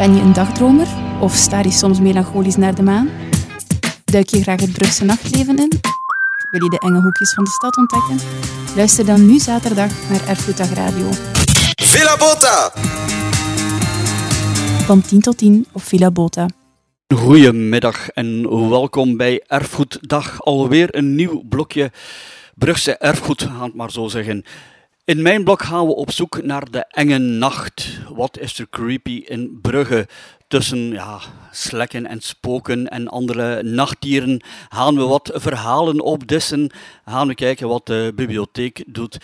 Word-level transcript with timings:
Ben 0.00 0.14
je 0.14 0.20
een 0.20 0.32
dagdromer 0.32 0.86
of 1.20 1.34
staar 1.34 1.64
je 1.64 1.70
soms 1.70 2.00
melancholisch 2.00 2.56
naar 2.56 2.74
de 2.74 2.82
maan? 2.82 3.10
Duik 4.04 4.28
je 4.28 4.42
graag 4.42 4.60
het 4.60 4.72
Brugse 4.72 5.04
nachtleven 5.04 5.56
in? 5.56 5.72
Wil 6.50 6.62
je 6.62 6.70
de 6.70 6.78
enge 6.78 7.00
hoekjes 7.00 7.34
van 7.34 7.44
de 7.44 7.50
stad 7.50 7.76
ontdekken? 7.76 8.18
Luister 8.76 9.06
dan 9.06 9.26
nu 9.26 9.38
zaterdag 9.38 9.90
naar 10.10 10.28
Erfgoeddag 10.28 10.72
Radio. 10.72 11.08
Villa 11.82 12.16
Bota! 12.16 12.72
Van 14.84 15.00
10 15.00 15.20
tot 15.20 15.36
10 15.36 15.66
op 15.72 15.82
Villa 15.82 16.10
Bota. 16.10 16.48
Goedemiddag 17.14 18.08
en 18.08 18.48
welkom 18.68 19.16
bij 19.16 19.42
Erfgoeddag. 19.46 20.42
Alweer 20.42 20.96
een 20.96 21.14
nieuw 21.14 21.42
blokje 21.48 21.90
Brugse 22.54 22.96
erfgoed, 22.96 23.42
gaan 23.42 23.62
het 23.62 23.74
maar 23.74 23.90
zo 23.90 24.08
zeggen. 24.08 24.44
In 25.10 25.22
mijn 25.22 25.44
blok 25.44 25.62
gaan 25.62 25.86
we 25.86 25.94
op 25.94 26.10
zoek 26.10 26.42
naar 26.42 26.70
de 26.70 26.84
enge 26.88 27.18
nacht. 27.18 27.98
Wat 28.08 28.38
is 28.38 28.58
er 28.58 28.66
creepy 28.70 29.22
in 29.26 29.58
Brugge? 29.62 30.08
Tussen 30.48 30.78
ja, 30.78 31.20
slekken 31.50 32.06
en 32.06 32.20
spoken 32.20 32.88
en 32.88 33.08
andere 33.08 33.62
nachtdieren 33.62 34.42
gaan 34.68 34.96
we 34.96 35.02
wat 35.02 35.30
verhalen 35.34 36.00
opdissen. 36.00 36.70
Gaan 37.04 37.28
we 37.28 37.34
kijken 37.34 37.68
wat 37.68 37.86
de 37.86 38.12
bibliotheek 38.14 38.84
doet. 38.86 39.18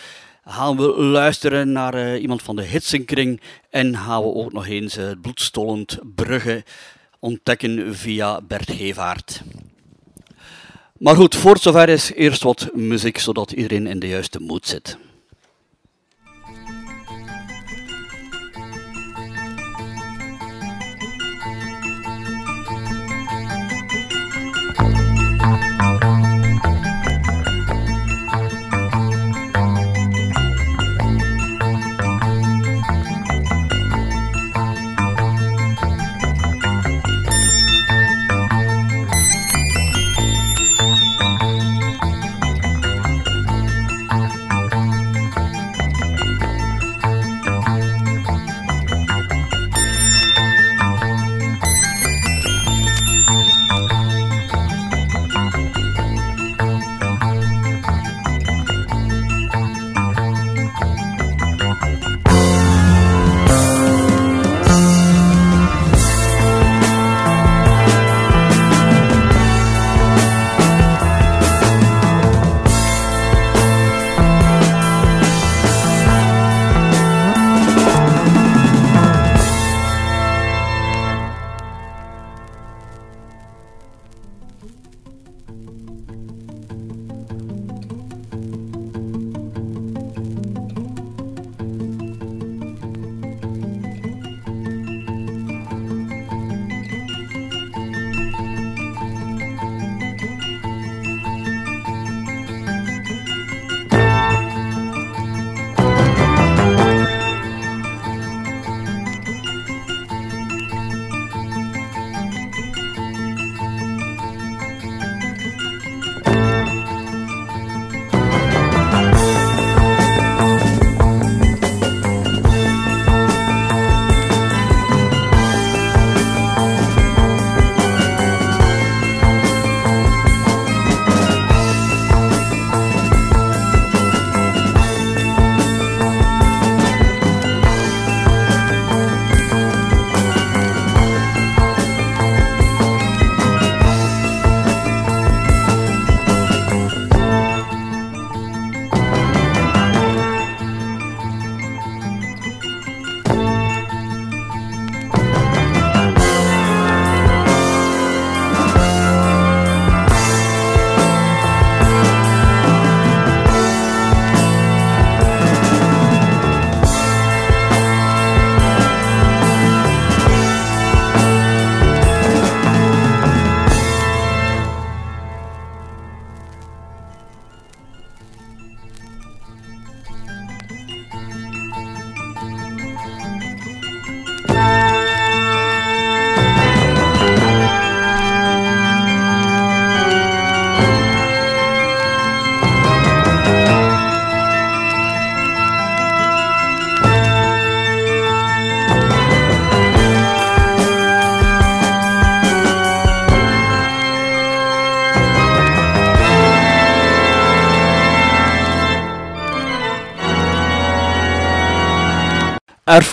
Gaan 0.45 0.77
we 0.77 0.83
luisteren 1.01 1.71
naar 1.71 1.95
uh, 1.95 2.21
iemand 2.21 2.41
van 2.41 2.55
de 2.55 2.63
Hitsenkring. 2.63 3.41
En 3.69 3.97
gaan 3.97 4.21
we 4.21 4.33
ook 4.33 4.53
nog 4.53 4.67
eens 4.67 4.95
het 4.95 5.15
uh, 5.15 5.21
bloedstollend 5.21 5.97
Brugge 6.15 6.63
ontdekken 7.19 7.95
via 7.95 8.41
Bert 8.41 8.71
Gevaert. 8.71 9.41
Maar 10.97 11.15
goed, 11.15 11.35
voor 11.35 11.57
zover 11.57 11.89
is 11.89 12.13
eerst 12.13 12.43
wat 12.43 12.69
muziek, 12.73 13.17
zodat 13.17 13.51
iedereen 13.51 13.87
in 13.87 13.99
de 13.99 14.07
juiste 14.07 14.39
moed 14.39 14.67
zit. 14.67 14.97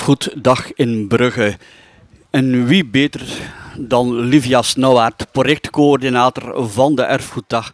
Erfgoeddag 0.04 0.74
in 0.74 1.08
Brugge. 1.08 1.56
En 2.30 2.66
wie 2.66 2.84
beter 2.84 3.22
dan 3.78 4.20
Livia 4.20 4.62
Snauwaard, 4.62 5.32
projectcoördinator 5.32 6.70
van 6.70 6.94
de 6.94 7.02
Erfgoeddag, 7.02 7.72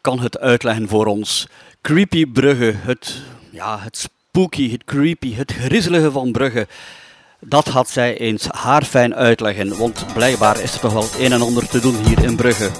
kan 0.00 0.20
het 0.20 0.38
uitleggen 0.38 0.88
voor 0.88 1.06
ons. 1.06 1.48
Creepy 1.82 2.26
Brugge, 2.26 2.74
het, 2.76 3.22
ja, 3.50 3.78
het 3.78 3.96
spooky, 3.96 4.70
het 4.70 4.84
creepy, 4.84 5.34
het 5.34 5.52
griezelige 5.52 6.10
van 6.10 6.32
Brugge. 6.32 6.66
Dat 7.40 7.68
had 7.68 7.90
zij 7.90 8.18
eens 8.18 8.46
haarfijn 8.46 9.14
uitleggen, 9.14 9.76
want 9.78 10.06
blijkbaar 10.12 10.60
is 10.60 10.74
er 10.74 10.80
toch 10.80 10.92
wel 10.92 11.02
het 11.02 11.18
een 11.18 11.32
en 11.32 11.42
ander 11.42 11.68
te 11.68 11.80
doen 11.80 11.96
hier 12.06 12.24
in 12.24 12.36
Brugge. 12.36 12.70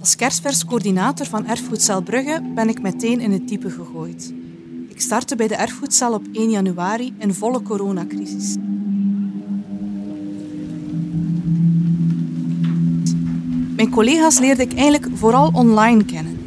Als 0.00 0.16
kerstverscoördinator 0.16 1.26
van 1.26 1.46
Erfgoedcel 1.46 2.02
Brugge 2.02 2.52
ben 2.54 2.68
ik 2.68 2.82
meteen 2.82 3.20
in 3.20 3.32
het 3.32 3.48
diepe 3.48 3.70
gegooid. 3.70 4.42
Startte 5.04 5.36
bij 5.36 5.48
de 5.48 5.54
erfgoedcel 5.54 6.12
op 6.12 6.22
1 6.32 6.50
januari 6.50 7.14
in 7.18 7.34
volle 7.34 7.62
coronacrisis. 7.62 8.56
Mijn 13.76 13.90
collega's 13.90 14.38
leerde 14.38 14.62
ik 14.62 14.74
eigenlijk 14.74 15.06
vooral 15.14 15.50
online 15.52 16.04
kennen. 16.04 16.38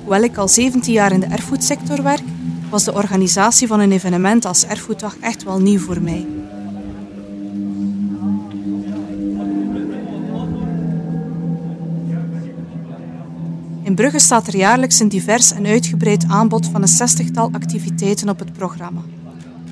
Hoewel 0.00 0.22
ik 0.22 0.36
al 0.36 0.48
17 0.48 0.92
jaar 0.92 1.12
in 1.12 1.20
de 1.20 1.26
erfgoedsector 1.26 2.02
werk, 2.02 2.22
was 2.70 2.84
de 2.84 2.94
organisatie 2.94 3.66
van 3.66 3.80
een 3.80 3.92
evenement 3.92 4.44
als 4.44 4.66
Erfgoeddag 4.66 5.16
echt 5.18 5.44
wel 5.44 5.60
nieuw 5.60 5.80
voor 5.80 6.00
mij. 6.00 6.26
In 13.94 14.00
Brugge 14.00 14.18
staat 14.18 14.46
er 14.46 14.56
jaarlijks 14.56 15.00
een 15.00 15.08
divers 15.08 15.52
en 15.52 15.66
uitgebreid 15.66 16.24
aanbod 16.28 16.66
van 16.66 16.82
een 16.82 16.88
zestigtal 16.88 17.48
activiteiten 17.52 18.28
op 18.28 18.38
het 18.38 18.52
programma. 18.52 19.00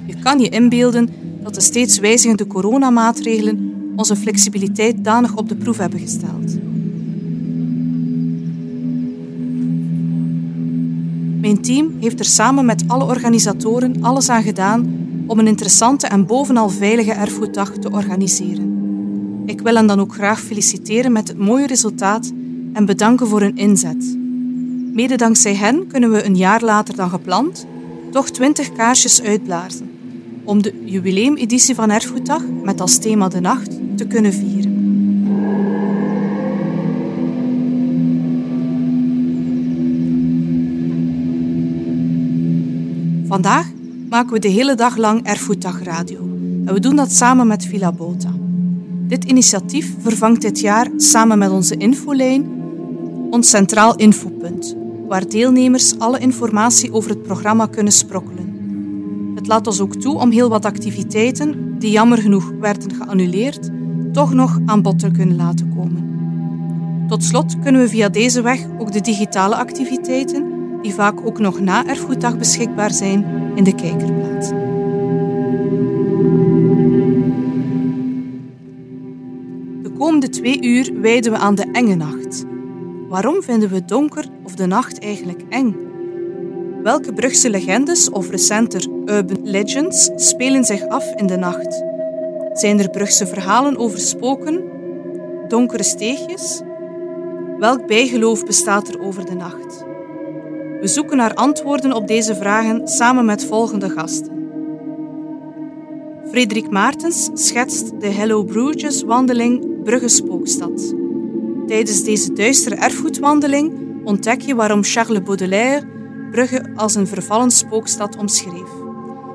Je 0.06 0.18
kan 0.18 0.38
je 0.40 0.48
inbeelden 0.48 1.08
dat 1.42 1.54
de 1.54 1.60
steeds 1.60 1.98
wijzigende 1.98 2.46
coronamaatregelen 2.46 3.74
onze 3.96 4.16
flexibiliteit 4.16 5.04
danig 5.04 5.36
op 5.36 5.48
de 5.48 5.56
proef 5.56 5.78
hebben 5.78 6.00
gesteld. 6.00 6.58
Mijn 11.40 11.62
team 11.62 11.96
heeft 12.00 12.18
er 12.18 12.24
samen 12.24 12.64
met 12.64 12.84
alle 12.86 13.04
organisatoren 13.04 14.02
alles 14.02 14.28
aan 14.28 14.42
gedaan 14.42 15.06
om 15.26 15.38
een 15.38 15.46
interessante 15.46 16.06
en 16.06 16.26
bovenal 16.26 16.68
veilige 16.68 17.12
erfgoeddag 17.12 17.70
te 17.70 17.90
organiseren. 17.90 18.72
Ik 19.46 19.60
wil 19.60 19.74
hen 19.74 19.86
dan 19.86 20.00
ook 20.00 20.14
graag 20.14 20.40
feliciteren 20.40 21.12
met 21.12 21.28
het 21.28 21.38
mooie 21.38 21.66
resultaat 21.66 22.32
en 22.72 22.84
bedanken 22.84 23.26
voor 23.26 23.40
hun 23.40 23.56
inzet. 23.56 24.16
Mede 24.92 25.16
dankzij 25.16 25.54
hen 25.54 25.86
kunnen 25.86 26.10
we 26.10 26.24
een 26.24 26.36
jaar 26.36 26.62
later 26.62 26.96
dan 26.96 27.10
gepland 27.10 27.66
toch 28.10 28.30
20 28.30 28.72
kaarsjes 28.72 29.22
uitblazen 29.22 29.90
om 30.44 30.62
de 30.62 30.82
jubileumeditie 30.84 31.74
van 31.74 31.90
Erfgoeddag 31.90 32.42
met 32.62 32.80
als 32.80 32.98
thema 32.98 33.28
de 33.28 33.40
nacht 33.40 33.70
te 33.96 34.06
kunnen 34.06 34.32
vieren. 34.32 34.70
Vandaag 43.26 43.66
maken 44.08 44.32
we 44.32 44.38
de 44.38 44.48
hele 44.48 44.74
dag 44.74 44.96
lang 44.96 45.26
Erfgoeddag 45.26 45.82
Radio 45.82 46.18
en 46.64 46.74
we 46.74 46.80
doen 46.80 46.96
dat 46.96 47.12
samen 47.12 47.46
met 47.46 47.66
Villa 47.66 47.92
Bota. 47.92 48.34
Dit 49.06 49.24
initiatief 49.24 49.94
vervangt 49.98 50.40
dit 50.40 50.60
jaar 50.60 50.88
samen 50.96 51.38
met 51.38 51.50
onze 51.50 51.76
infolijn 51.76 52.61
ons 53.32 53.50
centraal 53.50 53.96
infopunt, 53.96 54.76
waar 55.08 55.28
deelnemers 55.28 55.98
alle 55.98 56.18
informatie 56.18 56.92
over 56.92 57.10
het 57.10 57.22
programma 57.22 57.66
kunnen 57.66 57.92
sprokkelen. 57.92 58.52
Het 59.34 59.46
laat 59.46 59.66
ons 59.66 59.80
ook 59.80 59.94
toe 59.94 60.18
om 60.18 60.30
heel 60.30 60.48
wat 60.48 60.64
activiteiten, 60.64 61.78
die 61.78 61.90
jammer 61.90 62.18
genoeg 62.18 62.52
werden 62.60 62.94
geannuleerd, 62.94 63.70
toch 64.12 64.32
nog 64.32 64.58
aan 64.66 64.82
bod 64.82 64.98
te 64.98 65.10
kunnen 65.10 65.36
laten 65.36 65.72
komen. 65.76 66.10
Tot 67.08 67.24
slot 67.24 67.58
kunnen 67.58 67.80
we 67.80 67.88
via 67.88 68.08
deze 68.08 68.42
weg 68.42 68.66
ook 68.78 68.92
de 68.92 69.00
digitale 69.00 69.56
activiteiten, 69.56 70.44
die 70.82 70.94
vaak 70.94 71.26
ook 71.26 71.38
nog 71.38 71.60
na 71.60 71.86
Erfgoeddag 71.86 72.38
beschikbaar 72.38 72.90
zijn, 72.90 73.24
in 73.54 73.64
de 73.64 73.74
kijker 73.74 74.12
plaatsen. 74.12 74.56
De 79.82 79.90
komende 79.98 80.28
twee 80.28 80.62
uur 80.62 80.92
wijden 81.00 81.32
we 81.32 81.38
aan 81.38 81.54
de 81.54 81.66
enge 81.72 81.94
nacht. 81.94 82.50
Waarom 83.12 83.42
vinden 83.42 83.68
we 83.68 83.84
donker 83.84 84.24
of 84.44 84.54
de 84.54 84.66
nacht 84.66 84.98
eigenlijk 84.98 85.42
eng? 85.48 85.76
Welke 86.82 87.12
Brugse 87.12 87.50
legendes 87.50 88.10
of 88.10 88.30
recenter 88.30 88.86
urban 89.04 89.38
legends 89.42 90.10
spelen 90.16 90.64
zich 90.64 90.88
af 90.88 91.14
in 91.14 91.26
de 91.26 91.36
nacht? 91.36 91.82
Zijn 92.52 92.80
er 92.80 92.90
Brugse 92.90 93.26
verhalen 93.26 93.76
over 93.76 93.98
spoken, 93.98 94.64
donkere 95.48 95.82
steegjes? 95.82 96.60
Welk 97.58 97.86
bijgeloof 97.86 98.44
bestaat 98.44 98.88
er 98.88 99.00
over 99.00 99.26
de 99.26 99.34
nacht? 99.34 99.84
We 100.80 100.86
zoeken 100.86 101.16
naar 101.16 101.34
antwoorden 101.34 101.92
op 101.92 102.06
deze 102.06 102.34
vragen 102.34 102.88
samen 102.88 103.24
met 103.24 103.44
volgende 103.44 103.90
gasten. 103.90 104.48
Frederik 106.30 106.70
Maartens 106.70 107.30
schetst 107.34 108.00
de 108.00 108.08
Hello 108.08 108.44
Bruges 108.44 109.02
wandeling 109.02 109.82
Brugge 109.82 110.08
Spookstad. 110.08 111.00
Tijdens 111.66 112.04
deze 112.04 112.32
duistere 112.32 112.74
erfgoedwandeling 112.74 113.72
ontdek 114.04 114.40
je 114.40 114.54
waarom 114.54 114.84
Charles 114.84 115.22
Baudelaire 115.22 115.86
Brugge 116.30 116.70
als 116.76 116.94
een 116.94 117.06
vervallen 117.06 117.50
spookstad 117.50 118.16
omschreef, 118.16 118.70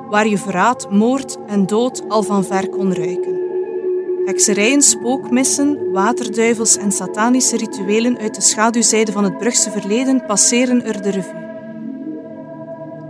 waar 0.10 0.28
je 0.28 0.38
verraad, 0.38 0.92
moord 0.92 1.38
en 1.48 1.66
dood 1.66 2.04
al 2.08 2.24
van 2.24 2.46
ver 2.46 2.70
kon 2.70 2.94
ruiken. 2.94 3.40
Hekserijen, 4.26 4.82
spookmissen, 4.82 5.92
waterduivels 5.92 6.78
en 6.78 6.92
satanische 6.92 7.58
rituelen 7.58 8.18
uit 8.18 8.36
de 8.36 8.42
schaduwzijde 8.42 9.12
van 9.12 9.24
het 9.24 9.38
Brugse 9.38 9.72
verleden 9.72 10.26
passeren 10.26 10.86
er 10.86 11.02
de 11.02 11.10
revue. 11.10 11.46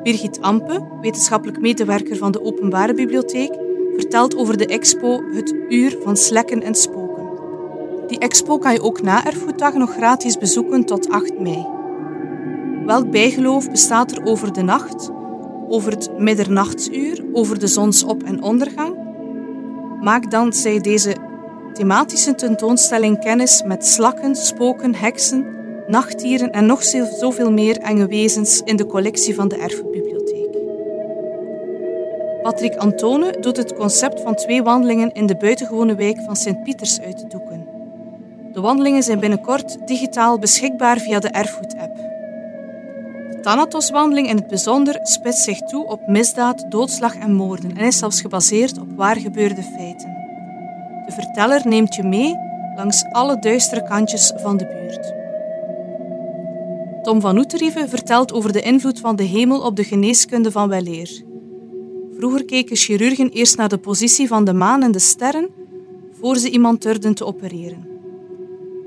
Birgit 0.04 0.42
Ampe, 0.42 0.88
wetenschappelijk 1.02 1.60
medewerker 1.60 2.18
van 2.18 2.32
de 2.32 2.44
Openbare 2.44 2.94
Bibliotheek, 2.94 3.54
vertelt 3.96 4.36
over 4.36 4.58
de 4.58 4.66
expo 4.66 5.22
Het 5.34 5.56
Uur 5.70 5.98
van 6.04 6.18
Slekken 6.18 6.64
en 6.64 6.76
Spoken. 6.76 7.07
Die 8.08 8.20
expo 8.20 8.58
kan 8.58 8.74
je 8.74 8.82
ook 8.82 9.02
na 9.02 9.26
Erfgoeddag 9.26 9.74
nog 9.74 9.94
gratis 9.94 10.38
bezoeken 10.38 10.86
tot 10.86 11.10
8 11.10 11.40
mei. 11.40 11.68
Welk 12.86 13.12
bijgeloof 13.12 13.72
bestaat 13.72 14.12
er 14.12 14.26
over 14.26 14.54
de 14.54 14.62
nacht, 14.62 15.10
over 15.68 15.92
het 15.92 16.20
middernachtsuur, 16.20 17.26
over 17.34 17.60
de 17.60 17.68
zonsop- 17.68 18.24
en 18.24 18.44
ondergang? 18.44 18.96
Maak 20.02 20.32
dankzij 20.32 20.80
deze 20.80 21.16
thematische 21.74 22.36
tentoonstelling 22.36 23.20
kennis 23.20 23.64
met 23.66 23.86
slakken, 23.86 24.36
spoken, 24.36 24.96
heksen, 24.96 25.46
nachtdieren 25.88 26.52
en 26.52 26.66
nog 26.66 26.84
zoveel 27.20 27.52
meer 27.52 27.78
enge 27.78 28.08
wezens 28.08 28.62
in 28.62 28.76
de 28.76 28.86
collectie 28.86 29.36
van 29.36 29.48
de 29.48 29.58
Erfgoedbibliotheek. 29.58 30.58
Patrick 32.42 32.76
Antone 32.76 33.38
doet 33.40 33.58
het 33.58 33.74
concept 33.74 34.22
van 34.22 34.36
twee 34.36 34.64
wandelingen 34.64 35.14
in 35.14 35.26
de 35.26 35.36
buitengewone 35.36 35.96
wijk 35.96 36.22
van 36.22 36.36
Sint-Pieters 36.36 37.00
uit 37.02 37.20
de 37.20 37.28
doeken. 37.28 37.67
De 38.58 38.64
wandelingen 38.64 39.04
zijn 39.04 39.20
binnenkort 39.20 39.88
digitaal 39.88 40.40
beschikbaar 40.40 40.98
via 40.98 41.20
de 41.20 41.28
Erfgoed-app. 41.28 41.96
De 41.96 43.40
Thanatos-wandeling 43.42 44.30
in 44.30 44.36
het 44.36 44.48
bijzonder 44.48 45.00
spitst 45.02 45.44
zich 45.44 45.60
toe 45.60 45.88
op 45.88 46.08
misdaad, 46.08 46.66
doodslag 46.70 47.16
en 47.16 47.34
moorden 47.34 47.78
en 47.78 47.86
is 47.86 47.98
zelfs 47.98 48.22
gebaseerd 48.22 48.80
op 48.80 48.88
waar 48.96 49.18
gebeurde 49.18 49.64
feiten. 49.64 50.10
De 51.06 51.12
verteller 51.12 51.62
neemt 51.68 51.96
je 51.96 52.04
mee 52.04 52.36
langs 52.76 53.04
alle 53.12 53.40
duistere 53.40 53.84
kantjes 53.84 54.34
van 54.36 54.58
de 54.58 54.66
buurt. 54.66 55.14
Tom 57.04 57.22
van 57.22 57.38
Oeterive 57.38 57.88
vertelt 57.88 58.34
over 58.34 58.52
de 58.54 58.62
invloed 58.62 59.00
van 59.00 59.16
de 59.16 59.24
hemel 59.24 59.62
op 59.62 59.76
de 59.76 59.84
geneeskunde 59.84 60.52
van 60.52 60.70
weleer. 60.70 61.24
Vroeger 62.18 62.46
keken 62.46 62.76
chirurgen 62.76 63.30
eerst 63.30 63.58
naar 63.58 63.70
de 63.70 63.78
positie 63.78 64.28
van 64.28 64.46
de 64.46 64.54
maan 64.54 64.84
en 64.84 64.92
de 64.92 65.00
sterren 65.00 65.50
voor 66.20 66.38
ze 66.38 66.50
iemand 66.50 66.82
durfden 66.82 67.14
te 67.14 67.26
opereren. 67.26 67.97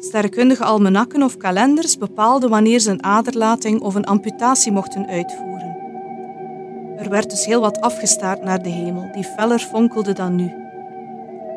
Sterrenkundige 0.03 0.65
almanakken 0.65 1.23
of 1.23 1.37
kalenders 1.37 1.99
bepaalden 1.99 2.51
wanneer 2.51 2.79
ze 2.79 2.91
een 2.91 3.05
aderlating 3.05 3.81
of 3.81 3.95
een 3.95 4.05
amputatie 4.05 4.73
mochten 4.73 5.07
uitvoeren. 5.07 5.77
Er 6.97 7.11
werd 7.11 7.31
dus 7.31 7.47
heel 7.47 7.61
wat 7.61 7.81
afgestaard 7.81 8.43
naar 8.43 8.63
de 8.63 8.69
hemel, 8.69 9.09
die 9.13 9.25
feller 9.25 9.59
fonkelde 9.59 10.13
dan 10.13 10.35
nu. 10.35 10.53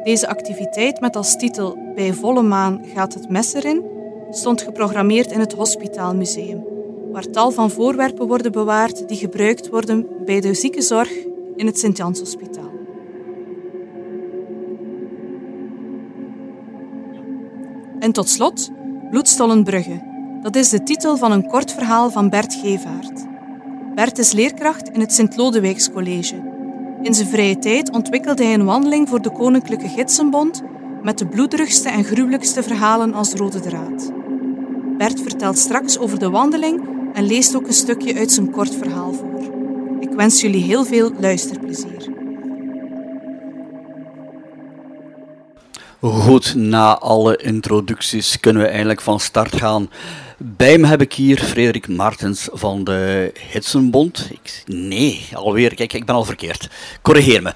Deze 0.04 0.28
activiteit 0.28 1.00
met 1.00 1.16
als 1.16 1.36
titel 1.38 1.78
Bij 1.96 2.14
volle 2.14 2.42
maan 2.42 2.82
gaat 2.94 3.14
het 3.14 3.30
mes 3.30 3.54
erin 3.54 3.84
stond 4.30 4.62
geprogrammeerd 4.62 5.32
in 5.32 5.40
het 5.40 5.54
Hospitaalmuseum, 5.54 6.64
waar 7.12 7.30
tal 7.30 7.52
van 7.52 7.72
voorwerpen 7.72 8.28
worden 8.28 8.52
bewaard 8.52 9.08
die 9.08 9.18
gebruikt 9.18 9.70
worden 9.70 10.08
bij 10.26 10.40
de 10.40 10.54
ziekenzorg 10.54 11.12
in 11.56 11.66
het 11.66 11.80
Sint-Jans-hospitaal. 11.80 12.73
En 18.04 18.12
tot 18.12 18.30
slot 18.30 18.72
Bloedstollenbrugge. 19.10 20.02
Dat 20.42 20.56
is 20.56 20.70
de 20.70 20.84
titel 20.84 21.18
van 21.18 21.32
een 21.32 21.48
kort 21.48 21.72
verhaal 21.72 22.12
van 22.12 22.30
Bert 22.30 22.54
Gevaert. 22.54 23.26
Bert 23.96 24.18
is 24.18 24.32
leerkracht 24.32 24.90
in 24.90 25.00
het 25.00 25.14
Sint-Lodewijkscollege. 25.14 26.36
In 27.02 27.14
zijn 27.14 27.28
vrije 27.28 27.58
tijd 27.58 27.92
ontwikkelde 27.92 28.44
hij 28.44 28.54
een 28.54 28.66
wandeling 28.66 29.10
voor 29.10 29.22
de 29.22 29.32
Koninklijke 29.32 29.88
Gidsenbond 29.88 30.62
met 31.02 31.18
de 31.18 31.28
bloederigste 31.28 31.90
en 31.90 32.04
gruwelijkste 32.04 32.64
verhalen 32.64 33.14
als 33.14 33.34
rode 33.34 33.60
draad. 33.60 34.12
Bert 34.98 35.22
vertelt 35.22 35.58
straks 35.58 35.98
over 35.98 36.20
de 36.20 36.30
wandeling 36.30 36.82
en 37.14 37.26
leest 37.26 37.56
ook 37.56 37.68
een 37.68 37.74
stukje 37.74 38.16
uit 38.16 38.32
zijn 38.32 38.52
kort 38.52 38.76
verhaal 38.76 39.14
voor. 39.14 39.42
Ik 40.00 40.10
wens 40.12 40.42
jullie 40.42 40.64
heel 40.64 40.86
veel 40.86 41.12
luisterplezier. 41.20 42.23
Goed, 46.06 46.56
na 46.56 46.98
alle 46.98 47.38
introducties 47.38 48.40
kunnen 48.40 48.62
we 48.62 48.68
eigenlijk 48.68 49.02
van 49.02 49.20
start 49.20 49.56
gaan. 49.56 49.90
Bij 50.38 50.78
me 50.78 50.88
heb 50.88 51.02
ik 51.02 51.14
hier 51.14 51.40
Frederik 51.40 51.88
Martens 51.88 52.48
van 52.52 52.84
de 52.84 53.32
Hitsenbond. 53.52 54.28
Ik, 54.32 54.64
nee, 54.66 55.28
alweer, 55.34 55.76
kijk, 55.76 55.94
ik 55.94 56.06
ben 56.06 56.16
al 56.16 56.26
verkeerd. 56.26 56.70
Corrigeer 57.02 57.42
me. 57.42 57.54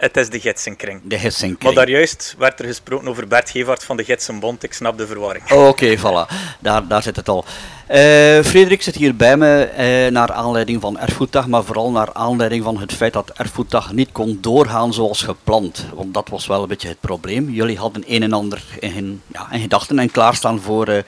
Het 0.00 0.16
is 0.16 0.30
de 0.30 0.40
gidsenkring. 0.40 1.00
De 1.04 1.18
gidsenkring. 1.18 1.62
Maar 1.62 1.74
daar 1.74 1.88
juist 1.94 2.34
werd 2.38 2.60
er 2.60 2.66
gesproken 2.66 3.08
over 3.08 3.28
Bert 3.28 3.50
Gevaert 3.50 3.84
van 3.84 3.96
de 3.96 4.04
Gidsenbond. 4.04 4.62
Ik 4.62 4.72
snap 4.72 4.98
de 4.98 5.06
verwarring. 5.06 5.50
Oké, 5.50 5.98
voilà. 5.98 6.34
Daar, 6.60 6.86
daar 6.86 7.02
zit 7.02 7.16
het 7.16 7.28
al. 7.28 7.44
Uh, 7.44 7.96
Frederik 8.42 8.82
zit 8.82 8.94
hier 8.94 9.16
bij 9.16 9.36
me 9.36 9.70
uh, 9.78 10.12
naar 10.12 10.32
aanleiding 10.32 10.80
van 10.80 10.98
Erfgoeddag, 10.98 11.46
maar 11.46 11.64
vooral 11.64 11.90
naar 11.90 12.12
aanleiding 12.12 12.64
van 12.64 12.78
het 12.78 12.92
feit 12.92 13.12
dat 13.12 13.30
Erfgoeddag 13.30 13.92
niet 13.92 14.12
kon 14.12 14.38
doorgaan 14.40 14.92
zoals 14.92 15.22
gepland. 15.22 15.86
Want 15.94 16.14
dat 16.14 16.28
was 16.28 16.46
wel 16.46 16.62
een 16.62 16.68
beetje 16.68 16.88
het 16.88 17.00
probleem. 17.00 17.50
Jullie 17.50 17.78
hadden 17.78 18.04
een 18.06 18.22
en 18.22 18.32
ander 18.32 18.62
in, 18.78 19.22
ja, 19.26 19.52
in 19.52 19.60
gedachten 19.60 19.98
en 19.98 20.10
klaarstaan 20.10 20.60
voor 20.60 20.88
uh, 20.88 20.98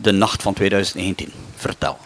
de 0.00 0.12
nacht 0.12 0.42
van 0.42 0.54
2019. 0.54 1.32
Vertel. 1.56 1.98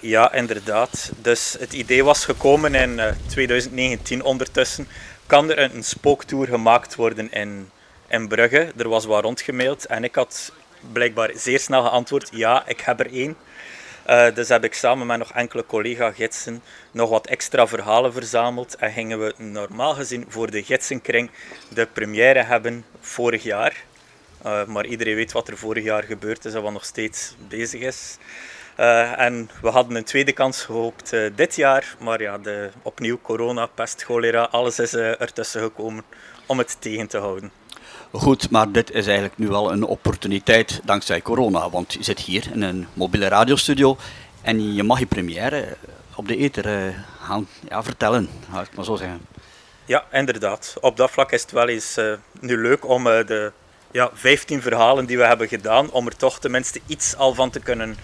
ja, 0.00 0.32
inderdaad. 0.32 1.12
Dus 1.22 1.56
het 1.58 1.72
idee 1.72 2.04
was 2.04 2.24
gekomen 2.24 2.74
in 2.74 3.00
2019 3.26 4.24
ondertussen 4.24 4.86
kan 5.26 5.50
er 5.50 5.58
een, 5.58 5.84
spooktour 5.84 6.46
gemaakt 6.46 6.94
worden 6.94 7.32
in, 7.32 7.70
in 8.08 8.28
Brugge. 8.28 8.72
Er 8.76 8.88
was 8.88 9.04
wat 9.04 9.22
rondgemaild 9.22 9.86
en 9.86 10.04
ik 10.04 10.14
had 10.14 10.52
blijkbaar 10.92 11.30
zeer 11.34 11.58
snel 11.58 11.82
geantwoord, 11.82 12.28
ja, 12.32 12.66
ik 12.66 12.80
heb 12.80 13.00
er 13.00 13.12
één. 13.12 13.36
Uh, 14.10 14.34
dus 14.34 14.48
heb 14.48 14.64
ik 14.64 14.74
samen 14.74 15.06
met 15.06 15.18
nog 15.18 15.32
enkele 15.32 15.66
collega-gidsen 15.66 16.62
nog 16.90 17.10
wat 17.10 17.26
extra 17.26 17.66
verhalen 17.66 18.12
verzameld 18.12 18.76
en 18.76 18.92
gingen 18.92 19.18
we 19.18 19.34
normaal 19.36 19.94
gezien 19.94 20.24
voor 20.28 20.50
de 20.50 20.62
gidsenkring 20.62 21.30
de 21.68 21.86
première 21.86 22.42
hebben 22.42 22.84
vorig 23.00 23.42
jaar. 23.42 23.84
Uh, 24.46 24.64
maar 24.64 24.86
iedereen 24.86 25.14
weet 25.14 25.32
wat 25.32 25.48
er 25.48 25.58
vorig 25.58 25.84
jaar 25.84 26.02
gebeurd 26.02 26.44
is 26.44 26.54
en 26.54 26.62
wat 26.62 26.72
nog 26.72 26.84
steeds 26.84 27.34
bezig 27.48 27.80
is. 27.80 28.18
Uh, 28.80 29.20
en 29.20 29.50
we 29.60 29.68
hadden 29.68 29.96
een 29.96 30.04
tweede 30.04 30.32
kans 30.32 30.62
gehoopt 30.62 31.12
uh, 31.12 31.30
dit 31.34 31.56
jaar, 31.56 31.96
maar 31.98 32.22
ja, 32.22 32.38
de, 32.38 32.70
opnieuw 32.82 33.18
corona, 33.22 33.66
pest, 33.66 34.02
cholera, 34.04 34.42
alles 34.42 34.78
is 34.78 34.94
uh, 34.94 35.20
ertussen 35.20 35.60
gekomen 35.60 36.04
om 36.46 36.58
het 36.58 36.76
tegen 36.80 37.06
te 37.06 37.18
houden. 37.18 37.50
Goed, 38.12 38.50
maar 38.50 38.72
dit 38.72 38.90
is 38.90 39.04
eigenlijk 39.04 39.38
nu 39.38 39.48
wel 39.48 39.72
een 39.72 39.84
opportuniteit 39.84 40.80
dankzij 40.84 41.22
corona, 41.22 41.70
want 41.70 41.92
je 41.92 42.02
zit 42.02 42.20
hier 42.20 42.50
in 42.52 42.62
een 42.62 42.86
mobiele 42.92 43.28
radiostudio 43.28 43.96
en 44.42 44.74
je 44.74 44.82
mag 44.82 44.98
je 44.98 45.06
première 45.06 45.76
op 46.14 46.28
de 46.28 46.36
ether 46.36 46.94
gaan 47.20 47.48
ja, 47.68 47.82
vertellen, 47.82 48.28
ga 48.52 48.60
ik 48.60 48.76
maar 48.76 48.84
zo 48.84 48.96
zeggen. 48.96 49.20
Ja, 49.84 50.04
inderdaad. 50.12 50.76
Op 50.80 50.96
dat 50.96 51.10
vlak 51.10 51.32
is 51.32 51.42
het 51.42 51.50
wel 51.50 51.68
eens 51.68 51.98
nu 52.40 52.56
leuk 52.56 52.88
om 52.88 53.04
de 53.04 53.52
ja, 53.90 54.10
15 54.14 54.62
verhalen 54.62 55.06
die 55.06 55.16
we 55.16 55.24
hebben 55.24 55.48
gedaan, 55.48 55.90
om 55.90 56.06
er 56.06 56.16
toch 56.16 56.38
tenminste 56.38 56.80
iets 56.86 57.16
al 57.16 57.34
van 57.34 57.50
te 57.50 57.60
kunnen 57.60 57.96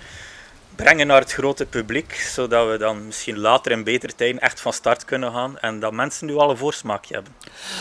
brengen 0.83 1.07
naar 1.07 1.21
het 1.21 1.33
grote 1.33 1.67
publiek, 1.67 2.15
zodat 2.15 2.71
we 2.71 2.79
dan 2.79 3.07
misschien 3.07 3.39
later 3.39 3.73
in 3.73 3.85
betere 3.85 4.15
tijden 4.15 4.41
echt 4.41 4.61
van 4.61 4.73
start 4.73 5.05
kunnen 5.05 5.33
gaan 5.33 5.59
en 5.59 5.81
dat 5.81 5.93
mensen 5.93 6.27
nu 6.27 6.37
al 6.37 6.51
een 6.51 6.57
voorsmaakje 6.57 7.15
hebben. 7.15 7.33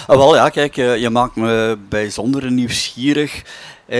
Ah, 0.07 0.17
wel 0.17 0.35
ja, 0.35 0.49
kijk, 0.49 0.77
eh, 0.77 0.97
je 0.97 1.09
maakt 1.09 1.35
me 1.35 1.77
bijzonder 1.89 2.51
nieuwsgierig. 2.51 3.43
Uh, 3.87 3.97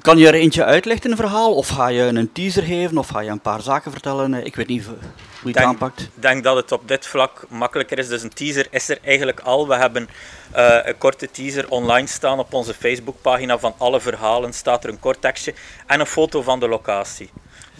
kan 0.00 0.18
je 0.18 0.26
er 0.26 0.34
eentje 0.34 0.64
uitleggen, 0.64 1.10
een 1.10 1.16
verhaal? 1.16 1.54
Of 1.54 1.68
ga 1.68 1.88
je 1.88 2.02
een 2.02 2.32
teaser 2.32 2.62
geven? 2.62 2.98
Of 2.98 3.08
ga 3.08 3.20
je 3.20 3.30
een 3.30 3.40
paar 3.40 3.60
zaken 3.60 3.92
vertellen? 3.92 4.46
Ik 4.46 4.56
weet 4.56 4.66
niet 4.66 4.84
hoe 4.84 4.94
je 5.42 5.48
het 5.48 5.66
aanpakt. 5.66 6.00
Ik 6.00 6.10
denk 6.14 6.44
dat 6.44 6.56
het 6.56 6.72
op 6.72 6.88
dit 6.88 7.06
vlak 7.06 7.44
makkelijker 7.48 7.98
is. 7.98 8.08
Dus 8.08 8.22
een 8.22 8.34
teaser 8.34 8.66
is 8.70 8.88
er 8.88 8.98
eigenlijk 9.04 9.40
al. 9.40 9.68
We 9.68 9.76
hebben 9.76 10.08
uh, 10.56 10.78
een 10.82 10.98
korte 10.98 11.30
teaser 11.30 11.68
online 11.68 12.06
staan 12.06 12.38
op 12.38 12.52
onze 12.52 12.74
Facebookpagina. 12.74 13.58
Van 13.58 13.74
alle 13.78 14.00
verhalen 14.00 14.52
staat 14.52 14.84
er 14.84 14.90
een 14.90 15.00
kort 15.00 15.20
tekstje 15.20 15.54
en 15.86 16.00
een 16.00 16.06
foto 16.06 16.42
van 16.42 16.60
de 16.60 16.68
locatie. 16.68 17.30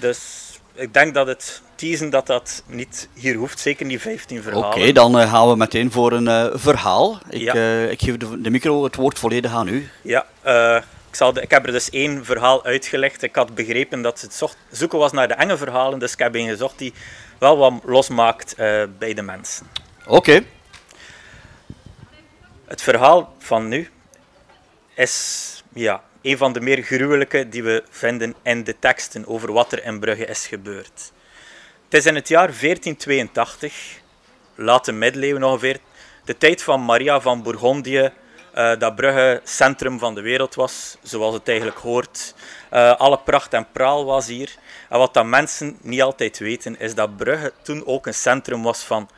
Dus 0.02 0.50
ik 0.74 0.94
denk 0.94 1.14
dat 1.14 1.26
het 1.26 1.62
teasen 1.74 2.10
dat 2.10 2.26
dat 2.26 2.62
niet 2.66 3.08
hier 3.14 3.34
hoeft, 3.34 3.60
zeker 3.60 3.86
niet 3.86 4.00
15 4.00 4.42
verhalen. 4.42 4.68
Oké, 4.68 4.92
dan 4.92 5.20
uh, 5.20 5.30
gaan 5.30 5.48
we 5.48 5.56
meteen 5.56 5.92
voor 5.92 6.12
een 6.12 6.26
uh, 6.26 6.46
verhaal. 6.52 7.18
Ik, 7.28 7.40
ja. 7.40 7.54
uh, 7.54 7.90
ik 7.90 8.02
geef 8.02 8.16
de, 8.16 8.40
de, 8.40 8.50
micro, 8.50 8.84
het 8.84 8.96
woord 8.96 9.18
volledig 9.18 9.52
aan 9.52 9.68
u. 9.68 9.90
Ja, 10.02 10.26
ik, 11.08 11.16
zal 11.16 11.32
de, 11.32 11.40
ik 11.40 11.50
heb 11.50 11.66
er 11.66 11.72
dus 11.72 11.90
één 11.90 12.24
verhaal 12.24 12.64
uitgelegd. 12.64 13.22
Ik 13.22 13.34
had 13.34 13.54
begrepen 13.54 14.02
dat 14.02 14.20
het 14.20 14.34
zocht, 14.34 14.56
zoeken 14.70 14.98
was 14.98 15.12
naar 15.12 15.28
de 15.28 15.34
enge 15.34 15.56
verhalen, 15.56 15.98
dus 15.98 16.12
ik 16.12 16.18
heb 16.18 16.34
een 16.34 16.48
gezocht 16.48 16.78
die 16.78 16.92
wel 17.38 17.56
wat 17.56 17.72
losmaakt 17.84 18.54
bij 18.98 19.14
de 19.14 19.22
mensen. 19.22 19.66
Oké. 20.06 20.42
Het 22.64 22.82
verhaal 22.82 23.34
van 23.38 23.68
nu 23.68 23.90
is 24.94 25.62
ja, 25.72 26.02
een 26.22 26.36
van 26.36 26.52
de 26.52 26.60
meer 26.60 26.82
gruwelijke 26.82 27.48
die 27.48 27.62
we 27.62 27.82
vinden 27.90 28.34
in 28.42 28.64
de 28.64 28.78
teksten 28.78 29.26
over 29.26 29.52
wat 29.52 29.72
er 29.72 29.84
in 29.84 30.00
Brugge 30.00 30.24
is 30.24 30.46
gebeurd. 30.46 31.12
Het 31.84 31.94
is 31.94 32.06
in 32.06 32.14
het 32.14 32.28
jaar 32.28 32.46
1482, 32.46 34.00
late 34.54 34.92
middeleeuwen 34.92 35.44
ongeveer, 35.44 35.78
de 36.24 36.38
tijd 36.38 36.62
van 36.62 36.84
Maria 36.84 37.20
van 37.20 37.42
Bourgondië, 37.42 38.12
uh, 38.54 38.78
dat 38.78 38.96
Brugge 38.96 39.40
centrum 39.44 39.98
van 39.98 40.14
de 40.14 40.20
wereld 40.20 40.54
was, 40.54 40.96
zoals 41.02 41.34
het 41.34 41.48
eigenlijk 41.48 41.78
hoort. 41.78 42.34
Uh, 42.72 42.96
alle 42.96 43.18
pracht 43.18 43.52
en 43.52 43.66
praal 43.72 44.04
was 44.04 44.26
hier. 44.26 44.54
En 44.88 44.98
wat 44.98 45.14
dat 45.14 45.26
mensen 45.26 45.78
niet 45.80 46.02
altijd 46.02 46.38
weten, 46.38 46.78
is 46.80 46.94
dat 46.94 47.16
Brugge 47.16 47.52
toen 47.62 47.86
ook 47.86 48.06
een 48.06 48.14
centrum 48.14 48.62
was 48.62 48.82
van 48.82 49.08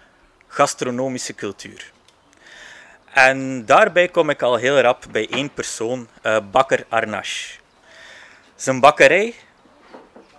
gastronomische 0.46 1.34
cultuur. 1.34 1.92
En 3.14 3.64
daarbij 3.64 4.08
kom 4.08 4.30
ik 4.30 4.42
al 4.42 4.56
heel 4.56 4.80
rap 4.80 5.04
bij 5.10 5.28
één 5.30 5.52
persoon, 5.52 6.08
uh, 6.22 6.36
bakker 6.50 6.84
Arnache. 6.88 7.58
Zijn 8.56 8.80
bakkerij 8.80 9.34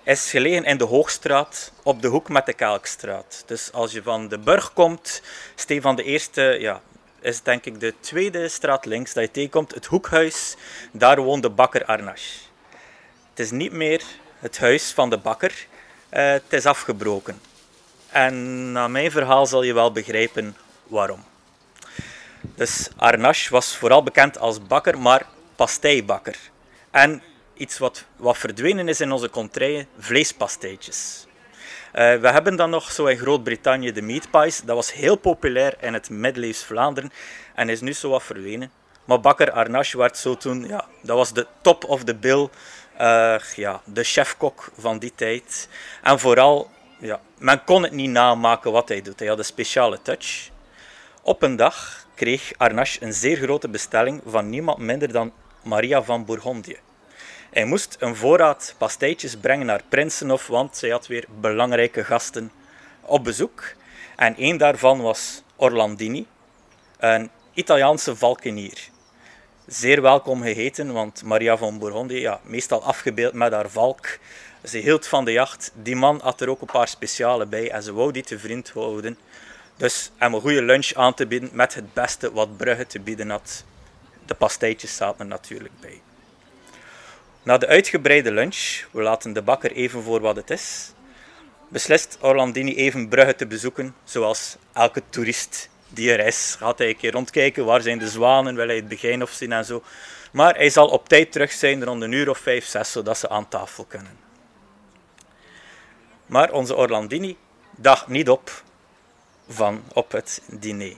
is 0.03 0.29
gelegen 0.29 0.63
in 0.63 0.77
de 0.77 0.83
Hoogstraat 0.83 1.71
op 1.83 2.01
de 2.01 2.07
hoek 2.07 2.29
met 2.29 2.45
de 2.45 2.53
Kelkstraat. 2.53 3.43
Dus 3.45 3.71
als 3.71 3.91
je 3.91 4.03
van 4.03 4.27
de 4.27 4.37
Burg 4.37 4.73
komt, 4.73 5.21
Stefan 5.55 5.95
de 5.95 6.03
Eerste, 6.03 6.57
ja, 6.59 6.81
is 7.19 7.41
denk 7.41 7.65
ik 7.65 7.79
de 7.79 7.93
tweede 7.99 8.47
straat 8.47 8.85
links 8.85 9.13
dat 9.13 9.23
je 9.23 9.31
tegenkomt, 9.31 9.73
het 9.73 9.85
hoekhuis, 9.85 10.55
daar 10.91 11.21
woont 11.21 11.43
de 11.43 11.49
bakker 11.49 11.85
Arnache. 11.85 12.39
Het 13.29 13.39
is 13.39 13.51
niet 13.51 13.71
meer 13.71 14.01
het 14.39 14.59
huis 14.59 14.91
van 14.91 15.09
de 15.09 15.17
bakker, 15.17 15.51
uh, 16.13 16.31
het 16.31 16.53
is 16.53 16.65
afgebroken. 16.65 17.41
En 18.09 18.71
na 18.71 18.87
mijn 18.87 19.11
verhaal 19.11 19.45
zal 19.45 19.63
je 19.63 19.73
wel 19.73 19.91
begrijpen 19.91 20.57
waarom. 20.87 21.23
Dus 22.55 22.89
Arnache 22.97 23.49
was 23.49 23.77
vooral 23.77 24.03
bekend 24.03 24.37
als 24.37 24.61
bakker, 24.61 24.99
maar 24.99 25.25
pasteibakker. 25.55 26.37
En 26.91 27.23
iets 27.53 27.77
wat, 27.77 28.05
wat 28.15 28.37
verdwenen 28.37 28.87
is 28.87 29.01
in 29.01 29.11
onze 29.11 29.29
contraien, 29.29 29.87
vleespastijtjes. 29.97 31.25
Uh, 31.95 32.15
we 32.15 32.29
hebben 32.29 32.55
dan 32.55 32.69
nog 32.69 32.91
zo 32.91 33.05
in 33.05 33.17
Groot-Brittannië 33.17 33.91
de 33.91 34.01
meat 34.01 34.29
pies. 34.31 34.61
Dat 34.61 34.75
was 34.75 34.93
heel 34.93 35.15
populair 35.15 35.75
in 35.79 35.93
het 35.93 36.09
middeleeuws 36.09 36.63
Vlaanderen 36.63 37.11
en 37.53 37.69
is 37.69 37.81
nu 37.81 37.93
zo 37.93 38.09
wat 38.09 38.23
verdwenen. 38.23 38.71
Maar 39.05 39.19
bakker 39.19 39.51
Arnache 39.51 39.97
werd 39.97 40.17
zo 40.17 40.37
toen, 40.37 40.67
ja, 40.67 40.85
dat 41.01 41.17
was 41.17 41.33
de 41.33 41.47
top 41.61 41.83
of 41.83 42.03
the 42.03 42.15
bill. 42.15 42.49
Uh, 43.01 43.35
ja, 43.55 43.81
de 43.85 44.03
chefkok 44.03 44.71
van 44.77 44.99
die 44.99 45.11
tijd. 45.15 45.69
En 46.03 46.19
vooral, 46.19 46.69
ja, 46.99 47.19
men 47.37 47.63
kon 47.63 47.83
het 47.83 47.91
niet 47.91 48.09
namaken 48.09 48.71
wat 48.71 48.89
hij 48.89 49.01
doet. 49.01 49.19
Hij 49.19 49.27
had 49.27 49.37
een 49.37 49.45
speciale 49.45 50.01
touch. 50.01 50.49
Op 51.21 51.41
een 51.41 51.55
dag 51.55 52.04
kreeg 52.15 52.51
Arnache 52.57 53.03
een 53.03 53.13
zeer 53.13 53.37
grote 53.37 53.69
bestelling 53.69 54.21
van 54.25 54.49
niemand 54.49 54.77
minder 54.77 55.11
dan 55.11 55.31
Maria 55.63 56.03
van 56.03 56.25
Bourgondië. 56.25 56.77
Hij 57.51 57.65
moest 57.65 57.95
een 57.99 58.15
voorraad 58.15 58.75
pastijtjes 58.77 59.37
brengen 59.37 59.65
naar 59.65 59.81
Prinsenhof, 59.89 60.47
want 60.47 60.77
zij 60.77 60.89
had 60.89 61.07
weer 61.07 61.25
belangrijke 61.39 62.03
gasten 62.03 62.51
op 63.01 63.23
bezoek. 63.23 63.63
En 64.15 64.35
één 64.35 64.57
daarvan 64.57 65.01
was 65.01 65.43
Orlandini, 65.55 66.27
een 66.97 67.29
Italiaanse 67.53 68.15
valkenier. 68.15 68.89
Zeer 69.67 70.01
welkom 70.01 70.41
geheten, 70.41 70.93
want 70.93 71.23
Maria 71.23 71.57
van 71.57 71.79
Bourgondië, 71.79 72.19
ja, 72.19 72.39
meestal 72.43 72.83
afgebeeld 72.83 73.33
met 73.33 73.51
haar 73.51 73.69
valk, 73.69 74.19
ze 74.63 74.77
hield 74.77 75.07
van 75.07 75.25
de 75.25 75.31
jacht. 75.31 75.71
Die 75.75 75.95
man 75.95 76.19
had 76.23 76.41
er 76.41 76.49
ook 76.49 76.61
een 76.61 76.67
paar 76.67 76.87
speciale 76.87 77.45
bij 77.45 77.71
en 77.71 77.83
ze 77.83 77.93
wou 77.93 78.11
die 78.11 78.23
te 78.23 78.39
vriend 78.39 78.69
houden. 78.69 79.17
Dus 79.77 80.11
om 80.19 80.33
een 80.33 80.41
goede 80.41 80.61
lunch 80.61 80.93
aan 80.93 81.13
te 81.13 81.27
bieden 81.27 81.49
met 81.53 81.73
het 81.73 81.93
beste 81.93 82.31
wat 82.31 82.57
Brugge 82.57 82.87
te 82.87 82.99
bieden 82.99 83.29
had. 83.29 83.63
De 84.25 84.33
pastijtjes 84.33 84.95
zaten 84.95 85.19
er 85.19 85.25
natuurlijk 85.25 85.73
bij. 85.79 86.01
Na 87.43 87.57
de 87.57 87.67
uitgebreide 87.67 88.31
lunch, 88.31 88.83
we 88.91 89.01
laten 89.01 89.33
de 89.33 89.41
bakker 89.41 89.71
even 89.71 90.03
voor 90.03 90.19
wat 90.19 90.35
het 90.35 90.49
is, 90.49 90.91
beslist 91.67 92.17
Orlandini 92.21 92.75
even 92.75 93.09
Brugge 93.09 93.35
te 93.35 93.47
bezoeken, 93.47 93.95
zoals 94.03 94.55
elke 94.73 95.01
toerist 95.09 95.69
die 95.89 96.11
er 96.11 96.25
is. 96.25 96.55
Gaat 96.57 96.77
hij 96.77 96.89
een 96.89 96.97
keer 96.97 97.11
rondkijken, 97.11 97.65
waar 97.65 97.81
zijn 97.81 97.99
de 97.99 98.07
zwanen, 98.07 98.55
wil 98.55 98.67
hij 98.67 98.75
het 98.75 98.87
begin 98.87 99.27
zien 99.29 99.51
en 99.51 99.65
zo. 99.65 99.83
Maar 100.31 100.55
hij 100.55 100.69
zal 100.69 100.87
op 100.87 101.09
tijd 101.09 101.31
terug 101.31 101.51
zijn, 101.51 101.83
rond 101.83 102.01
een 102.01 102.11
uur 102.11 102.29
of 102.29 102.37
vijf, 102.37 102.65
zes, 102.65 102.91
zodat 102.91 103.17
ze 103.17 103.29
aan 103.29 103.47
tafel 103.47 103.83
kunnen. 103.83 104.17
Maar 106.25 106.51
onze 106.51 106.75
Orlandini 106.75 107.37
dacht 107.77 108.07
niet 108.07 108.29
op 108.29 108.63
van 109.47 109.83
op 109.93 110.11
het 110.11 110.41
diner. 110.47 110.93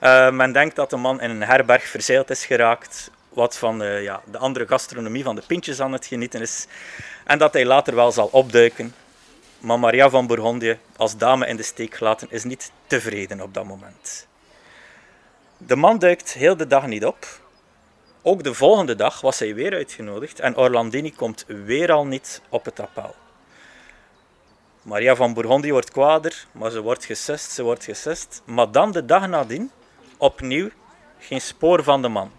Uh, 0.00 0.30
men 0.30 0.52
denkt 0.52 0.76
dat 0.76 0.90
de 0.90 0.96
man 0.96 1.20
in 1.20 1.30
een 1.30 1.42
herberg 1.42 1.84
verzeild 1.84 2.30
is 2.30 2.44
geraakt, 2.46 3.10
wat 3.28 3.56
van 3.56 3.82
uh, 3.82 4.02
ja, 4.02 4.22
de 4.24 4.38
andere 4.38 4.66
gastronomie 4.66 5.22
van 5.22 5.34
de 5.34 5.42
pintjes 5.46 5.80
aan 5.80 5.92
het 5.92 6.06
genieten 6.06 6.40
is, 6.40 6.66
en 7.24 7.38
dat 7.38 7.52
hij 7.52 7.64
later 7.64 7.94
wel 7.94 8.12
zal 8.12 8.28
opduiken. 8.32 8.94
Maar 9.58 9.78
Maria 9.78 10.10
van 10.10 10.26
Bourgondië, 10.26 10.78
als 10.96 11.16
dame 11.16 11.46
in 11.46 11.56
de 11.56 11.62
steek 11.62 11.94
gelaten, 11.94 12.30
is 12.30 12.44
niet 12.44 12.72
tevreden 12.86 13.40
op 13.40 13.54
dat 13.54 13.64
moment. 13.64 14.26
De 15.56 15.76
man 15.76 15.98
duikt 15.98 16.32
heel 16.32 16.56
de 16.56 16.66
dag 16.66 16.86
niet 16.86 17.04
op. 17.04 17.26
Ook 18.22 18.42
de 18.42 18.54
volgende 18.54 18.94
dag 18.94 19.20
was 19.20 19.38
hij 19.38 19.54
weer 19.54 19.74
uitgenodigd 19.74 20.40
en 20.40 20.56
Orlandini 20.56 21.14
komt 21.14 21.44
weer 21.46 21.92
al 21.92 22.06
niet 22.06 22.42
op 22.48 22.64
het 22.64 22.80
appel. 22.80 23.14
Maria 24.82 25.16
van 25.16 25.34
Bourgondië 25.34 25.72
wordt 25.72 25.90
kwader, 25.90 26.46
maar 26.52 26.70
ze 26.70 26.80
wordt 26.80 27.04
gesust, 27.04 27.50
ze 27.50 27.62
wordt 27.62 27.84
gesust. 27.84 28.42
Maar 28.44 28.70
dan 28.70 28.92
de 28.92 29.04
dag 29.04 29.28
nadien, 29.28 29.70
opnieuw, 30.16 30.68
geen 31.18 31.40
spoor 31.40 31.82
van 31.82 32.02
de 32.02 32.08
man. 32.08 32.30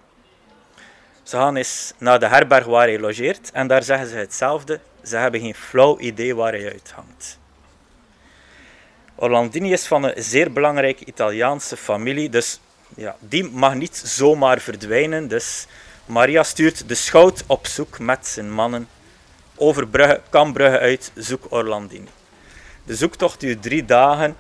Ze 1.24 1.38
gaan 1.38 1.56
eens 1.56 1.94
naar 1.98 2.20
de 2.20 2.28
herberg 2.28 2.66
waar 2.66 2.88
hij 2.88 3.00
logeert 3.00 3.52
en 3.52 3.68
daar 3.68 3.84
zeggen 3.84 4.08
ze 4.08 4.16
hetzelfde. 4.16 4.80
Ze 5.04 5.18
hebben 5.18 5.40
geen 5.40 5.56
flauw 5.56 6.00
idee 6.00 6.36
waar 6.36 6.52
hij 6.52 6.72
uithangt. 6.72 7.40
Orlandini 9.16 9.72
is 9.72 9.88
van 9.88 10.04
een 10.04 10.24
zeer 10.24 10.52
belangrijke 10.52 11.06
Italiaanse 11.06 11.78
familie, 11.78 12.30
dus 12.30 12.60
ja, 12.96 13.16
die 13.20 13.44
mag 13.44 13.76
niet 13.76 14.02
zomaar 14.06 14.60
verdwijnen. 14.60 15.28
Dus 15.28 15.68
Maria 16.06 16.44
stuurt 16.44 16.88
de 16.88 16.96
schout 16.96 17.44
op 17.48 17.68
zoek 17.68 18.00
met 18.00 18.28
zijn 18.28 18.52
mannen 18.52 18.88
over 19.56 19.88
Brugge, 19.88 20.22
Kambrugge 20.30 20.80
uit, 20.80 21.12
zoek 21.16 21.46
Orlandini. 21.50 22.08
De 22.84 22.96
zoektocht 22.96 23.40
duurt 23.40 23.62
drie 23.62 23.86
dagen 23.86 24.38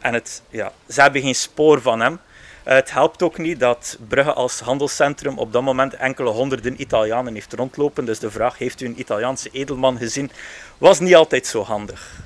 en 0.00 0.14
het, 0.14 0.42
ja, 0.50 0.72
ze 0.88 1.00
hebben 1.00 1.22
geen 1.22 1.34
spoor 1.34 1.80
van 1.80 2.00
hem. 2.00 2.18
Eh, 2.64 2.74
het 2.74 2.90
helpt 2.90 3.22
ook 3.22 3.38
niet 3.38 3.60
dat 3.60 3.98
Brugge 4.08 4.32
als 4.32 4.60
handelscentrum 4.60 5.38
op 5.38 5.52
dat 5.52 5.62
moment 5.62 5.94
enkele 5.94 6.30
honderden 6.30 6.80
Italianen 6.80 7.34
heeft 7.34 7.52
rondlopen. 7.52 8.04
Dus 8.04 8.18
de 8.18 8.30
vraag, 8.30 8.58
heeft 8.58 8.80
u 8.80 8.86
een 8.86 9.00
Italiaanse 9.00 9.48
edelman 9.52 9.98
gezien, 9.98 10.30
was 10.78 11.00
niet 11.00 11.14
altijd 11.14 11.46
zo 11.46 11.62
handig. 11.62 12.24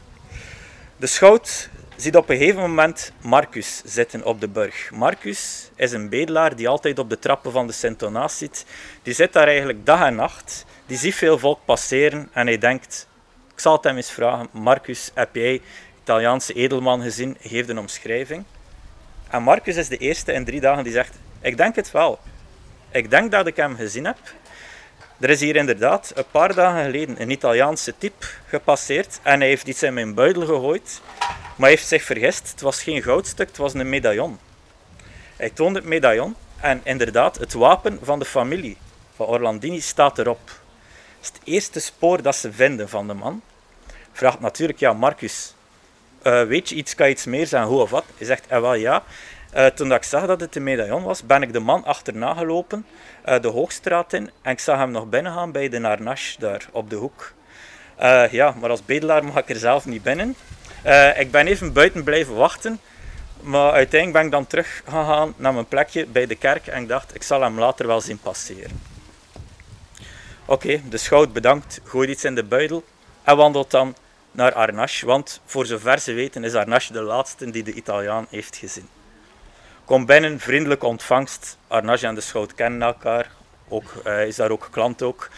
De 0.97 1.07
schout 1.07 1.71
ziet 1.97 2.17
op 2.17 2.29
een 2.29 2.37
gegeven 2.37 2.61
moment 2.61 3.13
Marcus 3.21 3.83
zitten 3.85 4.25
op 4.25 4.41
de 4.41 4.49
burg. 4.49 4.91
Marcus 4.91 5.71
is 5.77 5.93
een 5.93 6.09
bedelaar 6.09 6.57
die 6.57 6.69
altijd 6.69 6.99
op 6.99 7.11
de 7.11 7.19
trappen 7.19 7.53
van 7.53 7.67
de 7.67 7.73
Sint-Donaas 7.73 8.39
zit. 8.39 8.67
Die 9.03 9.15
zit 9.15 9.33
daar 9.33 9.47
eigenlijk 9.47 9.87
dag 9.87 10.07
en 10.07 10.15
nacht. 10.15 10.65
Die 10.87 10.99
ziet 10.99 11.15
veel 11.15 11.39
volk 11.39 11.59
passeren 11.65 12.29
en 12.33 12.47
hij 12.47 12.59
denkt, 12.59 13.09
ik 13.61 13.67
zal 13.67 13.75
het 13.77 13.85
hem 13.85 13.97
eens 13.97 14.11
vragen, 14.11 14.49
Marcus, 14.51 15.11
heb 15.15 15.35
jij 15.35 15.61
Italiaanse 16.03 16.53
edelman 16.53 17.03
gezien? 17.03 17.37
Geef 17.41 17.69
een 17.69 17.79
omschrijving. 17.79 18.45
En 19.29 19.43
Marcus 19.43 19.77
is 19.77 19.89
de 19.89 19.97
eerste 19.97 20.33
in 20.33 20.45
drie 20.45 20.61
dagen 20.61 20.85
die 20.85 20.93
zegt, 20.93 21.19
ik 21.41 21.57
denk 21.57 21.77
het 21.77 21.91
wel. 21.91 22.19
Ik 22.91 23.11
denk 23.11 23.31
dat 23.31 23.47
ik 23.47 23.57
hem 23.57 23.77
gezien 23.77 24.05
heb. 24.05 24.19
Er 25.19 25.31
is 25.31 25.41
hier 25.41 25.57
inderdaad 25.57 26.13
een 26.15 26.25
paar 26.31 26.55
dagen 26.55 26.85
geleden 26.85 27.21
een 27.21 27.31
Italiaanse 27.31 27.95
type 27.99 28.27
gepasseerd 28.47 29.21
en 29.23 29.41
hij 29.41 29.49
heeft 29.49 29.67
iets 29.67 29.83
in 29.83 29.95
mijn 29.95 30.15
buidel 30.15 30.47
gegooid, 30.47 31.01
maar 31.19 31.69
hij 31.69 31.71
heeft 31.71 31.87
zich 31.87 32.03
vergist. 32.03 32.51
Het 32.51 32.61
was 32.61 32.83
geen 32.83 33.03
goudstuk, 33.03 33.49
het 33.49 33.57
was 33.57 33.75
een 33.75 33.89
medaillon. 33.89 34.39
Hij 35.37 35.51
toont 35.51 35.77
het 35.77 35.85
medaillon 35.85 36.37
en 36.61 36.81
inderdaad, 36.85 37.39
het 37.39 37.53
wapen 37.53 37.99
van 38.03 38.19
de 38.19 38.25
familie 38.25 38.77
van 39.17 39.27
Orlandini 39.27 39.81
staat 39.81 40.19
erop. 40.19 40.41
Het 40.47 41.21
is 41.21 41.29
het 41.29 41.41
eerste 41.45 41.81
spoor 41.81 42.23
dat 42.23 42.37
ze 42.37 42.53
vinden 42.53 42.89
van 42.89 43.07
de 43.07 43.15
man. 43.15 43.43
Vraagt 44.21 44.41
natuurlijk, 44.41 44.79
ja, 44.79 44.93
Marcus, 44.93 45.55
uh, 46.23 46.43
weet 46.43 46.69
je 46.69 46.75
iets, 46.75 46.95
kan 46.95 47.07
je 47.07 47.13
iets 47.13 47.25
meer 47.25 47.47
zijn, 47.47 47.65
hoe 47.65 47.81
of 47.81 47.91
wat? 47.91 48.05
Hij 48.17 48.27
zegt, 48.27 48.47
eh, 48.47 48.61
wel 48.61 48.75
ja. 48.75 49.03
Uh, 49.57 49.67
toen 49.67 49.89
dat 49.89 49.99
ik 49.99 50.05
zag 50.05 50.27
dat 50.27 50.41
het 50.41 50.57
een 50.57 50.63
medaillon 50.63 51.03
was, 51.03 51.27
ben 51.27 51.43
ik 51.43 51.53
de 51.53 51.61
man 51.61 51.85
achterna 51.85 52.35
gelopen, 52.35 52.87
uh, 53.29 53.41
de 53.41 53.49
Hoogstraat 53.49 54.13
in, 54.13 54.31
en 54.43 54.53
ik 54.53 54.59
zag 54.59 54.79
hem 54.79 54.91
nog 54.91 55.09
binnengaan 55.09 55.53
bij 55.53 55.69
de 55.69 55.79
Narnash 55.79 56.37
daar 56.37 56.69
op 56.71 56.91
de 56.91 56.97
hoek. 56.97 57.33
ja, 58.31 58.55
maar 58.61 58.71
als 58.71 58.85
bedelaar 58.85 59.25
mag 59.25 59.37
ik 59.37 59.49
er 59.51 59.57
zelf 59.57 59.87
niet 59.87 60.03
binnen. 60.03 60.37
ik 61.17 61.31
ben 61.31 61.47
even 61.47 61.73
buiten 61.73 62.05
blijven 62.05 62.35
wachten, 62.35 62.81
maar 63.41 63.73
uiteindelijk 63.73 64.13
ben 64.13 64.25
ik 64.25 64.31
dan 64.31 64.47
terug 64.47 64.83
gegaan 64.85 65.35
naar 65.37 65.55
mijn 65.55 65.69
plekje 65.69 66.07
bij 66.07 66.27
de 66.27 66.37
kerk 66.37 66.67
en 66.67 66.83
ik 66.83 66.89
dacht, 66.89 67.15
ik 67.15 67.23
zal 67.23 67.43
hem 67.43 67.59
later 67.59 67.87
wel 67.87 68.01
zien 68.01 68.19
passeren. 68.19 68.81
Oké, 70.45 70.81
de 70.89 70.99
schout 70.99 71.33
bedankt, 71.33 71.81
gooit 71.85 72.11
iets 72.11 72.25
in 72.25 72.35
de 72.35 72.45
buidel 72.45 72.85
en 73.23 73.37
wandelt 73.37 73.71
dan 73.71 73.95
naar 74.31 74.53
Arnache, 74.53 75.07
want 75.07 75.41
voor 75.45 75.67
zover 75.67 75.99
ze 75.99 76.13
weten 76.13 76.45
is 76.45 76.55
Arnache 76.55 76.93
de 76.93 77.03
laatste 77.03 77.51
die 77.51 77.63
de 77.63 77.73
Italiaan 77.73 78.27
heeft 78.31 78.57
gezien. 78.57 78.89
Kom 79.85 80.07
binnen, 80.07 80.41
vriendelijke 80.41 80.87
ontvangst. 80.87 81.59
Arnache 81.69 82.07
en 82.07 82.15
de 82.15 82.21
schout 82.21 82.55
kennen 82.55 82.83
elkaar, 82.83 83.31
ook, 83.69 83.93
uh, 84.07 84.27
is 84.27 84.37
daar 84.37 84.51
ook 84.51 84.69
klant 84.71 85.03
ook. 85.03 85.29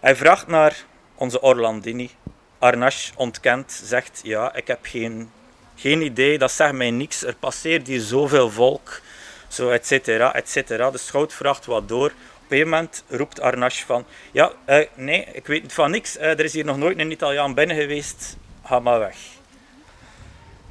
Hij 0.00 0.16
vraagt 0.16 0.46
naar 0.46 0.76
onze 1.14 1.40
Orlandini. 1.40 2.10
Arnache 2.58 3.12
ontkent, 3.16 3.80
zegt 3.84 4.20
ja, 4.22 4.54
ik 4.54 4.66
heb 4.66 4.78
geen, 4.82 5.30
geen 5.76 6.02
idee, 6.02 6.38
dat 6.38 6.52
zegt 6.52 6.72
mij 6.72 6.90
niks. 6.90 7.24
Er 7.24 7.34
passeert 7.34 7.86
hier 7.86 8.00
zoveel 8.00 8.50
volk, 8.50 9.00
zo 9.48 9.70
et 9.70 9.86
cetera, 9.86 10.34
et 10.34 10.48
cetera. 10.48 10.90
De 10.90 10.98
schout 10.98 11.32
vraagt 11.32 11.66
wat 11.66 11.88
door. 11.88 12.12
Een 12.48 12.68
moment 12.68 13.04
roept 13.08 13.40
Arnache 13.40 13.86
van, 13.86 14.04
ja, 14.32 14.52
uh, 14.66 14.84
nee, 14.94 15.26
ik 15.32 15.46
weet 15.46 15.72
van 15.72 15.90
niks. 15.90 16.16
Uh, 16.16 16.22
er 16.24 16.44
is 16.44 16.52
hier 16.52 16.64
nog 16.64 16.76
nooit 16.76 16.98
een 16.98 17.10
Italiaan 17.10 17.54
binnen 17.54 17.76
geweest. 17.76 18.36
Ga 18.64 18.80
maar 18.80 18.98
weg. 18.98 19.16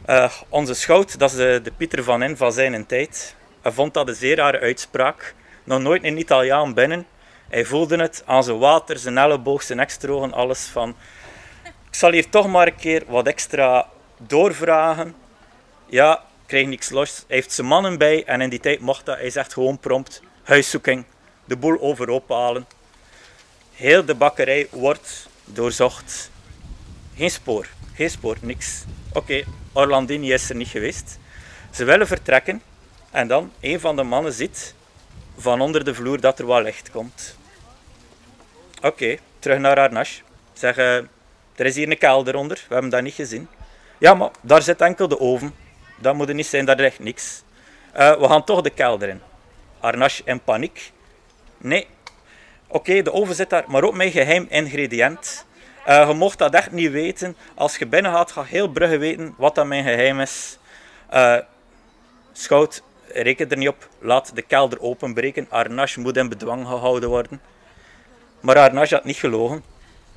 Uh, 0.10 0.32
onze 0.50 0.74
schout, 0.74 1.20
dat 1.20 1.32
is 1.32 1.38
de, 1.38 1.60
de, 1.64 1.72
Pieter 1.72 2.04
van 2.04 2.24
In 2.24 2.38
van 2.38 2.52
zijn 2.52 2.86
tijd, 2.86 3.36
hij 3.62 3.72
vond 3.72 3.94
dat 3.94 4.08
een 4.08 4.16
zeer 4.16 4.36
rare 4.36 4.60
uitspraak. 4.60 5.36
Nog 5.64 5.82
nooit 5.82 6.04
een 6.04 6.18
Italiaan 6.18 6.74
binnen. 6.74 7.06
Hij 7.50 7.66
voelde 7.66 7.98
het 7.98 8.24
aan 8.26 8.44
zijn 8.44 8.58
water, 8.58 8.98
zijn 8.98 9.18
elleboog, 9.18 9.64
zijn 9.64 9.80
ekstrogen, 9.80 10.34
alles 10.34 10.66
van... 10.66 10.96
Ik 11.64 11.96
zal 11.96 12.12
hier 12.12 12.30
toch 12.30 12.48
maar 12.48 12.68
een 12.68 12.76
keer 12.76 13.04
wat 13.08 13.28
extra 13.28 13.88
doorvragen. 14.18 15.16
Ja, 15.86 16.24
krijg 16.46 16.68
niks 16.68 16.90
los. 16.90 17.24
Hij 17.28 17.36
heeft 17.36 17.52
zijn 17.52 17.68
mannen 17.68 17.98
bij 17.98 18.24
en 18.26 18.42
in 18.42 18.50
die 18.50 18.60
tijd 18.60 18.80
mocht 18.80 19.06
dat. 19.06 19.18
Hij 19.18 19.30
zegt 19.30 19.54
gewoon 19.54 19.80
prompt, 19.80 20.22
huiszoeking 20.44 21.06
de 21.48 21.58
boel 21.58 21.80
overhoop 21.82 22.30
halen. 22.30 22.68
Heel 23.74 24.06
de 24.06 24.16
bakkerij 24.16 24.68
wordt 24.72 25.30
doorzocht. 25.46 26.32
Geen 27.16 27.32
spoor, 27.32 27.68
geen 27.94 28.10
spoor, 28.10 28.38
niks. 28.42 28.84
Oké, 29.14 29.44
Orlandini 29.74 30.34
is 30.34 30.50
er 30.50 30.56
niet 30.56 30.68
geweest. 30.68 31.20
Ze 31.72 31.84
willen 31.84 32.08
vertrekken 32.08 32.62
en 33.12 33.28
dan 33.28 33.52
een 33.60 33.80
van 33.80 33.96
de 33.96 34.04
mannen 34.04 34.34
ziet 34.34 34.74
van 35.38 35.62
onder 35.62 35.84
de 35.84 35.94
vloer 35.94 36.20
dat 36.20 36.40
er 36.40 36.46
wat 36.46 36.64
licht 36.64 36.92
komt. 36.92 37.38
Oké, 38.82 39.18
terug 39.40 39.60
naar 39.60 39.78
Arnache. 39.78 40.22
Zeggen, 40.54 41.10
er 41.56 41.66
is 41.66 41.76
hier 41.76 41.90
een 41.90 41.98
kelder 41.98 42.36
onder, 42.36 42.66
we 42.68 42.74
hebben 42.74 42.92
dat 42.92 43.02
niet 43.02 43.14
gezien. 43.14 43.48
Ja, 43.98 44.14
maar 44.14 44.30
daar 44.42 44.62
zit 44.62 44.82
enkel 44.82 45.08
de 45.08 45.20
oven. 45.20 45.54
Dat 46.00 46.16
moet 46.16 46.30
er 46.30 46.36
niet 46.36 46.46
zijn, 46.46 46.66
daar 46.66 46.76
ligt 46.76 47.00
niks. 47.00 47.44
Uh, 47.98 48.20
we 48.20 48.28
gaan 48.28 48.44
toch 48.44 48.62
de 48.62 48.70
kelder 48.70 49.10
in. 49.10 49.22
Arnache 49.80 50.22
in 50.26 50.40
paniek. 50.40 50.92
Nee. 51.58 51.88
Oké, 52.68 53.02
de 53.02 53.14
oven 53.14 53.36
zit 53.36 53.50
daar, 53.50 53.64
maar 53.68 53.84
ook 53.84 53.96
mijn 53.96 54.12
geheim 54.12 54.46
ingrediënt. 54.50 55.46
Uh, 55.88 56.08
je 56.08 56.14
mocht 56.14 56.38
dat 56.38 56.54
echt 56.54 56.72
niet 56.72 56.92
weten. 56.92 57.36
Als 57.56 57.78
je 57.78 57.86
binnen 57.86 58.12
gaat, 58.12 58.32
ga 58.32 58.44
heel 58.44 58.68
Brugge 58.68 58.98
weten 58.98 59.34
wat 59.38 59.56
dat 59.56 59.66
mijn 59.66 59.84
geheim 59.84 60.20
is. 60.20 60.58
Uh, 61.14 61.38
schout, 62.32 62.84
reken 63.08 63.50
er 63.50 63.58
niet 63.58 63.68
op. 63.68 63.90
Laat 64.00 64.36
de 64.36 64.42
kelder 64.42 64.82
openbreken. 64.82 65.46
Arnache 65.50 66.00
moet 66.00 66.18
in 66.18 66.30
bedwang 66.30 66.68
gehouden 66.68 67.10
worden. 67.10 67.42
Maar 68.40 68.58
Arnache 68.58 68.96
had 68.96 69.04
niet 69.04 69.18
gelogen. 69.18 69.64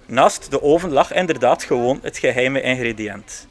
Naast 0.07 0.51
de 0.51 0.63
oven 0.63 0.93
lag 0.93 1.13
inderdaad 1.13 1.65
gewoon 1.65 1.99
het 2.03 2.19
geheime 2.19 2.61
ingrediënt. 2.61 3.49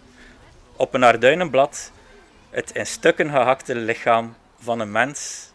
Op 0.76 0.94
een 0.94 1.04
arduinenblad 1.04 1.92
het 2.50 2.72
in 2.74 2.86
stukken 2.86 3.30
gehakte 3.30 3.76
lichaam 3.76 4.36
van 4.60 4.80
een 4.80 4.92
mens 4.92 5.49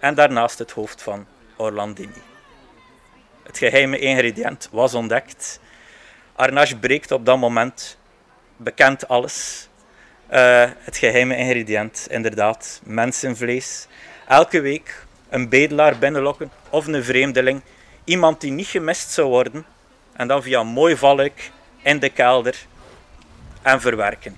en 0.00 0.14
daarnaast 0.14 0.58
het 0.58 0.70
hoofd 0.70 1.02
van 1.02 1.26
Orlandini. 1.56 2.22
Het 3.42 3.58
geheime 3.58 3.98
ingrediënt 3.98 4.68
was 4.72 4.94
ontdekt. 4.94 5.60
Arnache 6.34 6.76
breekt 6.76 7.10
op 7.10 7.26
dat 7.26 7.38
moment, 7.38 7.98
bekend 8.56 9.08
alles. 9.08 9.68
Uh, 10.32 10.70
het 10.78 10.96
geheime 10.96 11.36
ingrediënt, 11.36 12.06
inderdaad, 12.10 12.80
mensenvlees. 12.84 13.86
Elke 14.28 14.60
week 14.60 15.06
een 15.28 15.48
bedelaar 15.48 15.98
binnenlokken 15.98 16.50
of 16.70 16.86
een 16.86 17.04
vreemdeling, 17.04 17.60
iemand 18.04 18.40
die 18.40 18.50
niet 18.50 18.66
gemist 18.66 19.10
zou 19.10 19.28
worden, 19.28 19.64
en 20.12 20.28
dan 20.28 20.42
via 20.42 20.60
een 20.60 20.66
mooi 20.66 20.96
valluik 20.96 21.50
in 21.82 21.98
de 21.98 22.08
kelder 22.08 22.66
en 23.62 23.80
verwerken. 23.80 24.36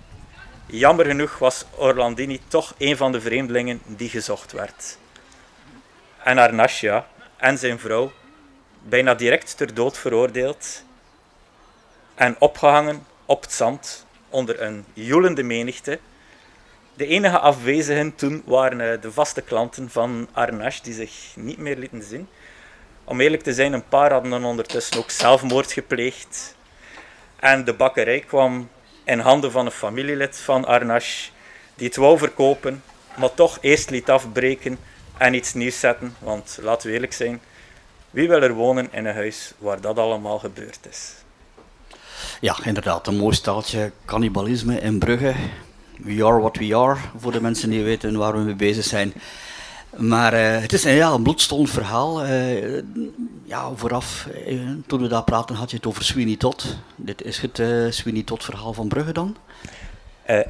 Jammer 0.67 1.07
genoeg 1.07 1.39
was 1.39 1.65
Orlandini 1.77 2.41
toch 2.49 2.75
een 2.79 2.97
van 2.97 3.13
de 3.13 3.21
vreemdelingen 3.21 3.81
die 3.87 4.09
gezocht 4.09 4.53
werd 4.53 4.99
en 6.25 6.39
Arnasja 6.39 7.07
en 7.37 7.59
zijn 7.59 7.79
vrouw 7.79 8.13
bijna 8.83 9.15
direct 9.15 9.57
ter 9.57 9.75
dood 9.75 9.99
veroordeeld 9.99 10.85
en 12.15 12.37
opgehangen 12.39 13.07
op 13.27 13.43
het 13.43 13.53
zand 13.53 14.07
onder 14.29 14.63
een 14.63 14.85
joelende 14.93 15.43
menigte. 15.43 15.99
De 16.95 17.07
enige 17.07 17.39
afwezigen 17.39 18.15
toen 18.15 18.43
waren 18.45 18.81
eh, 18.81 19.01
de 19.01 19.13
vaste 19.13 19.43
klanten 19.43 19.91
van 19.91 20.29
Arnash 20.33 20.81
die 20.81 20.95
zich 20.95 21.13
niet 21.37 21.59
meer 21.59 21.77
lieten 21.77 22.03
zien. 22.03 22.29
Om 23.05 23.21
eerlijk 23.21 23.43
te 23.43 23.53
zijn, 23.53 23.73
een 23.73 23.89
paar 23.89 24.13
hadden 24.13 24.31
dan 24.31 24.45
ondertussen 24.45 24.99
ook 24.99 25.11
zelfmoord 25.11 25.73
gepleegd. 25.73 26.57
En 27.37 27.65
de 27.65 27.73
bakkerij 27.73 28.21
kwam 28.21 28.71
in 29.05 29.19
handen 29.19 29.51
van 29.53 29.67
een 29.67 29.73
familielid 29.73 30.39
van 30.39 30.65
Arnash 30.65 31.29
die 31.75 31.87
het 31.87 31.97
wou 31.97 32.19
verkopen 32.19 32.83
maar 33.17 33.35
toch 33.35 33.59
eerst 33.61 33.91
liet 33.91 34.11
afbreken 34.11 34.79
en 35.23 35.35
iets 35.35 35.55
nieuws 35.55 35.81
zetten. 35.81 36.15
Want 36.19 36.59
laten 36.63 36.89
we 36.89 36.95
eerlijk 36.95 37.13
zijn, 37.13 37.41
wie 38.11 38.29
wil 38.29 38.43
er 38.43 38.55
wonen 38.55 38.89
in 38.93 39.07
een 39.07 39.15
huis 39.15 39.53
waar 39.59 39.81
dat 39.81 39.99
allemaal 39.99 40.39
gebeurd 40.39 40.79
is? 40.91 41.13
Ja, 42.41 42.57
inderdaad, 42.65 43.07
een 43.07 43.17
mooi 43.17 43.35
staaltje 43.35 43.93
cannibalisme 44.05 44.81
in 44.81 44.99
Brugge. 44.99 45.35
We 45.99 46.25
are 46.25 46.41
what 46.41 46.57
we 46.57 46.77
are, 46.77 46.99
voor 47.17 47.33
de 47.33 47.41
mensen 47.41 47.71
die 47.71 47.83
weten 47.83 48.17
waar 48.17 48.33
we 48.33 48.39
mee 48.39 48.55
bezig 48.55 48.85
zijn. 48.85 49.13
Maar 49.97 50.35
uh, 50.35 50.61
het 50.61 50.73
is 50.73 50.83
ja, 50.83 51.11
een 51.11 51.23
bloedstollend 51.23 51.71
verhaal. 51.71 52.25
Uh, 52.25 52.83
ja, 53.45 53.71
vooraf, 53.75 54.29
uh, 54.49 54.71
toen 54.87 55.03
we 55.03 55.09
daar 55.09 55.25
praten, 55.25 55.57
had 55.57 55.71
je 55.71 55.77
het 55.77 55.87
over 55.87 56.05
Sweeney 56.05 56.37
Todd. 56.37 56.77
Dit 56.97 57.23
is 57.23 57.41
het 57.41 57.63
Sweeney 57.95 58.23
Todd 58.23 58.45
verhaal 58.45 58.73
van 58.73 58.89
Brugge 58.89 59.13
dan? 59.13 59.37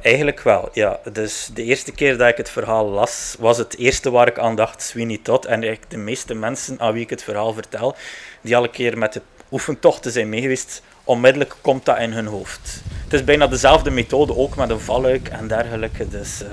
Eigenlijk 0.01 0.41
wel, 0.41 0.69
ja. 0.73 0.99
Dus 1.11 1.49
de 1.53 1.63
eerste 1.63 1.91
keer 1.91 2.17
dat 2.17 2.29
ik 2.29 2.37
het 2.37 2.49
verhaal 2.49 2.89
las, 2.89 3.35
was 3.39 3.57
het 3.57 3.77
eerste 3.77 4.11
waar 4.11 4.27
ik 4.27 4.39
aan 4.39 4.55
dacht, 4.55 4.81
Sweeney 4.81 5.19
Todd. 5.23 5.45
En 5.45 5.61
eigenlijk 5.61 5.91
de 5.91 5.97
meeste 5.97 6.33
mensen 6.33 6.79
aan 6.79 6.93
wie 6.93 7.03
ik 7.03 7.09
het 7.09 7.23
verhaal 7.23 7.53
vertel, 7.53 7.95
die 8.41 8.57
al 8.57 8.69
keer 8.69 8.97
met 8.97 9.13
de 9.13 9.21
oefentochten 9.51 10.11
zijn 10.11 10.29
meegeweest, 10.29 10.81
onmiddellijk 11.03 11.55
komt 11.61 11.85
dat 11.85 11.99
in 11.99 12.11
hun 12.11 12.25
hoofd. 12.25 12.81
Het 13.03 13.13
is 13.13 13.23
bijna 13.23 13.47
dezelfde 13.47 13.89
methode, 13.89 14.35
ook 14.35 14.55
met 14.55 14.69
een 14.69 14.79
valluik 14.79 15.27
en 15.27 15.47
dergelijke. 15.47 16.07
Dus 16.07 16.43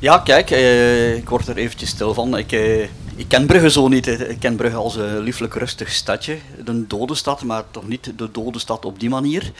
ja, 0.00 0.18
kijk, 0.18 0.50
eh, 0.50 1.16
ik 1.16 1.28
word 1.28 1.48
er 1.48 1.56
eventjes 1.56 1.88
stil 1.88 2.14
van. 2.14 2.36
Ik, 2.36 2.52
eh, 2.52 2.82
ik 3.16 3.28
ken 3.28 3.46
Brugge 3.46 3.70
zo 3.70 3.88
niet. 3.88 4.06
Ik 4.06 4.36
ken 4.38 4.56
Brugge 4.56 4.76
als 4.76 4.96
een 4.96 5.18
lieflijk 5.18 5.54
rustig 5.54 5.92
stadje. 5.92 6.38
Een 6.64 6.88
dode 6.88 7.14
stad, 7.14 7.42
maar 7.42 7.62
toch 7.70 7.88
niet 7.88 8.12
de 8.16 8.30
dode 8.32 8.58
stad 8.58 8.84
op 8.84 9.00
die 9.00 9.08
manier. 9.08 9.52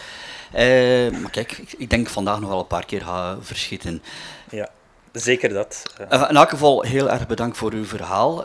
Eh, 0.52 1.20
maar 1.20 1.30
kijk, 1.30 1.62
ik, 1.76 1.90
denk 1.90 2.08
vandaag 2.08 2.40
nog 2.40 2.48
wel 2.48 2.58
een 2.58 2.66
paar 2.66 2.86
keer 2.86 3.02
gaan 3.02 3.44
verschieten. 3.44 4.02
Ja, 4.50 4.68
zeker 5.12 5.48
dat. 5.48 5.82
Uh, 6.12 6.26
in 6.28 6.36
elk 6.36 6.50
geval 6.50 6.82
heel 6.82 7.10
erg 7.10 7.26
bedankt 7.26 7.56
voor 7.56 7.72
uw 7.72 7.84
verhaal. 7.84 8.44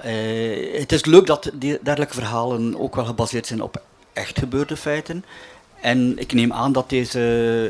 het 0.78 0.92
is 0.92 1.06
leuk 1.06 1.26
dat 1.26 1.52
die 1.54 1.80
dergelijke 1.82 2.14
verhalen 2.14 2.80
ook 2.80 2.96
wel 2.96 3.06
gebaseerd 3.06 3.48
zijn 3.48 3.62
op 3.62 3.82
echt 4.14 4.40
gebeurde 4.40 4.78
feiten. 4.78 5.26
En 5.82 6.18
ik 6.18 6.34
neem 6.34 6.54
aan 6.54 6.72
dat 6.72 6.90
deze 6.90 7.20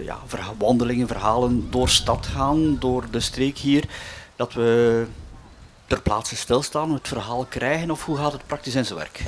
ja, 0.03 0.17
wandelingen, 0.57 1.07
verhalen 1.07 1.67
door 1.71 1.89
stad 1.89 2.25
gaan, 2.25 2.79
door 2.79 3.03
de 3.11 3.19
streek 3.19 3.57
hier, 3.57 3.83
dat 4.35 4.53
we 4.53 5.05
ter 5.87 6.01
plaatse 6.01 6.35
stilstaan, 6.35 6.93
het 6.93 7.07
verhaal 7.07 7.45
krijgen, 7.49 7.91
of 7.91 8.05
hoe 8.05 8.17
gaat 8.17 8.31
het 8.31 8.47
praktisch 8.47 8.75
in 8.75 8.85
zijn 8.85 8.99
werk? 8.99 9.21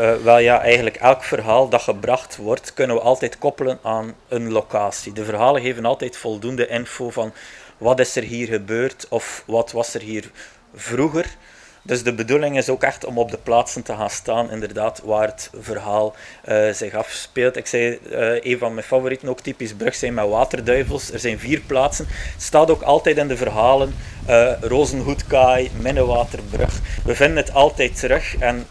Uh, 0.00 0.16
wel 0.16 0.38
ja, 0.38 0.60
eigenlijk 0.60 0.96
elk 0.96 1.22
verhaal 1.22 1.68
dat 1.68 1.82
gebracht 1.82 2.36
wordt, 2.36 2.74
kunnen 2.74 2.96
we 2.96 3.02
altijd 3.02 3.38
koppelen 3.38 3.78
aan 3.82 4.14
een 4.28 4.52
locatie. 4.52 5.12
De 5.12 5.24
verhalen 5.24 5.62
geven 5.62 5.84
altijd 5.84 6.16
voldoende 6.16 6.66
info 6.66 7.10
van 7.10 7.32
wat 7.78 8.00
is 8.00 8.16
er 8.16 8.22
hier 8.22 8.46
gebeurd 8.46 9.06
of 9.08 9.42
wat 9.46 9.72
was 9.72 9.94
er 9.94 10.00
hier 10.00 10.30
vroeger. 10.74 11.26
Dus 11.84 12.02
de 12.02 12.14
bedoeling 12.14 12.56
is 12.56 12.68
ook 12.68 12.82
echt 12.82 13.04
om 13.04 13.18
op 13.18 13.30
de 13.30 13.38
plaatsen 13.38 13.82
te 13.82 13.94
gaan 13.94 14.10
staan, 14.10 14.50
inderdaad, 14.50 15.00
waar 15.04 15.26
het 15.26 15.50
verhaal 15.60 16.14
uh, 16.48 16.72
zich 16.72 16.94
afspeelt. 16.94 17.56
Ik 17.56 17.66
zei, 17.66 17.98
uh, 18.10 18.44
een 18.44 18.58
van 18.58 18.74
mijn 18.74 18.86
favorieten, 18.86 19.28
ook 19.28 19.40
typisch 19.40 19.74
Brug, 19.74 19.94
zijn 19.94 20.14
met 20.14 20.28
waterduivels. 20.28 21.12
Er 21.12 21.18
zijn 21.18 21.38
vier 21.38 21.60
plaatsen. 21.60 22.06
Het 22.08 22.42
staat 22.42 22.70
ook 22.70 22.82
altijd 22.82 23.16
in 23.16 23.28
de 23.28 23.36
verhalen. 23.36 23.94
Uh, 24.28 24.52
Rozenhoedkaai, 24.60 25.70
Minnewaterbrug. 25.80 26.80
We 27.04 27.14
vinden 27.14 27.36
het 27.36 27.54
altijd 27.54 27.98
terug. 27.98 28.36
En 28.38 28.66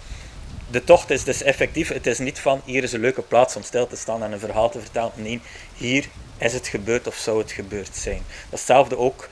de 0.72 0.84
tocht 0.84 1.10
is 1.10 1.24
dus 1.24 1.44
effectief. 1.44 1.88
Het 1.88 2.08
is 2.08 2.20
niet 2.20 2.40
van, 2.40 2.62
hier 2.66 2.84
is 2.84 2.94
een 2.94 3.00
leuke 3.00 3.22
plaats 3.22 3.56
om 3.56 3.64
stil 3.64 3.88
te 3.88 3.96
staan 3.96 4.24
en 4.24 4.32
een 4.32 4.40
verhaal 4.40 4.70
te 4.70 4.80
vertellen. 4.80 5.12
Nee, 5.16 5.42
hier 5.76 6.06
is 6.38 6.54
het 6.54 6.68
gebeurd 6.68 7.08
of 7.08 7.16
zou 7.16 7.40
het 7.40 7.52
gebeurd 7.52 7.96
zijn. 7.96 8.22
Datzelfde 8.50 8.98
ook, 8.98 9.30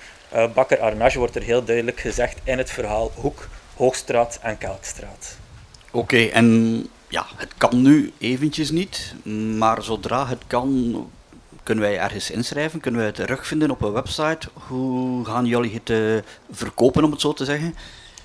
Bakker 0.54 0.80
Arnage 0.80 1.18
wordt 1.18 1.36
er 1.36 1.44
heel 1.44 1.64
duidelijk 1.64 2.00
gezegd 2.00 2.40
in 2.44 2.58
het 2.58 2.72
verhaal 2.72 3.12
Hoek 3.16 3.48
Hoogstraat 3.76 4.40
en 4.42 4.58
Kelkstraat. 4.58 5.38
Oké, 5.92 6.26
en 6.26 6.88
ja, 7.08 7.26
het 7.36 7.54
kan 7.58 7.82
nu 7.82 8.14
eventjes 8.18 8.72
niet, 8.72 9.16
maar 9.58 9.84
zodra 9.84 10.28
het 10.28 10.42
kan, 10.48 11.10
kunnen 11.64 11.84
wij 11.84 12.00
ergens 12.00 12.32
inschrijven? 12.32 12.80
Kunnen 12.80 13.00
wij 13.00 13.10
het 13.10 13.20
terugvinden 13.20 13.72
op 13.72 13.82
een 13.82 13.92
website? 13.92 14.50
Hoe 14.54 15.26
gaan 15.26 15.46
jullie 15.46 15.74
het 15.74 15.90
uh, 15.90 16.18
verkopen, 16.52 17.04
om 17.04 17.12
het 17.12 17.22
zo 17.22 17.34
te 17.34 17.46
zeggen? 17.46 17.76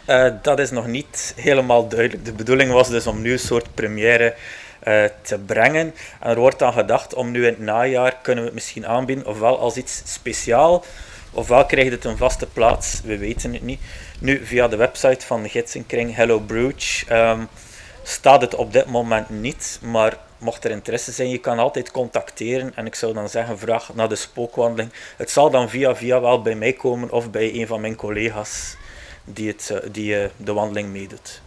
Uh, 0.08 0.32
dat 0.42 0.58
is 0.58 0.70
nog 0.70 0.86
niet 0.86 1.34
helemaal 1.36 1.88
duidelijk. 1.88 2.24
De 2.24 2.32
bedoeling 2.32 2.72
was 2.72 2.88
dus 2.88 3.06
om 3.06 3.20
nu 3.20 3.32
een 3.32 3.38
soort 3.38 3.74
première 3.74 4.34
uh, 4.88 5.04
te 5.22 5.38
brengen. 5.38 5.94
En 6.20 6.30
er 6.30 6.38
wordt 6.38 6.58
dan 6.58 6.72
gedacht 6.72 7.14
om 7.14 7.30
nu 7.30 7.46
in 7.46 7.52
het 7.52 7.58
najaar 7.58 8.16
kunnen 8.22 8.42
we 8.42 8.48
het 8.48 8.54
misschien 8.54 8.86
aanbieden, 8.86 9.26
ofwel 9.26 9.58
als 9.58 9.76
iets 9.76 10.02
speciaal, 10.04 10.84
ofwel 11.32 11.66
krijgt 11.66 11.90
het 11.90 12.04
een 12.04 12.16
vaste 12.16 12.46
plaats, 12.46 13.00
we 13.04 13.18
weten 13.18 13.52
het 13.52 13.62
niet. 13.62 13.80
Nu, 14.20 14.46
via 14.46 14.68
de 14.68 14.76
website 14.76 15.26
van 15.26 15.42
de 15.42 15.48
gidsenkring 15.48 16.14
Hello 16.14 16.38
Brooch 16.38 17.10
um, 17.10 17.48
staat 18.02 18.40
het 18.40 18.54
op 18.54 18.72
dit 18.72 18.86
moment 18.86 19.30
niet, 19.30 19.78
maar 19.82 20.16
mocht 20.38 20.64
er 20.64 20.70
interesse 20.70 21.12
zijn, 21.12 21.28
je 21.28 21.38
kan 21.38 21.58
altijd 21.58 21.90
contacteren 21.90 22.72
en 22.74 22.86
ik 22.86 22.94
zou 22.94 23.14
dan 23.14 23.28
zeggen, 23.28 23.58
vraag 23.58 23.94
naar 23.94 24.08
de 24.08 24.16
spookwandeling. 24.16 24.92
Het 25.16 25.30
zal 25.30 25.50
dan 25.50 25.68
via 25.68 25.96
via 25.96 26.20
wel 26.20 26.42
bij 26.42 26.54
mij 26.54 26.72
komen 26.72 27.10
of 27.10 27.30
bij 27.30 27.54
een 27.54 27.66
van 27.66 27.80
mijn 27.80 27.96
collega's 27.96 28.76
die, 29.24 29.48
het, 29.48 29.70
eh, 29.70 29.90
die 29.92 30.22
uh, 30.22 30.24
de 30.36 30.52
wandeling 30.52 30.88
meedoet. 30.88 31.40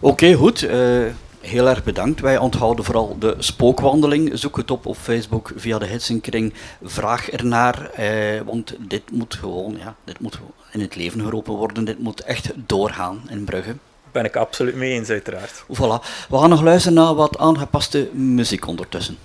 Oké, 0.00 0.32
goed. 0.32 0.62
Uh, 0.62 1.06
heel 1.40 1.68
erg 1.68 1.84
bedankt. 1.84 2.20
Wij 2.20 2.38
onthouden 2.38 2.84
vooral 2.84 3.16
de 3.18 3.34
spookwandeling. 3.38 4.30
Zoek 4.38 4.56
het 4.56 4.70
op 4.70 4.86
op 4.86 4.96
Facebook 4.96 5.52
via 5.56 5.78
de 5.78 5.86
Hitsenkring. 5.86 6.54
Vraag 6.82 7.30
ernaar, 7.30 7.90
eh, 7.90 8.40
want 8.44 8.74
dit 8.78 9.10
moet 9.10 9.34
gewoon, 9.34 9.76
ja, 9.78 9.94
dit 10.04 10.20
moet 10.20 10.38
in 10.72 10.80
het 10.80 10.94
leven 10.94 11.20
geroepen 11.20 11.54
worden. 11.54 11.84
Dit 11.84 11.98
moet 11.98 12.20
echt 12.20 12.50
doorgaan 12.54 13.22
in 13.28 13.44
Brugge. 13.44 13.76
Ben 14.12 14.24
ik 14.24 14.36
absoluut 14.36 14.74
mee 14.74 14.92
eens, 14.92 15.10
uiteraard. 15.10 15.62
Voilà. 15.62 16.26
We 16.28 16.38
gaan 16.38 16.48
nog 16.48 16.62
luisteren 16.62 16.98
naar 16.98 17.14
wat 17.14 17.38
aangepaste 17.38 18.08
muziek 18.12 18.66
ondertussen. 18.66 19.16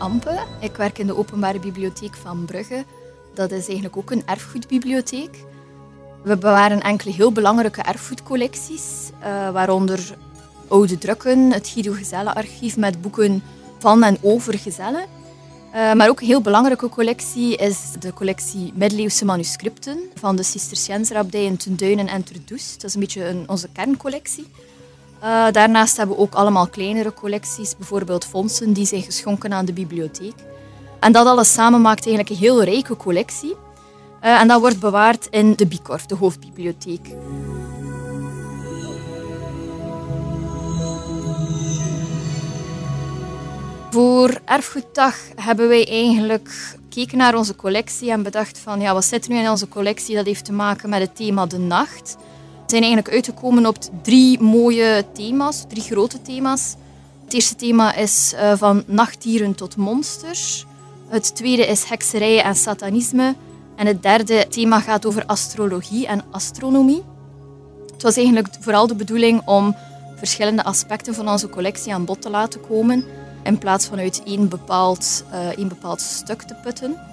Ampe. 0.00 0.38
Ik 0.60 0.76
werk 0.76 0.98
in 0.98 1.06
de 1.06 1.16
Openbare 1.16 1.58
Bibliotheek 1.58 2.14
van 2.14 2.44
Brugge. 2.44 2.84
Dat 3.34 3.50
is 3.50 3.64
eigenlijk 3.64 3.96
ook 3.96 4.10
een 4.10 4.22
erfgoedbibliotheek. 4.26 5.44
We 6.22 6.36
bewaren 6.36 6.80
enkele 6.80 7.12
heel 7.12 7.32
belangrijke 7.32 7.82
erfgoedcollecties, 7.82 9.10
uh, 9.20 9.50
waaronder 9.50 10.16
oude 10.68 10.98
drukken, 10.98 11.52
het 11.52 11.68
Guido 11.68 11.92
Gezellenarchief 11.92 12.76
met 12.76 13.00
boeken 13.00 13.42
van 13.78 14.02
en 14.02 14.18
over 14.20 14.58
gezellen. 14.58 15.06
Uh, 15.74 15.92
maar 15.92 16.08
ook 16.08 16.20
een 16.20 16.26
heel 16.26 16.40
belangrijke 16.40 16.88
collectie 16.88 17.56
is 17.56 17.78
de 17.98 18.12
collectie 18.12 18.72
middeleeuwse 18.74 19.24
manuscripten 19.24 19.98
van 20.14 20.36
de 20.36 20.42
Cisterciënserabdij 20.42 21.44
in 21.44 21.56
Tenduinen 21.56 22.08
en 22.08 22.24
Terdoes. 22.24 22.72
Dat 22.72 22.84
is 22.84 22.94
een 22.94 23.00
beetje 23.00 23.44
onze 23.46 23.68
kerncollectie. 23.72 24.46
Uh, 25.22 25.50
daarnaast 25.50 25.96
hebben 25.96 26.16
we 26.16 26.22
ook 26.22 26.34
allemaal 26.34 26.68
kleinere 26.68 27.14
collecties, 27.14 27.76
bijvoorbeeld 27.76 28.24
fondsen 28.24 28.72
die 28.72 28.86
zijn 28.86 29.02
geschonken 29.02 29.52
aan 29.52 29.64
de 29.64 29.72
bibliotheek. 29.72 30.34
En 31.00 31.12
dat 31.12 31.26
alles 31.26 31.52
samen 31.52 31.80
maakt 31.80 32.06
eigenlijk 32.06 32.30
een 32.30 32.46
heel 32.46 32.62
rijke 32.64 32.96
collectie. 32.96 33.56
Uh, 34.24 34.40
en 34.40 34.48
dat 34.48 34.60
wordt 34.60 34.80
bewaard 34.80 35.26
in 35.30 35.54
de 35.56 35.66
Bicorf, 35.66 36.06
de 36.06 36.14
hoofdbibliotheek. 36.14 37.08
Voor 43.90 44.40
Erfgoeddag 44.44 45.16
hebben 45.36 45.68
wij 45.68 45.88
eigenlijk 45.88 46.74
gekeken 46.90 47.18
naar 47.18 47.34
onze 47.34 47.56
collectie 47.56 48.10
en 48.10 48.22
bedacht 48.22 48.58
van 48.58 48.80
ja, 48.80 48.92
wat 48.92 49.04
zit 49.04 49.28
nu 49.28 49.38
in 49.38 49.50
onze 49.50 49.68
collectie? 49.68 50.14
Dat 50.14 50.26
heeft 50.26 50.44
te 50.44 50.52
maken 50.52 50.88
met 50.88 51.00
het 51.00 51.16
thema 51.16 51.46
de 51.46 51.58
nacht. 51.58 52.16
Zijn 52.70 52.82
eigenlijk 52.82 53.14
uitgekomen 53.14 53.66
op 53.66 53.76
drie 54.02 54.40
mooie 54.40 55.04
thema's, 55.12 55.64
drie 55.68 55.82
grote 55.82 56.22
thema's. 56.22 56.74
Het 57.24 57.34
eerste 57.34 57.54
thema 57.54 57.94
is 57.94 58.32
uh, 58.34 58.52
van 58.56 58.82
nachtdieren 58.86 59.54
tot 59.54 59.76
monsters. 59.76 60.66
Het 61.08 61.34
tweede 61.34 61.66
is 61.66 61.84
hekserij 61.84 62.42
en 62.42 62.54
satanisme. 62.54 63.34
En 63.76 63.86
het 63.86 64.02
derde 64.02 64.46
thema 64.48 64.80
gaat 64.80 65.06
over 65.06 65.26
astrologie 65.26 66.06
en 66.06 66.24
astronomie. 66.30 67.02
Het 67.92 68.02
was 68.02 68.16
eigenlijk 68.16 68.48
vooral 68.60 68.86
de 68.86 68.94
bedoeling 68.94 69.42
om 69.44 69.76
verschillende 70.16 70.64
aspecten 70.64 71.14
van 71.14 71.28
onze 71.28 71.48
collectie 71.48 71.94
aan 71.94 72.04
bod 72.04 72.22
te 72.22 72.30
laten 72.30 72.60
komen 72.60 73.04
in 73.42 73.58
plaats 73.58 73.86
van 73.86 73.98
uit 73.98 74.22
één 74.24 74.48
bepaald, 74.48 75.24
uh, 75.32 75.46
één 75.58 75.68
bepaald 75.68 76.00
stuk 76.00 76.42
te 76.42 76.54
putten. 76.54 77.09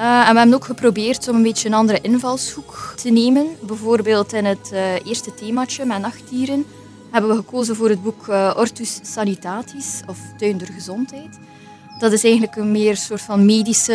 Uh, 0.00 0.28
en 0.28 0.32
we 0.32 0.38
hebben 0.38 0.54
ook 0.54 0.64
geprobeerd 0.64 1.28
om 1.28 1.36
een 1.36 1.42
beetje 1.42 1.68
een 1.68 1.74
andere 1.74 2.00
invalshoek 2.00 2.94
te 2.96 3.10
nemen. 3.10 3.46
Bijvoorbeeld 3.60 4.32
in 4.32 4.44
het 4.44 4.70
uh, 4.72 5.06
eerste 5.06 5.34
themaatje 5.34 5.84
met 5.84 6.00
nachtdieren 6.00 6.64
hebben 7.10 7.30
we 7.30 7.36
gekozen 7.36 7.76
voor 7.76 7.88
het 7.88 8.02
boek 8.02 8.28
Ortus 8.56 9.00
Sanitatis, 9.02 10.00
of 10.06 10.18
Tuin 10.38 10.58
der 10.58 10.68
Gezondheid. 10.72 11.38
Dat 11.98 12.12
is 12.12 12.24
eigenlijk 12.24 12.56
een 12.56 12.70
meer 12.70 12.96
soort 12.96 13.20
van 13.20 13.44
medische 13.44 13.94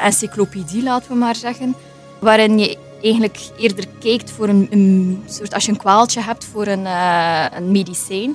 encyclopedie, 0.00 0.82
laten 0.82 1.08
we 1.08 1.14
maar 1.14 1.36
zeggen. 1.36 1.74
Waarin 2.18 2.58
je 2.58 2.78
eigenlijk 3.02 3.38
eerder 3.58 3.84
kijkt 4.00 4.30
voor 4.30 4.48
een, 4.48 4.66
een 4.70 5.22
soort, 5.26 5.54
als 5.54 5.64
je 5.64 5.72
een 5.72 5.78
kwaaltje 5.78 6.20
hebt 6.20 6.44
voor 6.44 6.66
een, 6.66 6.86
een 7.56 7.70
medicijn. 7.72 8.34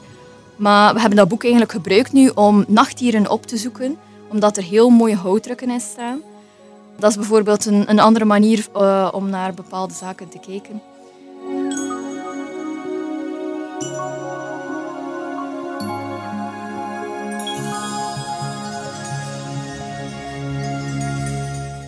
Maar 0.55 0.93
we 0.93 0.99
hebben 0.99 1.17
dat 1.17 1.27
boek 1.27 1.43
eigenlijk 1.43 1.71
gebruikt 1.71 2.13
nu 2.13 2.29
om 2.29 2.65
nachtdieren 2.67 3.29
op 3.29 3.45
te 3.45 3.57
zoeken, 3.57 3.97
omdat 4.29 4.57
er 4.57 4.63
heel 4.63 4.89
mooie 4.89 5.15
houtdrukken 5.15 5.69
in 5.69 5.79
staan. 5.79 6.21
Dat 6.99 7.09
is 7.09 7.15
bijvoorbeeld 7.15 7.65
een, 7.65 7.89
een 7.89 7.99
andere 7.99 8.25
manier 8.25 8.67
uh, 8.75 9.09
om 9.11 9.29
naar 9.29 9.53
bepaalde 9.53 9.93
zaken 9.93 10.29
te 10.29 10.39
kijken. 10.39 10.81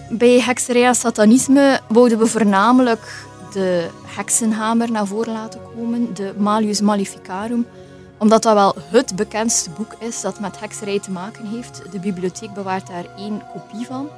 Bij 0.09 0.41
hekserij 0.41 0.93
satanisme 0.93 1.79
wouden 1.87 2.17
we 2.17 2.27
voornamelijk 2.27 3.25
de 3.53 3.89
heksenhamer 4.05 4.91
naar 4.91 5.07
voren 5.07 5.33
laten 5.33 5.61
komen, 5.75 6.13
de 6.13 6.33
Malius 6.37 6.81
Maleficarum, 6.81 7.65
omdat 8.17 8.43
dat 8.43 8.53
wel 8.53 8.75
het 8.77 9.15
bekendste 9.15 9.69
boek 9.69 9.95
is 9.99 10.21
dat 10.21 10.39
met 10.39 10.59
hekserij 10.59 10.99
te 10.99 11.11
maken 11.11 11.45
heeft. 11.45 11.81
De 11.91 11.99
bibliotheek 11.99 12.53
bewaart 12.53 12.87
daar 12.87 13.05
één 13.17 13.41
kopie 13.53 13.85
van. 13.85 14.09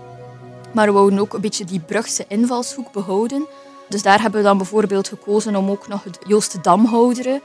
Maar 0.74 0.86
we 0.86 0.92
wouden 0.92 1.20
ook 1.20 1.34
een 1.34 1.42
beetje 1.42 1.66
die 1.66 1.80
Brugse 1.80 2.26
invalshoek 2.28 2.92
behouden. 2.92 3.48
Dus 3.90 4.02
daar 4.02 4.22
hebben 4.22 4.40
we 4.40 4.46
dan 4.48 4.58
bijvoorbeeld 4.58 5.08
gekozen 5.08 5.56
om 5.56 5.70
ook 5.70 5.88
nog 5.88 6.04
het 6.04 6.20
Joost 6.28 6.52
de 6.52 6.62
Damhouderen 6.62 7.42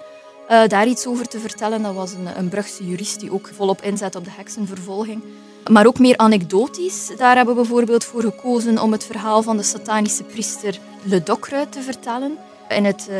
uh, 0.50 0.66
daar 0.66 0.86
iets 0.86 1.06
over 1.06 1.28
te 1.28 1.38
vertellen. 1.38 1.82
Dat 1.82 1.94
was 1.94 2.12
een, 2.12 2.38
een 2.38 2.48
Brugse 2.48 2.86
jurist 2.86 3.20
die 3.20 3.32
ook 3.32 3.50
volop 3.54 3.82
inzet 3.82 4.16
op 4.16 4.24
de 4.24 4.30
heksenvervolging. 4.30 5.22
Maar 5.70 5.86
ook 5.86 5.98
meer 5.98 6.16
anekdotisch. 6.16 7.10
Daar 7.16 7.36
hebben 7.36 7.54
we 7.54 7.60
bijvoorbeeld 7.60 8.04
voor 8.04 8.20
gekozen 8.20 8.78
om 8.78 8.92
het 8.92 9.04
verhaal 9.04 9.42
van 9.42 9.56
de 9.56 9.62
satanische 9.62 10.22
priester 10.22 10.78
Le 11.02 11.22
Docre 11.22 11.66
te 11.68 11.80
vertellen. 11.80 12.38
In 12.68 12.84
het, 12.84 13.06
uh, 13.10 13.16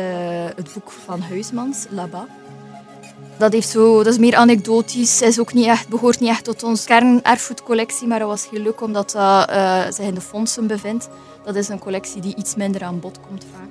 het 0.55 0.73
boek 0.73 0.91
van 0.91 1.21
Huismans, 1.21 1.85
Là-bas. 1.89 2.44
Dat, 3.37 3.53
heeft 3.53 3.69
zo, 3.69 4.03
dat 4.03 4.13
is 4.13 4.19
meer 4.19 4.35
anekdotisch, 4.35 5.21
is 5.21 5.39
ook 5.39 5.53
niet 5.53 5.65
echt, 5.65 5.87
behoort 5.87 6.19
niet 6.19 6.29
echt 6.29 6.43
tot 6.43 6.63
onze 6.63 6.85
kernerfgoedcollectie, 6.85 8.07
maar 8.07 8.19
het 8.19 8.27
was 8.27 8.49
heel 8.49 8.61
leuk 8.61 8.81
omdat 8.81 9.11
dat 9.11 9.49
uh, 9.49 9.81
zich 9.89 10.05
in 10.05 10.13
de 10.13 10.21
fondsen 10.21 10.67
bevindt. 10.67 11.09
Dat 11.43 11.55
is 11.55 11.67
een 11.67 11.79
collectie 11.79 12.21
die 12.21 12.35
iets 12.35 12.55
minder 12.55 12.83
aan 12.83 12.99
bod 12.99 13.19
komt 13.27 13.45
vaak. 13.53 13.69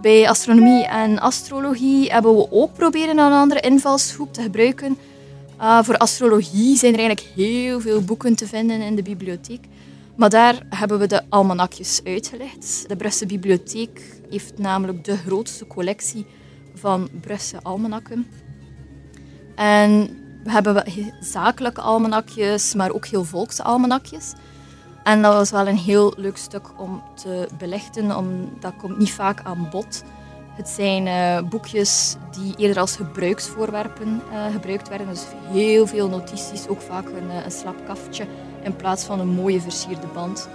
Bij 0.00 0.28
astronomie 0.28 0.86
en 0.86 1.18
astrologie 1.18 2.12
hebben 2.12 2.36
we 2.36 2.46
ook 2.50 2.74
proberen 2.74 3.18
een 3.18 3.32
andere 3.32 3.60
invalshoek 3.60 4.32
te 4.32 4.42
gebruiken. 4.42 4.98
Uh, 5.64 5.82
voor 5.82 5.96
astrologie 5.96 6.76
zijn 6.76 6.92
er 6.92 6.98
eigenlijk 6.98 7.36
heel 7.36 7.80
veel 7.80 8.02
boeken 8.02 8.34
te 8.34 8.46
vinden 8.46 8.80
in 8.80 8.96
de 8.96 9.02
bibliotheek. 9.02 9.64
Maar 10.16 10.30
daar 10.30 10.62
hebben 10.68 10.98
we 10.98 11.06
de 11.06 11.22
almanakjes 11.28 12.00
uitgelegd. 12.04 12.84
De 12.88 12.96
Brusselse 12.96 13.26
Bibliotheek 13.26 14.20
heeft 14.30 14.58
namelijk 14.58 15.04
de 15.04 15.16
grootste 15.16 15.66
collectie 15.66 16.26
van 16.74 17.08
Brusselse 17.20 17.62
almanakken. 17.62 18.26
En 19.54 19.90
we 20.42 20.50
hebben 20.50 20.84
zakelijke 21.20 21.80
almanakjes, 21.80 22.74
maar 22.74 22.92
ook 22.92 23.06
heel 23.06 23.24
volkse 23.24 23.62
almanakjes. 23.62 24.32
En 25.02 25.22
dat 25.22 25.34
was 25.34 25.50
wel 25.50 25.68
een 25.68 25.78
heel 25.78 26.14
leuk 26.16 26.36
stuk 26.36 26.80
om 26.80 27.02
te 27.14 27.48
belichten, 27.58 28.16
omdat 28.16 28.62
dat 28.62 28.76
komt 28.76 28.98
niet 28.98 29.12
vaak 29.12 29.40
aan 29.42 29.68
bod. 29.70 30.02
Het 30.54 30.68
zijn 30.68 31.06
uh, 31.06 31.48
boekjes 31.48 32.16
die 32.30 32.54
eerder 32.56 32.78
als 32.78 32.96
gebruiksvoorwerpen 32.96 34.22
uh, 34.32 34.44
gebruikt 34.52 34.88
werden. 34.88 35.08
Dus 35.08 35.24
heel 35.50 35.86
veel 35.86 36.08
notities, 36.08 36.68
ook 36.68 36.80
vaak 36.80 37.06
een, 37.06 37.26
uh, 37.26 37.44
een 37.44 37.50
slap 37.50 37.86
kaftje 37.86 38.26
in 38.62 38.76
plaats 38.76 39.04
van 39.04 39.20
een 39.20 39.28
mooie 39.28 39.60
versierde 39.60 40.06
band. 40.14 40.48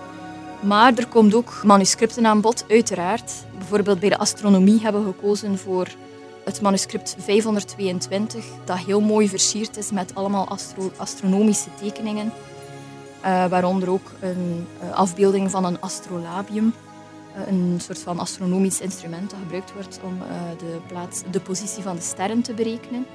Maar 0.60 0.94
er 0.96 1.08
komt 1.08 1.36
ook 1.36 1.62
manuscripten 1.64 2.26
aan 2.26 2.42
bod, 2.42 2.66
uiteraard. 2.70 3.32
Bijvoorbeeld 3.58 4.00
bij 4.00 4.10
de 4.10 4.18
astronomie 4.18 4.82
hebben 4.82 5.06
we 5.06 5.12
gekozen 5.12 5.58
voor 5.58 5.88
het 6.44 6.62
manuscript 6.62 7.16
522, 7.20 8.46
dat 8.66 8.78
heel 8.78 9.02
mooi 9.02 9.30
versierd 9.30 9.78
is 9.78 9.92
met 9.92 10.16
allemaal 10.16 10.48
astro 10.48 10.92
astronomische 10.98 11.70
tekeningen. 11.82 12.32
waaronder 13.22 13.90
ook 13.90 14.12
een 14.20 14.68
afbeelding 14.94 15.52
van 15.52 15.66
een 15.66 15.82
astrolabium 15.82 16.66
eh, 16.68 16.89
een 17.48 17.80
soort 17.82 18.00
van 18.00 18.20
astronomisch 18.20 18.82
instrument 18.82 19.30
dat 19.30 19.40
gebruikt 19.40 19.74
wordt 19.74 20.00
om 20.04 20.22
eh, 20.22 20.28
de, 20.58 20.78
plaats, 20.88 21.22
de 21.32 21.40
positie 21.40 21.84
van 21.84 21.96
de 21.96 22.02
sterren 22.02 22.42
te 22.42 22.54
berekenen. 22.54 23.06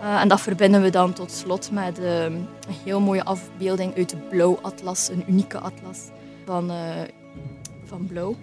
Uh, 0.00 0.20
en 0.20 0.28
dat 0.28 0.40
verbinden 0.40 0.82
we 0.82 0.90
dan 0.90 1.12
tot 1.12 1.32
slot 1.32 1.70
met 1.70 1.98
uh, 1.98 2.22
een 2.22 2.46
heel 2.84 3.00
mooie 3.00 3.24
afbeelding 3.24 3.96
uit 3.96 4.10
de 4.10 4.16
Blauw-atlas, 4.16 5.08
een 5.08 5.24
unieke 5.26 5.58
atlas 5.58 5.98
van, 6.44 6.72
van 7.84 8.06
Blauw. 8.06 8.36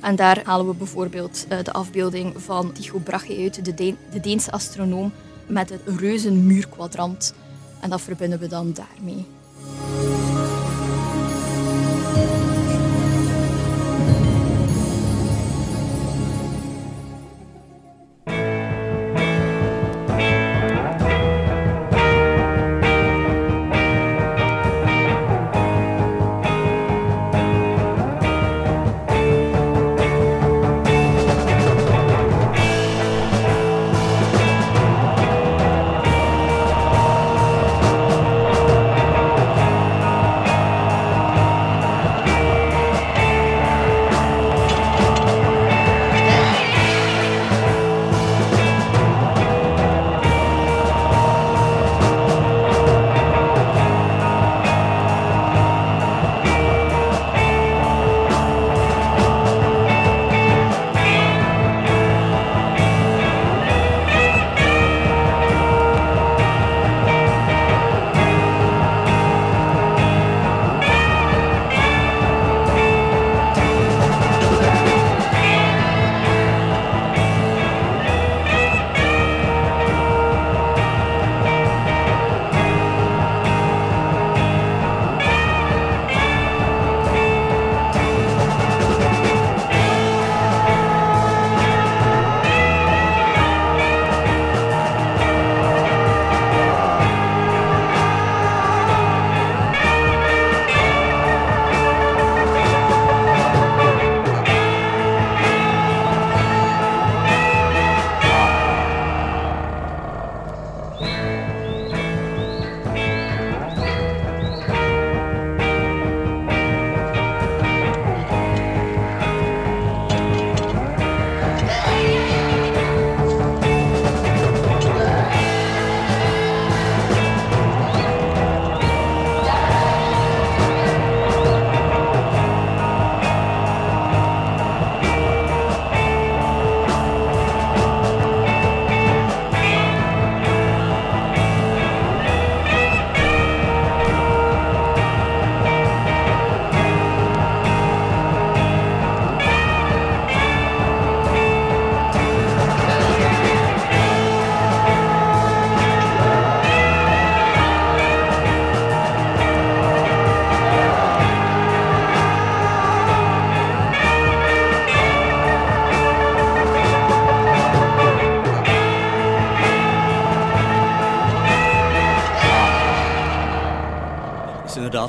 En 0.00 0.16
daar 0.16 0.40
halen 0.44 0.66
we 0.66 0.74
bijvoorbeeld 0.74 1.46
de 1.64 1.72
afbeelding 1.72 2.42
van 2.42 2.72
Tycho 2.72 2.98
Brahe 2.98 3.38
uit, 3.42 3.64
de, 3.64 3.94
de 4.10 4.20
Deense 4.20 4.50
astronoom, 4.50 5.12
met 5.46 5.70
het 5.70 5.80
reuzenmuurkwadrant. 5.84 7.34
En 7.80 7.90
dat 7.90 8.00
verbinden 8.00 8.38
we 8.38 8.46
dan 8.46 8.72
daarmee. 8.72 9.26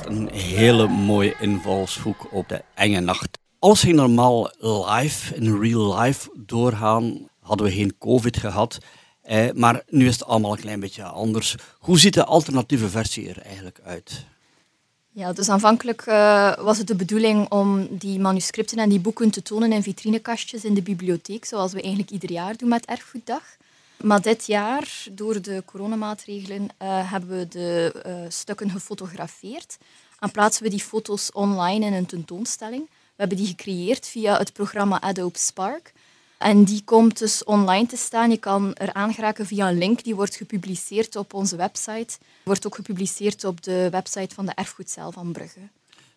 Een 0.05 0.29
hele 0.31 0.87
mooie 0.87 1.35
invalshoek 1.39 2.27
op 2.31 2.49
de 2.49 2.61
enge 2.75 2.99
nacht. 2.99 3.37
Alles 3.59 3.81
ging 3.81 3.95
normaal 3.95 4.51
live, 4.59 5.35
in 5.35 5.59
real 5.59 5.99
life 5.99 6.29
doorgaan. 6.35 7.27
Hadden 7.41 7.65
we 7.65 7.73
geen 7.73 7.97
COVID 7.97 8.37
gehad. 8.37 8.77
Eh, 9.21 9.51
maar 9.53 9.83
nu 9.87 10.07
is 10.07 10.13
het 10.13 10.25
allemaal 10.25 10.51
een 10.51 10.59
klein 10.59 10.79
beetje 10.79 11.03
anders. 11.03 11.55
Hoe 11.79 11.99
ziet 11.99 12.13
de 12.13 12.25
alternatieve 12.25 12.89
versie 12.89 13.29
er 13.29 13.41
eigenlijk 13.41 13.79
uit? 13.83 14.25
Ja, 15.11 15.33
dus 15.33 15.49
aanvankelijk 15.49 16.05
uh, 16.05 16.57
was 16.57 16.77
het 16.77 16.87
de 16.87 16.95
bedoeling 16.95 17.49
om 17.51 17.87
die 17.91 18.19
manuscripten 18.19 18.77
en 18.77 18.89
die 18.89 18.99
boeken 18.99 19.29
te 19.29 19.41
tonen 19.41 19.71
in 19.71 19.83
vitrinekastjes 19.83 20.63
in 20.63 20.73
de 20.73 20.81
bibliotheek, 20.81 21.45
zoals 21.45 21.73
we 21.73 21.81
eigenlijk 21.81 22.11
ieder 22.11 22.31
jaar 22.31 22.57
doen 22.57 22.69
met 22.69 22.85
Erfgoeddag. 22.85 23.43
Maar 24.03 24.21
dit 24.21 24.45
jaar, 24.45 25.03
door 25.11 25.41
de 25.41 25.63
coronamaatregelen, 25.65 26.61
uh, 26.61 27.11
hebben 27.11 27.37
we 27.37 27.47
de 27.47 28.03
uh, 28.05 28.13
stukken 28.29 28.69
gefotografeerd 28.69 29.77
en 30.19 30.31
plaatsen 30.31 30.63
we 30.63 30.69
die 30.69 30.79
foto's 30.79 31.29
online 31.33 31.85
in 31.85 31.93
een 31.93 32.05
tentoonstelling. 32.05 32.85
We 32.89 33.15
hebben 33.15 33.37
die 33.37 33.47
gecreëerd 33.47 34.07
via 34.07 34.37
het 34.37 34.53
programma 34.53 35.01
Adobe 35.01 35.37
Spark. 35.37 35.93
En 36.37 36.63
die 36.63 36.83
komt 36.83 37.19
dus 37.19 37.43
online 37.43 37.87
te 37.87 37.97
staan. 37.97 38.29
Je 38.29 38.37
kan 38.37 38.73
er 38.73 38.93
aangeraken 38.93 39.45
via 39.45 39.69
een 39.69 39.77
link. 39.77 40.03
Die 40.03 40.15
wordt 40.15 40.35
gepubliceerd 40.35 41.15
op 41.15 41.33
onze 41.33 41.55
website. 41.55 42.17
Wordt 42.43 42.65
ook 42.65 42.75
gepubliceerd 42.75 43.43
op 43.43 43.63
de 43.63 43.87
website 43.91 44.35
van 44.35 44.45
de 44.45 44.51
Erfgoedcel 44.55 45.11
van 45.11 45.31
Brugge. 45.31 45.69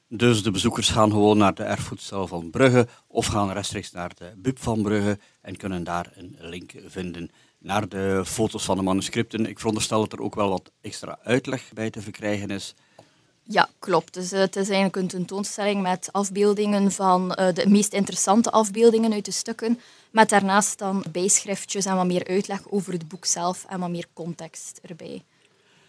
Dus 0.08 0.42
de 0.42 0.50
bezoekers 0.50 0.88
gaan 0.88 1.10
gewoon 1.10 1.38
naar 1.38 1.54
de 1.54 1.62
Erfgoedcel 1.62 2.26
van 2.26 2.50
Brugge 2.50 2.88
of 3.06 3.26
gaan 3.26 3.50
rechtstreeks 3.52 3.92
naar 3.92 4.12
de 4.14 4.32
BUB 4.36 4.58
van 4.58 4.82
Brugge 4.82 5.18
en 5.40 5.56
kunnen 5.56 5.84
daar 5.84 6.12
een 6.14 6.36
link 6.38 6.72
vinden 6.86 7.30
naar 7.62 7.88
de 7.88 8.22
foto's 8.27 8.64
van 8.64 8.77
de 8.77 8.83
manuscripten. 8.83 9.46
Ik 9.46 9.59
veronderstel 9.59 10.01
dat 10.01 10.12
er 10.12 10.20
ook 10.20 10.35
wel 10.35 10.48
wat 10.48 10.70
extra 10.81 11.18
uitleg 11.22 11.62
bij 11.75 11.90
te 11.90 12.01
verkrijgen 12.01 12.51
is. 12.51 12.75
Ja, 13.44 13.68
klopt. 13.79 14.14
Dus, 14.14 14.33
uh, 14.33 14.38
het 14.38 14.57
is 14.57 14.66
eigenlijk 14.66 14.96
een 14.96 15.07
tentoonstelling 15.07 15.83
met 15.83 16.09
afbeeldingen 16.12 16.92
van 16.92 17.37
uh, 17.38 17.53
de 17.53 17.68
meest 17.68 17.92
interessante 17.92 18.51
afbeeldingen 18.51 19.12
uit 19.12 19.25
de 19.25 19.31
stukken, 19.31 19.81
met 20.11 20.29
daarnaast 20.29 20.79
dan 20.79 21.05
bijschriftjes 21.12 21.85
en 21.85 21.96
wat 21.96 22.07
meer 22.07 22.27
uitleg 22.27 22.70
over 22.70 22.92
het 22.92 23.09
boek 23.09 23.25
zelf 23.25 23.64
en 23.68 23.81
wat 23.81 23.90
meer 23.90 24.07
context 24.12 24.81
erbij. 24.83 25.22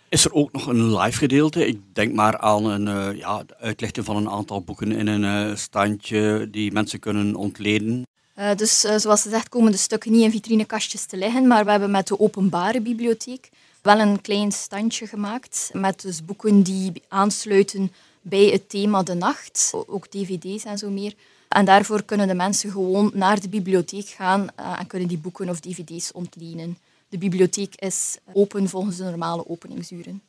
Is 0.10 0.26
er 0.26 0.34
ook 0.34 0.52
nog 0.52 0.68
een 0.68 0.96
live 0.96 1.18
gedeelte? 1.18 1.68
Ik 1.68 1.80
denk 1.94 2.14
maar 2.14 2.38
aan 2.38 2.66
een 2.66 2.88
uh, 2.88 3.20
ja, 3.20 3.44
uitlichting 3.60 4.06
van 4.06 4.16
een 4.16 4.30
aantal 4.30 4.62
boeken 4.62 4.92
in 4.92 5.08
een 5.08 5.58
standje 5.58 6.48
die 6.52 6.72
mensen 6.72 7.00
kunnen 7.00 7.36
ontleden. 7.36 8.06
Uh, 8.40 8.56
dus 8.56 8.86
uh, 8.86 8.98
zoals 8.98 9.22
gezegd 9.22 9.50
komen 9.50 9.72
de 9.72 9.78
stukken 9.78 10.12
niet 10.12 10.24
in 10.24 10.32
vitrinekastjes 10.32 11.06
te 11.06 11.18
liggen, 11.18 11.48
maar 11.48 11.66
we 11.66 11.72
hebben 11.72 11.92
met 11.92 12.08
de 12.08 12.20
openbare 12.20 12.82
bibliotheek 12.82 13.50
wel 13.82 14.00
een 14.00 14.22
klein 14.22 14.52
standje 14.52 15.08
gemaakt 15.08 15.70
met 15.74 16.02
dus 16.02 16.26
boeken 16.26 16.64
die 16.64 16.92
aansluiten 17.08 17.92
bij 18.22 18.46
het 18.46 18.70
thema 18.70 19.04
de 19.04 19.14
nacht, 19.14 19.74
ook 19.88 20.08
dvd's 20.08 20.64
en 20.64 20.78
zo 20.78 20.90
meer. 20.90 21.14
En 21.48 21.66
daarvoor 21.66 22.04
kunnen 22.04 22.28
de 22.28 22.34
mensen 22.34 22.72
gewoon 22.72 23.12
naar 23.14 23.40
de 23.40 23.50
bibliotheek 23.50 24.08
gaan 24.08 24.48
uh, 24.60 24.80
en 24.80 24.88
kunnen 24.88 25.08
die 25.08 25.18
boeken 25.18 25.50
of 25.50 25.60
dvd's 25.60 26.12
ontlenen. 26.14 26.78
De 27.10 27.18
bibliotheek 27.18 27.76
is 27.76 28.18
open 28.32 28.70
volgens 28.70 28.98
de 28.98 29.04
normale 29.04 29.50
openingsuren. 29.50 30.22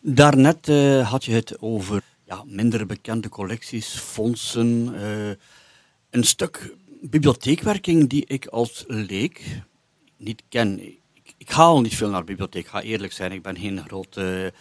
Daarnet 0.00 0.66
had 1.06 1.24
je 1.24 1.32
het 1.32 1.60
over 1.60 2.02
ja, 2.24 2.42
minder 2.46 2.86
bekende 2.86 3.28
collecties, 3.28 3.88
fondsen. 3.88 4.94
een 6.10 6.24
stuk 6.24 6.74
bibliotheekwerking 7.00 8.08
die 8.08 8.24
ik 8.26 8.46
als 8.46 8.84
leek 8.86 9.62
niet 10.16 10.42
ken. 10.48 10.80
Ik, 11.12 11.34
ik 11.38 11.50
ga 11.50 11.62
al 11.62 11.80
niet 11.80 11.94
veel 11.94 12.08
naar 12.08 12.20
de 12.20 12.26
bibliotheek, 12.26 12.66
ga 12.66 12.82
eerlijk 12.82 13.12
zijn. 13.12 13.32
Ik 13.32 13.42
ben 13.42 13.58
geen 13.58 13.82
grote 13.86 14.52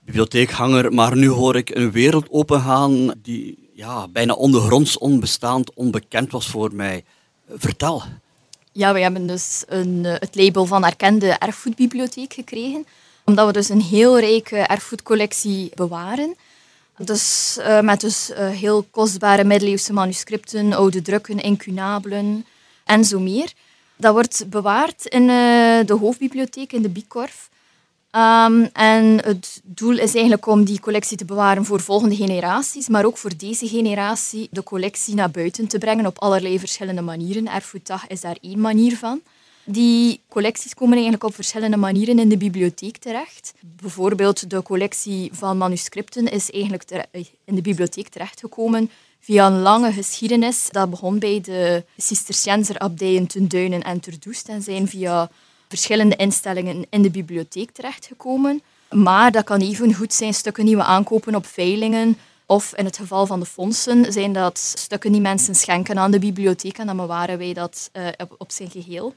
bibliotheekhanger, 0.00 0.92
maar 0.92 1.16
nu 1.16 1.28
hoor 1.28 1.56
ik 1.56 1.70
een 1.70 1.90
wereld 1.90 2.30
opengaan 2.30 3.14
die 3.22 3.70
ja, 3.74 4.08
bijna 4.08 4.32
ondergronds, 4.32 4.98
onbestaand, 4.98 5.74
onbekend 5.74 6.32
was 6.32 6.46
voor 6.46 6.74
mij. 6.74 7.04
Vertel. 7.48 8.02
Ja, 8.72 8.92
we 8.92 9.00
hebben 9.00 9.26
dus 9.26 9.64
een, 9.66 10.04
het 10.04 10.34
label 10.34 10.64
van 10.66 10.84
erkende 10.84 11.28
erfgoedbibliotheek 11.28 12.32
gekregen, 12.32 12.86
omdat 13.24 13.46
we 13.46 13.52
dus 13.52 13.68
een 13.68 13.80
heel 13.80 14.18
rijke 14.18 14.56
erfgoedcollectie 14.56 15.70
bewaren. 15.74 16.36
Dus, 16.96 17.56
uh, 17.60 17.80
met 17.80 18.00
dus 18.00 18.30
uh, 18.30 18.48
heel 18.48 18.86
kostbare 18.90 19.44
middeleeuwse 19.44 19.92
manuscripten, 19.92 20.72
oude 20.72 21.02
drukken, 21.02 21.40
incunabelen 21.40 22.46
en 22.84 23.04
zo 23.04 23.20
meer. 23.20 23.52
Dat 23.96 24.12
wordt 24.12 24.44
bewaard 24.50 25.06
in 25.06 25.22
uh, 25.22 25.28
de 25.86 25.96
hoofdbibliotheek 26.00 26.72
in 26.72 26.82
de 26.82 26.88
Bikorf. 26.88 27.50
Um, 28.16 28.70
en 28.72 29.24
het 29.24 29.60
doel 29.64 29.98
is 29.98 30.12
eigenlijk 30.14 30.46
om 30.46 30.64
die 30.64 30.80
collectie 30.80 31.16
te 31.16 31.24
bewaren 31.24 31.64
voor 31.64 31.80
volgende 31.80 32.16
generaties, 32.16 32.88
maar 32.88 33.04
ook 33.04 33.18
voor 33.18 33.36
deze 33.36 33.68
generatie 33.68 34.48
de 34.50 34.62
collectie 34.62 35.14
naar 35.14 35.30
buiten 35.30 35.66
te 35.66 35.78
brengen 35.78 36.06
op 36.06 36.18
allerlei 36.18 36.58
verschillende 36.58 37.00
manieren. 37.02 37.48
Erfgoeddag 37.48 38.06
is 38.06 38.20
daar 38.20 38.36
één 38.40 38.60
manier 38.60 38.96
van. 38.96 39.20
Die 39.64 40.20
collecties 40.28 40.74
komen 40.74 40.92
eigenlijk 40.94 41.24
op 41.24 41.34
verschillende 41.34 41.76
manieren 41.76 42.18
in 42.18 42.28
de 42.28 42.36
bibliotheek 42.36 42.96
terecht. 42.96 43.54
Bijvoorbeeld 43.60 44.50
de 44.50 44.62
collectie 44.62 45.30
van 45.32 45.58
manuscripten 45.58 46.26
is 46.26 46.50
eigenlijk 46.50 47.06
in 47.44 47.54
de 47.54 47.62
bibliotheek 47.62 48.08
terechtgekomen 48.08 48.90
via 49.20 49.46
een 49.46 49.60
lange 49.60 49.92
geschiedenis. 49.92 50.68
Dat 50.70 50.90
begon 50.90 51.18
bij 51.18 51.40
de 51.40 51.84
Cisterciënzer-abdijen 51.96 53.26
ten 53.26 53.48
Duinen 53.48 53.82
en 53.82 54.00
ter 54.00 54.14
Doest 54.20 54.48
en 54.48 54.62
zijn 54.62 54.88
via 54.88 55.30
verschillende 55.68 56.16
instellingen 56.16 56.86
in 56.90 57.02
de 57.02 57.10
bibliotheek 57.10 57.70
terechtgekomen. 57.70 58.62
Maar 58.90 59.32
dat 59.32 59.44
kan 59.44 59.60
even 59.60 59.94
goed 59.94 60.12
zijn 60.12 60.34
stukken 60.34 60.64
die 60.64 60.76
we 60.76 60.82
aankopen 60.82 61.34
op 61.34 61.46
veilingen 61.46 62.18
of 62.46 62.74
in 62.76 62.84
het 62.84 62.96
geval 62.96 63.26
van 63.26 63.40
de 63.40 63.46
fondsen 63.46 64.12
zijn 64.12 64.32
dat 64.32 64.58
stukken 64.58 65.12
die 65.12 65.20
mensen 65.20 65.54
schenken 65.54 65.98
aan 65.98 66.10
de 66.10 66.18
bibliotheek 66.18 66.78
en 66.78 66.86
dan 66.86 66.96
bewaren 66.96 67.38
wij 67.38 67.52
dat 67.52 67.90
op, 68.16 68.34
op 68.38 68.50
zijn 68.50 68.70
geheel. 68.70 69.14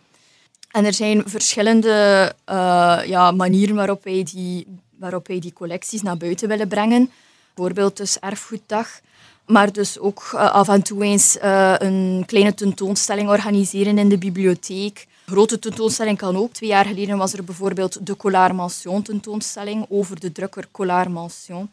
En 0.71 0.85
er 0.85 0.93
zijn 0.93 1.23
verschillende 1.25 2.33
uh, 2.49 2.99
ja, 3.05 3.31
manieren 3.31 3.75
waarop 3.75 4.03
wij, 4.03 4.23
die, 4.31 4.67
waarop 4.97 5.27
wij 5.27 5.39
die 5.39 5.53
collecties 5.53 6.01
naar 6.01 6.17
buiten 6.17 6.47
willen 6.47 6.67
brengen. 6.67 7.11
Bijvoorbeeld 7.53 7.97
dus 7.97 8.19
Erfgoeddag. 8.19 8.99
Maar 9.45 9.71
dus 9.71 9.99
ook 9.99 10.31
uh, 10.33 10.51
af 10.51 10.67
en 10.67 10.81
toe 10.81 11.03
eens 11.03 11.37
uh, 11.43 11.73
een 11.77 12.23
kleine 12.25 12.53
tentoonstelling 12.53 13.29
organiseren 13.29 13.97
in 13.97 14.09
de 14.09 14.17
bibliotheek. 14.17 15.07
Grote 15.25 15.59
tentoonstelling 15.59 16.17
kan 16.17 16.37
ook. 16.37 16.53
Twee 16.53 16.69
jaar 16.69 16.85
geleden 16.85 17.17
was 17.17 17.33
er 17.33 17.43
bijvoorbeeld 17.43 18.05
de 18.05 18.15
Collard 18.15 18.53
Mansion 18.53 19.01
tentoonstelling 19.01 19.85
over 19.89 20.19
de 20.19 20.31
drukker 20.31 20.67
Collard 20.71 21.09
Mansion. 21.09 21.69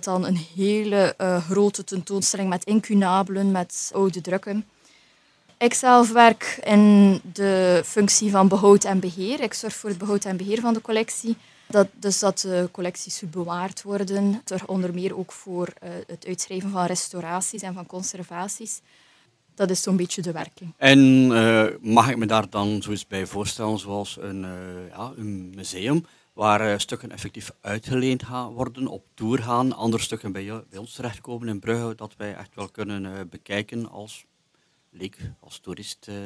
Dan 0.00 0.26
een 0.26 0.46
hele 0.56 1.14
grote 1.48 1.84
tentoonstelling 1.84 2.48
met 2.48 2.64
incunabelen, 2.64 3.50
met 3.50 3.90
oude 3.94 4.20
drukken. 4.20 4.66
Ik 5.62 5.74
zelf 5.74 6.12
werk 6.12 6.60
in 6.64 7.20
de 7.32 7.82
functie 7.84 8.30
van 8.30 8.48
behoud 8.48 8.84
en 8.84 9.00
beheer. 9.00 9.40
Ik 9.40 9.54
zorg 9.54 9.74
voor 9.74 9.88
het 9.88 9.98
behoud 9.98 10.24
en 10.24 10.36
beheer 10.36 10.60
van 10.60 10.74
de 10.74 10.80
collectie. 10.80 11.36
Dat, 11.68 11.88
dus 11.92 12.18
dat 12.18 12.38
de 12.38 12.68
collecties 12.72 13.22
bewaard 13.30 13.82
worden. 13.82 14.40
Ter 14.44 14.62
onder 14.66 14.94
meer 14.94 15.16
ook 15.18 15.32
voor 15.32 15.68
uh, 15.82 15.90
het 16.06 16.26
uitschrijven 16.26 16.70
van 16.70 16.86
restauraties 16.86 17.62
en 17.62 17.74
van 17.74 17.86
conservaties. 17.86 18.80
Dat 19.54 19.70
is 19.70 19.82
zo'n 19.82 19.96
beetje 19.96 20.22
de 20.22 20.32
werking. 20.32 20.74
En 20.76 20.98
uh, 21.30 21.64
mag 21.80 22.10
ik 22.10 22.16
me 22.16 22.26
daar 22.26 22.50
dan 22.50 22.82
zoiets 22.82 23.06
bij 23.06 23.26
voorstellen, 23.26 23.78
zoals 23.78 24.18
een, 24.20 24.42
uh, 24.42 24.88
ja, 24.90 25.12
een 25.16 25.52
museum, 25.54 26.06
waar 26.32 26.80
stukken 26.80 27.10
effectief 27.10 27.52
uitgeleend 27.60 28.22
gaan 28.24 28.52
worden, 28.52 28.86
op 28.86 29.04
tour 29.14 29.38
gaan, 29.38 29.72
andere 29.72 30.02
stukken 30.02 30.32
bij, 30.32 30.62
bij 30.70 30.78
ons 30.78 30.94
terechtkomen 30.94 31.48
in 31.48 31.60
Brugge, 31.60 31.94
dat 31.94 32.14
wij 32.16 32.34
echt 32.34 32.54
wel 32.54 32.68
kunnen 32.68 33.28
bekijken 33.28 33.90
als 33.90 34.24
leek 34.92 35.16
als 35.40 35.58
toerist. 35.58 36.06
Uh, 36.08 36.16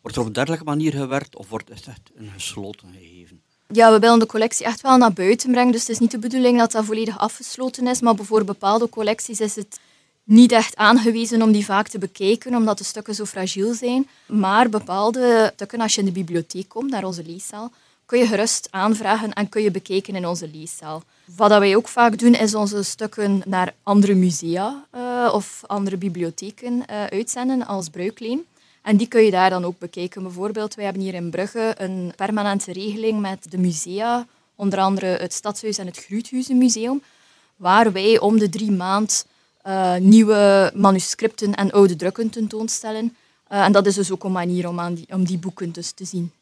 wordt 0.00 0.16
er 0.16 0.22
op 0.22 0.28
een 0.28 0.32
dergelijke 0.32 0.64
manier 0.64 0.92
gewerkt 0.92 1.36
of 1.36 1.48
wordt 1.48 1.68
het 1.68 1.86
echt 1.86 2.10
een 2.14 2.30
gesloten 2.30 2.92
gegeven? 2.92 3.40
Ja, 3.68 3.92
we 3.92 3.98
willen 3.98 4.18
de 4.18 4.26
collectie 4.26 4.66
echt 4.66 4.80
wel 4.80 4.96
naar 4.96 5.12
buiten 5.12 5.50
brengen. 5.50 5.72
Dus 5.72 5.80
het 5.80 5.90
is 5.90 5.98
niet 5.98 6.10
de 6.10 6.18
bedoeling 6.18 6.58
dat 6.58 6.72
dat 6.72 6.84
volledig 6.84 7.18
afgesloten 7.18 7.86
is. 7.86 8.00
Maar 8.00 8.16
voor 8.16 8.44
bepaalde 8.44 8.88
collecties 8.88 9.40
is 9.40 9.54
het 9.54 9.80
niet 10.24 10.52
echt 10.52 10.76
aangewezen 10.76 11.42
om 11.42 11.52
die 11.52 11.64
vaak 11.64 11.88
te 11.88 11.98
bekijken, 11.98 12.54
omdat 12.54 12.78
de 12.78 12.84
stukken 12.84 13.14
zo 13.14 13.24
fragiel 13.24 13.74
zijn. 13.74 14.08
Maar 14.26 14.68
bepaalde 14.68 15.52
stukken, 15.54 15.80
als 15.80 15.94
je 15.94 16.00
in 16.00 16.06
de 16.06 16.12
bibliotheek 16.12 16.68
komt, 16.68 16.90
naar 16.90 17.04
onze 17.04 17.24
leeszaal, 17.24 17.72
kun 18.06 18.18
je 18.18 18.26
gerust 18.26 18.68
aanvragen 18.70 19.32
en 19.32 19.48
kun 19.48 19.62
je 19.62 19.70
bekijken 19.70 20.14
in 20.14 20.26
onze 20.26 20.50
leeszaal. 20.52 21.02
Wat 21.36 21.50
wij 21.50 21.76
ook 21.76 21.88
vaak 21.88 22.18
doen, 22.18 22.34
is 22.34 22.54
onze 22.54 22.82
stukken 22.82 23.42
naar 23.44 23.74
andere 23.82 24.14
musea 24.14 24.84
uh, 24.94 25.30
of 25.32 25.62
andere 25.66 25.96
bibliotheken 25.96 26.72
uh, 26.72 27.04
uitzenden 27.04 27.66
als 27.66 27.88
bruikleen. 27.88 28.46
En 28.82 28.96
die 28.96 29.06
kun 29.06 29.22
je 29.22 29.30
daar 29.30 29.50
dan 29.50 29.64
ook 29.64 29.78
bekijken. 29.78 30.22
Bijvoorbeeld, 30.22 30.74
wij 30.74 30.84
hebben 30.84 31.02
hier 31.02 31.14
in 31.14 31.30
Brugge 31.30 31.74
een 31.78 32.12
permanente 32.16 32.72
regeling 32.72 33.20
met 33.20 33.50
de 33.50 33.58
musea, 33.58 34.26
onder 34.54 34.78
andere 34.78 35.06
het 35.06 35.32
Stadshuis 35.32 35.78
en 35.78 35.86
het 35.86 36.04
Gruuthuizenmuseum, 36.04 37.02
waar 37.56 37.92
wij 37.92 38.20
om 38.20 38.38
de 38.38 38.48
drie 38.48 38.72
maand 38.72 39.26
uh, 39.66 39.96
nieuwe 39.96 40.72
manuscripten 40.74 41.54
en 41.54 41.70
oude 41.70 41.96
drukken 41.96 42.30
tentoonstellen. 42.30 43.16
en 43.48 43.72
dat 43.72 43.86
is 43.86 43.94
dus 43.94 44.10
ook 44.10 44.24
een 44.24 44.32
manier 44.32 44.68
om, 44.68 44.80
aan 44.80 44.94
die, 44.94 45.06
om 45.08 45.24
die 45.24 45.38
boeken 45.38 45.72
dus 45.72 45.90
te 45.90 46.04
zien. 46.04 46.32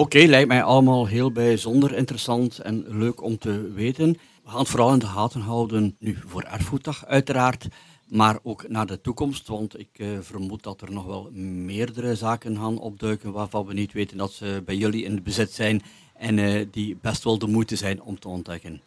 Oké, 0.00 0.18
lijkt 0.18 0.48
mij 0.48 0.62
allemaal 0.62 1.06
heel 1.06 1.32
bijzonder 1.32 1.94
interessant 1.94 2.58
en 2.58 2.84
leuk 2.88 3.22
om 3.22 3.38
te 3.38 3.72
weten. 3.72 4.12
We 4.12 4.50
gaan 4.50 4.58
het 4.58 4.68
vooral 4.68 4.92
in 4.92 4.98
de 4.98 5.06
gaten 5.06 5.40
houden, 5.40 5.96
nu 5.98 6.18
voor 6.26 6.42
Erfgoeddag 6.42 7.06
uiteraard, 7.06 7.68
maar 8.08 8.38
ook 8.42 8.68
naar 8.68 8.86
de 8.86 9.00
toekomst, 9.00 9.48
want 9.48 9.78
ik 9.78 9.88
uh, 9.96 10.18
vermoed 10.20 10.62
dat 10.62 10.80
er 10.80 10.92
nog 10.92 11.04
wel 11.04 11.30
meerdere 11.34 12.14
zaken 12.14 12.56
gaan 12.56 12.78
opduiken 12.78 13.32
waarvan 13.32 13.66
we 13.66 13.72
niet 13.72 13.92
weten 13.92 14.16
dat 14.16 14.32
ze 14.32 14.62
bij 14.64 14.76
jullie 14.76 15.04
in 15.04 15.22
bezit 15.22 15.52
zijn 15.52 15.82
en 16.14 16.38
uh, 16.38 16.66
die 16.70 16.98
best 17.00 17.24
wel 17.24 17.38
de 17.38 17.46
moeite 17.46 17.76
zijn 17.76 18.02
om 18.02 18.18
te 18.18 18.28
ontdekken. 18.28 18.80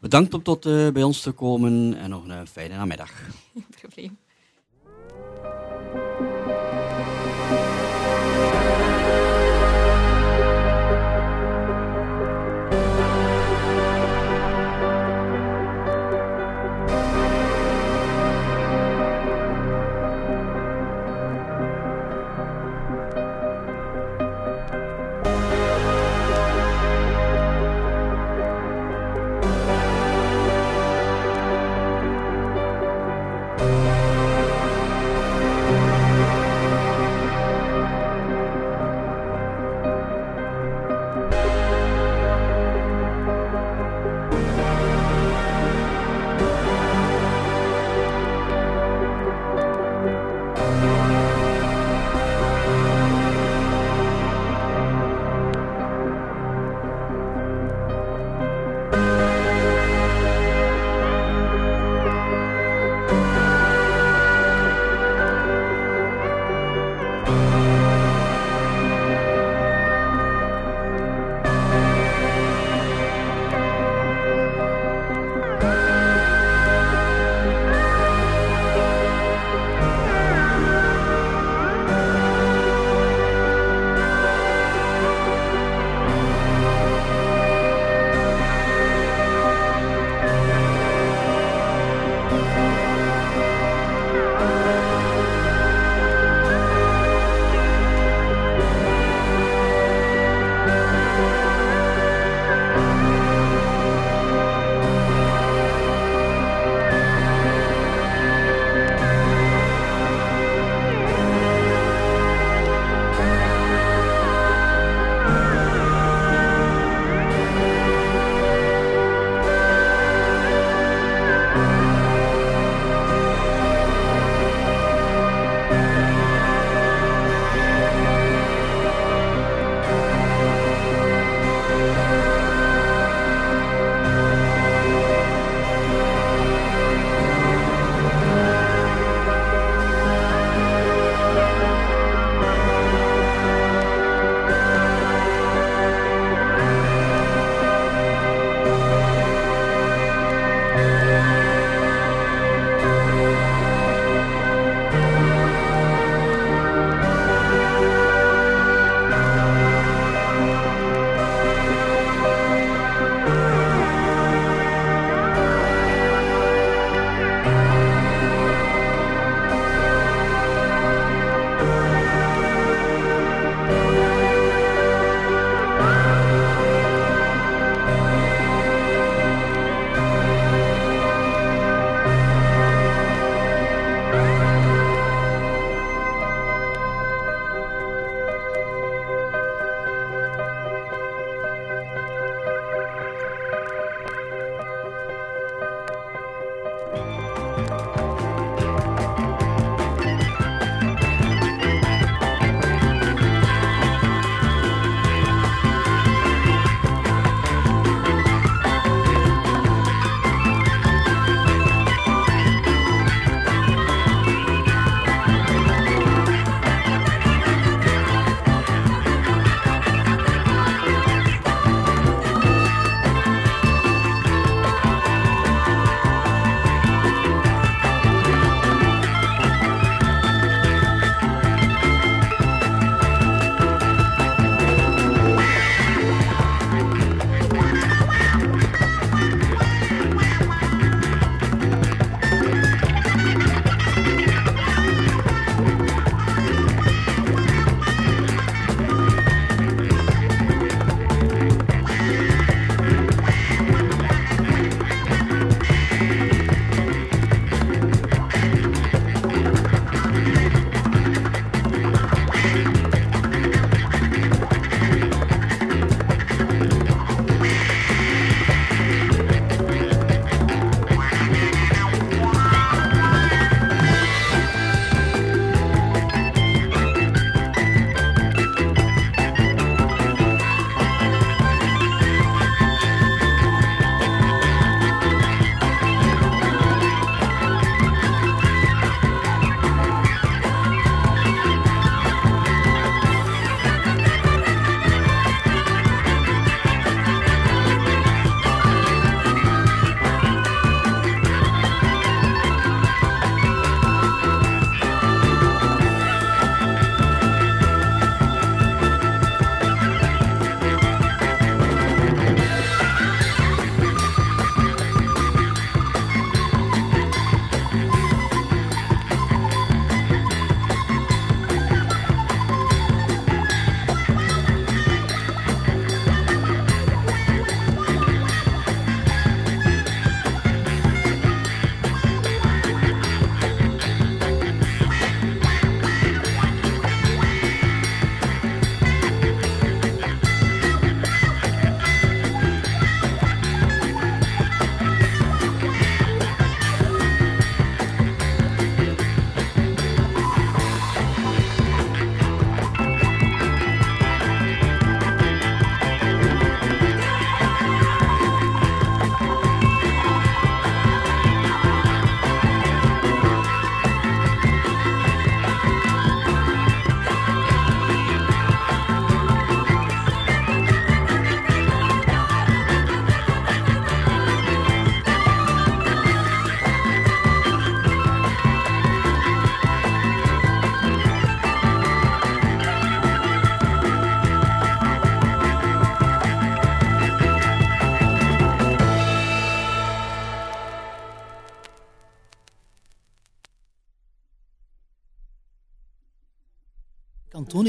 Bedankt 0.00 0.34
om 0.34 0.42
tot 0.42 0.66
uh, 0.66 0.90
bij 0.90 1.02
ons 1.02 1.20
te 1.20 1.32
komen 1.32 1.96
en 1.96 2.10
nog 2.10 2.28
een 2.28 2.46
fijne 2.46 2.76
namiddag. 2.76 3.10
Geen 3.52 3.64
probleem. 3.80 4.18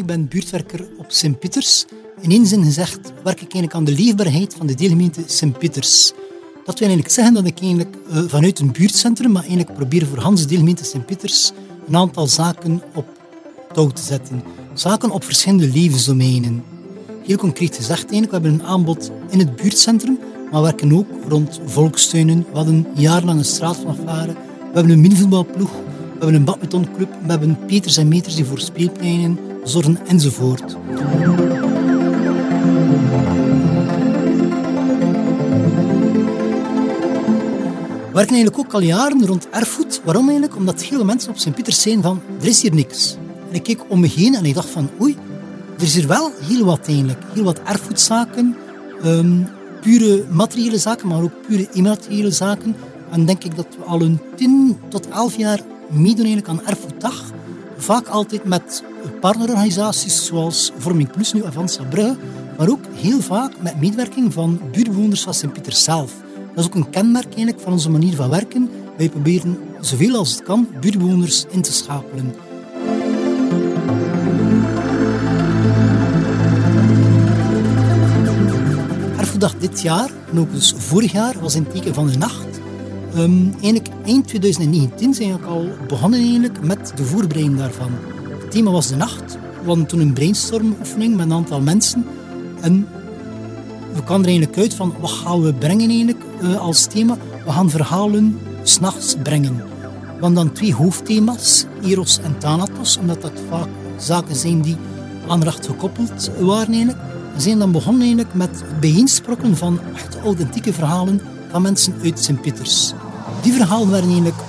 Ik 0.02 0.08
ben 0.08 0.28
buurtwerker 0.28 0.88
op 0.98 1.06
Sint-Pieters. 1.08 1.86
In 2.22 2.32
één 2.32 2.46
zin 2.46 2.64
gezegd 2.64 3.00
werk 3.24 3.42
ik 3.42 3.54
eigenlijk 3.54 3.74
aan 3.74 3.84
de 3.84 3.92
leefbaarheid 3.92 4.56
van 4.58 4.68
de 4.68 4.76
deelgemeente 4.76 5.22
Sint-Pieters. 5.26 6.12
Dat 6.66 6.80
wil 6.80 6.88
eigenlijk 6.88 7.10
zeggen 7.10 7.34
dat 7.34 7.46
ik 7.46 7.60
eigenlijk 7.60 7.96
uh, 8.12 8.24
vanuit 8.28 8.60
een 8.60 8.72
buurtcentrum, 8.72 9.32
maar 9.32 9.42
eigenlijk 9.42 9.74
probeer 9.74 10.06
voor 10.06 10.18
Hans 10.18 10.42
de 10.42 10.48
deelgemeente 10.48 10.84
Sint-Pieters 10.84 11.52
een 11.88 11.96
aantal 11.96 12.28
zaken 12.28 12.82
op 12.94 13.06
touw 13.74 13.88
te 13.88 14.02
zetten. 14.02 14.44
Zaken 14.74 15.12
op 15.12 15.24
verschillende 15.24 15.68
levensdomeinen. 15.68 16.64
Heel 17.26 17.38
concreet 17.38 17.76
gezegd, 17.76 18.12
eigenlijk, 18.12 18.32
we 18.32 18.38
hebben 18.38 18.54
een 18.54 18.66
aanbod 18.66 19.12
in 19.30 19.40
het 19.40 19.56
buurtcentrum, 19.56 20.20
maar 20.52 20.62
we 20.62 20.68
werken 20.68 20.94
ook 20.94 21.08
rond 21.28 21.60
volkstuinen. 21.66 22.46
We 22.52 22.58
hadden 22.58 22.88
jarenlang 22.96 23.40
een 23.40 23.46
straatfanfare. 23.46 24.34
We 24.34 24.74
hebben 24.74 24.92
een 24.92 25.02
minivoetbalploeg. 25.02 25.72
We 25.72 26.18
hebben 26.18 26.36
een 26.36 26.44
badmintonclub. 26.44 27.10
We 27.24 27.30
hebben 27.30 27.58
Peters 27.66 27.98
en 27.98 28.08
Meters 28.08 28.36
die 28.36 28.46
voor 28.46 28.60
speelpleinen 28.60 29.51
zorgen 29.64 29.98
enzovoort. 30.08 30.78
We 38.12 38.18
werken 38.18 38.36
eigenlijk 38.36 38.66
ook 38.66 38.74
al 38.74 38.82
jaren 38.82 39.26
rond 39.26 39.50
erfgoed. 39.50 40.02
Waarom 40.04 40.24
eigenlijk? 40.30 40.58
Omdat 40.58 40.84
veel 40.84 41.06
mensen 41.06 41.30
op 41.30 41.38
Sint-Pieters 41.38 41.82
zijn 41.82 42.02
van, 42.02 42.22
er 42.42 42.48
is 42.48 42.62
hier 42.62 42.74
niks. 42.74 43.18
En 43.50 43.56
ik 43.56 43.64
keek 43.64 43.80
om 43.88 44.00
me 44.00 44.08
heen 44.08 44.36
en 44.36 44.46
ik 44.46 44.54
dacht 44.54 44.70
van, 44.70 44.90
oei, 45.02 45.18
er 45.78 45.84
is 45.84 45.96
hier 45.96 46.08
wel 46.08 46.32
heel 46.42 46.66
wat 46.66 46.88
eigenlijk. 46.88 47.24
Heel 47.34 47.44
wat 47.44 47.62
erfgoedzaken, 47.66 48.56
um, 49.06 49.48
pure 49.82 50.26
materiële 50.30 50.78
zaken, 50.78 51.08
maar 51.08 51.22
ook 51.22 51.48
pure 51.48 51.68
immateriële 51.74 52.32
zaken. 52.32 52.76
En 53.12 53.26
denk 53.26 53.44
ik 53.44 53.56
dat 53.56 53.68
we 53.78 53.84
al 53.84 54.02
een 54.02 54.20
10 54.36 54.78
tot 54.90 55.08
11 55.10 55.38
jaar 55.38 55.60
meedoen 55.90 56.26
eigenlijk 56.26 56.48
aan 56.48 56.66
Erfgoeddag. 56.68 57.32
Vaak 57.78 58.08
altijd 58.08 58.44
met 58.44 58.84
partnerorganisaties 59.20 60.26
zoals 60.26 60.72
Vorming 60.78 61.12
Plus, 61.12 61.34
nu 61.34 61.46
Avanza 61.46 61.84
Brugge, 61.84 62.18
maar 62.58 62.70
ook 62.70 62.86
heel 62.94 63.20
vaak 63.22 63.52
met 63.60 63.80
medewerking 63.80 64.34
van 64.34 64.60
buurtbewoners 64.72 65.22
van 65.22 65.34
Sint-Pieter 65.34 65.74
zelf. 65.74 66.14
Dat 66.56 66.64
is 66.64 66.66
ook 66.66 66.76
een 66.76 66.90
kenmerk 66.90 67.26
eigenlijk 67.26 67.60
van 67.60 67.72
onze 67.72 67.90
manier 67.90 68.16
van 68.16 68.30
werken. 68.30 68.70
Wij 68.98 69.10
proberen 69.10 69.58
zoveel 69.80 70.16
als 70.16 70.32
het 70.32 70.44
kan 70.44 70.68
buurtbewoners 70.80 71.46
in 71.50 71.62
te 71.62 71.74
schakelen. 71.74 72.36
Erfgoeddag 79.18 79.56
dit 79.58 79.82
jaar, 79.82 80.10
en 80.32 80.40
ook 80.40 80.52
dus 80.52 80.74
vorig 80.78 81.12
jaar, 81.12 81.40
was 81.40 81.56
in 81.56 81.68
teken 81.68 81.94
van 81.94 82.08
de 82.08 82.18
nacht. 82.18 82.60
Um, 83.16 83.54
eigenlijk 83.62 83.88
eind 84.06 84.28
2019 84.28 85.14
zijn 85.14 85.38
we 85.38 85.46
al 85.46 85.68
begonnen 85.88 86.20
eigenlijk 86.20 86.62
met 86.62 86.94
de 86.96 87.04
voorbereiding 87.04 87.58
daarvan. 87.58 87.92
Het 88.52 88.60
thema 88.60 88.72
was 88.72 88.88
de 88.88 88.96
nacht. 88.96 89.38
We 89.62 89.68
hadden 89.68 89.86
toen 89.86 90.00
een 90.00 90.14
brainstormoefening 90.14 91.16
met 91.16 91.26
een 91.26 91.34
aantal 91.34 91.62
mensen. 91.62 92.06
En 92.62 92.88
we 93.94 94.04
kwamen 94.04 94.24
er 94.24 94.30
eigenlijk 94.30 94.58
uit 94.58 94.74
van 94.74 94.94
wat 95.00 95.12
gaan 95.12 95.42
we 95.42 95.54
brengen 95.54 95.90
eigenlijk 95.90 96.24
uh, 96.42 96.60
als 96.60 96.86
thema. 96.86 97.18
We 97.46 97.52
gaan 97.52 97.70
verhalen 97.70 98.40
s'nachts 98.64 99.16
brengen. 99.24 99.56
We 99.56 100.12
hadden 100.12 100.34
dan 100.34 100.52
twee 100.52 100.74
hoofdthema's, 100.74 101.66
Eros 101.82 102.20
en 102.24 102.38
Thanatos, 102.38 102.98
omdat 102.98 103.22
dat 103.22 103.32
vaak 103.50 103.68
zaken 103.98 104.36
zijn 104.36 104.62
die 104.62 104.78
aan 105.28 105.40
nacht 105.40 105.66
gekoppeld 105.66 106.32
waren 106.40 106.74
eigenlijk. 106.74 107.00
We 107.36 107.42
zijn 107.42 107.60
dan 107.60 107.72
begonnen 107.72 108.02
eigenlijk 108.02 108.34
met 108.34 108.50
het 108.50 108.80
bijeensprokken 108.80 109.58
van 109.58 109.80
echt 109.96 110.20
authentieke 110.24 110.74
verhalen 110.74 111.22
van 111.52 111.62
mensen 111.62 111.94
uit 112.04 112.20
Sint-Pieters. 112.20 112.94
Die 113.42 113.54
verhalen 113.54 113.90
werden 113.90 114.10
eigenlijk 114.10 114.42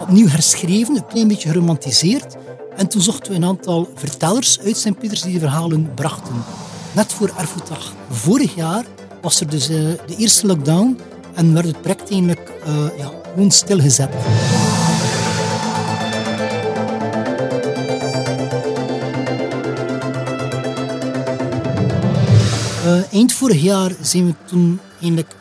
opnieuw 0.00 0.28
herschreven, 0.28 0.96
een 0.96 1.06
klein 1.06 1.28
beetje 1.28 1.48
geromantiseerd. 1.48 2.36
En 2.76 2.88
toen 2.88 3.00
zochten 3.00 3.30
we 3.30 3.38
een 3.38 3.44
aantal 3.44 3.90
vertellers 3.94 4.60
uit 4.60 4.76
Sint-Pieters 4.76 5.22
die 5.22 5.30
die 5.30 5.40
verhalen 5.40 5.94
brachten. 5.94 6.34
Net 6.94 7.12
voor 7.12 7.32
Erfgoeddag 7.36 7.92
vorig 8.10 8.54
jaar 8.54 8.84
was 9.20 9.40
er 9.40 9.48
dus 9.48 9.70
uh, 9.70 9.76
de 10.06 10.16
eerste 10.16 10.46
lockdown 10.46 10.98
en 11.34 11.52
werd 11.54 11.66
het 11.66 11.80
project 11.80 12.10
eigenlijk 12.10 12.52
uh, 12.66 12.98
ja, 12.98 13.10
gewoon 13.32 13.50
stilgezet. 13.50 14.08
Uh, 22.84 23.12
eind 23.12 23.32
vorig 23.32 23.62
jaar 23.62 23.92
zijn 24.00 24.26
we 24.26 24.34
toen 24.44 24.80
eigenlijk 25.00 25.34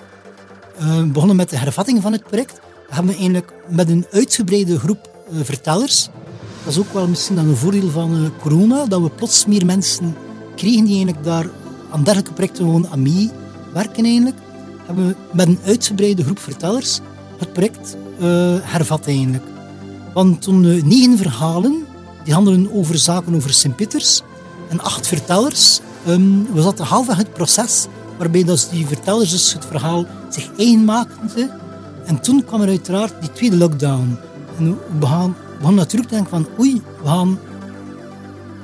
begonnen 1.06 1.36
met 1.36 1.50
de 1.50 1.58
hervatting 1.58 2.02
van 2.02 2.12
het 2.12 2.24
project. 2.24 2.54
We 2.88 2.94
hebben 2.96 3.14
eigenlijk 3.14 3.54
met 3.68 3.90
een 3.90 4.06
uitgebreide 4.12 4.80
groep 4.80 5.10
vertellers, 5.44 6.10
dat 6.66 6.74
is 6.74 6.80
ook 6.80 6.94
wel 6.94 7.08
misschien 7.08 7.36
dan 7.36 7.48
een 7.48 7.56
voordeel 7.56 7.90
van 7.90 8.16
uh, 8.16 8.28
corona, 8.42 8.86
dat 8.86 9.02
we 9.02 9.10
plots 9.10 9.46
meer 9.46 9.66
mensen 9.66 10.16
kregen 10.56 10.86
die 10.86 10.96
eigenlijk 10.96 11.24
daar 11.24 11.50
aan 11.92 12.04
dergelijke 12.04 12.34
projecten 12.34 12.64
gewoon 12.64 12.88
aan 12.88 13.02
meewerken 13.02 14.04
eigenlijk, 14.06 14.38
hebben 14.86 15.08
we 15.08 15.16
met 15.34 15.48
een 15.48 15.60
uitgebreide 15.66 16.24
groep 16.24 16.40
vertellers 16.40 17.00
het 17.38 17.54
project 17.54 17.98
hervat 18.62 19.08
eigenlijk. 19.08 19.44
Want 20.14 20.42
toen 20.42 20.62
negen 20.62 21.18
verhalen, 21.18 21.86
die 22.24 22.34
handelen 22.34 22.72
over 22.74 22.98
zaken 22.98 23.36
over 23.36 23.54
Sint-Pieters, 23.54 24.22
en 24.70 24.80
acht 24.82 25.08
vertellers, 25.08 25.80
um, 26.08 26.48
we 26.54 26.62
zaten 26.62 26.86
half 26.86 27.16
het 27.16 27.34
proces 27.34 27.88
waarbij 28.18 28.44
dat 28.44 28.68
die 28.72 28.88
vertellers 28.88 29.32
dus 29.32 29.54
het 29.54 29.66
verhaal 29.66 30.06
zich 30.30 30.50
eigen 30.58 30.86
maakten. 30.86 31.50
En 32.06 32.22
toen 32.22 32.46
kwam 32.46 32.62
er 32.62 32.68
uiteraard 32.68 33.14
die 33.20 33.32
tweede 33.32 33.58
lockdown. 33.58 34.18
En 34.58 34.78
we 35.00 35.06
gaan, 35.06 35.36
gaan 35.62 35.76
natuurlijk 35.76 36.12
denken 36.12 36.30
van 36.30 36.48
oei, 36.60 36.82
we 37.02 37.08
gaan 37.08 37.40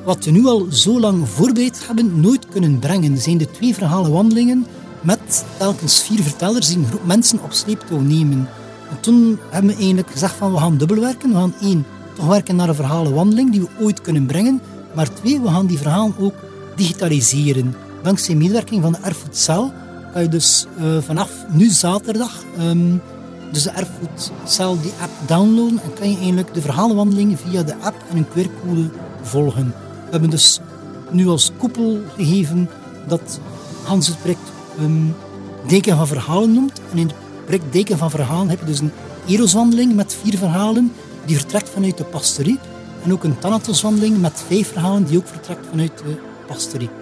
wat 0.03 0.25
we 0.25 0.31
nu 0.31 0.45
al 0.45 0.67
zo 0.71 0.99
lang 0.99 1.29
voorbereid 1.29 1.87
hebben, 1.87 2.19
nooit 2.19 2.47
kunnen 2.47 2.79
brengen. 2.79 3.17
Zijn 3.17 3.37
de 3.37 3.51
twee 3.51 3.73
verhalen 3.73 4.11
wandelingen 4.11 4.65
met 5.01 5.45
telkens 5.57 6.03
vier 6.03 6.21
vertellers 6.21 6.67
die 6.67 6.77
een 6.77 6.85
groep 6.85 7.05
mensen 7.05 7.43
op 7.43 7.51
sleeptouw 7.51 7.99
nemen. 7.99 8.49
En 8.89 8.99
toen 8.99 9.39
hebben 9.49 9.71
we 9.71 9.77
eigenlijk 9.77 10.11
gezegd 10.11 10.35
van 10.35 10.51
we 10.51 10.57
gaan 10.57 10.77
dubbelwerken. 10.77 11.29
We 11.29 11.35
gaan 11.35 11.53
één, 11.61 11.85
toch 12.15 12.27
werken 12.27 12.55
naar 12.55 12.69
een 12.69 12.75
verhalenwandeling 12.75 13.51
die 13.51 13.61
we 13.61 13.67
ooit 13.79 14.01
kunnen 14.01 14.25
brengen. 14.25 14.61
Maar 14.95 15.13
twee, 15.13 15.41
we 15.41 15.47
gaan 15.47 15.65
die 15.65 15.77
verhalen 15.77 16.15
ook 16.19 16.35
digitaliseren 16.75 17.75
dankzij 18.01 18.35
medewerking 18.35 18.81
van 18.81 18.91
de 18.91 18.97
Erfgoedcel 19.03 19.71
kan 20.13 20.21
je 20.21 20.27
dus 20.27 20.65
uh, 20.79 20.97
vanaf 21.01 21.31
nu 21.51 21.69
zaterdag 21.69 22.43
um, 22.59 23.01
dus 23.51 23.63
de 23.63 23.69
Erfgoedcel 23.69 24.81
die 24.81 24.93
app 25.01 25.11
downloaden 25.27 25.79
en 25.83 25.93
kan 25.93 26.09
je 26.09 26.17
eigenlijk 26.17 26.53
de 26.53 26.61
verhalenwandelingen 26.61 27.37
via 27.37 27.63
de 27.63 27.75
app 27.81 27.95
en 28.09 28.17
een 28.17 28.27
QR-code 28.27 28.89
volgen. 29.21 29.65
We 30.05 30.11
hebben 30.11 30.29
dus 30.29 30.59
nu 31.09 31.27
als 31.27 31.51
koepel 31.57 31.99
gegeven 32.15 32.69
dat 33.07 33.39
Hans 33.83 34.07
het 34.07 34.19
project 34.19 34.51
um, 34.79 35.15
Deken 35.67 35.97
van 35.97 36.07
Verhalen 36.07 36.53
noemt. 36.53 36.81
En 36.91 36.97
in 36.97 37.07
het 37.07 37.15
project 37.45 37.73
Deken 37.73 37.97
van 37.97 38.09
Verhalen 38.09 38.49
heb 38.49 38.59
je 38.59 38.65
dus 38.65 38.79
een 38.79 38.91
eroswandeling 39.27 39.95
met 39.95 40.17
vier 40.21 40.37
verhalen 40.37 40.93
die 41.25 41.35
vertrekt 41.35 41.69
vanuit 41.69 41.97
de 41.97 42.03
pastorie. 42.03 42.59
En 43.03 43.11
ook 43.11 43.23
een 43.23 43.39
Thanatoswandeling 43.39 44.17
met 44.17 44.43
vijf 44.47 44.71
verhalen 44.71 45.03
die 45.03 45.17
ook 45.17 45.27
vertrekt 45.27 45.65
vanuit 45.69 45.97
de 45.97 46.17
pastorie. 46.47 47.00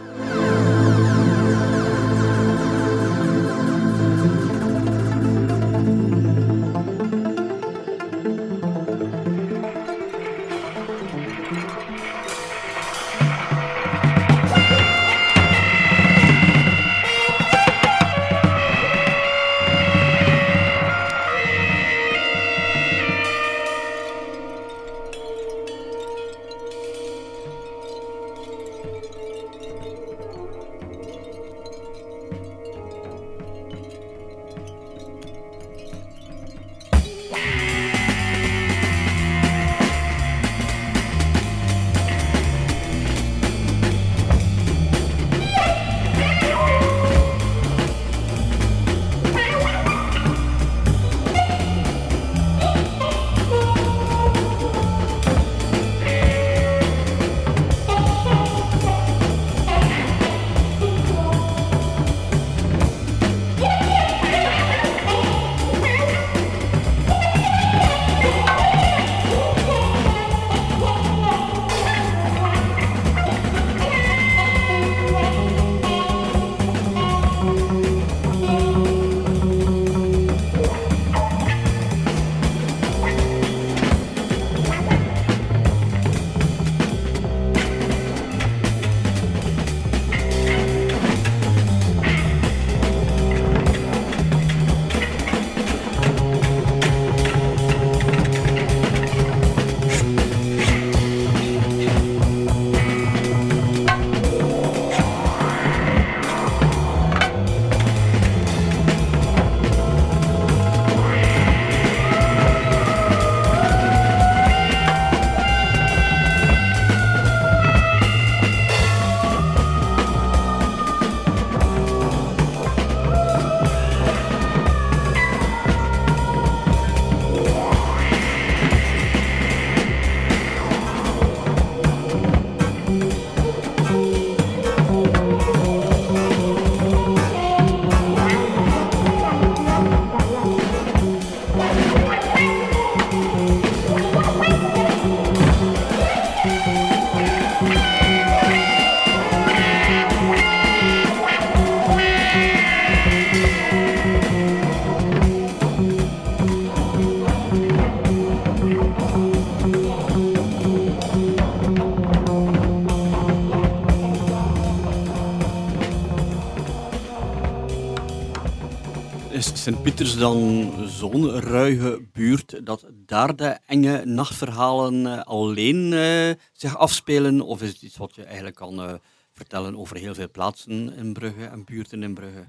Sint-Pieters 169.70 170.18
dan 170.18 170.74
zo'n 170.88 171.40
ruige 171.40 172.02
buurt 172.14 172.66
dat 172.66 172.86
daar 173.06 173.36
de 173.36 173.58
enge 173.66 174.06
nachtverhalen 174.06 175.06
uh, 175.06 175.22
alleen 175.22 175.92
uh, 175.92 176.30
zich 176.54 176.78
afspelen? 176.78 177.42
Of 177.42 177.62
is 177.62 177.70
het 177.70 177.82
iets 177.82 177.98
wat 177.98 178.16
je 178.16 178.24
eigenlijk 178.24 178.56
kan 178.56 178.80
uh, 178.80 178.94
vertellen 179.34 179.78
over 179.78 179.98
heel 179.98 180.14
veel 180.14 180.30
plaatsen 180.32 180.94
in 180.96 181.14
Brugge 181.14 181.46
en 181.46 181.64
buurten 181.64 182.04
in 182.04 182.14
Brugge? 182.14 182.46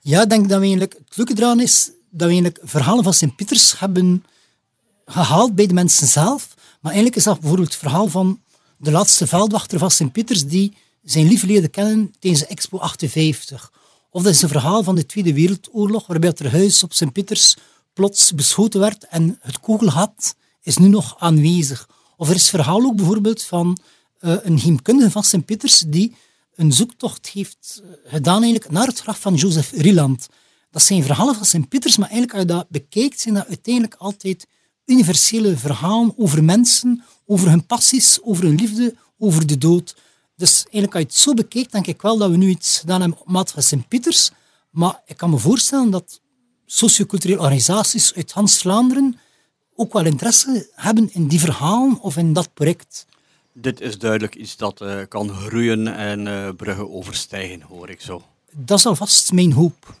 Ja, 0.00 0.22
ik 0.22 0.28
denk 0.28 0.48
dat 0.48 0.58
we 0.58 0.64
eigenlijk, 0.64 0.92
het 1.04 1.16
leuke 1.16 1.34
eraan 1.36 1.60
is 1.60 1.84
dat 2.10 2.28
we 2.28 2.34
eigenlijk 2.34 2.58
verhalen 2.62 3.04
van 3.04 3.14
Sint-Pieters 3.14 3.78
hebben 3.78 4.24
gehaald 5.06 5.54
bij 5.54 5.66
de 5.66 5.74
mensen 5.74 6.06
zelf. 6.06 6.54
Maar 6.56 6.92
eigenlijk 6.92 7.16
is 7.16 7.24
dat 7.24 7.40
bijvoorbeeld 7.40 7.68
het 7.68 7.78
verhaal 7.78 8.08
van 8.08 8.40
de 8.76 8.90
laatste 8.90 9.26
veldwachter 9.26 9.78
van 9.78 9.90
Sint-Pieters 9.90 10.46
die 10.46 10.76
zijn 11.02 11.28
lief 11.28 11.42
leerde 11.42 11.68
kennen 11.68 12.14
tijdens 12.18 12.42
de 12.42 12.48
Expo 12.48 12.78
58. 12.78 13.72
Of 14.14 14.22
dat 14.22 14.32
is 14.32 14.42
een 14.42 14.48
verhaal 14.48 14.82
van 14.82 14.94
de 14.94 15.06
Tweede 15.06 15.34
Wereldoorlog, 15.34 16.06
waarbij 16.06 16.28
het 16.28 16.52
huis 16.52 16.82
op 16.82 16.92
Sint-Pieters 16.92 17.56
plots 17.92 18.34
beschoten 18.34 18.80
werd 18.80 19.06
en 19.06 19.38
het 19.40 19.60
kogelgat 19.60 20.34
is 20.62 20.76
nu 20.76 20.88
nog 20.88 21.14
aanwezig. 21.18 21.88
Of 22.16 22.28
er 22.28 22.34
is 22.34 22.50
verhaal 22.50 22.82
ook 22.82 22.96
bijvoorbeeld 22.96 23.42
van 23.42 23.78
uh, 24.20 24.36
een 24.42 24.58
heemkundige 24.58 25.10
van 25.10 25.24
Sint-Pieters 25.24 25.84
die 25.86 26.14
een 26.54 26.72
zoektocht 26.72 27.28
heeft 27.28 27.82
eh, 27.82 28.12
gedaan 28.12 28.42
eigenlijk 28.42 28.72
naar 28.72 28.86
het 28.86 29.00
graf 29.00 29.20
van 29.20 29.34
Jozef 29.34 29.72
Rieland. 29.72 30.28
Dat 30.70 30.82
zijn 30.82 31.02
verhalen 31.02 31.34
van 31.34 31.44
Sint-Pieters, 31.44 31.96
maar 31.96 32.08
eigenlijk 32.08 32.38
als 32.38 32.48
je 32.48 32.54
dat 32.56 32.68
bekijkt, 32.68 33.20
zijn 33.20 33.34
dat 33.34 33.46
uiteindelijk 33.46 33.94
altijd 33.94 34.46
universele 34.86 35.56
verhalen 35.56 36.14
over 36.16 36.44
mensen, 36.44 37.04
over 37.26 37.48
hun 37.48 37.66
passies, 37.66 38.18
over 38.22 38.44
hun 38.44 38.54
liefde, 38.54 38.94
over 39.18 39.46
de 39.46 39.58
dood. 39.58 39.96
Dus 40.42 40.62
eigenlijk 40.62 40.94
als 40.94 41.02
je 41.02 41.08
het 41.08 41.16
zo 41.16 41.34
bekijkt, 41.34 41.72
denk 41.72 41.86
ik 41.86 42.02
wel 42.02 42.18
dat 42.18 42.30
we 42.30 42.36
nu 42.36 42.48
iets 42.48 42.78
gedaan 42.78 43.00
hebben 43.00 43.20
op 43.20 43.28
maat 43.28 43.50
van 43.50 43.62
Sint-Pieters. 43.62 44.30
Maar 44.70 45.02
ik 45.06 45.16
kan 45.16 45.30
me 45.30 45.38
voorstellen 45.38 45.90
dat 45.90 46.20
socioculturele 46.66 47.40
organisaties 47.40 48.14
uit 48.14 48.32
Hans-Vlaanderen 48.32 49.18
ook 49.74 49.92
wel 49.92 50.04
interesse 50.04 50.70
hebben 50.74 51.12
in 51.12 51.26
die 51.26 51.40
verhalen 51.40 52.00
of 52.00 52.16
in 52.16 52.32
dat 52.32 52.54
project. 52.54 53.06
Dit 53.52 53.80
is 53.80 53.98
duidelijk 53.98 54.34
iets 54.34 54.56
dat 54.56 54.80
uh, 54.80 55.00
kan 55.08 55.28
groeien 55.28 55.86
en 55.96 56.26
uh, 56.26 56.48
bruggen 56.56 56.92
overstijgen, 56.92 57.62
hoor 57.62 57.90
ik 57.90 58.00
zo. 58.00 58.22
Dat 58.50 58.78
is 58.78 58.86
alvast 58.86 59.32
mijn 59.32 59.52
hoop. 59.52 59.96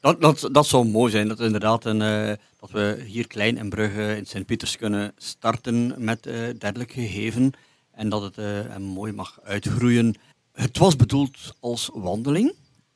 Dat, 0.00 0.20
dat, 0.20 0.48
dat 0.52 0.66
zou 0.66 0.86
mooi 0.86 1.10
zijn, 1.10 1.28
dat, 1.28 1.40
inderdaad 1.40 1.84
een, 1.84 2.00
uh, 2.00 2.36
dat 2.60 2.70
we 2.70 3.04
hier 3.06 3.26
klein 3.26 3.56
in 3.56 3.68
Brugge 3.68 4.16
in 4.16 4.26
Sint-Pieters 4.26 4.76
kunnen 4.76 5.12
starten 5.16 5.94
met 5.96 6.22
dergelijke 6.58 7.00
gegeven 7.00 7.52
en 8.00 8.08
dat 8.08 8.22
het 8.22 8.38
uh, 8.38 8.76
mooi 8.76 9.12
mag 9.12 9.38
uitgroeien. 9.44 10.14
Het 10.52 10.78
was 10.78 10.96
bedoeld 10.96 11.54
als 11.60 11.90
wandeling. 11.92 12.54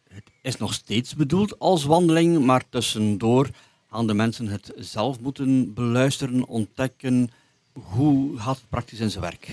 Het 0.09 0.25
is 0.43 0.57
nog 0.57 0.75
steeds 0.75 1.15
bedoeld 1.15 1.59
als 1.59 1.85
wandeling, 1.85 2.45
maar 2.45 2.65
tussendoor 2.69 3.49
gaan 3.91 4.07
de 4.07 4.15
mensen 4.15 4.47
het 4.49 4.73
zelf 4.77 5.21
moeten 5.21 5.75
beluisteren, 5.75 6.47
ontdekken. 6.47 7.31
Hoe 7.73 8.39
gaat 8.39 8.57
het 8.57 8.69
praktisch 8.69 9.01
in 9.01 9.11
zijn 9.11 9.23
werk? 9.23 9.51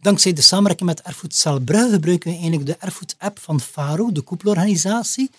Dankzij 0.00 0.32
de 0.32 0.40
samenwerking 0.40 0.88
met 0.88 1.02
Erfgoed 1.02 1.34
Celbrugge 1.34 1.90
gebruiken 1.90 2.30
we 2.30 2.36
eigenlijk 2.36 2.66
de 2.66 2.76
Erfgoed-app 2.78 3.38
van 3.38 3.60
FARO, 3.60 4.12
de 4.12 4.20
koepelorganisatie, 4.20 5.30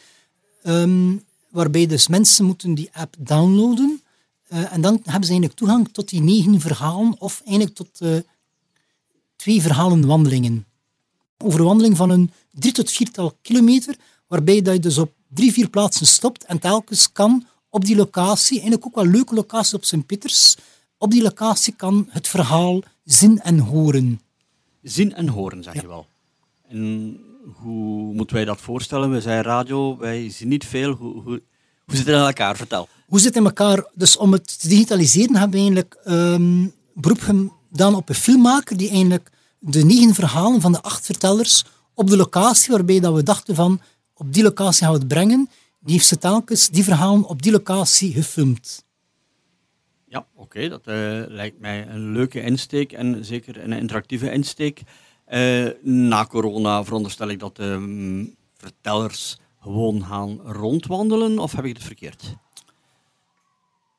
um, 0.64 1.24
waarbij 1.50 1.86
dus 1.86 2.08
mensen 2.08 2.46
moeten 2.46 2.74
die 2.74 2.90
app 2.94 3.16
downloaden. 3.18 4.02
Uh, 4.48 4.74
en 4.74 4.82
dan 4.82 4.94
hebben 4.94 5.24
ze 5.24 5.30
eigenlijk 5.30 5.54
toegang 5.54 5.90
tot 5.92 6.10
die 6.10 6.22
negen 6.22 6.60
verhalen 6.60 7.16
of 7.20 7.42
eigenlijk 7.46 7.76
tot 7.76 8.02
uh, 8.02 8.18
twee 9.40 9.62
verhalen 9.62 10.06
wandelingen. 10.06 10.66
Over 11.38 11.60
een 11.60 11.66
wandeling 11.66 11.98
van 11.98 12.10
een 12.10 12.32
drie 12.52 12.72
tot 12.72 12.92
viertal 12.92 13.38
kilometer, 13.42 13.96
waarbij 14.28 14.62
dat 14.62 14.74
je 14.74 14.80
dus 14.80 14.98
op 14.98 15.14
drie, 15.28 15.54
vier 15.54 15.70
plaatsen 15.70 16.06
stopt 16.06 16.46
en 16.46 16.60
telkens 16.60 17.12
kan 17.12 17.46
op 17.70 17.86
die 17.86 17.96
locatie, 17.96 18.60
eigenlijk 18.60 18.86
ook 18.86 18.96
wel 18.96 19.04
een 19.04 19.12
leuke 19.12 19.36
locatie 19.36 19.76
op 19.76 19.86
Sint-Pieters, 19.86 20.58
op 20.98 21.12
die 21.12 21.22
locatie 21.22 21.74
kan 21.76 22.08
het 22.10 22.28
verhaal 22.28 22.82
zien 23.04 23.40
en 23.40 23.60
horen. 23.60 24.22
Zien 24.82 25.14
en 25.14 25.28
horen, 25.28 25.64
zeg 25.64 25.74
je 25.74 25.88
wel. 25.88 26.06
En 26.68 27.18
hoe 27.62 28.14
moeten 28.14 28.36
wij 28.36 28.46
dat 28.46 28.62
voorstellen? 28.62 29.12
We 29.12 29.22
zijn 29.22 29.44
radio, 29.44 29.98
wij 29.98 30.30
zien 30.30 30.48
niet 30.48 30.66
veel. 30.66 30.92
Hoe, 30.92 31.14
hoe, 31.14 31.42
hoe 31.86 31.96
zit 31.96 32.06
het 32.06 32.16
in 32.16 32.22
elkaar? 32.22 32.56
Vertel. 32.56 32.88
Hoe 33.08 33.20
zit 33.20 33.28
het 33.28 33.38
in 33.38 33.46
elkaar? 33.46 33.86
Dus 33.94 34.18
om 34.18 34.32
het 34.32 34.60
te 34.60 34.68
digitaliseren 34.68 35.36
hebben 35.36 35.52
we 35.52 35.58
eigenlijk 35.58 35.98
um, 36.06 36.74
beroep 36.94 37.22
dan 37.70 37.96
op 37.96 38.10
een 38.10 38.16
filmmaker 38.16 38.78
die 38.78 38.90
eigenlijk 38.90 39.30
de 39.60 39.86
negen 39.86 40.14
verhalen 40.14 40.62
van 40.62 40.72
de 40.72 40.82
acht 40.82 41.06
vertellers 41.06 41.66
op 41.94 42.10
de 42.10 42.18
locatie 42.18 42.72
waarbij 42.72 43.00
dat 43.00 43.14
we 43.14 43.24
dachten 43.24 43.56
van 43.56 43.82
op 44.14 44.34
die 44.34 44.44
locatie 44.44 44.84
gaan 44.84 44.94
we 44.94 45.00
het 45.00 45.08
brengen, 45.08 45.50
die 45.80 45.94
heeft 45.94 46.08
ze 46.08 46.18
telkens 46.18 46.70
die 46.70 46.84
verhalen 46.84 47.24
op 47.24 47.42
die 47.42 47.52
locatie 47.52 48.14
gefilmd. 48.14 48.86
Ja, 50.06 50.28
oké, 50.36 50.70
dat 50.70 50.88
uh, 50.88 51.24
lijkt 51.28 51.60
mij 51.60 51.88
een 51.88 52.12
leuke 52.12 52.42
insteek 52.42 52.92
en 52.92 53.26
zeker 53.26 53.64
een 53.64 53.74
interactieve 53.74 54.32
insteek. 54.32 54.82
Uh, 55.28 55.70
na 55.82 56.26
corona 56.26 56.84
veronderstel 56.84 57.28
ik 57.28 57.40
dat 57.40 57.56
de 57.56 57.64
um, 57.64 58.36
vertellers 58.58 59.40
gewoon 59.60 60.06
gaan 60.06 60.40
rondwandelen, 60.42 61.40
of 61.40 61.52
heb 61.52 61.66
ik 61.66 61.76
het 61.76 61.86
verkeerd? 61.86 62.36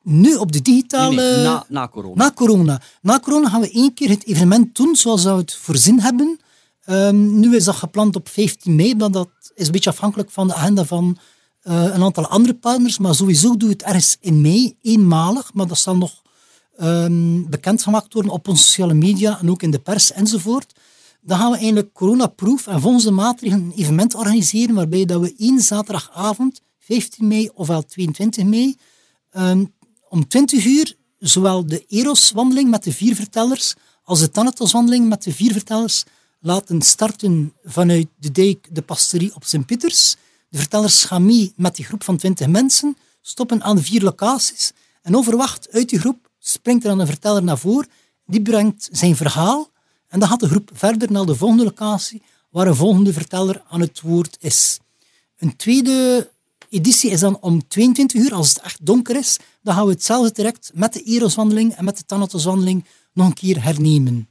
Nu 0.03 0.35
op 0.35 0.53
de 0.53 0.63
digitale... 0.63 1.15
Nee, 1.15 1.35
nee, 1.35 1.45
na, 1.45 1.65
na, 1.69 1.89
corona. 1.89 2.15
Na 2.15 2.33
corona. 2.33 2.83
Na 3.03 3.21
corona 3.21 3.49
gaan 3.49 3.61
we 3.61 3.71
één 3.71 3.95
keer 3.95 4.09
het 4.09 4.27
evenement 4.27 4.77
doen 4.77 4.97
zoals 4.97 5.25
we 5.25 5.31
het 5.31 5.55
voorzien 5.55 6.01
hebben. 6.01 6.41
Um, 6.87 7.41
nu 7.41 7.57
is 7.57 7.65
dat 7.65 7.75
gepland 7.75 8.17
op 8.17 8.29
15 8.29 8.75
mei, 8.75 8.95
maar 8.95 9.11
dat 9.11 9.29
is 9.55 9.67
een 9.67 9.73
beetje 9.73 9.91
afhankelijk 9.91 10.31
van 10.31 10.47
de 10.47 10.55
agenda 10.55 10.85
van 10.85 11.19
uh, 11.63 11.83
een 11.83 12.03
aantal 12.03 12.27
andere 12.27 12.55
partners. 12.55 12.99
Maar 12.99 13.15
sowieso 13.15 13.57
doen 13.57 13.69
we 13.69 13.75
het 13.75 13.83
ergens 13.83 14.17
in 14.21 14.41
mei, 14.41 14.77
eenmalig. 14.83 15.55
Maar 15.55 15.67
dat 15.67 15.79
zal 15.79 15.97
nog 15.97 16.23
um, 16.81 17.51
bekendgemaakt 17.51 18.13
worden 18.13 18.33
op 18.33 18.49
onze 18.49 18.63
sociale 18.63 18.95
media 18.95 19.39
en 19.41 19.51
ook 19.51 19.63
in 19.63 19.71
de 19.71 19.79
pers 19.79 20.13
enzovoort. 20.13 20.75
Dan 21.21 21.39
gaan 21.39 21.51
we 21.51 21.57
eigenlijk 21.57 21.93
coronaproof 21.93 22.67
en 22.67 22.81
volgens 22.81 23.05
de 23.05 23.11
maatregelen 23.11 23.65
een 23.65 23.73
evenement 23.77 24.15
organiseren 24.15 24.75
waarbij 24.75 25.05
dat 25.05 25.21
we 25.21 25.35
één 25.39 25.61
zaterdagavond, 25.61 26.63
15 26.79 27.27
mei 27.27 27.51
ofwel 27.55 27.85
22 27.85 28.45
mei, 28.45 28.77
um, 29.33 29.73
om 30.11 30.29
20 30.29 30.65
uur 30.65 30.97
zowel 31.19 31.67
de 31.67 31.85
Eros-wandeling 31.87 32.71
met 32.71 32.85
de 32.85 32.93
vier 32.93 33.15
vertellers 33.15 33.75
als 34.05 34.21
de 34.21 34.31
Thanatos-wandeling 34.31 35.09
met 35.09 35.23
de 35.23 35.33
vier 35.33 35.53
vertellers 35.53 36.05
laten 36.41 36.83
starten 36.83 37.55
vanuit 37.65 38.07
de 38.19 38.31
dijk 38.31 38.69
de 38.71 38.83
pastorie 38.83 39.35
op 39.35 39.45
Sint-Pieters. 39.45 40.17
De 40.49 40.59
vertellers 40.59 41.05
gaan 41.05 41.25
mee 41.25 41.53
met 41.57 41.77
die 41.77 41.85
groep 41.85 42.05
van 42.05 42.17
20 42.17 42.47
mensen, 42.47 42.97
stoppen 43.21 43.63
aan 43.63 43.83
vier 43.83 44.03
locaties 44.03 44.73
en 45.03 45.17
overwacht 45.17 45.69
uit 45.71 45.89
die 45.89 45.99
groep 45.99 46.31
springt 46.39 46.85
er 46.85 46.91
dan 46.91 47.01
een 47.01 47.07
verteller 47.07 47.43
naar 47.43 47.59
voren, 47.59 47.89
die 48.27 48.43
brengt 48.43 48.89
zijn 48.93 49.17
verhaal 49.17 49.71
en 50.09 50.21
dan 50.21 50.29
gaat 50.29 50.41
de 50.41 50.49
groep 50.49 50.71
verder 50.73 51.13
naar 51.13 51.27
de 51.27 51.35
volgende 51.35 51.65
locatie 51.65 52.23
waar 52.51 52.67
een 52.67 52.75
volgende 52.75 53.13
verteller 53.13 53.63
aan 53.69 53.81
het 53.81 54.01
woord 54.01 54.37
is. 54.41 54.79
Een 55.39 55.57
tweede 55.57 56.31
editie 56.71 57.11
is 57.11 57.21
dan 57.21 57.39
om 57.41 57.69
22 57.69 58.21
uur, 58.21 58.35
als 58.35 58.49
het 58.49 58.61
echt 58.61 58.87
donker 58.87 59.17
is. 59.17 59.39
Dan 59.63 59.75
gaan 59.75 59.85
we 59.85 59.91
hetzelfde 59.91 60.33
direct 60.33 60.71
met 60.75 60.93
de 60.93 61.03
Eroswandeling 61.03 61.75
en 61.75 61.85
met 61.85 61.97
de 61.97 62.05
Thanatoswandeling 62.05 62.85
nog 63.13 63.27
een 63.27 63.35
keer 63.35 63.63
hernemen. 63.63 64.29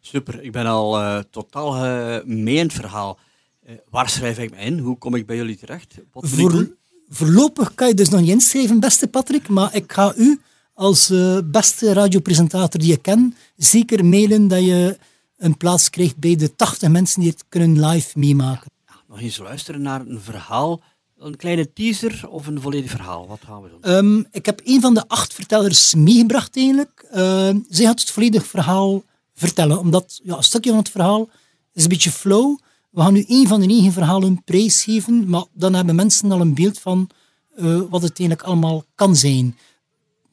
Super, 0.00 0.42
ik 0.42 0.52
ben 0.52 0.66
al 0.66 1.00
uh, 1.00 1.18
totaal 1.30 1.84
uh, 1.84 2.24
mee 2.24 2.56
in 2.56 2.62
het 2.62 2.72
verhaal. 2.72 3.18
Uh, 3.66 3.74
waar 3.90 4.08
schrijf 4.08 4.38
ik 4.38 4.50
me 4.50 4.56
in? 4.56 4.78
Hoe 4.78 4.98
kom 4.98 5.14
ik 5.14 5.26
bij 5.26 5.36
jullie 5.36 5.56
terecht? 5.56 5.94
Voor, 6.12 6.76
voorlopig 7.08 7.74
kan 7.74 7.88
je 7.88 7.94
dus 7.94 8.08
nog 8.08 8.20
niet 8.20 8.30
inschrijven, 8.30 8.80
beste 8.80 9.08
Patrick, 9.08 9.48
maar 9.48 9.74
ik 9.74 9.92
ga 9.92 10.14
u 10.16 10.40
als 10.74 11.12
beste 11.44 11.92
radiopresentator 11.92 12.80
die 12.80 12.90
je 12.90 12.96
ken 12.96 13.34
zeker 13.56 14.04
mailen 14.04 14.48
dat 14.48 14.64
je 14.64 14.98
een 15.36 15.56
plaats 15.56 15.90
krijgt 15.90 16.16
bij 16.16 16.36
de 16.36 16.56
80 16.56 16.88
mensen 16.88 17.20
die 17.20 17.30
het 17.30 17.44
kunnen 17.48 17.86
live 17.86 18.18
meemaken. 18.18 18.70
nog 19.08 19.20
eens 19.20 19.38
luisteren 19.38 19.82
naar 19.82 20.00
een 20.00 20.20
verhaal 20.20 20.80
een 21.18 21.36
kleine 21.36 21.72
teaser 21.72 22.28
of 22.28 22.46
een 22.46 22.60
volledig 22.60 22.90
verhaal? 22.90 23.26
Wat 23.26 23.40
gaan 23.44 23.62
we 23.62 23.68
doen? 23.68 23.96
Um, 23.96 24.26
ik 24.30 24.46
heb 24.46 24.60
een 24.64 24.80
van 24.80 24.94
de 24.94 25.08
acht 25.08 25.34
vertellers 25.34 25.94
meegebracht 25.94 26.56
eigenlijk. 26.56 27.06
Uh, 27.14 27.50
zij 27.68 27.86
had 27.86 28.00
het 28.00 28.10
volledige 28.10 28.46
verhaal 28.46 29.02
vertellen, 29.34 29.78
omdat 29.78 30.20
ja, 30.22 30.36
een 30.36 30.42
stukje 30.42 30.70
van 30.70 30.78
het 30.78 30.90
verhaal 30.90 31.28
is 31.72 31.82
een 31.82 31.88
beetje 31.88 32.10
flow. 32.10 32.58
We 32.90 33.00
gaan 33.00 33.12
nu 33.12 33.24
één 33.28 33.46
van 33.46 33.60
de 33.60 33.66
negen 33.66 33.92
verhalen 33.92 34.44
prijsgeven, 34.44 35.28
maar 35.28 35.44
dan 35.52 35.74
hebben 35.74 35.94
mensen 35.94 36.32
al 36.32 36.40
een 36.40 36.54
beeld 36.54 36.78
van 36.78 37.08
uh, 37.56 37.80
wat 37.90 38.02
het 38.02 38.18
eigenlijk 38.18 38.42
allemaal 38.48 38.84
kan 38.94 39.16
zijn. 39.16 39.56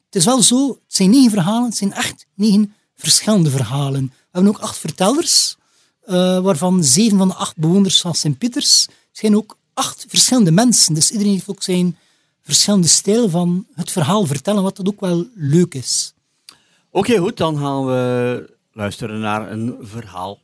Het 0.06 0.16
is 0.16 0.26
wel 0.26 0.42
zo, 0.42 0.68
het 0.68 0.78
zijn 0.88 1.10
negen 1.10 1.32
verhalen, 1.32 1.66
het 1.66 1.78
zijn 1.78 1.94
echt 1.94 2.26
negen 2.36 2.74
verschillende 2.96 3.50
verhalen. 3.50 4.06
We 4.06 4.12
hebben 4.32 4.52
ook 4.52 4.62
acht 4.62 4.78
vertellers, 4.78 5.56
uh, 6.06 6.40
waarvan 6.40 6.84
zeven 6.84 7.18
van 7.18 7.28
de 7.28 7.34
acht 7.34 7.58
bewoners 7.58 8.02
van 8.02 8.16
Sint-Pieters 8.16 8.88
zijn 9.12 9.36
ook 9.36 9.58
acht 9.76 10.06
verschillende 10.08 10.52
mensen. 10.52 10.94
Dus 10.94 11.12
iedereen 11.12 11.34
heeft 11.34 11.50
ook 11.50 11.64
zijn 11.64 11.98
verschillende 12.42 12.88
stijl 12.88 13.30
van 13.30 13.68
het 13.74 13.92
verhaal 13.92 14.26
vertellen, 14.26 14.64
wat 14.64 14.76
dat 14.76 14.88
ook 14.88 15.00
wel 15.00 15.28
leuk 15.36 15.74
is. 15.74 16.14
Oké, 16.90 17.18
goed, 17.18 17.38
dan 17.38 17.58
gaan 17.58 17.86
we 17.86 18.56
luisteren 18.72 19.20
naar 19.20 19.52
een 19.52 19.78
verhaal. 19.82 20.44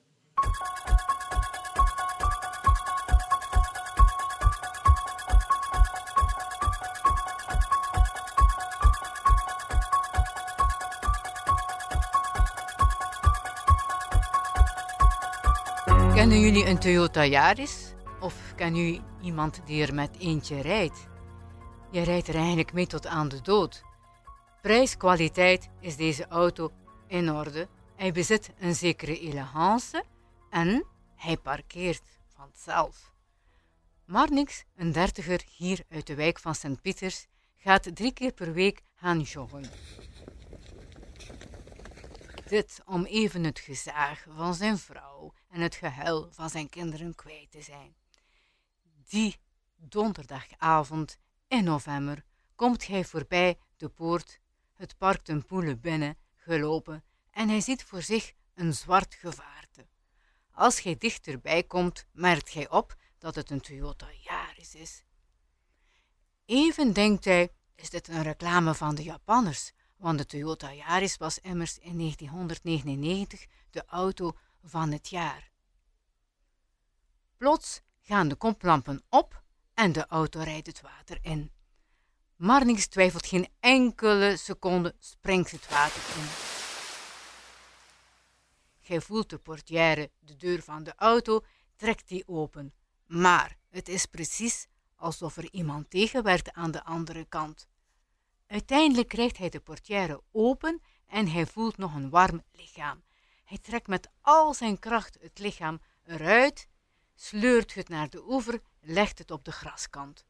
Kennen 16.13 16.39
jullie 16.39 16.65
een 16.65 16.79
Toyota 16.79 17.25
Yaris? 17.25 17.90
Of 18.21 18.53
ken 18.55 18.75
u 18.75 18.99
iemand 19.21 19.61
die 19.65 19.85
er 19.85 19.93
met 19.93 20.17
eentje 20.17 20.61
rijdt? 20.61 21.07
Je 21.91 22.01
rijdt 22.01 22.27
er 22.27 22.35
eigenlijk 22.35 22.73
mee 22.73 22.87
tot 22.87 23.07
aan 23.07 23.29
de 23.29 23.41
dood. 23.41 23.83
Prijs-kwaliteit 24.61 25.69
is 25.79 25.95
deze 25.95 26.27
auto 26.27 26.71
in 27.07 27.31
orde. 27.31 27.67
Hij 27.95 28.11
bezit 28.11 28.51
een 28.59 28.75
zekere 28.75 29.19
elegance 29.19 30.03
en 30.49 30.85
hij 31.15 31.37
parkeert 31.37 32.19
vanzelf. 32.35 33.13
Marnix, 34.05 34.63
een 34.75 34.91
dertiger 34.91 35.43
hier 35.57 35.83
uit 35.89 36.07
de 36.07 36.15
wijk 36.15 36.39
van 36.39 36.55
Sint-Pieters, 36.55 37.27
gaat 37.57 37.95
drie 37.95 38.13
keer 38.13 38.31
per 38.31 38.53
week 38.53 38.81
gaan 38.95 39.19
joggen. 39.19 39.65
Dit 42.47 42.81
om 42.85 43.05
even 43.05 43.43
het 43.43 43.59
gezaag 43.59 44.25
van 44.35 44.53
zijn 44.53 44.77
vrouw 44.77 45.33
en 45.49 45.61
het 45.61 45.75
gehuil 45.75 46.27
van 46.31 46.49
zijn 46.49 46.69
kinderen 46.69 47.15
kwijt 47.15 47.51
te 47.51 47.61
zijn. 47.61 47.95
Die 49.11 49.39
donderdagavond 49.75 51.17
in 51.47 51.63
november 51.63 52.23
komt 52.55 52.87
hij 52.87 53.05
voorbij 53.05 53.59
de 53.77 53.89
poort, 53.89 54.39
het 54.73 54.97
park 54.97 55.23
ten 55.23 55.45
Poele 55.45 55.77
binnen, 55.77 56.17
gelopen 56.35 57.03
en 57.31 57.49
hij 57.49 57.61
ziet 57.61 57.83
voor 57.83 58.01
zich 58.01 58.33
een 58.53 58.73
zwart 58.73 59.15
gevaarte. 59.15 59.87
Als 60.51 60.81
hij 60.83 60.97
dichterbij 60.97 61.63
komt, 61.63 62.05
merkt 62.11 62.53
hij 62.53 62.69
op 62.69 62.95
dat 63.17 63.35
het 63.35 63.49
een 63.49 63.61
Toyota 63.61 64.07
Yaris 64.23 64.75
is. 64.75 65.03
Even 66.45 66.93
denkt 66.93 67.25
hij, 67.25 67.49
is 67.75 67.89
dit 67.89 68.07
een 68.07 68.23
reclame 68.23 68.73
van 68.73 68.95
de 68.95 69.03
Japanners? 69.03 69.71
Want 69.97 70.17
de 70.17 70.25
Toyota 70.25 70.73
Yaris 70.73 71.17
was 71.17 71.39
immers 71.39 71.77
in 71.77 71.97
1999 71.97 73.45
de 73.69 73.85
auto 73.85 74.37
van 74.63 74.91
het 74.91 75.09
jaar. 75.09 75.51
Plots 77.37 77.81
gaan 78.11 78.27
de 78.27 78.35
koplampen 78.35 79.03
op 79.09 79.43
en 79.73 79.91
de 79.91 80.05
auto 80.07 80.39
rijdt 80.39 80.67
het 80.67 80.81
water 80.81 81.19
in. 81.21 81.51
Marnix 82.35 82.87
twijfelt 82.87 83.25
geen 83.25 83.47
enkele 83.59 84.37
seconde, 84.37 84.95
springt 84.99 85.51
het 85.51 85.69
water 85.69 86.01
in. 86.17 86.27
Gij 88.79 89.01
voelt 89.01 89.29
de 89.29 89.37
portière, 89.37 90.11
de 90.19 90.35
deur 90.35 90.61
van 90.61 90.83
de 90.83 90.93
auto, 90.95 91.41
trekt 91.75 92.07
die 92.07 92.27
open. 92.27 92.73
Maar 93.05 93.57
het 93.69 93.89
is 93.89 94.05
precies 94.05 94.67
alsof 94.95 95.37
er 95.37 95.51
iemand 95.51 95.89
tegenwerkt 95.89 96.53
aan 96.53 96.71
de 96.71 96.83
andere 96.83 97.25
kant. 97.25 97.67
Uiteindelijk 98.47 99.07
krijgt 99.07 99.37
hij 99.37 99.49
de 99.49 99.59
portière 99.59 100.21
open 100.31 100.81
en 101.07 101.27
hij 101.27 101.45
voelt 101.45 101.77
nog 101.77 101.95
een 101.95 102.09
warm 102.09 102.43
lichaam. 102.51 103.03
Hij 103.43 103.57
trekt 103.57 103.87
met 103.87 104.09
al 104.21 104.53
zijn 104.53 104.79
kracht 104.79 105.17
het 105.21 105.39
lichaam 105.39 105.81
eruit, 106.03 106.69
sleurt 107.15 107.73
het 107.73 107.89
naar 107.89 108.09
de 108.09 108.23
oever, 108.27 108.61
legt 108.79 109.17
het 109.17 109.31
op 109.31 109.45
de 109.45 109.51
graskant. 109.51 110.25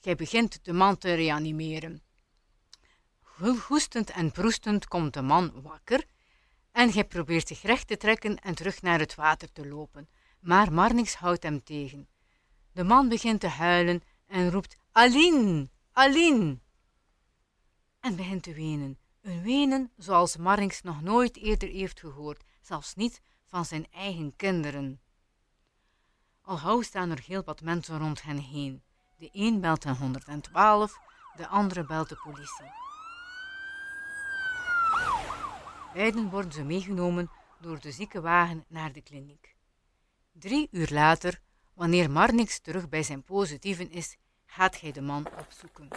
Gij 0.00 0.16
begint 0.16 0.64
de 0.64 0.72
man 0.72 0.98
te 0.98 1.14
reanimeren. 1.14 2.02
Hoestend 3.66 4.10
en 4.10 4.32
proestend 4.32 4.88
komt 4.88 5.14
de 5.14 5.22
man 5.22 5.62
wakker 5.62 6.04
en 6.72 6.92
gij 6.92 7.04
probeert 7.04 7.48
zich 7.48 7.62
recht 7.62 7.86
te 7.86 7.96
trekken 7.96 8.38
en 8.38 8.54
terug 8.54 8.82
naar 8.82 8.98
het 8.98 9.14
water 9.14 9.52
te 9.52 9.68
lopen. 9.68 10.08
Maar 10.40 10.72
Marnix 10.72 11.14
houdt 11.14 11.42
hem 11.42 11.62
tegen. 11.62 12.08
De 12.72 12.84
man 12.84 13.08
begint 13.08 13.40
te 13.40 13.48
huilen 13.48 14.02
en 14.26 14.50
roept 14.50 14.76
Aline, 14.92 15.68
Aline 15.92 16.58
en 18.00 18.16
begint 18.16 18.42
te 18.42 18.52
wenen. 18.52 18.98
Een 19.20 19.42
wenen 19.42 19.90
zoals 19.96 20.36
Marnix 20.36 20.82
nog 20.82 21.02
nooit 21.02 21.36
eerder 21.36 21.68
heeft 21.68 22.00
gehoord, 22.00 22.44
zelfs 22.60 22.94
niet 22.94 23.20
van 23.44 23.64
zijn 23.64 23.86
eigen 23.90 24.36
kinderen. 24.36 25.00
Al 26.50 26.56
gauw 26.56 26.82
staan 26.82 27.10
er 27.10 27.22
heel 27.26 27.42
wat 27.44 27.62
mensen 27.62 27.98
rond 27.98 28.22
hen 28.22 28.38
heen. 28.38 28.82
De 29.16 29.28
een 29.32 29.60
belt 29.60 29.84
een 29.84 29.96
112, 29.96 30.98
de 31.36 31.46
andere 31.46 31.84
belt 31.84 32.08
de 32.08 32.16
politie. 32.16 32.70
Beiden 35.94 36.30
worden 36.30 36.52
ze 36.52 36.62
meegenomen 36.62 37.30
door 37.60 37.80
de 37.80 37.92
ziekenwagen 37.92 38.64
naar 38.68 38.92
de 38.92 39.00
kliniek. 39.00 39.54
Drie 40.32 40.68
uur 40.70 40.88
later, 40.90 41.40
wanneer 41.74 42.10
Marnix 42.10 42.60
terug 42.60 42.88
bij 42.88 43.02
zijn 43.02 43.22
positieven 43.22 43.90
is, 43.90 44.16
gaat 44.46 44.80
hij 44.80 44.92
de 44.92 45.02
man 45.02 45.26
opzoeken. 45.38 45.88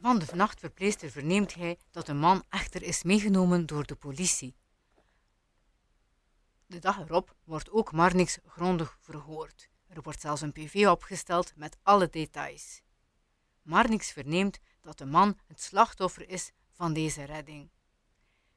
Van 0.00 0.18
de 0.18 0.26
nachtverpleester 0.34 1.10
verneemt 1.10 1.54
hij 1.54 1.78
dat 1.90 2.06
de 2.06 2.14
man 2.14 2.44
echter 2.48 2.82
is 2.82 3.02
meegenomen 3.02 3.66
door 3.66 3.86
de 3.86 3.94
politie. 3.94 4.54
De 6.68 6.78
dag 6.78 6.98
erop 6.98 7.34
wordt 7.44 7.70
ook 7.70 7.92
Marnix 7.92 8.38
grondig 8.46 8.98
verhoord. 9.00 9.68
Er 9.88 10.02
wordt 10.02 10.20
zelfs 10.20 10.40
een 10.40 10.52
PV 10.52 10.86
opgesteld 10.90 11.52
met 11.56 11.76
alle 11.82 12.08
details. 12.10 12.82
Marnix 13.62 14.10
verneemt 14.12 14.58
dat 14.80 14.98
de 14.98 15.04
man 15.04 15.38
het 15.46 15.62
slachtoffer 15.62 16.28
is 16.28 16.52
van 16.72 16.92
deze 16.92 17.24
redding. 17.24 17.70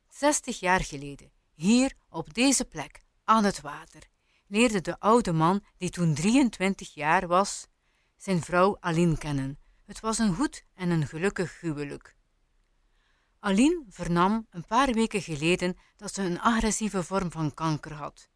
60 0.08 0.60
jaar 0.60 0.84
geleden, 0.84 1.32
hier 1.54 1.94
op 2.10 2.34
deze 2.34 2.66
plek, 2.66 3.04
aan 3.24 3.44
het 3.44 3.62
water, 3.62 4.02
leerde 4.48 4.82
de 4.82 5.00
oude 5.00 5.32
man, 5.32 5.64
die 5.78 5.90
toen 5.90 6.14
23 6.14 6.94
jaar 6.94 7.28
was, 7.28 7.68
zijn 8.18 8.42
vrouw 8.42 8.78
Aline 8.80 9.18
kennen. 9.18 9.60
Het 9.86 10.00
was 10.00 10.18
een 10.18 10.36
goed 10.36 10.64
en 10.74 10.90
een 10.90 11.08
gelukkig 11.08 11.60
huwelijk. 11.62 12.16
Aline 13.40 13.84
vernam 13.90 14.48
een 14.50 14.66
paar 14.66 14.94
weken 14.94 15.22
geleden 15.22 15.78
dat 15.96 16.14
ze 16.14 16.22
een 16.22 16.40
agressieve 16.40 17.04
vorm 17.04 17.32
van 17.32 17.54
kanker 17.54 17.94
had. 17.94 18.30